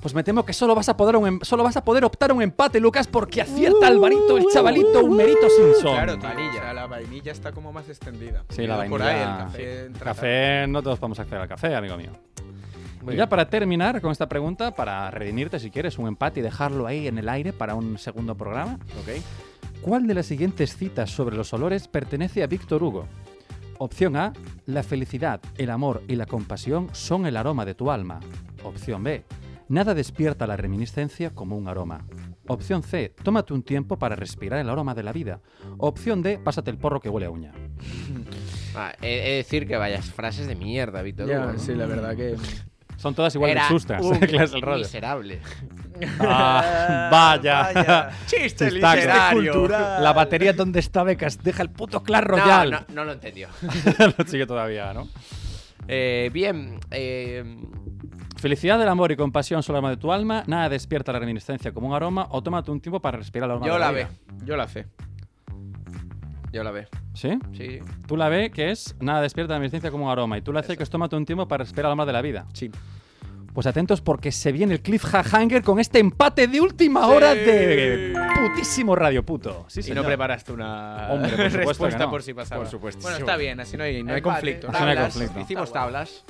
Pues 0.06 0.14
me 0.14 0.24
temo 0.24 0.46
que 0.46 0.54
solo 0.54 0.76
vas 0.76 0.88
a 0.88 0.96
poder, 0.96 1.16
un 1.16 1.26
em- 1.28 1.40
solo 1.42 1.64
vas 1.64 1.78
a 1.78 1.84
poder 1.84 2.06
optar 2.06 2.30
a 2.30 2.36
un 2.36 2.44
empate, 2.44 2.80
Lucas, 2.80 3.08
porque 3.08 3.42
acierta 3.42 3.88
Alvarito, 3.88 4.38
el 4.38 4.46
chavalito, 4.54 5.04
un 5.04 5.18
mérito 5.18 5.50
Simpson. 5.50 5.94
Claro, 5.96 6.20
tío, 6.20 6.30
O 6.30 6.54
sea, 6.54 6.74
la 6.76 6.86
vainilla 6.86 7.32
está 7.32 7.52
como 7.52 7.74
más 7.74 7.90
extendida. 7.90 8.44
Sí, 8.50 8.68
la 8.68 8.78
Pero 8.78 8.90
por 8.92 9.02
ahí 9.02 9.20
el 9.20 9.26
vainilla. 9.26 9.46
café 9.48 9.86
entra 9.88 10.04
Café, 10.06 10.68
no 10.68 10.84
todos 10.84 11.00
podemos 11.00 11.20
acceder 11.20 11.42
al 11.42 11.48
café, 11.48 11.74
amigo 11.74 11.98
mío. 11.98 12.12
Y 13.12 13.16
ya 13.16 13.28
para 13.28 13.50
terminar 13.50 14.00
con 14.00 14.12
esta 14.12 14.30
pregunta, 14.30 14.76
para 14.76 15.10
redimirte 15.10 15.60
si 15.60 15.72
quieres 15.72 15.98
un 15.98 16.08
empate 16.08 16.40
y 16.42 16.44
dejarlo 16.44 16.86
ahí 16.86 17.08
en 17.08 17.18
el 17.18 17.28
aire 17.28 17.52
para 17.52 17.74
un 17.74 17.98
segundo 17.98 18.36
programa, 18.36 18.74
Ok. 19.02 19.24
¿cuál 19.82 20.06
de 20.06 20.14
las 20.14 20.28
siguientes 20.28 20.78
citas 20.78 21.10
sobre 21.10 21.36
los 21.36 21.52
olores 21.52 21.88
pertenece 21.88 22.44
a 22.44 22.48
Víctor 22.48 22.84
Hugo? 22.84 23.08
Opción 23.80 24.16
A, 24.18 24.34
la 24.68 24.84
felicidad, 24.84 25.40
el 25.58 25.72
amor 25.72 26.04
y 26.08 26.16
la 26.16 26.28
compasión 26.28 26.90
son 26.92 27.26
el 27.26 27.38
aroma 27.38 27.66
de 27.66 27.74
tu 27.74 27.90
alma. 27.90 28.20
Opción 28.64 29.04
B, 29.04 29.24
nada 29.68 29.94
despierta 29.94 30.48
la 30.48 30.58
reminiscencia 30.58 31.32
como 31.32 31.58
un 31.58 31.68
aroma. 31.68 32.06
Opción 32.48 32.84
C, 32.84 33.14
tómate 33.24 33.54
un 33.54 33.64
tiempo 33.64 33.98
para 33.98 34.16
respirar 34.16 34.60
el 34.60 34.70
aroma 34.70 34.94
de 34.96 35.04
la 35.04 35.12
vida. 35.12 35.40
Opción 35.78 36.22
D, 36.22 36.38
pásate 36.38 36.70
el 36.72 36.78
porro 36.78 37.00
que 37.00 37.10
huele 37.10 37.28
a 37.28 37.32
uña. 37.32 37.52
Ah, 38.78 38.94
he, 39.02 39.08
he 39.08 39.30
de 39.30 39.36
decir 39.38 39.66
que 39.70 39.78
vayas 39.78 40.12
frases 40.12 40.48
de 40.48 40.56
mierda, 40.56 41.02
Víctor. 41.02 41.30
Sí, 41.60 41.74
la 41.76 41.86
verdad 41.86 42.14
que. 42.14 42.36
Son 42.98 43.16
todas 43.16 43.34
igual 43.34 43.52
Era 43.52 43.64
de 43.64 43.70
sustas. 43.70 44.04
un 44.04 44.20
clase 44.20 44.58
el 44.58 44.66
miserable. 44.66 45.40
Ah, 46.20 47.08
vaya. 47.42 48.10
Chiste 48.26 48.70
Chistaco. 48.70 48.96
literario. 48.98 49.68
La 49.70 50.12
batería 50.12 50.52
donde 50.52 50.82
está 50.82 51.04
Becas. 51.04 51.42
Deja 51.42 51.62
el 51.64 51.70
puto 51.70 52.04
Clash 52.04 52.24
No, 52.24 52.28
Royale. 52.28 52.72
no, 52.72 52.80
no 52.96 53.06
lo 53.06 53.14
entendió. 53.14 53.48
Lo 54.18 54.26
sigue 54.26 54.46
todavía, 54.46 54.94
¿no? 54.94 55.08
Eh, 55.88 56.30
bien, 56.34 56.78
eh, 56.92 57.46
Felicidad 58.46 58.78
del 58.78 58.90
amor 58.90 59.12
y 59.12 59.16
compasión 59.16 59.64
son 59.64 59.74
el 59.74 59.78
aroma 59.78 59.90
de 59.90 59.98
tu 59.98 60.12
alma. 60.12 60.44
Nada 60.46 60.70
despierta 60.70 61.12
la 61.12 61.18
reminiscencia 61.18 61.72
como 61.72 61.88
un 61.88 61.96
aroma. 61.96 62.28
O 62.30 62.44
tómate 62.44 62.70
un 62.70 62.80
tiempo 62.80 63.00
para 63.00 63.18
respirar 63.18 63.48
el 63.48 63.54
aroma 63.54 63.66
yo 63.66 63.74
de 63.74 63.80
la 63.80 63.86
la 63.88 63.92
ve. 63.92 64.04
vida. 64.04 64.46
Yo 64.46 64.56
la 64.56 64.68
sé. 64.68 64.86
Yo 66.54 66.64
la 66.64 66.70
ve. 66.70 66.88
¿Sí? 67.16 67.40
Sí. 67.54 67.80
Tú 68.06 68.16
la 68.16 68.30
ve 68.30 68.52
que 68.52 68.70
es 68.70 68.96
nada 69.00 69.22
despierta 69.24 69.54
la 69.54 69.58
reminiscencia 69.58 69.90
como 69.90 70.06
un 70.06 70.12
aroma. 70.12 70.38
Y 70.38 70.44
tú 70.44 70.54
la 70.54 70.62
C 70.62 70.78
que 70.78 70.84
es 70.84 70.90
tómate 70.92 71.16
un 71.16 71.26
tiempo 71.26 71.48
para 71.48 71.64
respirar 71.64 71.86
el 71.86 71.94
aroma 71.94 72.06
de 72.06 72.14
la 72.14 72.22
vida. 72.22 72.46
Sí. 72.54 72.70
Pues 73.52 73.66
atentos 73.66 74.02
porque 74.02 74.32
se 74.32 74.52
viene 74.52 74.76
el 74.76 74.82
cliffhanger 74.84 75.64
con 75.64 75.80
este 75.80 75.98
empate 75.98 76.48
de 76.48 76.62
última 76.62 77.08
hora 77.08 77.34
de 77.34 78.14
putísimo 78.36 78.96
Radio 78.96 79.26
Puto. 79.26 79.66
Sí, 79.70 79.82
y 79.88 79.96
no 79.96 80.04
preparaste 80.04 80.52
una 80.52 81.08
Hombre, 81.10 81.32
por 81.32 81.40
respuesta 81.52 81.98
que 81.98 82.04
no. 82.04 82.12
por 82.12 82.22
si 82.22 82.36
pasaba. 82.36 82.62
Por 82.62 82.70
supuesto. 82.70 83.02
Bueno, 83.02 83.18
está 83.18 83.38
bien, 83.38 83.60
así 83.60 83.76
no 83.76 83.86
hay, 83.86 84.04
no 84.04 84.14
hay 84.14 84.22
conflicto. 84.22 84.70
Así 84.70 84.84
no 84.84 84.90
hay 84.90 84.98
conflicto. 84.98 85.40
Hicimos 85.40 85.74
tablas. 85.74 86.24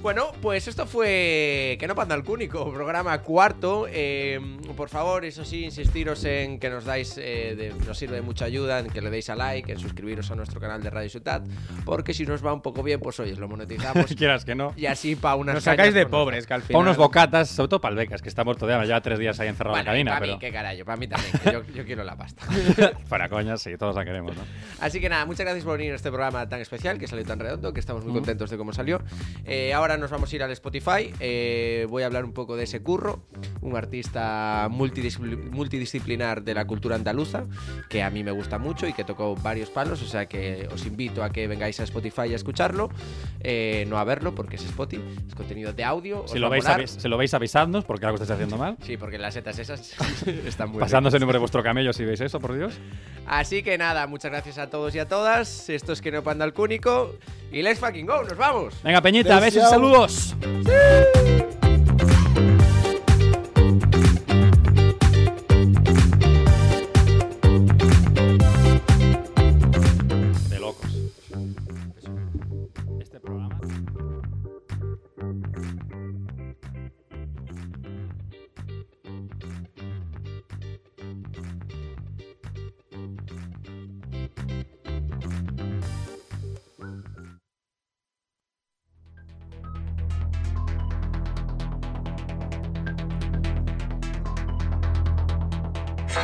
Bueno, 0.00 0.28
pues 0.40 0.68
esto 0.68 0.86
fue 0.86 1.76
Que 1.80 1.86
no 1.88 1.94
panda 1.96 2.14
el 2.14 2.22
cúnico, 2.22 2.72
programa 2.72 3.18
cuarto. 3.20 3.86
Eh, 3.90 4.40
por 4.76 4.88
favor, 4.88 5.24
eso 5.24 5.44
sí, 5.44 5.64
insistiros 5.64 6.24
en 6.24 6.60
que 6.60 6.70
nos 6.70 6.84
dais, 6.84 7.18
eh, 7.18 7.54
de- 7.56 7.74
nos 7.84 7.98
sirve 7.98 8.14
de 8.16 8.22
mucha 8.22 8.44
ayuda, 8.44 8.78
en 8.78 8.90
que 8.90 9.02
le 9.02 9.10
deis 9.10 9.28
a 9.28 9.34
like, 9.34 9.72
en 9.72 9.78
suscribiros 9.78 10.30
a 10.30 10.36
nuestro 10.36 10.60
canal 10.60 10.82
de 10.82 10.90
Radio 10.90 11.10
Ciutat, 11.10 11.42
porque 11.84 12.14
si 12.14 12.24
nos 12.24 12.44
va 12.46 12.52
un 12.52 12.62
poco 12.62 12.82
bien, 12.84 13.00
pues 13.00 13.18
oye, 13.18 13.34
lo 13.34 13.48
monetizamos. 13.48 14.06
Quieras 14.16 14.44
que 14.44 14.54
no. 14.54 14.72
y 14.76 14.86
así 14.86 15.16
para 15.16 15.34
unas 15.34 15.56
Nos 15.56 15.64
sacáis 15.64 15.92
de 15.92 16.06
pobres, 16.06 16.46
que 16.46 16.54
al 16.54 16.60
Para 16.60 16.66
final. 16.68 16.82
unos 16.82 16.96
bocatas, 16.96 17.48
sobre 17.50 17.68
todo 17.68 17.80
para 17.80 17.92
el 17.92 17.96
Becas, 17.98 18.22
que 18.22 18.28
está 18.28 18.44
muerto 18.44 18.66
de 18.68 18.74
hambre, 18.74 18.88
ya 18.88 19.00
tres 19.00 19.18
días 19.18 19.38
ahí 19.40 19.48
encerrado 19.48 19.74
Bueno, 19.76 19.92
en 19.92 20.04
la 20.06 20.12
para 20.12 20.20
cabina, 20.20 20.34
mí, 20.34 20.38
pero 20.38 20.38
qué 20.38 20.52
carajo, 20.52 20.84
para 20.84 20.96
mí 20.96 21.08
también, 21.08 21.32
que 21.42 21.52
yo, 21.52 21.62
yo 21.74 21.84
quiero 21.84 22.04
la 22.04 22.16
pasta. 22.16 22.46
para 23.08 23.28
coñas, 23.28 23.60
sí, 23.60 23.76
todos 23.76 23.96
la 23.96 24.04
queremos, 24.04 24.36
¿no? 24.36 24.42
Así 24.80 25.00
que 25.00 25.08
nada, 25.08 25.26
muchas 25.26 25.44
gracias 25.44 25.64
por 25.64 25.76
venir 25.76 25.92
a 25.92 25.96
este 25.96 26.10
programa 26.10 26.48
tan 26.48 26.60
especial, 26.60 26.98
que 26.98 27.08
salió 27.08 27.24
tan 27.24 27.40
redondo, 27.40 27.72
que 27.72 27.80
estamos 27.80 28.04
muy 28.04 28.12
contentos 28.14 28.48
de 28.50 28.56
cómo 28.56 28.72
salió. 28.72 29.02
Eh, 29.44 29.72
ahora 29.74 29.87
nos 29.96 30.10
vamos 30.10 30.32
a 30.32 30.36
ir 30.36 30.42
al 30.42 30.50
Spotify. 30.50 31.12
eh, 31.20 31.86
voy 31.88 32.02
a 32.02 32.06
hablar 32.06 32.24
un 32.24 32.32
poco 32.32 32.56
de 32.56 32.64
ese 32.64 32.80
curro, 32.82 33.22
un 33.60 33.76
artista 33.76 34.68
multidiscipli- 34.70 35.50
multidisciplinar 35.50 36.42
de 36.42 36.54
la 36.54 36.66
cultura 36.66 36.96
andaluza, 36.96 37.44
que 37.88 38.02
a 38.02 38.10
mí 38.10 38.22
me 38.24 38.30
gusta 38.32 38.58
mucho 38.58 38.86
y 38.86 38.92
que 38.92 39.04
tocó 39.04 39.34
varios 39.36 39.70
palos, 39.70 40.02
o 40.02 40.06
sea 40.06 40.26
que 40.26 40.68
os 40.72 40.84
invito 40.86 41.22
a 41.24 41.30
que 41.30 41.46
vengáis 41.46 41.80
a 41.80 41.84
Spotify 41.84 42.32
a 42.32 42.36
escucharlo, 42.36 42.90
eh, 43.40 43.84
no 43.88 43.98
a 43.98 44.04
verlo, 44.04 44.34
porque 44.34 44.56
es 44.56 44.64
Spotify, 44.64 45.02
es 45.26 45.34
contenido 45.34 45.72
de 45.72 45.84
audio. 45.84 46.24
Si 46.28 46.38
lo, 46.38 46.46
a 46.48 46.50
veis, 46.50 46.64
molar. 46.64 46.80
avis- 46.80 47.00
si 47.00 47.08
lo 47.08 47.16
veis 47.16 47.32
avisadnos, 47.34 47.84
porque 47.84 48.06
algo 48.06 48.16
estáis 48.16 48.30
haciendo 48.32 48.56
mal. 48.58 48.76
Sí, 48.82 48.96
porque 48.96 49.18
las 49.18 49.34
setas 49.34 49.58
esas 49.58 49.94
están 50.46 50.70
muy 50.70 50.80
Pasándose 50.80 51.16
el 51.16 51.20
número 51.20 51.36
de 51.36 51.40
vuestro 51.40 51.62
camello 51.62 51.92
si 51.92 52.04
veis 52.04 52.20
eso, 52.20 52.40
por 52.40 52.54
Dios. 52.54 52.78
Así 53.26 53.62
que 53.62 53.76
nada, 53.78 54.06
muchas 54.06 54.30
gracias 54.30 54.58
a 54.58 54.70
todos 54.70 54.94
y 54.94 54.98
a 54.98 55.06
todas. 55.06 55.68
Esto 55.68 55.92
es 55.92 56.00
que 56.00 56.10
no 56.10 56.22
panda 56.22 56.44
el 56.44 56.52
cúnico. 56.54 57.14
Y 57.50 57.62
let's 57.62 57.80
fucking 57.80 58.06
go, 58.06 58.22
nos 58.22 58.36
vamos. 58.36 58.74
Venga, 58.82 59.00
Peñita, 59.00 59.40
besos 59.40 59.62
y 59.64 59.70
saludos. 59.70 60.34
De 60.40 61.67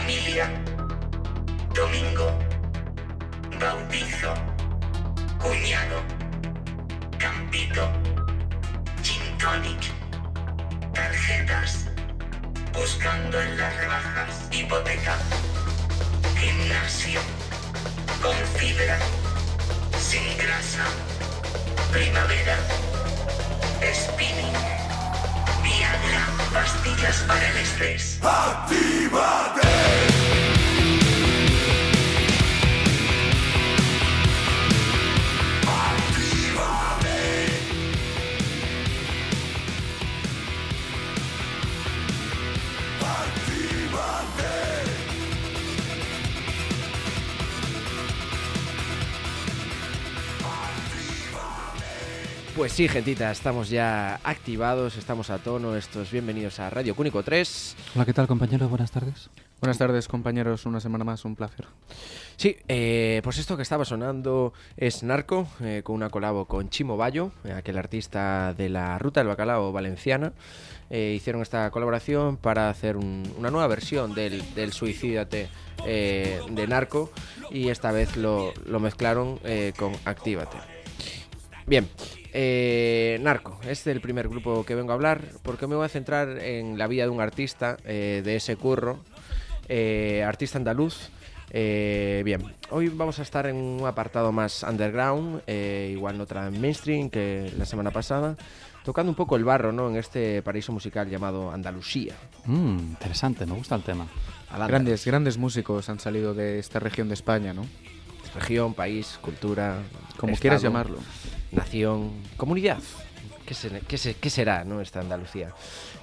Familia. 0.04 0.50
Domingo. 1.72 2.38
Bautizo. 3.58 4.34
Cuñado. 5.38 6.02
Campito. 7.16 7.88
Gin 9.02 9.38
tonic. 9.38 9.82
Tarjetas. 10.92 11.86
Buscando 12.74 13.40
en 13.40 13.56
las 13.56 13.74
rebajas. 13.78 14.46
Hipoteca. 14.50 15.16
Gimnasio. 16.36 17.20
Con 18.20 18.36
fibra. 18.58 18.98
Sin 19.98 20.36
grasa. 20.36 20.84
Primavera. 21.90 22.58
Spinning. 23.80 24.83
Pastillas 26.52 27.24
para 27.26 27.50
el 27.50 27.56
estrés. 27.56 28.18
Pues 52.64 52.72
sí, 52.72 52.88
gentita, 52.88 53.30
estamos 53.30 53.68
ya 53.68 54.20
activados, 54.24 54.96
estamos 54.96 55.28
a 55.28 55.36
tono. 55.36 55.76
Estos 55.76 56.10
bienvenidos 56.10 56.58
a 56.60 56.70
Radio 56.70 56.96
Cúnico 56.96 57.22
3. 57.22 57.76
Hola, 57.94 58.06
¿qué 58.06 58.14
tal, 58.14 58.26
compañero? 58.26 58.70
Buenas 58.70 58.90
tardes. 58.90 59.28
Buenas 59.60 59.76
tardes, 59.76 60.08
compañeros. 60.08 60.64
Una 60.64 60.80
semana 60.80 61.04
más, 61.04 61.26
un 61.26 61.36
placer. 61.36 61.66
Sí, 62.38 62.56
eh, 62.68 63.20
pues 63.22 63.36
esto 63.36 63.58
que 63.58 63.62
estaba 63.62 63.84
sonando 63.84 64.54
es 64.78 65.02
Narco, 65.02 65.46
eh, 65.60 65.82
con 65.84 65.94
una 65.96 66.08
colabo 66.08 66.46
con 66.46 66.70
Chimo 66.70 66.96
Bayo, 66.96 67.32
eh, 67.44 67.52
aquel 67.52 67.76
artista 67.76 68.54
de 68.54 68.70
la 68.70 68.98
Ruta 68.98 69.20
del 69.20 69.28
Bacalao 69.28 69.70
valenciana. 69.70 70.32
Eh, 70.88 71.12
hicieron 71.14 71.42
esta 71.42 71.70
colaboración 71.70 72.38
para 72.38 72.70
hacer 72.70 72.96
un- 72.96 73.30
una 73.36 73.50
nueva 73.50 73.66
versión 73.66 74.14
del, 74.14 74.42
del 74.54 74.72
Suicídate 74.72 75.50
eh, 75.84 76.40
de 76.48 76.66
Narco 76.66 77.12
y 77.50 77.68
esta 77.68 77.92
vez 77.92 78.16
lo, 78.16 78.54
lo 78.64 78.80
mezclaron 78.80 79.38
eh, 79.44 79.74
con 79.76 79.92
Actívate. 80.06 80.56
Bien, 81.66 81.88
eh, 82.34 83.18
Narco, 83.22 83.58
este 83.62 83.90
es 83.90 83.96
el 83.96 84.00
primer 84.00 84.28
grupo 84.28 84.64
que 84.64 84.74
vengo 84.74 84.90
a 84.90 84.94
hablar 84.94 85.22
porque 85.42 85.68
me 85.68 85.76
voy 85.76 85.86
a 85.86 85.88
centrar 85.88 86.38
en 86.38 86.76
la 86.76 86.88
vida 86.88 87.04
de 87.04 87.10
un 87.10 87.20
artista 87.20 87.76
eh, 87.84 88.22
de 88.24 88.36
ese 88.36 88.56
curro, 88.56 88.98
eh, 89.68 90.24
artista 90.26 90.58
andaluz. 90.58 91.10
Eh, 91.50 92.22
bien, 92.24 92.42
hoy 92.70 92.88
vamos 92.88 93.20
a 93.20 93.22
estar 93.22 93.46
en 93.46 93.54
un 93.54 93.86
apartado 93.86 94.32
más 94.32 94.64
underground, 94.64 95.42
eh, 95.46 95.90
igual 95.92 96.18
no 96.18 96.26
tan 96.26 96.60
mainstream 96.60 97.08
que 97.08 97.52
la 97.56 97.64
semana 97.64 97.92
pasada, 97.92 98.36
tocando 98.82 99.12
un 99.12 99.16
poco 99.16 99.36
el 99.36 99.44
barro 99.44 99.70
¿no? 99.70 99.88
en 99.88 99.96
este 99.96 100.42
paraíso 100.42 100.72
musical 100.72 101.08
llamado 101.08 101.52
Andalucía. 101.52 102.16
Mm, 102.46 102.78
interesante, 102.78 103.46
me 103.46 103.54
gusta 103.54 103.76
el 103.76 103.82
tema. 103.82 104.08
Grandes, 104.66 105.04
grandes 105.04 105.38
músicos 105.38 105.88
han 105.88 106.00
salido 106.00 106.34
de 106.34 106.58
esta 106.58 106.80
región 106.80 107.06
de 107.06 107.14
España, 107.14 107.54
¿no? 107.54 107.64
Región, 108.34 108.74
país, 108.74 109.18
cultura. 109.20 109.78
Como 110.16 110.32
estado, 110.32 110.40
quieras 110.40 110.62
llamarlo. 110.62 110.98
Nación, 111.54 112.10
comunidad. 112.36 112.78
¿Qué, 113.46 113.52
se- 113.54 113.80
qué 113.86 113.98
se- 113.98 114.14
qué 114.14 114.30
será 114.30 114.64
no 114.64 114.80
esta 114.80 115.00
Andalucía? 115.00 115.50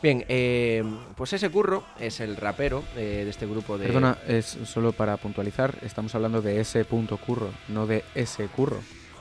Bien, 0.01 0.23
eh, 0.29 0.83
pues 1.15 1.33
ese 1.33 1.49
curro 1.49 1.83
es 1.99 2.19
el 2.19 2.37
rapero 2.37 2.83
eh, 2.95 3.21
de 3.25 3.29
este 3.29 3.47
grupo 3.47 3.77
de. 3.77 3.87
Perdona, 3.87 4.17
es 4.27 4.57
solo 4.65 4.91
para 4.93 5.17
puntualizar, 5.17 5.75
estamos 5.81 6.13
hablando 6.13 6.41
de 6.41 6.59
ese 6.61 6.85
punto 6.85 7.17
curro, 7.17 7.49
no 7.67 7.87
de 7.87 8.03
ese 8.13 8.45
curro. 8.45 8.77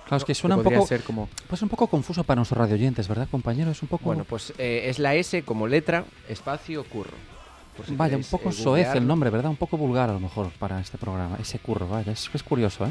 Claro, 0.06 0.18
es 0.18 0.24
que 0.24 0.34
suena 0.34 0.56
un 0.56 0.62
podría 0.62 0.78
poco, 0.78 0.88
ser 0.88 1.02
como 1.02 1.28
pues 1.48 1.62
un 1.62 1.68
poco 1.68 1.86
confuso 1.86 2.24
para 2.24 2.36
nuestros 2.36 2.58
radioyentes, 2.58 3.08
¿verdad, 3.08 3.28
compañero? 3.30 3.70
Es 3.70 3.80
un 3.82 3.88
poco... 3.88 4.04
Bueno, 4.04 4.24
pues 4.24 4.52
eh, 4.58 4.82
es 4.86 4.98
la 4.98 5.14
S 5.14 5.42
como 5.44 5.66
letra, 5.68 6.04
espacio, 6.28 6.84
curro. 6.84 7.12
Si 7.86 7.94
Vaya, 7.94 8.16
un 8.16 8.24
poco 8.24 8.50
eh, 8.50 8.52
soez 8.52 8.94
el 8.96 9.06
nombre, 9.06 9.30
¿verdad? 9.30 9.50
Un 9.50 9.56
poco 9.56 9.76
vulgar 9.78 10.10
a 10.10 10.12
lo 10.12 10.20
mejor 10.20 10.50
para 10.58 10.80
este 10.80 10.98
programa. 10.98 11.38
Ese 11.40 11.58
curro, 11.60 11.88
vaya, 11.88 12.12
es, 12.12 12.28
es 12.34 12.42
curioso, 12.42 12.84
¿eh? 12.84 12.90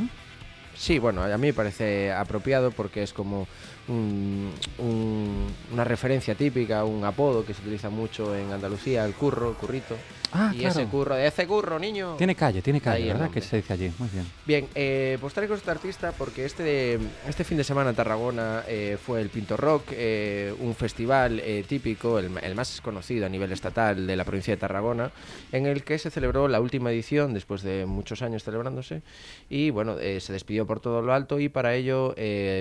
Sí, 0.80 0.98
bueno, 0.98 1.22
a 1.24 1.38
mí 1.38 1.48
me 1.48 1.54
parece 1.54 2.10
apropiado 2.14 2.72
porque 2.72 3.04
es 3.04 3.12
como 3.12 3.48
un- 3.90 4.54
un- 4.78 5.48
una 5.74 5.84
referencia 5.84 6.36
típica, 6.36 6.86
un 6.86 7.04
apodo 7.04 7.46
que 7.46 7.54
se 7.54 7.62
utiliza 7.62 7.90
mucho 7.90 8.34
en 8.34 8.54
Andalucía, 8.54 9.04
el 9.04 9.14
curro, 9.14 9.56
currito. 9.56 9.98
Ah, 10.32 10.52
y 10.54 10.60
claro. 10.60 10.80
ese 10.80 10.90
curro, 10.90 11.16
de 11.16 11.28
ese 11.28 11.48
curro, 11.48 11.80
niño. 11.80 12.16
Tiene 12.18 12.36
calle, 12.36 12.62
tiene 12.62 12.78
Ahí 12.78 12.84
calle, 12.84 13.08
el 13.08 13.14
¿verdad? 13.14 13.32
Que 13.32 13.42
se 13.42 13.58
dice 13.58 13.74
allí. 13.74 13.92
Muy 13.98 14.10
bien. 14.10 14.26
Bien, 14.46 14.68
eh, 14.76 15.18
pues 15.20 15.34
traigo 15.34 15.56
este 15.56 15.72
artista 15.72 16.12
porque 16.12 16.46
este, 16.46 17.00
este 17.28 17.44
fin 17.44 17.58
de 17.58 17.64
semana 17.64 17.90
en 17.90 17.96
Tarragona 17.96 18.64
eh, 18.68 18.98
fue 19.04 19.22
el 19.22 19.30
Pinto 19.30 19.58
Rock, 19.58 19.88
eh, 19.92 20.54
un 20.60 20.76
festival 20.76 21.40
eh, 21.40 21.64
típico, 21.68 22.20
el, 22.20 22.32
el 22.42 22.56
más 22.56 22.80
conocido 22.82 23.26
a 23.26 23.30
nivel 23.30 23.52
estatal 23.52 24.06
de 24.06 24.16
la 24.16 24.24
provincia 24.24 24.54
de 24.54 24.60
Tarragona, 24.60 25.12
en 25.52 25.66
el 25.66 25.84
que 25.84 25.98
se 25.98 26.12
celebró 26.12 26.48
la 26.48 26.62
última 26.62 26.92
edición 26.92 27.34
después 27.34 27.64
de 27.64 27.86
muchos 27.86 28.22
años 28.22 28.44
celebrándose 28.44 29.02
y 29.50 29.72
bueno, 29.72 29.98
se 29.98 30.34
despidió 30.34 30.66
por 30.68 30.80
todo 30.80 31.02
lo 31.02 31.14
alto 31.14 31.40
y 31.40 31.50
para 31.50 31.74
ello 31.76 32.16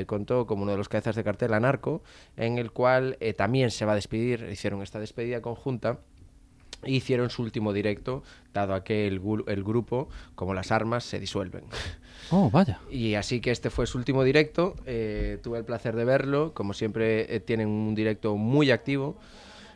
contó 0.06 0.46
como 0.46 0.62
uno 0.62 0.72
de 0.72 0.78
los 0.78 0.88
cabezas 0.88 1.16
de 1.16 1.24
cartel 1.24 1.54
a 1.54 1.60
Narco, 1.60 2.02
en 2.36 2.58
el 2.58 2.70
cual 2.70 3.18
también 3.36 3.70
se 3.70 3.84
va 3.84 3.92
a 3.92 3.94
despedir, 3.94 4.48
hicieron 4.50 4.82
esta 4.82 4.98
despedida 4.98 5.42
conjunta 5.42 5.98
hicieron 6.84 7.30
su 7.30 7.42
último 7.42 7.72
directo, 7.72 8.22
dado 8.54 8.74
a 8.74 8.84
que 8.84 9.06
el, 9.06 9.20
el 9.46 9.64
grupo, 9.64 10.08
como 10.34 10.54
las 10.54 10.70
armas, 10.72 11.04
se 11.04 11.18
disuelven. 11.20 11.64
Oh, 12.30 12.50
vaya. 12.50 12.78
Y 12.90 13.14
así 13.14 13.40
que 13.40 13.50
este 13.50 13.70
fue 13.70 13.86
su 13.86 13.96
último 13.96 14.22
directo. 14.22 14.74
eh, 14.84 15.38
tuve 15.42 15.58
el 15.58 15.64
placer 15.64 15.96
de 15.96 16.04
verlo. 16.04 16.52
Como 16.52 16.74
siempre, 16.74 17.34
eh, 17.34 17.40
tienen 17.40 17.68
un 17.68 17.94
directo 17.94 18.36
muy 18.36 18.70
activo. 18.70 19.16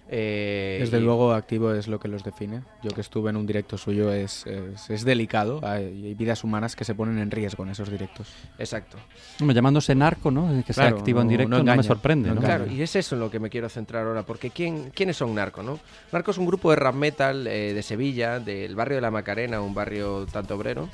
Eh, 0.09 0.79
Desde 0.81 0.99
y- 0.99 1.01
luego, 1.03 1.33
activo 1.33 1.73
es 1.73 1.89
lo 1.89 1.99
que 1.99 2.09
los 2.09 2.23
define. 2.25 2.63
Yo 2.83 2.91
que 2.91 3.01
estuve 3.01 3.31
en 3.31 3.37
un 3.37 3.47
directo 3.47 3.79
suyo 3.79 4.13
es, 4.13 4.47
es, 4.47 4.91
es 4.91 5.05
delicado. 5.05 5.61
Hay, 5.63 5.85
hay 6.07 6.15
vidas 6.15 6.45
humanas 6.45 6.77
que 6.77 6.85
se 6.85 6.95
ponen 6.95 7.19
en 7.19 7.31
riesgo 7.31 7.63
en 7.65 7.71
esos 7.71 7.91
directos. 7.91 8.29
Exacto. 8.59 8.99
Hombre, 9.41 9.55
llamándose 9.55 9.95
narco, 9.95 10.31
¿no? 10.31 10.49
Que 10.67 10.73
sea 10.73 10.85
Claro, 10.85 10.99
activo 10.99 11.21
en 11.23 11.29
directo 11.29 11.57
no 11.59 11.63
no, 11.65 11.77
me 11.77 11.83
sorprende, 11.83 12.29
no 12.29 12.35
¿no? 12.37 12.41
Claro, 12.41 12.67
y 12.67 12.83
es 12.83 12.95
eso 12.97 13.15
en 13.15 13.21
lo 13.21 13.31
que 13.31 13.39
me 13.39 13.49
quiero 13.49 13.69
centrar 13.69 14.07
ahora, 14.07 14.23
porque 14.25 14.51
¿quién, 14.51 14.91
¿quiénes 14.95 15.17
son 15.17 15.35
Narco, 15.35 15.63
no? 15.63 15.79
Narco 16.13 16.31
es 16.33 16.39
un 16.39 16.47
grupo 16.47 16.71
de 16.71 16.77
rap 16.77 16.95
metal 16.95 17.47
eh, 17.47 17.73
de 17.73 17.83
Sevilla, 17.83 18.39
del 18.41 18.75
barrio 18.75 18.97
de 18.97 19.01
la 19.03 19.11
Macarena, 19.11 19.61
un 19.61 19.75
barrio 19.75 20.27
tanto 20.27 20.55
obrero, 20.57 20.89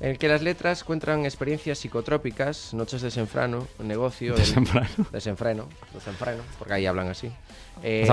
en 0.00 0.10
el 0.10 0.18
que 0.18 0.28
las 0.28 0.42
letras 0.42 0.84
cuentan 0.84 1.24
experiencias 1.24 1.78
psicotrópicas, 1.78 2.72
noches 2.72 3.00
de 3.00 3.06
desenfrano, 3.06 3.66
negocio... 3.78 4.34
Desenfrano. 4.34 4.88
desenfreno, 5.10 5.68
desenfreno, 5.92 6.42
porque 6.58 6.74
ahí 6.74 6.86
hablan 6.86 7.08
así. 7.08 7.32
Eh, 7.82 8.06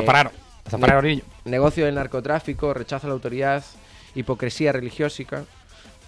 Desenfreno, 0.66 1.02
niño. 1.02 1.24
Negocio 1.46 1.86
del 1.86 1.96
narcotráfico, 1.96 2.74
rechazo 2.74 3.06
a 3.06 3.10
la 3.10 3.14
autoridad, 3.14 3.64
hipocresía 4.16 4.72
religiosa, 4.72 5.44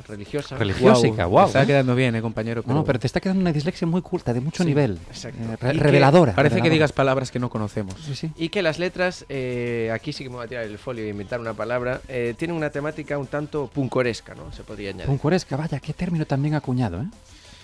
religiosa. 0.07 0.57
Religiósica, 0.57 1.25
guau. 1.25 1.45
Te 1.45 1.49
está 1.59 1.65
quedando 1.65 1.95
bien, 1.95 2.15
eh, 2.15 2.21
compañero. 2.21 2.63
No, 2.65 2.73
no, 2.73 2.83
pero 2.83 2.99
te 2.99 3.07
está 3.07 3.19
quedando 3.19 3.41
una 3.41 3.51
dislexia 3.51 3.87
muy 3.87 4.01
culta, 4.01 4.33
de 4.33 4.41
mucho 4.41 4.63
Sí, 4.63 4.69
nivel. 4.69 4.99
exacto. 5.09 5.41
Eh, 5.43 5.55
re- 5.59 5.71
que- 5.73 5.79
reveladora. 5.79 6.33
Parece 6.35 6.55
que 6.55 6.61
reveladora. 6.61 6.73
digas 6.73 6.91
palabras 6.91 7.31
que 7.31 7.39
no 7.39 7.49
conocemos. 7.49 7.95
Sí, 8.05 8.15
sí. 8.15 8.31
Y 8.37 8.49
que 8.49 8.61
las 8.61 8.79
letras, 8.79 9.25
eh, 9.29 9.91
aquí 9.93 10.13
sí 10.13 10.23
que 10.23 10.29
me 10.29 10.35
voy 10.37 10.45
a 10.45 10.47
tirar 10.47 10.63
el 10.65 10.77
folio 10.77 11.03
e 11.05 11.09
inventar 11.09 11.39
una 11.39 11.53
palabra, 11.53 12.01
eh, 12.07 12.35
tienen 12.37 12.55
una 12.57 12.69
temática 12.69 13.17
un 13.17 13.27
tanto 13.27 13.67
puncoresca, 13.67 14.35
¿no? 14.35 14.51
Se 14.53 14.63
podría 14.63 14.89
añadir. 14.89 15.07
Puncoresca, 15.07 15.55
vaya, 15.57 15.79
qué 15.79 15.93
término 15.93 16.25
también 16.25 16.55
acuñado, 16.55 17.01
¿eh? 17.01 17.05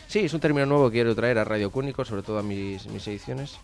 Sí, 0.07 0.19
es 0.19 0.34
un 0.34 0.39
término 0.41 0.67
nuevo 0.67 0.89
que 0.91 0.97
quiero 0.97 1.15
traer 1.15 1.39
a 1.39 1.43
Radio 1.43 1.71
Cúnico, 1.71 2.05
sobre 2.05 2.21
todo 2.21 2.38
a 2.38 2.43
mis, 2.43 2.86
mis 2.88 3.07
ediciones. 3.07 3.55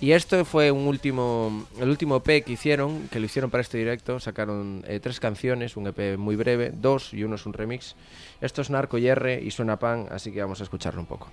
Y 0.00 0.12
esto 0.12 0.44
fue 0.44 0.70
un 0.70 0.86
último, 0.86 1.66
el 1.80 1.88
último 1.88 2.16
EP 2.16 2.44
que 2.44 2.52
hicieron, 2.52 3.08
que 3.08 3.18
lo 3.18 3.26
hicieron 3.26 3.50
para 3.50 3.62
este 3.62 3.78
directo. 3.78 4.20
Sacaron 4.20 4.84
eh, 4.86 5.00
tres 5.00 5.18
canciones, 5.18 5.76
un 5.76 5.88
EP 5.88 6.16
muy 6.16 6.36
breve, 6.36 6.70
dos 6.72 7.12
y 7.12 7.24
uno 7.24 7.34
es 7.34 7.46
un 7.46 7.52
remix. 7.52 7.96
Esto 8.40 8.62
es 8.62 8.70
Narco 8.70 8.96
y 8.98 9.08
R 9.08 9.42
y 9.42 9.50
suena 9.50 9.78
pan, 9.78 10.06
así 10.10 10.30
que 10.30 10.40
vamos 10.40 10.60
a 10.60 10.64
escucharlo 10.64 11.00
un 11.00 11.06
poco. 11.06 11.28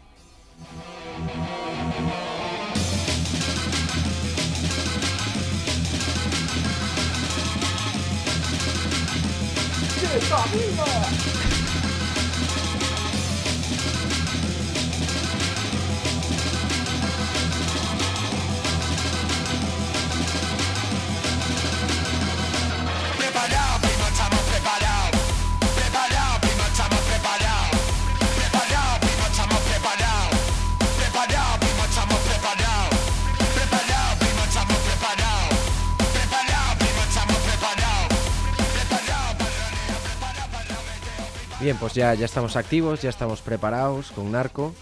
Bien, 41.65 41.77
pues 41.77 41.95
ya, 41.95 42.13
ya 42.13 42.25
estamos 42.25 42.57
activos, 42.57 43.01
ya 43.01 43.09
estamos 43.09 43.41
preparados 43.41 44.11
con 44.11 44.31
Narco. 44.31 44.75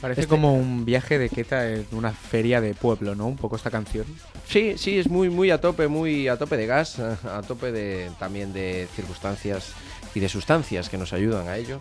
Parece 0.00 0.20
Este- 0.20 0.30
como 0.30 0.54
un 0.54 0.84
viaje 0.84 1.18
de 1.18 1.28
Keta 1.28 1.68
en 1.68 1.84
una 1.90 2.12
feria 2.12 2.60
de 2.60 2.74
pueblo, 2.74 3.16
¿no? 3.16 3.26
Un 3.26 3.36
poco 3.36 3.56
esta 3.56 3.72
canción. 3.72 4.06
Sí, 4.46 4.74
sí, 4.78 5.00
es 5.00 5.08
muy, 5.08 5.30
muy 5.30 5.50
a 5.50 5.60
tope, 5.60 5.88
muy 5.88 6.28
a 6.28 6.36
tope 6.36 6.56
de 6.56 6.66
gas, 6.66 7.00
a 7.00 7.42
tope 7.42 7.72
de 7.72 8.12
también 8.20 8.52
de 8.52 8.86
circunstancias 8.94 9.72
y 10.14 10.20
de 10.20 10.28
sustancias 10.28 10.88
que 10.88 10.96
nos 10.96 11.12
ayudan 11.12 11.48
a 11.48 11.56
ello. 11.56 11.80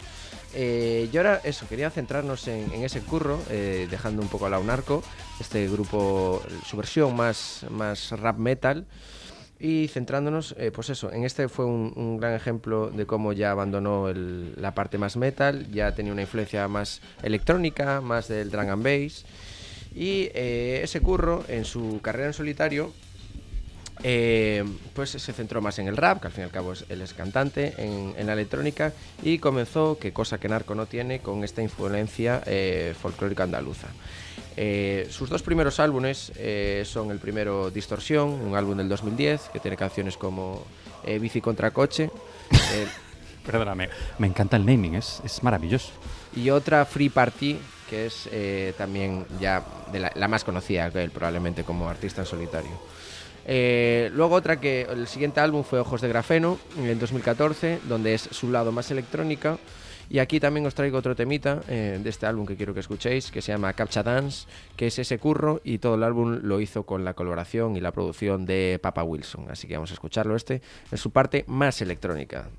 Eh, 0.55 1.07
y 1.13 1.17
ahora 1.17 1.39
eso, 1.43 1.67
quería 1.67 1.91
centrarnos 1.91 2.47
en, 2.47 2.73
en 2.73 2.81
ese 2.83 3.01
curro, 3.01 3.39
eh, 3.51 3.87
dejando 3.91 4.23
un 4.23 4.27
poco 4.27 4.47
a 4.47 4.49
la 4.49 4.59
Narco, 4.59 5.03
este 5.39 5.67
grupo, 5.69 6.41
su 6.67 6.77
versión 6.77 7.15
más, 7.15 7.63
más 7.69 8.09
rap 8.09 8.39
metal, 8.39 8.87
y 9.61 9.87
centrándonos, 9.89 10.55
eh, 10.57 10.71
pues 10.73 10.89
eso, 10.89 11.11
en 11.11 11.23
este 11.23 11.47
fue 11.47 11.65
un, 11.65 12.17
gran 12.17 12.33
ejemplo 12.33 12.89
de 12.89 13.05
cómo 13.05 13.31
ya 13.31 13.51
abandonó 13.51 14.11
la 14.11 14.73
parte 14.73 14.97
más 14.97 15.17
metal, 15.17 15.71
ya 15.71 15.93
tenía 15.93 16.11
una 16.11 16.23
influencia 16.23 16.67
más 16.67 17.01
electrónica, 17.21 18.01
más 18.01 18.27
del 18.27 18.49
drum 18.49 18.69
and 18.69 18.83
bass, 18.83 19.23
y 19.93 20.29
eh, 20.33 20.81
ese 20.83 21.01
curro 21.01 21.45
en 21.47 21.65
su 21.65 21.99
carrera 22.01 22.27
en 22.27 22.33
solitario 22.33 22.91
eh, 24.03 24.63
pues 24.95 25.11
se 25.11 25.33
centró 25.33 25.61
más 25.61 25.77
en 25.77 25.87
el 25.87 25.95
rap, 25.95 26.21
que 26.21 26.27
al 26.27 26.33
fin 26.33 26.41
y 26.41 26.45
al 26.45 26.51
cabo 26.51 26.73
es, 26.73 26.85
él 26.89 27.03
es 27.03 27.13
cantante, 27.13 27.75
en, 27.77 28.15
en 28.17 28.25
la 28.25 28.33
electrónica, 28.33 28.93
y 29.21 29.37
comenzó, 29.37 29.99
que 29.99 30.11
cosa 30.11 30.39
que 30.39 30.49
Narco 30.49 30.73
no 30.73 30.87
tiene, 30.87 31.19
con 31.19 31.43
esta 31.43 31.61
influencia 31.61 32.41
folclórica 32.99 33.43
andaluza. 33.43 33.89
Eh, 34.57 35.07
sus 35.09 35.29
dos 35.29 35.43
primeros 35.43 35.79
álbumes 35.79 36.31
eh, 36.35 36.83
son 36.85 37.11
el 37.11 37.19
primero 37.19 37.71
Distorsión, 37.71 38.29
un 38.29 38.55
álbum 38.55 38.77
del 38.77 38.89
2010, 38.89 39.49
que 39.53 39.59
tiene 39.59 39.77
canciones 39.77 40.17
como 40.17 40.65
eh, 41.03 41.19
Bici 41.19 41.41
contra 41.41 41.71
Coche, 41.71 42.09
Perdóname, 43.45 43.89
me 44.19 44.27
encanta 44.27 44.55
el 44.55 44.65
naming, 44.65 44.95
es, 44.95 45.19
es 45.25 45.41
maravilloso. 45.41 45.89
y 46.35 46.51
otra 46.51 46.85
Free 46.85 47.09
Party, 47.09 47.57
que 47.89 48.05
es 48.05 48.29
también 48.77 49.25
ya 49.39 49.65
de 49.91 49.99
la, 49.99 50.11
la 50.13 50.27
más 50.27 50.43
conocida 50.43 50.91
que 50.91 51.03
él, 51.03 51.09
probablemente 51.09 51.63
como 51.63 51.89
artista 51.89 52.21
en 52.21 52.27
solitario. 52.27 52.71
Luego 54.13 54.35
otra 54.35 54.59
que 54.59 54.83
el 54.83 55.07
siguiente 55.07 55.39
álbum 55.39 55.63
fue 55.63 55.79
Ojos 55.79 56.01
de 56.01 56.09
Grafeno 56.09 56.59
en 56.77 56.85
el 56.85 56.99
2014, 56.99 57.79
donde 57.89 58.13
es 58.13 58.29
su 58.31 58.51
lado 58.51 58.71
más 58.71 58.91
electrónica. 58.91 59.57
Y 60.11 60.19
aquí 60.19 60.41
también 60.41 60.65
os 60.65 60.75
traigo 60.75 60.97
otro 60.97 61.15
temita 61.15 61.61
eh, 61.69 61.97
de 62.03 62.09
este 62.09 62.25
álbum 62.25 62.45
que 62.45 62.57
quiero 62.57 62.73
que 62.73 62.81
escuchéis, 62.81 63.31
que 63.31 63.41
se 63.41 63.53
llama 63.53 63.71
Captcha 63.71 64.03
Dance, 64.03 64.45
que 64.75 64.87
es 64.87 64.99
ese 64.99 65.17
curro 65.19 65.61
y 65.63 65.77
todo 65.77 65.95
el 65.95 66.03
álbum 66.03 66.39
lo 66.43 66.59
hizo 66.59 66.83
con 66.83 67.05
la 67.05 67.13
colaboración 67.13 67.77
y 67.77 67.79
la 67.79 67.93
producción 67.93 68.45
de 68.45 68.77
Papa 68.83 69.03
Wilson. 69.03 69.49
Así 69.49 69.69
que 69.69 69.75
vamos 69.75 69.91
a 69.91 69.93
escucharlo 69.93 70.35
este 70.35 70.61
en 70.91 70.97
su 70.97 71.11
parte 71.11 71.45
más 71.47 71.81
electrónica. 71.81 72.49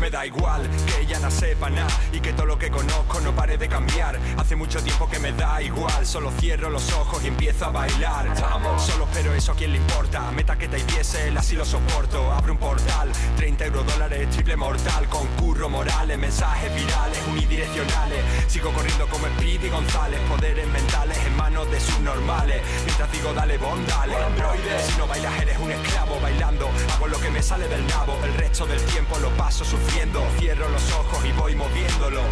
Me 0.00 0.10
da 0.10 0.26
igual 0.26 0.68
que 0.86 1.02
ella 1.02 1.20
no 1.20 1.30
sepa 1.30 1.70
nada 1.70 1.88
y 2.12 2.18
que 2.18 2.32
todo 2.32 2.46
lo 2.46 2.58
que 2.58 2.70
conozco 2.70 3.20
no 3.20 3.32
pare 3.34 3.56
de 3.56 3.68
cambiar. 3.68 4.18
Hace 4.36 4.56
mucho 4.56 4.82
tiempo 4.82 5.08
que 5.08 5.20
me 5.20 5.32
da 5.32 5.62
igual, 5.62 6.04
solo 6.04 6.32
cierro 6.32 6.68
los 6.68 6.92
ojos 6.92 7.22
y 7.22 7.28
empiezo 7.28 7.66
a 7.66 7.70
bailar. 7.70 8.36
Solo 8.78 9.04
espero 9.04 9.34
eso 9.34 9.52
a 9.52 9.54
quien 9.54 9.72
le 9.72 9.78
importa. 9.78 10.30
Meta 10.32 10.56
que 10.56 10.68
te 10.68 10.82
diésel, 10.84 11.36
así 11.36 11.54
lo 11.54 11.64
soporto. 11.64 12.32
Abre 12.32 12.52
un 12.52 12.58
portal, 12.58 13.12
30 13.36 13.66
euros 13.66 13.86
dólares, 13.86 14.28
triple 14.30 14.56
mortal. 14.56 15.08
Con 15.08 15.26
morales, 15.68 16.18
mensajes 16.18 16.74
virales, 16.74 17.18
unidireccionales. 17.28 18.24
Sigo 18.48 18.72
corriendo 18.72 19.06
como 19.08 19.26
Speedy 19.26 19.68
González, 19.68 20.20
poderes 20.28 20.66
mentales 20.68 21.18
en 21.26 21.36
manos 21.36 21.70
de 21.70 21.80
subnormales. 21.80 22.62
Mientras 22.84 23.10
digo 23.12 23.32
dale 23.32 23.58
bon, 23.58 23.84
dale 23.86 24.16
androide. 24.16 24.82
Si 24.86 24.98
no 24.98 25.06
bailas 25.06 25.40
eres 25.42 25.58
un 25.58 25.70
esclavo 25.70 26.18
bailando. 26.20 26.70
Hago 26.94 27.08
lo 27.08 27.18
que 27.18 27.30
me 27.30 27.42
sale 27.42 27.68
del 27.68 27.86
nabo, 27.86 28.18
el 28.24 28.34
resto 28.34 28.66
del 28.66 28.80
tiempo 28.86 29.18
lo 29.18 29.30
paso 29.30 29.64
sufriendo. 29.64 30.22
Cierro 30.38 30.68
los 30.68 30.92
ojos 30.92 31.24
y 31.24 31.32
voy 31.32 31.54
moviéndolo. 31.54 32.22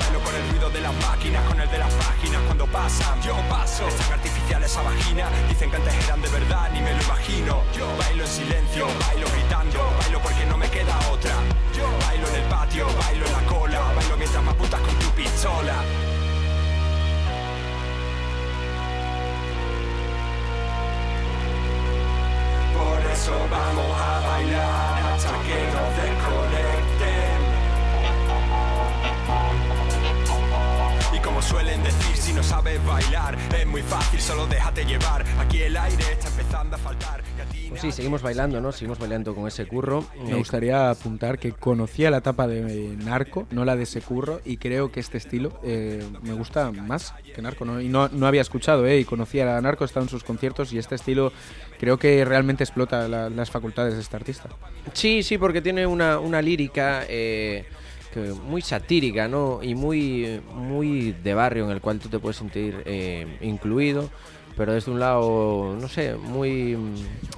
Bailo 0.00 0.20
con 0.20 0.34
el 0.34 0.48
ruido 0.50 0.70
de 0.70 0.80
las 0.80 0.94
máquinas, 0.94 1.44
con 1.44 1.60
el 1.60 1.70
de 1.70 1.78
las 1.78 1.92
páginas 1.94 2.42
cuando 2.46 2.66
pasan. 2.66 3.20
Yo 3.22 3.36
paso. 3.48 3.86
Están 3.88 4.12
artificiales 4.12 4.70
esa 4.70 4.82
vagina. 4.82 5.28
Dicen 5.48 5.70
que 5.70 5.76
antes 5.76 5.94
eran 6.04 6.20
de 6.20 6.28
verdad, 6.28 6.70
ni 6.72 6.80
me 6.80 6.92
lo 6.92 7.02
imagino. 7.02 7.62
Yo 7.76 7.86
bailo 7.96 8.24
en 8.24 8.28
silencio, 8.28 8.86
bailo 9.06 9.26
gritando, 9.30 9.92
bailo 10.00 10.20
porque 10.20 10.44
no 10.46 10.56
me 10.56 10.68
queda 10.68 10.98
otra. 11.10 11.32
Bailo 11.82 12.26
en 12.28 12.34
el 12.36 12.42
patio, 12.48 12.86
bailo 12.86 13.26
en 13.26 13.32
la 13.32 13.42
cola, 13.42 13.80
bailo 13.94 14.16
mientras 14.16 14.42
me 14.42 14.50
apuntas 14.50 14.80
con 14.80 14.98
tu 14.98 15.10
pistola. 15.10 15.74
Por 22.72 23.12
eso 23.12 23.32
vamos 23.50 24.00
a 24.00 24.20
bailar 24.26 25.12
hasta 25.12 25.32
que 25.42 25.56
nos 25.74 25.96
desconecten. 25.96 26.55
Como 31.36 31.46
suelen 31.46 31.82
decir 31.84 32.16
si 32.16 32.32
no 32.32 32.42
sabes 32.42 32.82
bailar. 32.86 33.36
Es 33.60 33.66
muy 33.66 33.82
fácil, 33.82 34.18
solo 34.22 34.46
déjate 34.46 34.86
llevar. 34.86 35.22
Aquí 35.38 35.60
el 35.60 35.76
aire 35.76 36.02
está 36.12 36.28
empezando 36.28 36.76
a 36.76 36.78
faltar. 36.78 37.22
y 37.36 37.40
a 37.42 37.44
ti 37.44 37.66
Pues 37.68 37.82
sí, 37.82 37.92
seguimos 37.92 38.22
bailando, 38.22 38.58
¿no? 38.62 38.72
Seguimos 38.72 38.98
bailando 38.98 39.34
con 39.34 39.46
ese 39.46 39.66
curro. 39.66 40.02
Me 40.24 40.30
Eh, 40.30 40.34
gustaría 40.34 40.88
apuntar 40.88 41.38
que 41.38 41.52
conocía 41.52 42.10
la 42.10 42.18
etapa 42.18 42.46
de 42.46 42.96
Narco, 43.04 43.46
no 43.50 43.66
la 43.66 43.76
de 43.76 43.82
ese 43.82 44.00
curro, 44.00 44.40
y 44.46 44.56
creo 44.56 44.90
que 44.90 45.00
este 45.00 45.18
estilo 45.18 45.60
eh, 45.62 46.02
me 46.22 46.32
gusta 46.32 46.72
más 46.72 47.12
que 47.34 47.42
Narco. 47.42 47.66
¿no? 47.66 47.82
Y 47.82 47.88
no, 47.90 48.08
no 48.08 48.26
había 48.26 48.40
escuchado, 48.40 48.86
¿eh? 48.86 48.98
Y 48.98 49.04
conocía 49.04 49.58
a 49.58 49.60
Narco, 49.60 49.84
estaba 49.84 50.04
en 50.04 50.08
sus 50.10 50.24
conciertos, 50.24 50.72
y 50.72 50.78
este 50.78 50.94
estilo 50.94 51.34
creo 51.78 51.98
que 51.98 52.24
realmente 52.24 52.64
explota 52.64 53.06
la- 53.08 53.28
las 53.28 53.50
facultades 53.50 53.92
de 53.96 54.00
este 54.00 54.16
artista. 54.16 54.48
Sí, 54.94 55.22
sí, 55.22 55.36
porque 55.36 55.60
tiene 55.60 55.86
una, 55.86 56.18
una 56.18 56.40
lírica 56.40 57.02
eh, 57.06 57.66
que 58.16 58.32
muy 58.32 58.62
satírica, 58.62 59.28
¿no? 59.28 59.60
Y 59.62 59.74
muy, 59.74 60.40
muy 60.54 61.12
de 61.12 61.34
barrio 61.34 61.64
en 61.66 61.70
el 61.70 61.80
cual 61.80 61.98
tú 61.98 62.08
te 62.08 62.18
puedes 62.18 62.36
sentir 62.36 62.82
eh, 62.86 63.26
incluido, 63.42 64.08
pero 64.56 64.72
desde 64.72 64.90
un 64.90 64.98
lado, 64.98 65.76
no 65.78 65.86
sé, 65.88 66.14
muy 66.14 66.76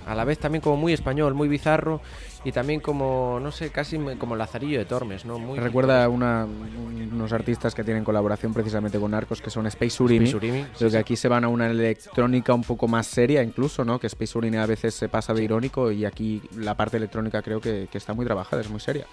a 0.07 0.15
la 0.15 0.25
vez 0.25 0.39
también 0.39 0.63
como 0.63 0.77
muy 0.77 0.93
español, 0.93 1.35
muy 1.35 1.49
bizarro 1.49 2.01
y 2.45 2.53
también 2.53 2.79
como, 2.81 3.41
no 3.43 3.51
sé, 3.51 3.71
casi 3.71 3.99
como 4.19 4.37
Lazarillo 4.37 4.79
de 4.79 4.85
Tormes, 4.85 5.25
¿no? 5.25 5.39
Muy 5.41 5.59
recuerda 5.59 6.09
una- 6.09 6.47
unos 6.47 7.33
artistas 7.33 7.75
que 7.75 7.83
tienen 7.83 8.05
colaboración 8.05 8.55
precisamente 8.55 9.01
con 9.01 9.11
Narcos, 9.11 9.43
que 9.43 9.51
son 9.51 9.67
Space 9.67 10.01
Urimi. 10.01 10.27
Space 10.27 10.37
Urimi, 10.37 10.63
sí, 10.63 10.69
Creo 10.79 10.91
que 10.91 10.97
sí. 10.97 10.97
aquí 10.99 11.17
se 11.17 11.27
van 11.27 11.43
a 11.43 11.49
una 11.49 11.69
electrónica 11.69 12.55
un 12.55 12.63
poco 12.63 12.87
más 12.87 13.09
seria 13.09 13.43
incluso, 13.43 13.85
¿no? 13.85 13.99
Que 13.99 14.07
Space 14.07 14.39
Urimi 14.39 14.57
a 14.59 14.67
veces 14.67 14.95
se 14.95 15.09
pasa 15.09 15.35
de 15.35 15.43
irónico 15.43 15.91
y 15.91 16.05
aquí 16.05 16.41
la 16.57 16.77
parte 16.77 16.97
electrónica 16.99 17.43
creo 17.43 17.61
que, 17.61 17.89
que 17.91 17.99
está 17.99 18.15
muy 18.15 18.25
trabajada, 18.25 18.63
es 18.63 18.71
muy 18.71 18.79
seria. 18.81 19.07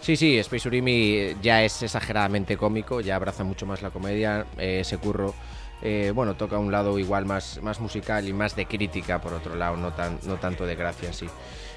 Sí, 0.00 0.16
sí, 0.16 0.38
Space 0.38 0.68
Urimi 0.68 1.36
ya 1.42 1.62
es 1.64 1.82
exageradamente 1.82 2.56
cómico, 2.56 3.00
ya 3.00 3.16
abraza 3.16 3.44
mucho 3.44 3.66
más 3.66 3.82
la 3.82 3.90
comedia, 3.90 4.46
eh, 4.56 4.80
ese 4.80 4.96
curro, 4.98 5.34
eh, 5.82 6.12
bueno, 6.14 6.36
toca 6.36 6.56
un 6.58 6.70
lado 6.72 6.98
igual 6.98 7.26
más, 7.26 7.60
más 7.62 7.80
musical 7.80 8.26
y 8.28 8.32
más 8.32 8.54
de 8.56 8.66
crítica, 8.66 9.20
por 9.20 9.32
otro 9.32 9.56
lado, 9.56 9.76
no, 9.76 9.92
tan, 9.92 10.18
no 10.24 10.36
tanto 10.38 10.64
de 10.66 10.76
gracia, 10.76 11.12
sí. 11.12 11.26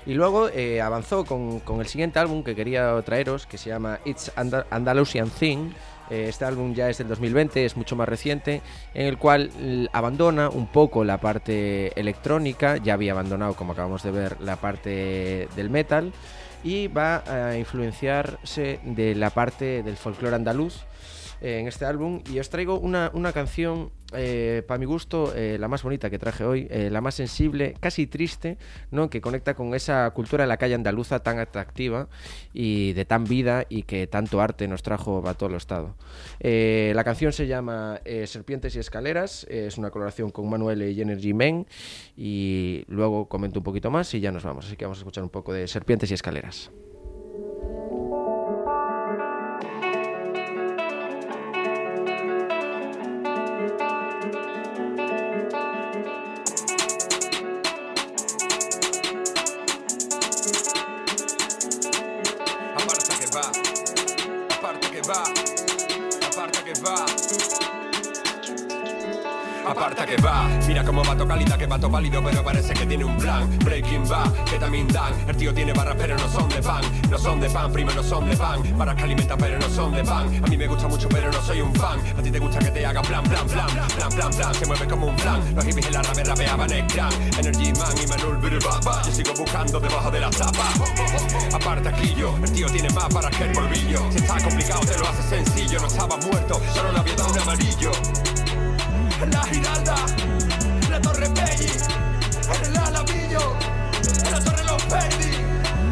Y 0.06 0.14
luego 0.14 0.50
eh, 0.50 0.82
avanzó 0.82 1.26
con, 1.26 1.60
con 1.62 1.80
el 1.82 1.88
siguiente 1.88 2.20
álbum 2.20 2.44
que 2.44 2.56
quería 2.56 3.00
traeros, 3.04 3.46
que 3.48 3.58
se 3.58 3.70
llama 3.70 4.00
It's 4.06 4.32
Andal- 4.36 4.66
Andalusian 4.70 5.30
Thing. 5.30 5.72
Eh, 6.10 6.26
Este 6.28 6.44
álbum 6.46 6.74
ya 6.74 6.90
es 6.90 6.98
del 6.98 7.08
2020, 7.08 7.66
es 7.66 7.78
mucho 7.78 7.96
más 7.96 8.08
reciente, 8.10 8.62
en 8.94 9.06
el 9.08 9.18
cual 9.18 9.52
abandona 9.94 10.50
un 10.50 10.68
poco 10.68 11.04
la 11.04 11.20
parte 11.20 11.98
electrónica, 12.00 12.78
ya 12.78 12.94
había 12.96 13.14
abandonado, 13.14 13.54
como 13.56 13.74
acabamos 13.74 14.04
de 14.04 14.12
ver, 14.12 14.42
la 14.42 14.58
parte 14.58 15.48
del 15.56 15.70
metal, 15.70 16.12
y 16.64 16.88
va 16.88 17.24
a 17.28 17.58
influenciarse 17.58 18.80
de 18.84 19.16
la 19.16 19.30
parte 19.30 19.84
del 19.84 19.98
folclore 19.98 20.36
andaluz 20.36 20.86
eh, 21.42 21.60
en 21.60 21.68
este 21.68 21.86
álbum. 21.86 22.22
Y 22.32 22.40
os 22.40 22.50
traigo 22.50 22.80
una, 22.80 23.12
una 23.14 23.34
canción, 23.34 23.92
para 24.68 24.78
mi 24.78 24.86
gusto, 24.86 25.34
eh, 25.36 25.58
la 25.58 25.68
más 25.70 25.84
bonita 25.84 26.10
que 26.10 26.20
traje 26.20 26.44
hoy, 26.44 26.68
eh, 26.70 26.90
la 26.92 27.00
más 27.00 27.16
sensible, 27.16 27.76
casi 27.80 28.08
triste, 28.08 28.58
¿no? 28.92 29.10
que 29.10 29.22
conecta 29.22 29.54
con 29.54 29.74
esa 29.74 30.10
cultura 30.12 30.44
de 30.44 30.48
la 30.50 30.58
calle 30.58 30.76
andaluza 30.76 31.20
tan 31.20 31.40
atractiva 31.40 32.08
y 32.54 32.94
de 32.94 33.06
tan 33.06 33.24
vida 33.24 33.66
y 33.70 33.84
que 33.84 34.08
tanto 34.08 34.42
arte 34.42 34.68
nos 34.68 34.84
trajo 34.84 35.28
a 35.28 35.34
todo 35.34 35.50
el 35.50 35.56
estado. 35.56 35.96
Eh, 36.40 36.92
la 36.96 37.04
canción 37.04 37.32
se 37.32 37.48
llama 37.48 38.02
eh, 38.06 38.28
Serpientes 38.28 38.76
y 38.76 38.80
Escaleras, 38.80 39.46
eh, 39.50 39.66
es 39.68 39.78
una 39.78 39.92
colaboración 39.92 40.32
con 40.32 40.50
Manuel 40.50 40.82
y 40.82 41.02
Energy 41.02 41.34
Men 41.34 41.68
y 42.18 42.84
luego 42.88 43.28
comento 43.28 43.60
un 43.60 43.64
poquito 43.64 43.90
más 43.92 44.14
y 44.14 44.20
ya 44.20 44.32
nos 44.32 44.44
vamos. 44.44 44.66
Así 44.66 44.76
que 44.76 44.86
vamos 44.86 45.00
a 45.00 45.02
escuchar 45.02 45.24
un 45.24 45.30
poco 45.30 45.54
de 45.54 45.68
Serpientes 45.68 46.12
y 46.12 46.14
Escaleras. 46.14 46.72
Mira 70.82 70.86
cómo 70.86 71.04
va 71.04 71.28
calita 71.28 71.58
que 71.58 71.68
vato 71.68 71.90
válido 71.90 72.24
pero 72.24 72.44
parece 72.44 72.74
que 72.74 72.86
tiene 72.86 73.06
un 73.06 73.16
plan. 73.18 73.48
Breaking 73.60 74.04
va, 74.12 74.32
que 74.50 74.58
también 74.58 74.88
dan. 74.88 75.14
El 75.28 75.38
tío 75.38 75.54
tiene 75.54 75.74
barras 75.74 75.96
pero 75.98 76.18
no 76.18 76.28
son 76.30 76.50
de 76.50 76.62
pan. 76.62 76.82
No 77.10 77.18
son 77.18 77.40
de 77.40 77.50
pan, 77.50 77.72
primo 77.72 77.92
no 77.92 78.04
son 78.04 78.30
de 78.30 78.38
pan. 78.38 78.78
Barras 78.78 78.96
que 78.96 79.04
alimentan 79.04 79.38
pero 79.38 79.60
no 79.60 79.70
son 79.70 79.94
de 79.94 80.04
pan. 80.04 80.44
A 80.44 80.48
mí 80.48 80.58
me 80.58 80.68
gusta 80.68 80.88
mucho 80.88 81.08
pero 81.10 81.32
no 81.32 81.42
soy 81.42 81.62
un 81.62 81.74
fan. 81.76 82.00
A 82.18 82.22
ti 82.22 82.32
te 82.32 82.40
gusta 82.40 82.60
que 82.60 82.72
te 82.72 82.86
haga 82.86 83.02
plan, 83.02 83.24
plan, 83.24 83.48
plan 83.48 83.68
Plan, 83.68 84.10
plan, 84.10 84.32
plan, 84.32 84.54
se 84.56 84.66
mueve 84.66 84.88
como 84.88 85.08
un 85.08 85.16
plan. 85.16 85.56
Los 85.56 85.66
hippies 85.66 85.88
en 85.88 85.94
la 85.94 86.02
rave 86.02 86.24
rapeaban 86.24 86.72
el 86.72 86.88
clan. 86.88 87.14
Energy 87.38 87.74
Man 87.74 87.96
y 88.04 88.08
Manuel 88.08 88.38
Birubaba 88.38 89.02
Yo 89.04 89.12
sigo 89.12 89.34
buscando 89.38 89.80
debajo 89.80 90.12
de 90.12 90.20
la 90.20 90.30
tapa. 90.30 90.68
Aparta 91.54 91.90
aquí 91.90 92.14
yo, 92.16 92.36
el 92.44 92.52
tío 92.52 92.68
tiene 92.68 92.90
más 92.92 93.14
para 93.14 93.30
que 93.30 93.44
el 93.44 93.52
polvillo 93.52 94.12
Si 94.12 94.18
está 94.18 94.42
complicado 94.42 94.82
te 94.82 94.98
lo 94.98 95.08
hace 95.08 95.24
sencillo. 95.30 95.80
No 95.80 95.88
estaba 95.88 96.18
muerto, 96.18 96.62
solo 96.74 96.92
le 96.92 97.00
había 97.00 97.16
dado 97.16 97.32
un 97.32 97.40
amarillo. 97.40 97.92
La 99.30 99.44
Giralda, 99.44 99.96
Torre 101.22 101.34
Pelli, 101.36 101.72
en 102.52 102.66
el 102.66 102.78
Alamillo, 102.78 103.56
en 104.26 104.32
la 104.32 104.40
Torre 104.44 104.64
Los 104.64 104.84
Perdi, 104.86 105.36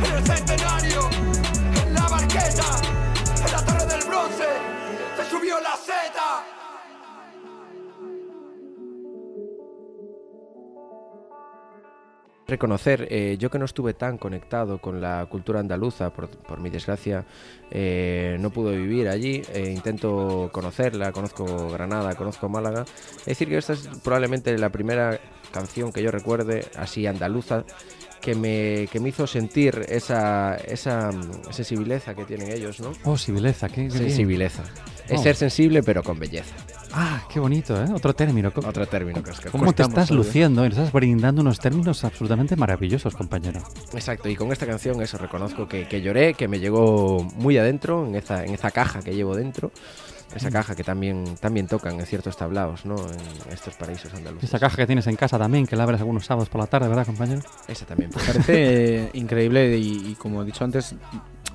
en 0.03 0.15
el 0.15 0.25
Centenario, 0.25 1.07
en 1.85 1.93
la 1.93 2.07
Barqueta, 2.07 2.81
en 3.45 3.51
la 3.51 3.63
Torre 3.63 3.85
del 3.85 4.03
Bronce, 4.05 4.47
se 5.17 5.29
subió 5.29 5.59
la 5.59 5.75
Z. 5.75 5.93
reconocer, 12.49 13.07
eh, 13.09 13.37
yo 13.39 13.49
que 13.49 13.59
no 13.59 13.65
estuve 13.65 13.93
tan 13.93 14.17
conectado 14.17 14.79
con 14.79 14.99
la 14.99 15.25
cultura 15.27 15.59
andaluza, 15.59 16.09
por, 16.09 16.29
por 16.29 16.59
mi 16.59 16.69
desgracia, 16.69 17.25
eh, 17.71 18.37
no 18.39 18.49
pude 18.49 18.77
vivir 18.77 19.07
allí, 19.07 19.41
eh, 19.53 19.71
intento 19.73 20.49
conocerla, 20.51 21.11
conozco 21.11 21.69
Granada, 21.69 22.15
conozco 22.15 22.49
Málaga, 22.49 22.85
es 23.19 23.25
decir 23.25 23.47
que 23.47 23.57
esta 23.57 23.73
es 23.73 23.87
probablemente 24.03 24.57
la 24.57 24.69
primera 24.69 25.19
canción 25.51 25.91
que 25.91 26.03
yo 26.03 26.11
recuerde, 26.11 26.65
así 26.75 27.07
andaluza, 27.07 27.63
que 28.21 28.35
me, 28.35 28.87
que 28.91 28.99
me 28.99 29.09
hizo 29.09 29.27
sentir 29.27 29.85
esa, 29.87 30.55
esa 30.55 31.11
mm, 31.11 31.51
sensibileza 31.51 32.13
que 32.13 32.25
tienen 32.25 32.51
ellos, 32.51 32.79
¿no? 32.79 32.91
Oh, 33.05 33.17
sibileza, 33.17 33.69
qué, 33.69 33.87
qué. 33.87 34.11
Es 35.09 35.19
Oh. 35.19 35.23
ser 35.23 35.35
sensible 35.35 35.81
pero 35.83 36.03
con 36.03 36.19
belleza. 36.19 36.53
Ah, 36.91 37.21
qué 37.31 37.39
bonito, 37.39 37.79
¿eh? 37.81 37.87
Otro 37.93 38.13
término. 38.15 38.51
Otro 38.55 38.85
término 38.87 39.21
que 39.21 39.29
es 39.31 39.39
que 39.39 39.49
¿Cómo 39.49 39.73
te 39.73 39.83
estás 39.83 40.09
¿eh? 40.09 40.13
luciendo? 40.13 40.65
Y 40.65 40.69
nos 40.69 40.77
estás 40.79 40.91
brindando 40.91 41.41
unos 41.41 41.59
términos 41.59 42.03
absolutamente 42.03 42.55
maravillosos, 42.55 43.15
compañero. 43.15 43.61
Exacto, 43.93 44.27
y 44.29 44.35
con 44.35 44.51
esta 44.51 44.65
canción 44.65 44.99
eso 45.01 45.17
reconozco 45.17 45.67
que, 45.67 45.87
que 45.87 46.01
lloré, 46.01 46.33
que 46.33 46.47
me 46.47 46.59
llegó 46.59 47.23
muy 47.35 47.57
adentro, 47.57 48.07
en 48.07 48.15
esa, 48.15 48.43
en 48.43 48.53
esa 48.55 48.71
caja 48.71 49.01
que 49.01 49.13
llevo 49.13 49.35
dentro, 49.35 49.71
esa 50.35 50.49
Mm. 50.49 50.53
caja 50.53 50.75
que 50.75 50.83
también, 50.83 51.35
también 51.39 51.67
tocan 51.67 51.99
en 51.99 52.05
ciertos 52.07 52.35
tablaos, 52.37 52.85
¿no? 52.85 52.95
En 52.97 53.53
estos 53.53 53.75
paraísos 53.75 54.11
andaluces. 54.13 54.49
Esa 54.49 54.59
caja 54.59 54.75
que 54.77 54.87
tienes 54.87 55.05
en 55.07 55.15
casa 55.15 55.37
también, 55.37 55.67
que 55.67 55.75
la 55.75 55.83
abres 55.83 55.99
algunos 56.01 56.25
sábados 56.25 56.49
por 56.49 56.59
la 56.61 56.67
tarde, 56.67 56.87
¿verdad, 56.87 57.05
compañero? 57.05 57.41
Esa 57.67 57.85
también. 57.85 58.09
Me 58.15 58.23
parece 58.23 58.43
eh, 59.05 59.09
increíble 59.13 59.77
y, 59.77 60.09
y 60.11 60.15
como 60.15 60.41
he 60.41 60.45
dicho 60.45 60.63
antes, 60.63 60.95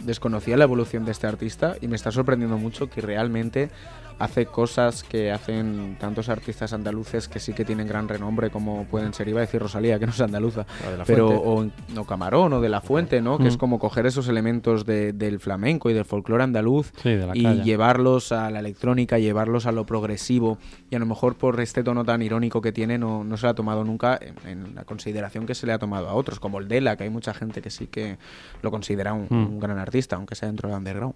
desconocía 0.04 0.56
la 0.56 0.64
evolución 0.64 1.04
de 1.04 1.12
este 1.12 1.26
artista 1.26 1.76
y 1.80 1.88
me 1.88 1.96
está 1.96 2.12
sorprendiendo 2.12 2.58
mucho 2.58 2.88
que 2.88 3.00
realmente 3.00 3.70
hace 4.18 4.46
cosas 4.46 5.02
que 5.02 5.32
hacen 5.32 5.96
tantos 5.98 6.28
artistas 6.28 6.72
andaluces 6.72 7.28
que 7.28 7.40
sí 7.40 7.52
que 7.52 7.64
tienen 7.64 7.86
gran 7.88 8.08
renombre 8.08 8.50
como 8.50 8.84
pueden 8.84 9.12
ser, 9.12 9.28
iba 9.28 9.40
a 9.40 9.42
decir 9.46 9.60
Rosalía, 9.60 9.98
que 9.98 10.06
no 10.06 10.12
es 10.12 10.20
andaluza, 10.20 10.66
O 10.86 10.90
de 10.90 10.96
La 10.98 11.04
pero 11.04 11.28
o, 11.28 11.66
o 11.96 12.04
Camarón 12.04 12.52
o 12.54 12.60
de 12.60 12.68
La 12.68 12.80
Fuente, 12.80 13.20
¿no? 13.20 13.38
Que 13.38 13.48
es 13.48 13.56
Mm. 13.56 13.58
como 13.58 13.78
coger 13.78 14.06
esos 14.06 14.28
elementos 14.28 14.84
de- 14.86 15.12
del 15.12 15.40
flamenco 15.40 15.90
y 15.90 15.94
del 15.94 16.04
folclore 16.04 16.44
andaluz 16.44 16.92
Sí, 17.02 17.10
de 17.10 17.26
la 17.26 17.36
y 17.36 17.42
calle. 17.42 17.62
llevarlos 17.64 18.32
a 18.32 18.50
la 18.50 18.60
electrónica, 18.60 19.18
llevarlos 19.18 19.66
a 19.66 19.72
lo 19.72 19.84
progresivo 19.86 20.58
y 20.90 20.94
a 20.94 20.98
lo 20.98 21.06
mejor 21.06 21.34
por 21.36 21.60
este 21.60 21.82
tono 21.82 22.04
tan 22.04 22.22
irónico 22.22 22.60
que 22.60 22.72
tiene 22.72 22.98
no, 22.98 23.24
no 23.24 23.36
se 23.36 23.46
le 23.46 23.50
ha 23.50 23.54
tomado 23.54 23.84
nunca 23.84 24.18
en, 24.20 24.34
en 24.48 24.74
la 24.74 24.84
consideración 24.84 25.46
que 25.46 25.54
se 25.54 25.66
le 25.66 25.72
ha 25.72 25.78
tomado 25.78 26.08
a 26.08 26.14
otros, 26.14 26.38
como 26.40 26.58
el 26.60 26.68
Dela, 26.68 26.96
que 26.96 27.04
hay 27.04 27.10
mucha 27.10 27.34
gente 27.34 27.60
que 27.62 27.70
sí 27.70 27.86
que 27.88 28.18
lo 28.62 28.70
considera 28.70 29.12
un, 29.12 29.26
Mm. 29.28 29.46
un 29.54 29.60
gran 29.60 29.78
artista, 29.78 30.16
aunque 30.16 30.34
sea 30.34 30.48
dentro 30.48 30.68
del 30.68 30.78
underground. 30.78 31.14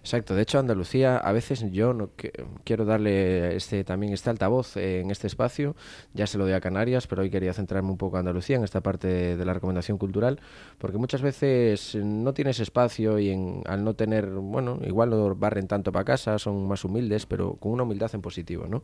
Exacto, 0.00 0.34
de 0.34 0.42
hecho 0.42 0.58
Andalucía 0.58 1.18
a 1.18 1.32
veces 1.32 1.64
yo 1.72 1.92
no 1.92 2.10
que- 2.16 2.32
quiero 2.64 2.84
darle 2.84 3.56
este 3.56 3.84
también 3.84 4.12
este 4.12 4.30
altavoz 4.30 4.76
en 4.76 5.10
este 5.10 5.26
espacio, 5.26 5.76
ya 6.14 6.26
se 6.26 6.38
lo 6.38 6.44
doy 6.44 6.54
a 6.54 6.60
Canarias, 6.60 7.06
pero 7.06 7.22
hoy 7.22 7.30
quería 7.30 7.52
centrarme 7.52 7.90
un 7.90 7.96
poco 7.98 8.16
en 8.16 8.20
Andalucía 8.20 8.56
en 8.56 8.64
esta 8.64 8.80
parte 8.80 9.36
de 9.36 9.44
la 9.44 9.54
recomendación 9.54 9.98
cultural, 9.98 10.40
porque 10.78 10.98
muchas 10.98 11.22
veces 11.22 11.94
no 11.96 12.32
tienes 12.34 12.60
espacio 12.60 13.18
y 13.18 13.30
en- 13.30 13.62
al 13.66 13.84
no 13.84 13.94
tener, 13.94 14.26
bueno, 14.26 14.78
igual 14.84 15.10
no 15.10 15.34
barren 15.34 15.66
tanto 15.68 15.92
para 15.92 16.04
casa, 16.04 16.38
son 16.38 16.66
más 16.68 16.84
humildes, 16.84 17.26
pero 17.26 17.54
con 17.54 17.72
una 17.72 17.82
humildad 17.82 18.10
en 18.14 18.20
positivo, 18.22 18.66
¿no? 18.68 18.82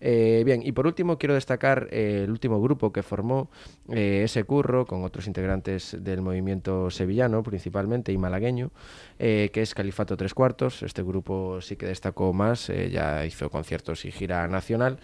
Eh, 0.00 0.42
bien, 0.44 0.62
y 0.64 0.72
por 0.72 0.86
último 0.86 1.18
quiero 1.18 1.34
destacar 1.34 1.88
eh, 1.90 2.22
el 2.24 2.30
último 2.30 2.60
grupo 2.60 2.92
que 2.92 3.02
formó 3.02 3.50
eh, 3.88 4.22
ese 4.24 4.44
curro 4.44 4.86
con 4.86 5.04
otros 5.04 5.26
integrantes 5.26 5.96
del 6.00 6.20
movimiento 6.22 6.90
sevillano 6.90 7.42
principalmente 7.42 8.12
y 8.12 8.18
malagueño, 8.18 8.70
que 9.18 9.50
es 9.54 9.74
Califato 9.74 10.16
Tres 10.16 10.34
Cuartos. 10.34 10.82
Este 10.82 11.02
grupo 11.02 11.60
sí 11.60 11.76
que 11.76 11.86
destacó 11.86 12.32
más, 12.32 12.68
ya 12.92 13.26
hizo 13.26 13.50
conciertos 13.50 14.04
y 14.04 14.12
gira 14.12 14.46
nacional. 14.46 15.00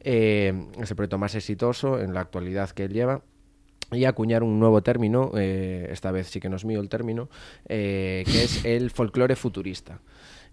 Eh, 0.00 0.68
es 0.80 0.90
el 0.90 0.96
proyecto 0.96 1.18
más 1.18 1.34
exitoso 1.34 2.00
en 2.00 2.14
la 2.14 2.20
actualidad 2.20 2.70
que 2.70 2.84
él 2.84 2.92
lleva 2.92 3.22
y 3.92 4.04
acuñar 4.06 4.42
un 4.42 4.58
nuevo 4.58 4.82
término, 4.82 5.32
eh, 5.36 5.88
esta 5.90 6.10
vez 6.10 6.28
sí 6.28 6.40
que 6.40 6.48
no 6.48 6.56
es 6.56 6.64
mío 6.64 6.80
el 6.80 6.88
término, 6.88 7.28
eh, 7.68 8.24
que 8.26 8.44
es 8.44 8.64
el 8.64 8.90
folclore 8.90 9.36
futurista. 9.36 10.00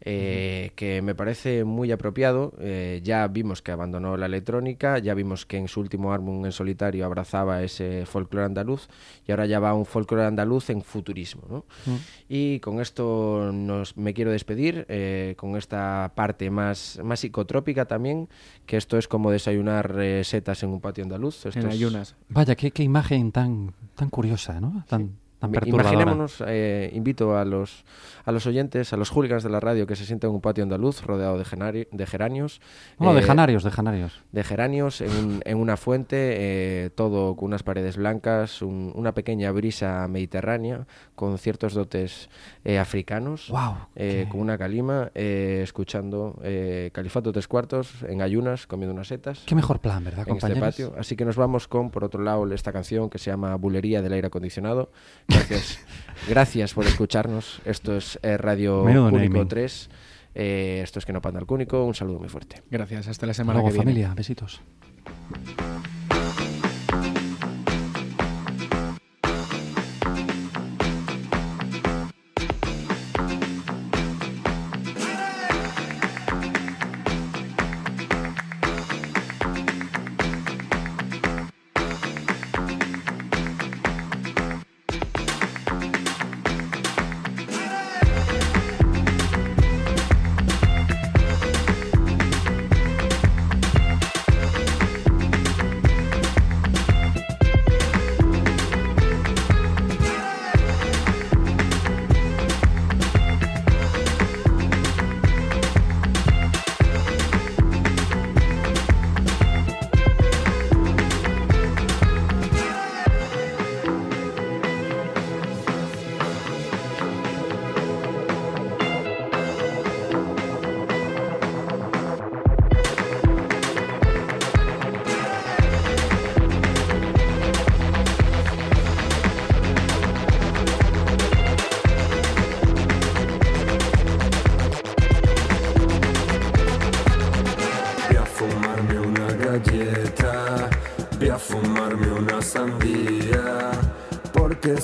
Eh, 0.02 0.72
que 0.76 1.02
me 1.02 1.16
parece 1.16 1.64
muy 1.64 1.92
apropiado. 1.92 2.54
Eh, 2.60 3.02
ya 3.04 3.28
vimos 3.28 3.62
que 3.62 3.72
abandonó 3.72 4.18
la 4.18 4.26
electrónica, 4.28 5.00
ya 5.00 5.14
vimos 5.14 5.46
que 5.46 5.58
en 5.58 5.68
su 5.68 5.80
último 5.80 6.14
álbum 6.14 6.46
en 6.46 6.52
solitario 6.52 7.06
abrazaba 7.06 7.64
ese 7.64 8.06
folclore 8.06 8.46
andaluz 8.46 8.88
y 9.28 9.32
ahora 9.32 9.46
ya 9.46 9.60
va 9.60 9.74
un 9.74 9.86
folclore 9.86 10.26
andaluz 10.26 10.70
en 10.70 10.82
futurismo. 10.82 11.44
¿no? 11.50 11.66
Mm. 11.86 11.96
Y 12.30 12.60
con 12.60 12.80
esto 12.80 13.52
nos, 13.54 13.98
me 13.98 14.14
quiero 14.14 14.32
despedir, 14.32 14.86
eh, 14.90 15.36
con 15.38 15.56
esta 15.58 16.12
parte 16.16 16.50
más, 16.50 17.00
más 17.04 17.20
psicotrópica 17.20 17.86
también, 17.86 18.30
que 18.66 18.78
esto 18.78 18.98
es 18.98 19.08
como 19.08 19.32
desayunar 19.32 19.96
eh, 20.00 20.24
setas 20.24 20.64
en 20.64 20.70
un 20.70 20.82
patio 20.82 21.04
andaluz. 21.04 21.46
Esto 21.46 21.60
es- 21.70 21.80
Vaya, 22.30 22.56
qué, 22.56 22.72
qué 22.72 22.84
imagen 22.84 23.32
tan, 23.32 23.74
tan 23.96 24.10
curiosa, 24.10 24.60
¿no? 24.62 24.86
Tan, 24.88 25.18
tan. 25.40 25.52
Imaginémonos, 25.92 26.44
eh, 26.48 26.92
invito 26.94 27.38
a 27.38 27.46
los, 27.46 27.86
a 28.26 28.32
los 28.32 28.46
oyentes, 28.46 28.92
a 28.94 28.98
los 28.98 29.10
hooligans 29.10 29.44
de 29.44 29.50
la 29.50 29.60
radio 29.60 29.88
que 29.88 29.96
se 29.96 30.06
sienten 30.06 30.30
en 30.30 30.36
un 30.36 30.42
patio 30.42 30.64
andaluz 30.64 31.02
rodeado 31.04 31.38
de, 31.38 31.46
genari- 31.46 31.88
de 31.92 32.06
geranios. 32.06 32.62
No, 33.00 33.14
de 33.14 33.22
eh, 33.22 33.24
janarios, 33.24 33.64
de 33.64 33.72
janarios. 33.72 34.22
de 34.32 34.44
geranios 34.44 35.02
en, 35.02 35.12
un- 35.12 35.42
en 35.46 35.58
una 35.58 35.78
fuente, 35.78 36.16
eh, 36.86 36.90
todo 36.94 37.36
con 37.36 37.48
unas 37.48 37.64
paredes 37.64 37.98
blancas, 37.98 38.62
un- 38.62 38.92
una 38.96 39.14
pequeña 39.14 39.52
brisa 39.52 40.08
mediterránea 40.10 40.86
con 41.16 41.38
ciertos 41.38 41.74
dotes 41.74 42.30
eh, 42.66 42.78
africanos, 42.80 43.50
eh, 43.96 44.28
con 44.30 44.42
una 44.42 44.58
calima, 44.58 45.12
eh, 45.16 45.62
escuchando 45.64 46.38
eh, 46.44 46.90
Califato 46.94 47.32
Tres 47.32 47.48
Cuartos 47.48 48.04
en 48.04 48.22
ayunas, 48.22 48.68
comiendo 48.68 48.94
unas 48.94 49.08
setas. 49.08 49.44
Qué 49.46 49.56
mejor 49.56 49.80
plan, 49.80 50.04
¿verdad, 50.04 50.26
en 50.28 50.36
este 50.38 50.48
patio. 50.60 50.94
Así 51.00 51.16
que 51.16 51.26
nos 51.26 51.36
vamos 51.36 51.68
con, 51.68 51.90
por 51.92 52.04
otro 52.04 52.22
lado, 52.24 52.46
esta 52.54 52.72
canción 52.74 53.10
que 53.10 53.18
se 53.20 53.30
llama 53.32 53.56
Bulería 53.56 54.02
del 54.02 54.14
aire 54.14 54.28
acondicionado. 54.28 54.92
Gracias, 55.30 55.80
gracias 56.28 56.74
por 56.74 56.86
escucharnos. 56.86 57.62
Esto 57.66 57.96
es 57.96 58.20
eh, 58.24 58.38
Radio 58.38 58.84
Menudo 58.84 59.10
Cúnico 59.12 59.34
naming. 59.34 59.48
3. 59.48 59.90
Eh, 60.36 60.82
esto 60.84 61.00
es 61.00 61.06
Que 61.06 61.14
no 61.14 61.22
panda 61.22 61.40
el 61.40 61.46
cúnico. 61.46 61.84
Un 61.86 61.96
saludo 61.96 62.20
muy 62.20 62.30
fuerte. 62.30 62.62
Gracias, 62.70 63.08
hasta 63.08 63.26
la 63.26 63.34
semana 63.34 63.60
luego, 63.60 63.70
que 63.70 63.74
viene. 63.74 63.86
familia, 63.92 64.14
besitos. 64.16 64.62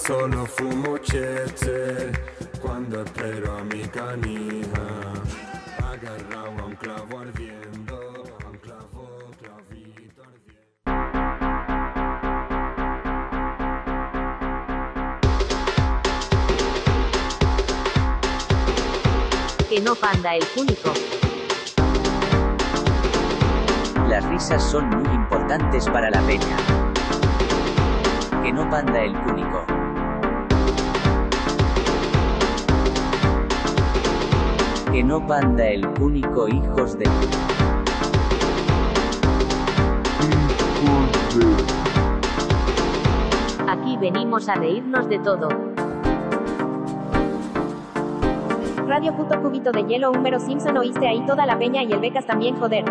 Solo 0.05 0.45
fumo 0.45 0.97
chete 0.99 2.11
cuando 2.61 3.01
espero 3.01 3.57
a 3.57 3.63
mi 3.63 3.81
canija. 3.87 5.13
Agarrado 5.79 6.59
a 6.59 6.65
un 6.65 6.75
clavo 6.75 7.19
ardiendo, 7.19 7.95
a 8.43 8.47
un 8.47 8.57
clavo, 8.57 9.31
clavito 9.39 10.21
ardiendo. 10.21 10.87
Que 19.69 19.81
no 19.81 19.95
panda 19.95 20.35
el 20.35 20.45
cúnico. 20.49 20.93
Las 24.07 24.23
risas 24.29 24.61
son 24.61 24.87
muy 24.89 25.15
importantes 25.15 25.89
para 25.89 26.11
la 26.11 26.21
peña. 26.21 26.57
Que 28.43 28.53
no 28.53 28.69
panda 28.69 29.01
el 29.01 29.13
cúnico. 29.23 29.74
Que 34.95 35.03
no 35.03 35.27
panda 35.27 35.67
el 35.67 35.85
cúnico, 35.95 36.47
hijos 36.47 36.97
de... 36.97 37.03
Aquí 43.67 43.97
venimos 43.97 44.47
a 44.47 44.55
reírnos 44.55 45.09
de 45.09 45.19
todo. 45.19 45.49
Radio 48.87 49.13
puto 49.17 49.41
cubito 49.41 49.73
de 49.73 49.83
hielo, 49.83 50.11
Húmero 50.11 50.39
Simpson, 50.39 50.77
oíste 50.77 51.05
ahí 51.05 51.25
toda 51.25 51.45
la 51.45 51.59
peña 51.59 51.83
y 51.83 51.91
el 51.91 51.99
becas 51.99 52.25
también, 52.25 52.55
joder. 52.55 52.85